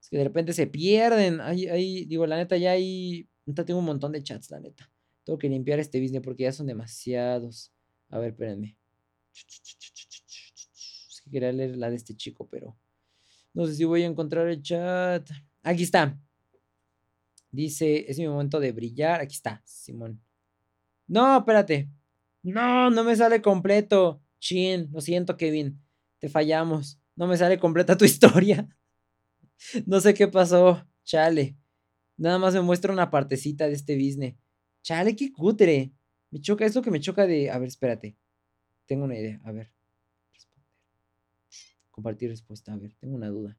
es 0.01 0.09
que 0.09 0.17
de 0.17 0.25
repente 0.25 0.51
se 0.51 0.67
pierden. 0.67 1.39
Ahí, 1.39 1.67
ahí, 1.67 2.03
digo, 2.03 2.27
la 2.27 2.35
neta, 2.35 2.57
ya 2.57 2.71
hay, 2.71 3.29
neta, 3.45 3.63
tengo 3.63 3.79
un 3.79 3.85
montón 3.85 4.11
de 4.11 4.21
chats, 4.21 4.51
la 4.51 4.59
neta. 4.59 4.91
Tengo 5.23 5.39
que 5.39 5.47
limpiar 5.47 5.79
este 5.79 6.01
business 6.01 6.21
porque 6.21 6.43
ya 6.43 6.51
son 6.51 6.67
demasiados. 6.67 7.71
A 8.09 8.19
ver, 8.19 8.31
espérenme. 8.31 8.75
Es 9.33 11.21
que 11.23 11.31
quería 11.31 11.53
leer 11.53 11.77
la 11.77 11.89
de 11.89 11.95
este 11.95 12.13
chico, 12.13 12.45
pero 12.45 12.75
no 13.53 13.65
sé 13.65 13.75
si 13.75 13.85
voy 13.85 14.03
a 14.03 14.07
encontrar 14.07 14.49
el 14.49 14.61
chat. 14.61 15.29
Aquí 15.63 15.83
está. 15.83 16.19
Dice, 17.51 18.09
es 18.09 18.17
mi 18.17 18.27
momento 18.27 18.59
de 18.59 18.71
brillar. 18.71 19.21
Aquí 19.21 19.35
está, 19.35 19.61
Simón. 19.65 20.21
No, 21.07 21.39
espérate. 21.39 21.89
No, 22.43 22.89
no 22.89 23.03
me 23.03 23.15
sale 23.15 23.41
completo. 23.41 24.21
Chin, 24.39 24.89
lo 24.91 25.01
siento, 25.01 25.37
Kevin. 25.37 25.81
Te 26.19 26.29
fallamos. 26.29 26.99
No 27.15 27.27
me 27.27 27.37
sale 27.37 27.59
completa 27.59 27.97
tu 27.97 28.05
historia. 28.05 28.67
no 29.85 29.99
sé 29.99 30.13
qué 30.13 30.27
pasó. 30.27 30.87
Chale. 31.03 31.57
Nada 32.17 32.39
más 32.39 32.53
me 32.53 32.61
muestra 32.61 32.93
una 32.93 33.11
partecita 33.11 33.67
de 33.67 33.73
este 33.73 33.95
business. 33.95 34.35
Chale, 34.83 35.15
qué 35.15 35.31
cutre. 35.31 35.91
Me 36.29 36.39
choca, 36.39 36.65
es 36.65 36.75
lo 36.75 36.81
que 36.81 36.91
me 36.91 36.99
choca 37.01 37.27
de. 37.27 37.51
A 37.51 37.57
ver, 37.59 37.67
espérate. 37.67 38.15
Tengo 38.85 39.03
una 39.05 39.17
idea. 39.17 39.41
A 39.43 39.51
ver. 39.51 39.71
Compartir 41.91 42.29
respuesta. 42.29 42.73
A 42.73 42.77
ver, 42.77 42.95
tengo 42.99 43.15
una 43.15 43.27
duda. 43.27 43.57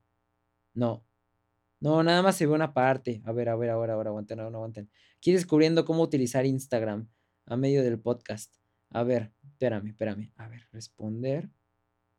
No, 0.75 1.05
no, 1.83 2.01
nada 2.05 2.23
más 2.23 2.37
se 2.37 2.47
ve 2.47 2.53
una 2.53 2.73
parte. 2.73 3.21
A 3.25 3.33
ver, 3.33 3.49
a 3.49 3.57
ver, 3.57 3.71
ahora, 3.71 3.95
ahora, 3.95 4.11
aguanten, 4.11 4.39
no, 4.39 4.45
aguanten. 4.45 4.89
Aquí 5.17 5.33
descubriendo 5.33 5.85
cómo 5.85 6.05
utilizar 6.05 6.47
Instagram 6.47 7.09
a 7.47 7.57
medio 7.57 7.83
del 7.83 7.99
podcast. 7.99 8.55
A 8.91 9.03
ver, 9.03 9.33
espérame, 9.43 9.89
espérame. 9.89 10.33
A 10.37 10.47
ver, 10.47 10.63
responder. 10.71 11.51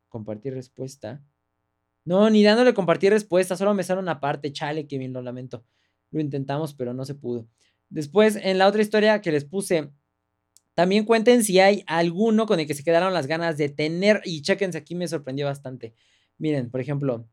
Compartir 0.10 0.54
respuesta. 0.54 1.24
No, 2.04 2.30
ni 2.30 2.44
dándole 2.44 2.74
compartir 2.74 3.14
respuesta, 3.14 3.56
solo 3.56 3.74
me 3.74 3.84
sale 3.84 4.02
una 4.02 4.20
parte. 4.20 4.52
Chale, 4.52 4.86
que 4.86 4.98
bien 4.98 5.14
lo 5.14 5.22
lamento. 5.22 5.64
Lo 6.12 6.20
intentamos, 6.20 6.74
pero 6.74 6.94
no 6.94 7.06
se 7.06 7.16
pudo. 7.16 7.48
Después, 7.90 8.36
en 8.36 8.58
la 8.58 8.68
otra 8.68 8.82
historia 8.82 9.22
que 9.22 9.32
les 9.32 9.46
puse, 9.46 9.94
también 10.74 11.06
cuenten 11.06 11.42
si 11.46 11.62
hay 11.62 11.86
alguno 11.88 12.48
con 12.48 12.60
el 12.60 12.68
que 12.68 12.74
se 12.74 12.84
quedaron 12.84 13.14
las 13.14 13.28
ganas 13.28 13.56
de 13.56 13.70
tener. 13.70 14.22
Y 14.26 14.42
chequense, 14.42 14.78
aquí 14.78 14.94
me 14.94 15.08
sorprendió 15.08 15.46
bastante. 15.46 15.96
Miren, 16.38 16.70
por 16.70 16.82
ejemplo, 16.82 17.30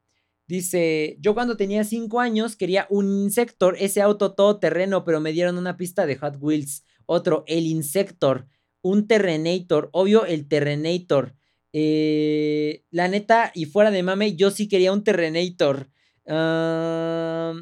Dice, 0.51 1.16
yo 1.20 1.32
cuando 1.32 1.57
tenía 1.57 1.84
5 1.84 2.18
años 2.18 2.57
quería 2.57 2.88
un 2.90 3.07
Insector, 3.22 3.76
ese 3.78 4.03
auto 4.03 4.32
todoterreno, 4.34 5.05
pero 5.05 5.20
me 5.20 5.30
dieron 5.30 5.57
una 5.57 5.76
pista 5.76 6.07
de 6.07 6.16
Hot 6.16 6.38
Wheels. 6.40 6.82
Otro, 7.07 7.44
el 7.46 7.68
Insector, 7.68 8.48
un 8.82 9.07
Terrenator, 9.07 9.90
obvio 9.92 10.26
el 10.26 10.48
Terrenator. 10.48 11.36
Eh, 11.72 12.82
la 12.90 13.07
neta, 13.07 13.53
y 13.55 13.66
fuera 13.66 13.92
de 13.92 14.03
mame, 14.03 14.34
yo 14.34 14.51
sí 14.51 14.66
quería 14.66 14.92
un 14.92 15.05
Terrenator. 15.05 15.88
a 16.26 17.53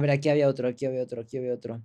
ver, 0.00 0.10
aquí 0.10 0.30
había 0.30 0.48
otro, 0.48 0.66
aquí 0.66 0.84
había 0.84 1.04
otro, 1.04 1.20
aquí 1.20 1.36
había 1.36 1.54
otro. 1.54 1.80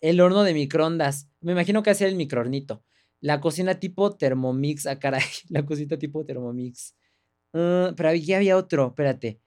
El 0.00 0.20
horno 0.20 0.42
de 0.42 0.52
microondas. 0.52 1.28
Me 1.40 1.52
imagino 1.52 1.84
que 1.84 1.90
hace 1.90 2.08
el 2.08 2.16
microornito. 2.16 2.82
La 3.20 3.40
cocina 3.40 3.78
tipo 3.78 4.16
Thermomix. 4.16 4.86
Ah, 4.86 4.98
caray. 4.98 5.22
La 5.48 5.64
cocina 5.64 5.96
tipo 5.96 6.24
Thermomix. 6.24 6.96
Ah, 7.52 7.92
pero 7.96 8.10
aquí 8.10 8.32
había 8.32 8.56
otro, 8.56 8.88
espérate. 8.88 9.40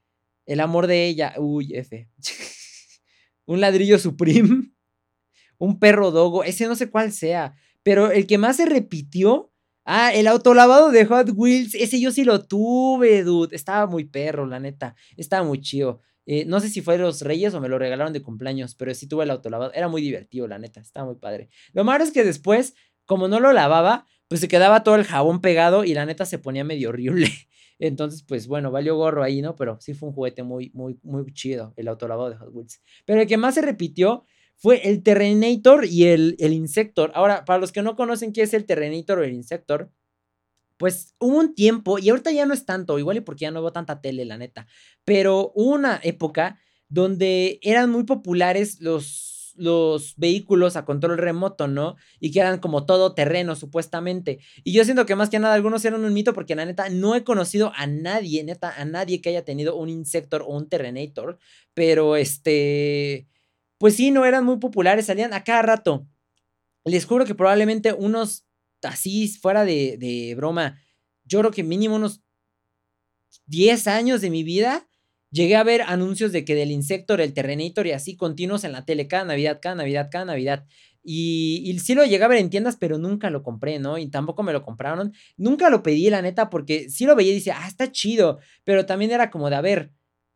El 0.46 0.60
amor 0.60 0.88
de 0.88 1.08
ella. 1.08 1.34
Uy, 1.38 1.76
F. 1.76 2.10
un 3.46 3.62
ladrillo 3.62 4.00
Supreme. 4.00 4.72
Un 5.58 5.80
perro 5.80 6.10
dogo. 6.12 6.44
Ese 6.44 6.66
no 6.68 6.76
sé 6.76 6.90
cuál 6.90 7.12
sea. 7.12 7.54
Pero 7.84 8.12
el 8.12 8.26
que 8.26 8.38
más 8.38 8.58
se 8.58 8.66
repitió. 8.66 9.52
Ah, 9.86 10.14
el 10.14 10.28
autolavado 10.28 10.92
de 10.92 11.06
Hot 11.06 11.32
Wheels. 11.36 11.76
Ese 11.76 12.00
yo 12.00 12.12
sí 12.12 12.24
lo 12.24 12.46
tuve, 12.46 13.24
dude. 13.24 13.56
Estaba 13.56 13.86
muy 13.88 14.06
perro, 14.06 14.46
la 14.46 14.60
neta. 14.60 14.96
Estaba 15.18 15.46
muy 15.46 15.62
chido. 15.62 16.02
Eh, 16.26 16.46
no 16.46 16.60
sé 16.60 16.70
si 16.70 16.82
fue 16.82 16.98
de 16.98 17.04
los 17.04 17.22
Reyes 17.22 17.54
o 17.54 17.62
me 17.62 17.70
lo 17.70 17.80
regalaron 17.80 18.14
de 18.14 18.22
cumpleaños, 18.22 18.76
pero 18.76 18.94
sí 18.94 19.08
tuve 19.08 19.24
el 19.24 19.32
autolavado. 19.32 19.74
Era 19.74 19.88
muy 19.88 20.02
divertido, 20.02 20.48
la 20.48 20.60
neta. 20.60 20.80
Estaba 20.80 21.06
muy 21.06 21.16
padre. 21.16 21.50
Lo 21.74 21.84
malo 21.84 22.04
es 22.04 22.12
que 22.12 22.24
después, 22.24 22.76
como 23.06 23.28
no 23.28 23.40
lo 23.40 23.54
lavaba, 23.54 24.06
pues 24.28 24.40
se 24.42 24.48
quedaba 24.48 24.84
todo 24.84 24.96
el 24.96 25.04
jabón 25.04 25.42
pegado 25.42 25.84
y 25.84 25.94
la 25.94 26.06
neta 26.06 26.26
se 26.26 26.40
ponía 26.40 26.64
medio 26.64 26.90
horrible. 26.90 27.30
Entonces, 27.82 28.24
pues 28.24 28.48
bueno, 28.48 28.70
valió 28.70 28.96
gorro 28.96 29.24
ahí, 29.24 29.42
¿no? 29.42 29.56
Pero 29.56 29.78
sí 29.82 29.96
fue 29.96 30.10
un 30.10 30.16
juguete 30.16 30.44
muy, 30.44 30.70
muy, 30.74 31.00
muy 31.02 31.26
chido, 31.34 31.74
el 31.76 31.88
autolavado 31.88 32.30
de 32.30 32.38
Hot 32.38 32.50
Wheels. 32.54 32.80
Pero 33.06 33.22
el 33.22 33.28
que 33.28 33.38
más 33.38 33.56
se 33.56 33.62
repitió 33.62 34.24
fue 34.56 34.88
el 34.88 35.02
Terrenator 35.02 35.86
y 35.86 36.06
el, 36.06 36.36
el 36.38 36.54
Insector. 36.54 37.12
Ahora, 37.16 37.44
para 37.44 37.60
los 37.60 37.72
que 37.72 37.82
no 37.82 37.96
conocen 37.96 38.34
qué 38.34 38.44
es 38.44 38.54
el 38.54 38.66
Terrenator 38.66 39.18
o 39.18 39.24
el 39.24 39.34
Insector, 39.34 39.92
pues 40.78 41.16
hubo 41.20 41.38
un 41.38 41.56
tiempo, 41.56 41.98
y 41.98 42.10
ahorita 42.10 42.32
ya 42.32 42.46
no 42.46 42.54
es 42.54 42.66
tanto, 42.66 43.00
igual 43.00 43.18
y 43.18 43.22
porque 43.22 43.44
ya 43.44 43.52
no 43.52 43.62
veo 43.62 43.72
tanta 43.72 44.02
tele, 44.02 44.26
la 44.26 44.38
neta, 44.38 44.68
pero 45.06 45.52
hubo 45.56 45.74
una 45.74 46.00
época 46.04 46.60
donde 46.88 47.60
eran 47.62 47.90
muy 47.90 48.04
populares 48.04 48.80
los 48.82 49.31
los 49.56 50.16
vehículos 50.18 50.76
a 50.76 50.86
control 50.86 51.18
remoto, 51.18 51.68
¿no? 51.68 51.96
Y 52.20 52.32
que 52.32 52.40
eran 52.40 52.60
como 52.60 52.86
todo 52.86 53.14
terreno, 53.14 53.56
supuestamente. 53.56 54.40
Y 54.64 54.74
yo 54.74 54.84
siento 54.86 55.06
que 55.06 55.16
más 55.16 55.30
que 55.30 55.40
nada 55.40 55.54
algunos 55.54 55.84
eran 55.86 56.04
un 56.04 56.14
mito 56.14 56.34
porque 56.34 56.56
la 56.56 56.66
neta 56.66 56.90
no 56.90 57.16
he 57.16 57.24
conocido 57.24 57.72
a 57.76 57.88
nadie, 57.88 58.44
neta, 58.44 58.74
a 58.76 58.86
nadie 58.86 59.22
que 59.22 59.30
haya 59.30 59.46
tenido 59.46 59.76
un 59.76 59.90
Insector 59.90 60.42
o 60.42 60.48
un 60.48 60.70
Terrenator. 60.70 61.38
Pero 61.74 62.16
este, 62.16 63.28
pues 63.78 63.96
sí, 63.96 64.12
no 64.12 64.26
eran 64.26 64.46
muy 64.46 64.58
populares, 64.58 65.06
salían 65.06 65.34
a 65.34 65.44
cada 65.44 65.62
rato. 65.62 66.08
Les 66.86 67.06
juro 67.06 67.26
que 67.26 67.36
probablemente 67.36 67.94
unos 67.94 68.46
así 68.84 69.28
fuera 69.28 69.66
de, 69.66 69.98
de 69.98 70.34
broma, 70.36 70.80
yo 71.24 71.40
creo 71.40 71.52
que 71.52 71.64
mínimo 71.64 71.96
unos 71.96 72.22
10 73.46 73.88
años 73.88 74.22
de 74.22 74.30
mi 74.30 74.44
vida 74.44 74.88
Llegué 75.32 75.56
a 75.56 75.64
ver 75.64 75.82
anuncios 75.84 76.32
de 76.34 76.44
que 76.44 76.56
del 76.56 76.72
Insector, 76.72 77.22
el 77.22 77.34
Terrenator 77.34 77.88
y 77.88 77.92
así 77.94 78.18
continuos 78.18 78.64
en 78.66 78.74
la 78.74 78.86
tele 78.86 79.08
cada 79.08 79.26
Navidad, 79.26 79.60
cada 79.62 79.76
Navidad, 79.76 80.10
cada 80.12 80.26
Navidad. 80.26 80.66
Y, 81.04 81.64
y, 81.66 81.80
sí 81.80 81.96
lo 81.96 82.06
llegué 82.06 82.24
a 82.24 82.28
ver 82.28 82.38
en 82.40 82.50
tiendas, 82.50 82.76
pero 82.78 82.98
nunca 82.98 83.30
lo 83.30 83.42
compré, 83.42 83.80
¿no? 83.80 83.98
Y 83.98 84.08
tampoco 84.10 84.44
me 84.44 84.54
lo 84.54 84.62
compraron. 84.62 85.14
Nunca 85.38 85.70
lo 85.70 85.82
pedí, 85.84 86.10
la 86.10 86.22
neta, 86.22 86.50
porque 86.50 86.90
sí 86.90 87.06
lo 87.06 87.16
veía 87.16 87.32
y 87.32 87.36
decía, 87.36 87.56
ah, 87.60 87.68
está 87.68 87.92
chido. 87.92 88.40
Pero 88.66 88.86
también 88.86 89.12
era 89.12 89.32
como 89.32 89.50
de, 89.50 89.56
a 89.56 89.62
ver, 89.62 89.92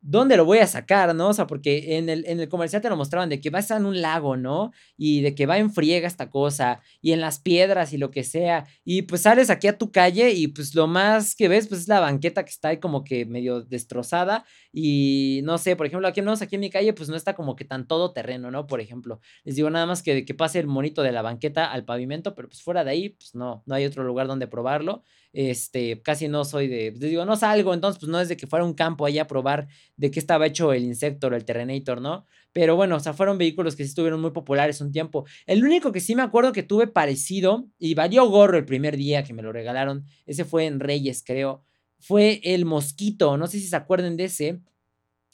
¿dónde 0.07 0.37
lo 0.37 0.45
voy 0.45 0.59
a 0.59 0.67
sacar, 0.67 1.15
no? 1.15 1.29
O 1.29 1.33
sea, 1.33 1.47
porque 1.47 1.97
en 1.97 2.09
el, 2.09 2.25
en 2.27 2.39
el 2.39 2.47
comercial 2.47 2.81
te 2.81 2.89
lo 2.89 2.95
mostraban 2.95 3.27
de 3.27 3.41
que 3.41 3.49
vas 3.49 3.71
en 3.71 3.85
un 3.85 4.01
lago, 4.01 4.37
¿no? 4.37 4.71
Y 4.97 5.21
de 5.21 5.33
que 5.33 5.47
va 5.47 5.57
en 5.57 5.71
friega 5.71 6.07
esta 6.07 6.29
cosa, 6.29 6.81
y 7.01 7.11
en 7.11 7.21
las 7.21 7.39
piedras 7.39 7.91
y 7.91 7.97
lo 7.97 8.11
que 8.11 8.23
sea. 8.23 8.65
Y 8.83 9.03
pues 9.03 9.21
sales 9.23 9.49
aquí 9.49 9.67
a 9.67 9.77
tu 9.77 9.91
calle 9.91 10.31
y 10.31 10.47
pues 10.47 10.75
lo 10.75 10.85
más 10.87 11.35
que 11.35 11.47
ves, 11.47 11.67
pues 11.67 11.81
es 11.81 11.87
la 11.87 11.99
banqueta 11.99 12.43
que 12.45 12.51
está 12.51 12.69
ahí 12.69 12.79
como 12.79 13.03
que 13.03 13.25
medio 13.25 13.61
destrozada. 13.61 14.45
Y 14.71 15.41
no 15.43 15.57
sé, 15.57 15.75
por 15.75 15.87
ejemplo, 15.87 16.07
aquí 16.07 16.21
no, 16.21 16.33
aquí 16.33 16.55
en 16.55 16.61
mi 16.61 16.69
calle, 16.69 16.93
pues 16.93 17.09
no 17.09 17.15
está 17.15 17.33
como 17.33 17.55
que 17.55 17.65
tan 17.65 17.87
todo 17.87 18.13
terreno, 18.13 18.51
¿no? 18.51 18.67
Por 18.67 18.81
ejemplo, 18.81 19.19
les 19.43 19.55
digo 19.55 19.69
nada 19.71 19.87
más 19.87 20.03
que, 20.03 20.23
que 20.23 20.33
pase 20.35 20.59
el 20.59 20.67
monito 20.67 21.01
de 21.01 21.11
la 21.11 21.23
banqueta 21.23 21.71
al 21.71 21.83
pavimento, 21.83 22.35
pero 22.35 22.47
pues 22.47 22.61
fuera 22.61 22.83
de 22.83 22.91
ahí, 22.91 23.09
pues 23.09 23.33
no, 23.33 23.63
no 23.65 23.75
hay 23.75 23.85
otro 23.85 24.03
lugar 24.03 24.27
donde 24.27 24.47
probarlo 24.47 25.03
este, 25.36 26.01
casi 26.01 26.29
no 26.29 26.45
soy 26.45 26.69
de, 26.69 26.91
les 26.91 27.09
digo, 27.09 27.25
no 27.25 27.36
salgo, 27.36 27.73
entonces 27.73 27.99
pues 27.99 28.09
no 28.09 28.21
es 28.21 28.29
de 28.29 28.38
que 28.38 28.47
fuera 28.47 28.63
un 28.63 28.73
campo 28.73 29.05
allá 29.05 29.23
a 29.23 29.27
probar 29.27 29.67
de 29.97 30.09
qué 30.09 30.17
estaba 30.17 30.47
hecho 30.47 30.71
el 30.71 30.86
Insector 30.86 31.33
o 31.33 31.36
el 31.36 31.43
Terrenator, 31.43 31.99
¿no? 31.99 32.25
Pero 32.53 32.77
bueno, 32.77 32.95
o 32.95 32.99
sea, 33.01 33.13
fueron 33.13 33.38
vehículos 33.38 33.75
que 33.75 33.83
sí 33.83 33.89
estuvieron 33.89 34.21
muy 34.21 34.31
populares 34.31 34.79
un 34.79 34.93
tiempo. 34.93 35.25
El 35.45 35.65
único 35.65 35.91
que 35.91 35.99
sí 35.99 36.15
me 36.15 36.21
acuerdo 36.21 36.53
que 36.53 36.63
tuve 36.63 36.88
parecido, 36.88 37.67
y 37.77 37.95
valió 37.95 38.25
gorro 38.29 38.57
el 38.57 38.63
primer 38.63 38.95
día 38.95 39.25
que 39.25 39.33
me 39.33 39.41
lo 39.41 39.51
regalaron, 39.51 40.05
ese 40.25 40.45
fue 40.45 40.67
en 40.67 40.79
Reyes, 40.79 41.21
creo, 41.21 41.65
fue 41.99 42.39
el 42.45 42.63
Mosquito, 42.63 43.36
no 43.36 43.47
sé 43.47 43.59
si 43.59 43.67
se 43.67 43.75
acuerdan 43.75 44.15
de 44.15 44.25
ese, 44.25 44.61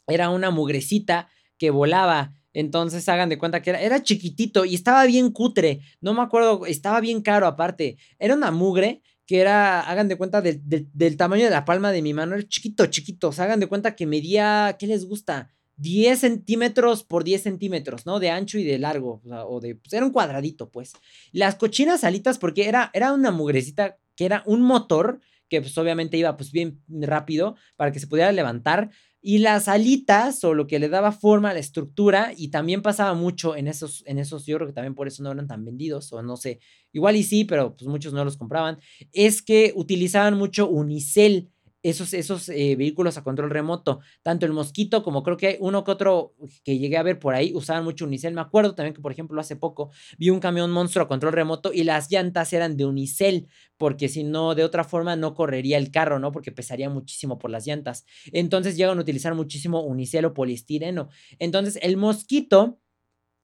era 0.07 0.31
una 0.31 0.49
mugrecita 0.49 1.29
que 1.59 1.69
volaba. 1.69 2.33
Entonces 2.53 3.07
hagan 3.07 3.29
de 3.29 3.37
cuenta 3.37 3.61
que 3.61 3.69
era, 3.69 3.81
era 3.81 4.01
chiquitito 4.01 4.65
y 4.65 4.73
estaba 4.73 5.05
bien 5.05 5.31
cutre. 5.31 5.79
No 6.01 6.13
me 6.13 6.21
acuerdo, 6.21 6.65
estaba 6.65 6.99
bien 6.99 7.21
caro 7.21 7.45
aparte. 7.47 7.97
Era 8.19 8.33
una 8.33 8.51
mugre 8.51 9.01
que 9.31 9.39
era, 9.39 9.79
hagan 9.79 10.09
de 10.09 10.17
cuenta, 10.17 10.41
del, 10.41 11.15
tamaño 11.15 11.45
de 11.45 11.51
la 11.51 11.63
palma 11.63 11.93
de 11.93 12.01
mi 12.01 12.13
mano, 12.13 12.35
era 12.35 12.45
chiquito, 12.45 12.87
chiquito, 12.87 13.29
o 13.29 13.31
sea, 13.31 13.45
hagan 13.45 13.61
de 13.61 13.67
cuenta 13.67 13.95
que 13.95 14.05
medía, 14.05 14.75
¿qué 14.77 14.87
les 14.87 15.05
gusta? 15.05 15.49
10 15.77 16.19
centímetros 16.19 17.05
por 17.05 17.23
10 17.23 17.41
centímetros, 17.41 18.05
¿no? 18.05 18.19
De 18.19 18.29
ancho 18.29 18.59
y 18.59 18.65
de 18.65 18.77
largo, 18.77 19.21
o, 19.47 19.61
de, 19.61 19.75
pues 19.75 19.93
era 19.93 20.05
un 20.05 20.11
cuadradito, 20.11 20.69
pues. 20.69 20.91
Las 21.31 21.55
cochinas 21.55 22.03
alitas, 22.03 22.39
porque 22.39 22.67
era, 22.67 22.91
era 22.93 23.13
una 23.13 23.31
mugrecita 23.31 23.99
que 24.17 24.25
era 24.25 24.43
un 24.45 24.63
motor, 24.63 25.21
que 25.47 25.61
pues 25.61 25.77
obviamente 25.77 26.17
iba 26.17 26.35
pues 26.35 26.51
bien 26.51 26.81
rápido 26.89 27.55
para 27.77 27.93
que 27.93 28.01
se 28.01 28.07
pudiera 28.07 28.33
levantar, 28.33 28.89
y 29.21 29.37
las 29.37 29.67
alitas 29.67 30.43
o 30.43 30.53
lo 30.53 30.65
que 30.65 30.79
le 30.79 30.89
daba 30.89 31.11
forma 31.11 31.51
a 31.51 31.53
la 31.53 31.59
estructura 31.59 32.33
y 32.35 32.49
también 32.49 32.81
pasaba 32.81 33.13
mucho 33.13 33.55
en 33.55 33.67
esos, 33.67 34.03
en 34.07 34.17
esos, 34.17 34.45
yo 34.45 34.57
creo 34.57 34.67
que 34.67 34.73
también 34.73 34.95
por 34.95 35.07
eso 35.07 35.21
no 35.21 35.31
eran 35.31 35.47
tan 35.47 35.63
vendidos 35.63 36.11
o 36.11 36.23
no 36.23 36.37
sé, 36.37 36.59
igual 36.91 37.15
y 37.15 37.23
sí, 37.23 37.45
pero 37.45 37.75
pues 37.75 37.87
muchos 37.87 38.13
no 38.13 38.25
los 38.25 38.37
compraban, 38.37 38.79
es 39.13 39.41
que 39.41 39.73
utilizaban 39.75 40.37
mucho 40.37 40.67
unicel 40.67 41.51
esos, 41.83 42.13
esos 42.13 42.49
eh, 42.49 42.75
vehículos 42.75 43.17
a 43.17 43.23
control 43.23 43.49
remoto. 43.49 43.99
Tanto 44.23 44.45
el 44.45 44.53
Mosquito 44.53 45.03
como 45.03 45.23
creo 45.23 45.37
que 45.37 45.57
uno 45.59 45.83
que 45.83 45.91
otro 45.91 46.35
que 46.63 46.77
llegué 46.77 46.97
a 46.97 47.03
ver 47.03 47.19
por 47.19 47.33
ahí 47.33 47.53
usaban 47.55 47.83
mucho 47.83 48.05
Unicel. 48.05 48.33
Me 48.33 48.41
acuerdo 48.41 48.75
también 48.75 48.93
que, 48.93 49.01
por 49.01 49.11
ejemplo, 49.11 49.39
hace 49.39 49.55
poco 49.55 49.91
vi 50.17 50.29
un 50.29 50.39
camión 50.39 50.71
monstruo 50.71 51.05
a 51.05 51.07
control 51.07 51.33
remoto 51.33 51.71
y 51.73 51.83
las 51.83 52.09
llantas 52.11 52.53
eran 52.53 52.77
de 52.77 52.85
Unicel, 52.85 53.47
porque 53.77 54.09
si 54.09 54.23
no, 54.23 54.55
de 54.55 54.63
otra 54.63 54.83
forma 54.83 55.15
no 55.15 55.33
correría 55.33 55.77
el 55.77 55.91
carro, 55.91 56.19
¿no? 56.19 56.31
Porque 56.31 56.51
pesaría 56.51 56.89
muchísimo 56.89 57.39
por 57.39 57.51
las 57.51 57.65
llantas. 57.65 58.05
Entonces 58.31 58.77
llegan 58.77 58.97
a 58.97 59.01
utilizar 59.01 59.35
muchísimo 59.35 59.81
Unicel 59.83 60.25
o 60.25 60.33
poliestireno. 60.33 61.09
Entonces 61.39 61.79
el 61.81 61.97
Mosquito 61.97 62.79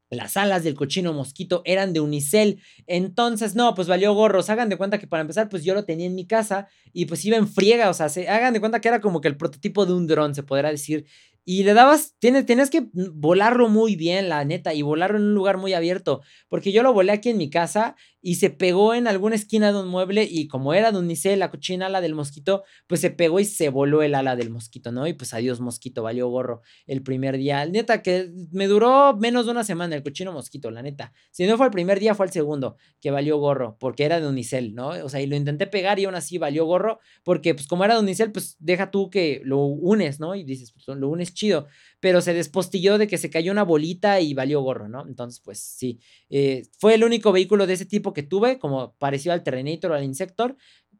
las 0.09 0.37
alas 0.37 0.63
del 0.63 0.75
cochino 0.75 1.13
mosquito 1.13 1.61
eran 1.65 1.93
de 1.93 1.99
unicel. 1.99 2.61
Entonces, 2.85 3.55
no, 3.55 3.75
pues 3.75 3.87
valió 3.87 4.13
gorros. 4.13 4.49
Hagan 4.49 4.69
de 4.69 4.77
cuenta 4.77 4.99
que 4.99 5.07
para 5.07 5.21
empezar, 5.21 5.49
pues 5.49 5.63
yo 5.63 5.73
lo 5.73 5.85
tenía 5.85 6.07
en 6.07 6.15
mi 6.15 6.25
casa 6.25 6.67
y 6.93 7.05
pues 7.05 7.25
iba 7.25 7.37
en 7.37 7.47
friega. 7.47 7.89
O 7.89 7.93
sea, 7.93 8.09
se, 8.09 8.29
hagan 8.29 8.53
de 8.53 8.59
cuenta 8.59 8.79
que 8.79 8.87
era 8.87 9.01
como 9.01 9.21
que 9.21 9.27
el 9.27 9.37
prototipo 9.37 9.85
de 9.85 9.93
un 9.93 10.07
dron, 10.07 10.33
se 10.35 10.43
podrá 10.43 10.69
decir. 10.69 11.05
Y 11.43 11.63
le 11.63 11.73
dabas, 11.73 12.15
tienes, 12.19 12.45
tienes 12.45 12.69
que 12.69 12.87
volarlo 12.91 13.69
muy 13.69 13.95
bien, 13.95 14.27
la 14.27 14.43
neta, 14.43 14.73
y 14.73 14.81
volarlo 14.81 15.17
en 15.17 15.23
un 15.23 15.33
lugar 15.33 15.57
muy 15.57 15.73
abierto. 15.73 16.21
Porque 16.49 16.73
yo 16.73 16.83
lo 16.83 16.91
volé 16.93 17.13
aquí 17.13 17.29
en 17.29 17.37
mi 17.37 17.49
casa 17.49 17.95
y 18.21 18.35
se 18.35 18.49
pegó 18.49 18.93
en 18.93 19.07
alguna 19.07 19.35
esquina 19.35 19.71
de 19.71 19.79
un 19.79 19.87
mueble 19.87 20.27
y 20.29 20.47
como 20.47 20.73
era 20.73 20.91
de 20.91 20.99
unicel, 20.99 21.39
la 21.39 21.51
cochina 21.51 21.85
ala 21.85 22.01
del 22.01 22.15
mosquito, 22.15 22.63
pues 22.87 23.01
se 23.01 23.11
pegó 23.11 23.39
y 23.39 23.45
se 23.45 23.69
voló 23.69 24.01
el 24.01 24.15
ala 24.15 24.35
del 24.35 24.49
mosquito, 24.49 24.91
¿no? 24.91 25.07
Y 25.07 25.13
pues 25.13 25.33
adiós 25.33 25.59
mosquito, 25.59 26.03
valió 26.03 26.27
gorro 26.27 26.61
el 26.87 27.03
primer 27.03 27.37
día. 27.37 27.65
Neta, 27.65 28.01
que 28.01 28.31
me 28.51 28.67
duró 28.67 29.15
menos 29.15 29.45
de 29.45 29.51
una 29.51 29.63
semana 29.63 29.95
el 29.95 30.03
cochino 30.03 30.31
mosquito, 30.31 30.71
la 30.71 30.81
neta. 30.81 31.13
Si 31.31 31.45
no 31.45 31.57
fue 31.57 31.67
el 31.67 31.71
primer 31.71 31.99
día, 31.99 32.15
fue 32.15 32.25
el 32.25 32.31
segundo, 32.31 32.77
que 32.99 33.11
valió 33.11 33.37
gorro, 33.37 33.77
porque 33.79 34.03
era 34.03 34.19
de 34.19 34.27
unicel, 34.27 34.73
¿no? 34.73 34.89
O 34.89 35.09
sea, 35.09 35.21
y 35.21 35.27
lo 35.27 35.35
intenté 35.35 35.67
pegar 35.67 35.99
y 35.99 36.05
aún 36.05 36.15
así 36.15 36.37
valió 36.37 36.65
gorro, 36.65 36.99
porque 37.23 37.53
pues 37.53 37.67
como 37.67 37.85
era 37.85 37.93
de 37.93 38.01
unicel, 38.01 38.31
pues 38.31 38.55
deja 38.59 38.91
tú 38.91 39.09
que 39.09 39.41
lo 39.43 39.59
unes, 39.59 40.19
¿no? 40.19 40.35
Y 40.35 40.43
dices, 40.43 40.71
pues 40.71 40.85
lo 40.97 41.09
unes 41.09 41.33
chido, 41.33 41.67
pero 41.99 42.21
se 42.21 42.33
despostilló 42.33 42.97
de 42.97 43.07
que 43.07 43.17
se 43.17 43.29
cayó 43.29 43.51
una 43.51 43.63
bolita 43.63 44.21
y 44.21 44.33
valió 44.33 44.61
gorro, 44.61 44.87
¿no? 44.87 45.05
Entonces, 45.07 45.41
pues 45.43 45.59
sí, 45.59 45.99
eh, 46.29 46.63
fue 46.79 46.93
el 46.93 47.03
único 47.03 47.31
vehículo 47.31 47.67
de 47.67 47.73
ese 47.73 47.85
tipo 47.85 48.13
que 48.13 48.23
tuve, 48.23 48.59
como 48.59 48.93
parecido 48.97 49.33
al 49.33 49.43
Terrenator 49.43 49.91
o 49.91 49.95
al 49.95 50.03
Insector, 50.03 50.55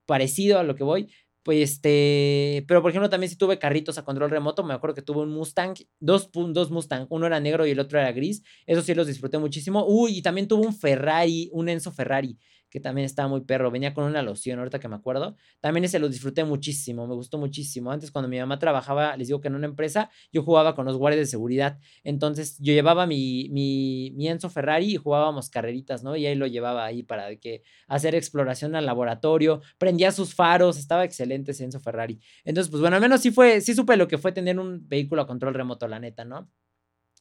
parecido 0.06 0.60
a 0.60 0.64
lo 0.64 0.76
que 0.76 0.84
voy. 0.84 1.10
Pues 1.48 1.72
este, 1.72 2.66
pero 2.68 2.82
por 2.82 2.92
ejemplo 2.92 3.10
también 3.10 3.30
si 3.30 3.38
tuve 3.38 3.58
carritos 3.58 3.98
a 3.98 4.04
control 4.04 4.30
remoto, 4.30 4.66
me 4.66 4.74
acuerdo 4.74 4.96
que 4.96 5.02
tuve 5.02 5.22
un 5.22 5.30
Mustang, 5.30 5.76
dos, 6.02 6.30
dos 6.34 6.72
Mustang, 6.72 7.08
uno 7.10 7.26
era 7.26 7.40
negro 7.40 7.66
y 7.66 7.72
el 7.72 7.80
otro 7.80 7.98
era 8.00 8.12
gris, 8.12 8.44
esos 8.66 8.84
sí 8.84 8.94
los 8.94 9.08
disfruté 9.08 9.38
muchísimo. 9.38 9.86
Uy, 9.88 10.18
y 10.18 10.22
también 10.22 10.50
tuve 10.50 10.68
un 10.68 10.76
Ferrari, 10.76 11.50
un 11.54 11.70
Enzo 11.70 11.94
Ferrari, 11.94 12.38
que 12.70 12.80
también 12.80 13.06
estaba 13.06 13.28
muy 13.28 13.42
perro, 13.42 13.72
venía 13.72 13.94
con 13.94 14.04
una 14.04 14.22
loción, 14.22 14.60
ahorita 14.60 14.80
que 14.80 14.88
me 14.88 14.96
acuerdo. 14.96 15.36
También 15.62 15.86
ese 15.86 16.00
lo 16.00 16.10
disfruté 16.10 16.44
muchísimo, 16.44 17.08
me 17.08 17.16
gustó 17.16 17.38
muchísimo. 17.38 17.92
Antes 17.92 18.12
cuando 18.12 18.28
mi 18.28 18.40
mamá 18.40 18.60
trabajaba, 18.60 19.16
les 19.16 19.28
digo 19.28 19.40
que 19.40 19.48
en 19.48 19.56
una 19.56 19.68
empresa, 19.68 20.10
yo 20.32 20.44
jugaba 20.44 20.76
con 20.76 20.86
los 20.86 20.98
guardias 20.98 21.22
de 21.22 21.26
seguridad. 21.26 21.80
Entonces 22.04 22.58
yo 22.60 22.74
llevaba 22.74 23.08
mi, 23.08 23.50
mi, 23.52 24.12
mi 24.16 24.28
Enzo 24.28 24.50
Ferrari 24.50 24.94
y 24.94 24.98
jugábamos 24.98 25.50
carreritas, 25.50 26.04
¿no? 26.04 26.16
Y 26.16 26.26
ahí 26.26 26.36
lo 26.36 26.48
llevaba 26.48 26.86
ahí 26.86 27.04
para 27.04 27.36
que 27.38 27.64
hacer 27.88 28.16
exploración 28.16 28.76
al 28.76 28.86
laboratorio, 28.86 29.62
prendía 29.78 30.12
sus 30.12 30.36
faros, 30.36 30.78
estaba 30.78 31.06
excelente 31.06 31.52
ese 31.52 31.64
Enzo 31.64 31.80
Ferrari. 31.80 32.20
Entonces, 32.44 32.70
pues 32.70 32.82
bueno, 32.82 32.96
al 32.96 33.02
menos 33.02 33.22
sí 33.22 33.32
fue, 33.32 33.62
sí 33.62 33.74
supe 33.74 33.96
lo 33.98 34.08
que 34.08 34.18
fue 34.18 34.32
tener 34.32 34.60
un 34.60 34.88
vehículo 34.88 35.22
a 35.22 35.28
control 35.28 35.54
remoto, 35.54 35.88
la 35.88 36.00
neta, 36.00 36.26
¿no? 36.26 36.50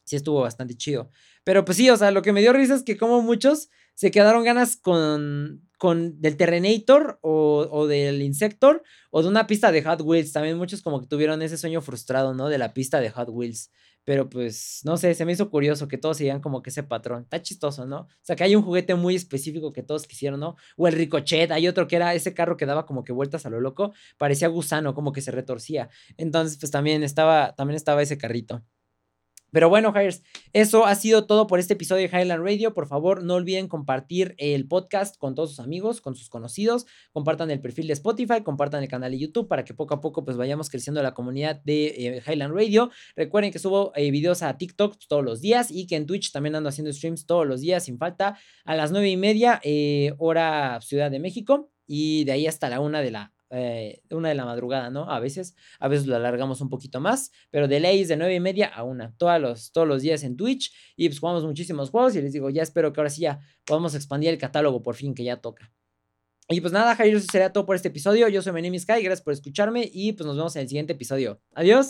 Sí 0.03 0.15
estuvo 0.15 0.41
bastante 0.41 0.75
chido. 0.75 1.11
Pero 1.43 1.65
pues 1.65 1.77
sí, 1.77 1.89
o 1.89 1.97
sea, 1.97 2.11
lo 2.11 2.21
que 2.21 2.31
me 2.31 2.39
dio 2.39 2.53
risa 2.53 2.75
es 2.75 2.83
que 2.83 2.97
como 2.97 3.21
muchos 3.21 3.69
se 3.97 4.11
quedaron 4.11 4.43
ganas 4.43 4.77
con, 4.77 5.67
con 5.79 6.21
del 6.21 6.37
Terrenator 6.37 7.17
o, 7.23 7.67
o, 7.71 7.87
del 7.87 8.21
Insector 8.21 8.83
o 9.09 9.23
de 9.23 9.27
una 9.27 9.47
pista 9.47 9.71
de 9.71 9.81
Hot 9.81 10.01
Wheels. 10.01 10.31
También 10.33 10.55
muchos 10.55 10.83
como 10.83 11.01
que 11.01 11.07
tuvieron 11.07 11.41
ese 11.41 11.57
sueño 11.57 11.81
frustrado, 11.81 12.35
¿no? 12.35 12.47
De 12.47 12.59
la 12.59 12.75
pista 12.75 12.99
de 12.99 13.09
Hot 13.09 13.29
Wheels. 13.29 13.71
Pero 14.03 14.29
pues, 14.29 14.81
no 14.83 14.97
sé, 14.97 15.15
se 15.15 15.25
me 15.25 15.31
hizo 15.31 15.49
curioso 15.49 15.87
que 15.87 15.97
todos 15.97 16.17
sigan 16.17 16.41
como 16.41 16.61
que 16.61 16.69
ese 16.69 16.83
patrón. 16.83 17.23
Está 17.23 17.41
chistoso, 17.41 17.87
¿no? 17.87 18.01
O 18.01 18.07
sea, 18.21 18.35
que 18.35 18.43
hay 18.43 18.55
un 18.55 18.61
juguete 18.61 18.93
muy 18.93 19.15
específico 19.15 19.73
que 19.73 19.81
todos 19.81 20.05
quisieron, 20.05 20.39
¿no? 20.39 20.57
O 20.77 20.87
el 20.87 20.93
Ricochet, 20.93 21.49
hay 21.49 21.67
otro 21.67 21.87
que 21.87 21.95
era 21.95 22.13
ese 22.13 22.35
carro 22.35 22.55
que 22.55 22.67
daba 22.67 22.85
como 22.85 23.03
que 23.03 23.13
vueltas 23.13 23.47
a 23.47 23.49
lo 23.49 23.59
loco, 23.61 23.93
parecía 24.19 24.47
gusano, 24.47 24.93
como 24.93 25.11
que 25.11 25.21
se 25.21 25.31
retorcía. 25.31 25.89
Entonces, 26.17 26.59
pues 26.59 26.71
también 26.71 27.01
estaba, 27.01 27.55
también 27.55 27.77
estaba 27.77 28.03
ese 28.03 28.19
carrito. 28.19 28.63
Pero 29.51 29.69
bueno, 29.69 29.93
Hires, 29.95 30.23
eso 30.53 30.85
ha 30.85 30.95
sido 30.95 31.25
todo 31.25 31.47
por 31.47 31.59
este 31.59 31.73
episodio 31.73 32.07
de 32.07 32.17
Highland 32.17 32.43
Radio. 32.43 32.73
Por 32.73 32.87
favor, 32.87 33.23
no 33.23 33.35
olviden 33.35 33.67
compartir 33.67 34.35
el 34.37 34.67
podcast 34.67 35.17
con 35.17 35.35
todos 35.35 35.51
sus 35.51 35.59
amigos, 35.59 36.01
con 36.01 36.15
sus 36.15 36.29
conocidos. 36.29 36.85
Compartan 37.13 37.49
el 37.49 37.61
perfil 37.61 37.87
de 37.87 37.93
Spotify, 37.93 38.41
compartan 38.43 38.83
el 38.83 38.89
canal 38.89 39.11
de 39.11 39.19
YouTube 39.19 39.47
para 39.47 39.63
que 39.63 39.73
poco 39.73 39.93
a 39.93 40.01
poco 40.01 40.25
pues 40.25 40.35
vayamos 40.35 40.69
creciendo 40.69 41.01
la 41.01 41.13
comunidad 41.13 41.61
de 41.63 41.85
eh, 41.87 42.23
Highland 42.27 42.53
Radio. 42.53 42.91
Recuerden 43.15 43.51
que 43.51 43.59
subo 43.59 43.93
eh, 43.95 44.11
videos 44.11 44.43
a 44.43 44.57
TikTok 44.57 44.97
todos 45.07 45.23
los 45.23 45.41
días 45.41 45.71
y 45.71 45.87
que 45.87 45.95
en 45.95 46.05
Twitch 46.05 46.31
también 46.31 46.55
ando 46.55 46.69
haciendo 46.69 46.91
streams 46.91 47.25
todos 47.25 47.47
los 47.47 47.61
días 47.61 47.85
sin 47.85 47.97
falta 47.97 48.37
a 48.65 48.75
las 48.75 48.91
nueve 48.91 49.09
y 49.09 49.17
media 49.17 49.61
eh, 49.63 50.13
hora 50.17 50.79
Ciudad 50.81 51.09
de 51.09 51.19
México 51.19 51.71
y 51.85 52.25
de 52.25 52.33
ahí 52.33 52.47
hasta 52.47 52.69
la 52.69 52.79
una 52.79 53.01
de 53.01 53.11
la 53.11 53.33
eh, 53.49 54.01
una 54.11 54.29
de 54.29 54.35
la 54.35 54.45
madrugada, 54.45 54.89
¿no? 54.89 55.09
A 55.09 55.19
veces, 55.19 55.55
a 55.79 55.87
veces 55.87 56.07
lo 56.07 56.15
alargamos 56.15 56.61
un 56.61 56.69
poquito 56.69 56.99
más, 56.99 57.31
pero 57.49 57.67
de 57.67 57.79
ley 57.79 58.01
es 58.01 58.07
de 58.07 58.17
nueve 58.17 58.35
y 58.35 58.39
media 58.39 58.67
a 58.67 58.83
una, 58.83 59.13
todos 59.17 59.39
los, 59.39 59.71
todos 59.71 59.87
los 59.87 60.01
días 60.01 60.23
en 60.23 60.35
Twitch 60.35 60.73
y 60.95 61.07
pues 61.07 61.19
jugamos 61.19 61.43
muchísimos 61.45 61.89
juegos 61.89 62.15
y 62.15 62.21
les 62.21 62.33
digo, 62.33 62.49
ya 62.49 62.63
espero 62.63 62.91
que 62.93 62.99
ahora 62.99 63.09
sí 63.09 63.21
ya 63.21 63.39
podamos 63.65 63.95
expandir 63.95 64.29
el 64.29 64.37
catálogo 64.37 64.81
por 64.81 64.95
fin 64.95 65.13
que 65.13 65.23
ya 65.23 65.37
toca. 65.37 65.71
Y 66.49 66.61
pues 66.61 66.71
nada, 66.71 66.95
Jair, 66.95 67.15
eso 67.15 67.27
sería 67.29 67.51
todo 67.51 67.65
por 67.65 67.75
este 67.75 67.89
episodio. 67.89 68.29
Yo 68.29 68.41
soy 68.41 68.53
Menemi 68.53 68.79
Sky, 68.79 69.01
gracias 69.01 69.21
por 69.21 69.33
escucharme 69.33 69.89
y 69.91 70.13
pues 70.13 70.25
nos 70.25 70.37
vemos 70.37 70.55
en 70.55 70.61
el 70.61 70.69
siguiente 70.69 70.93
episodio. 70.93 71.41
Adiós. 71.53 71.85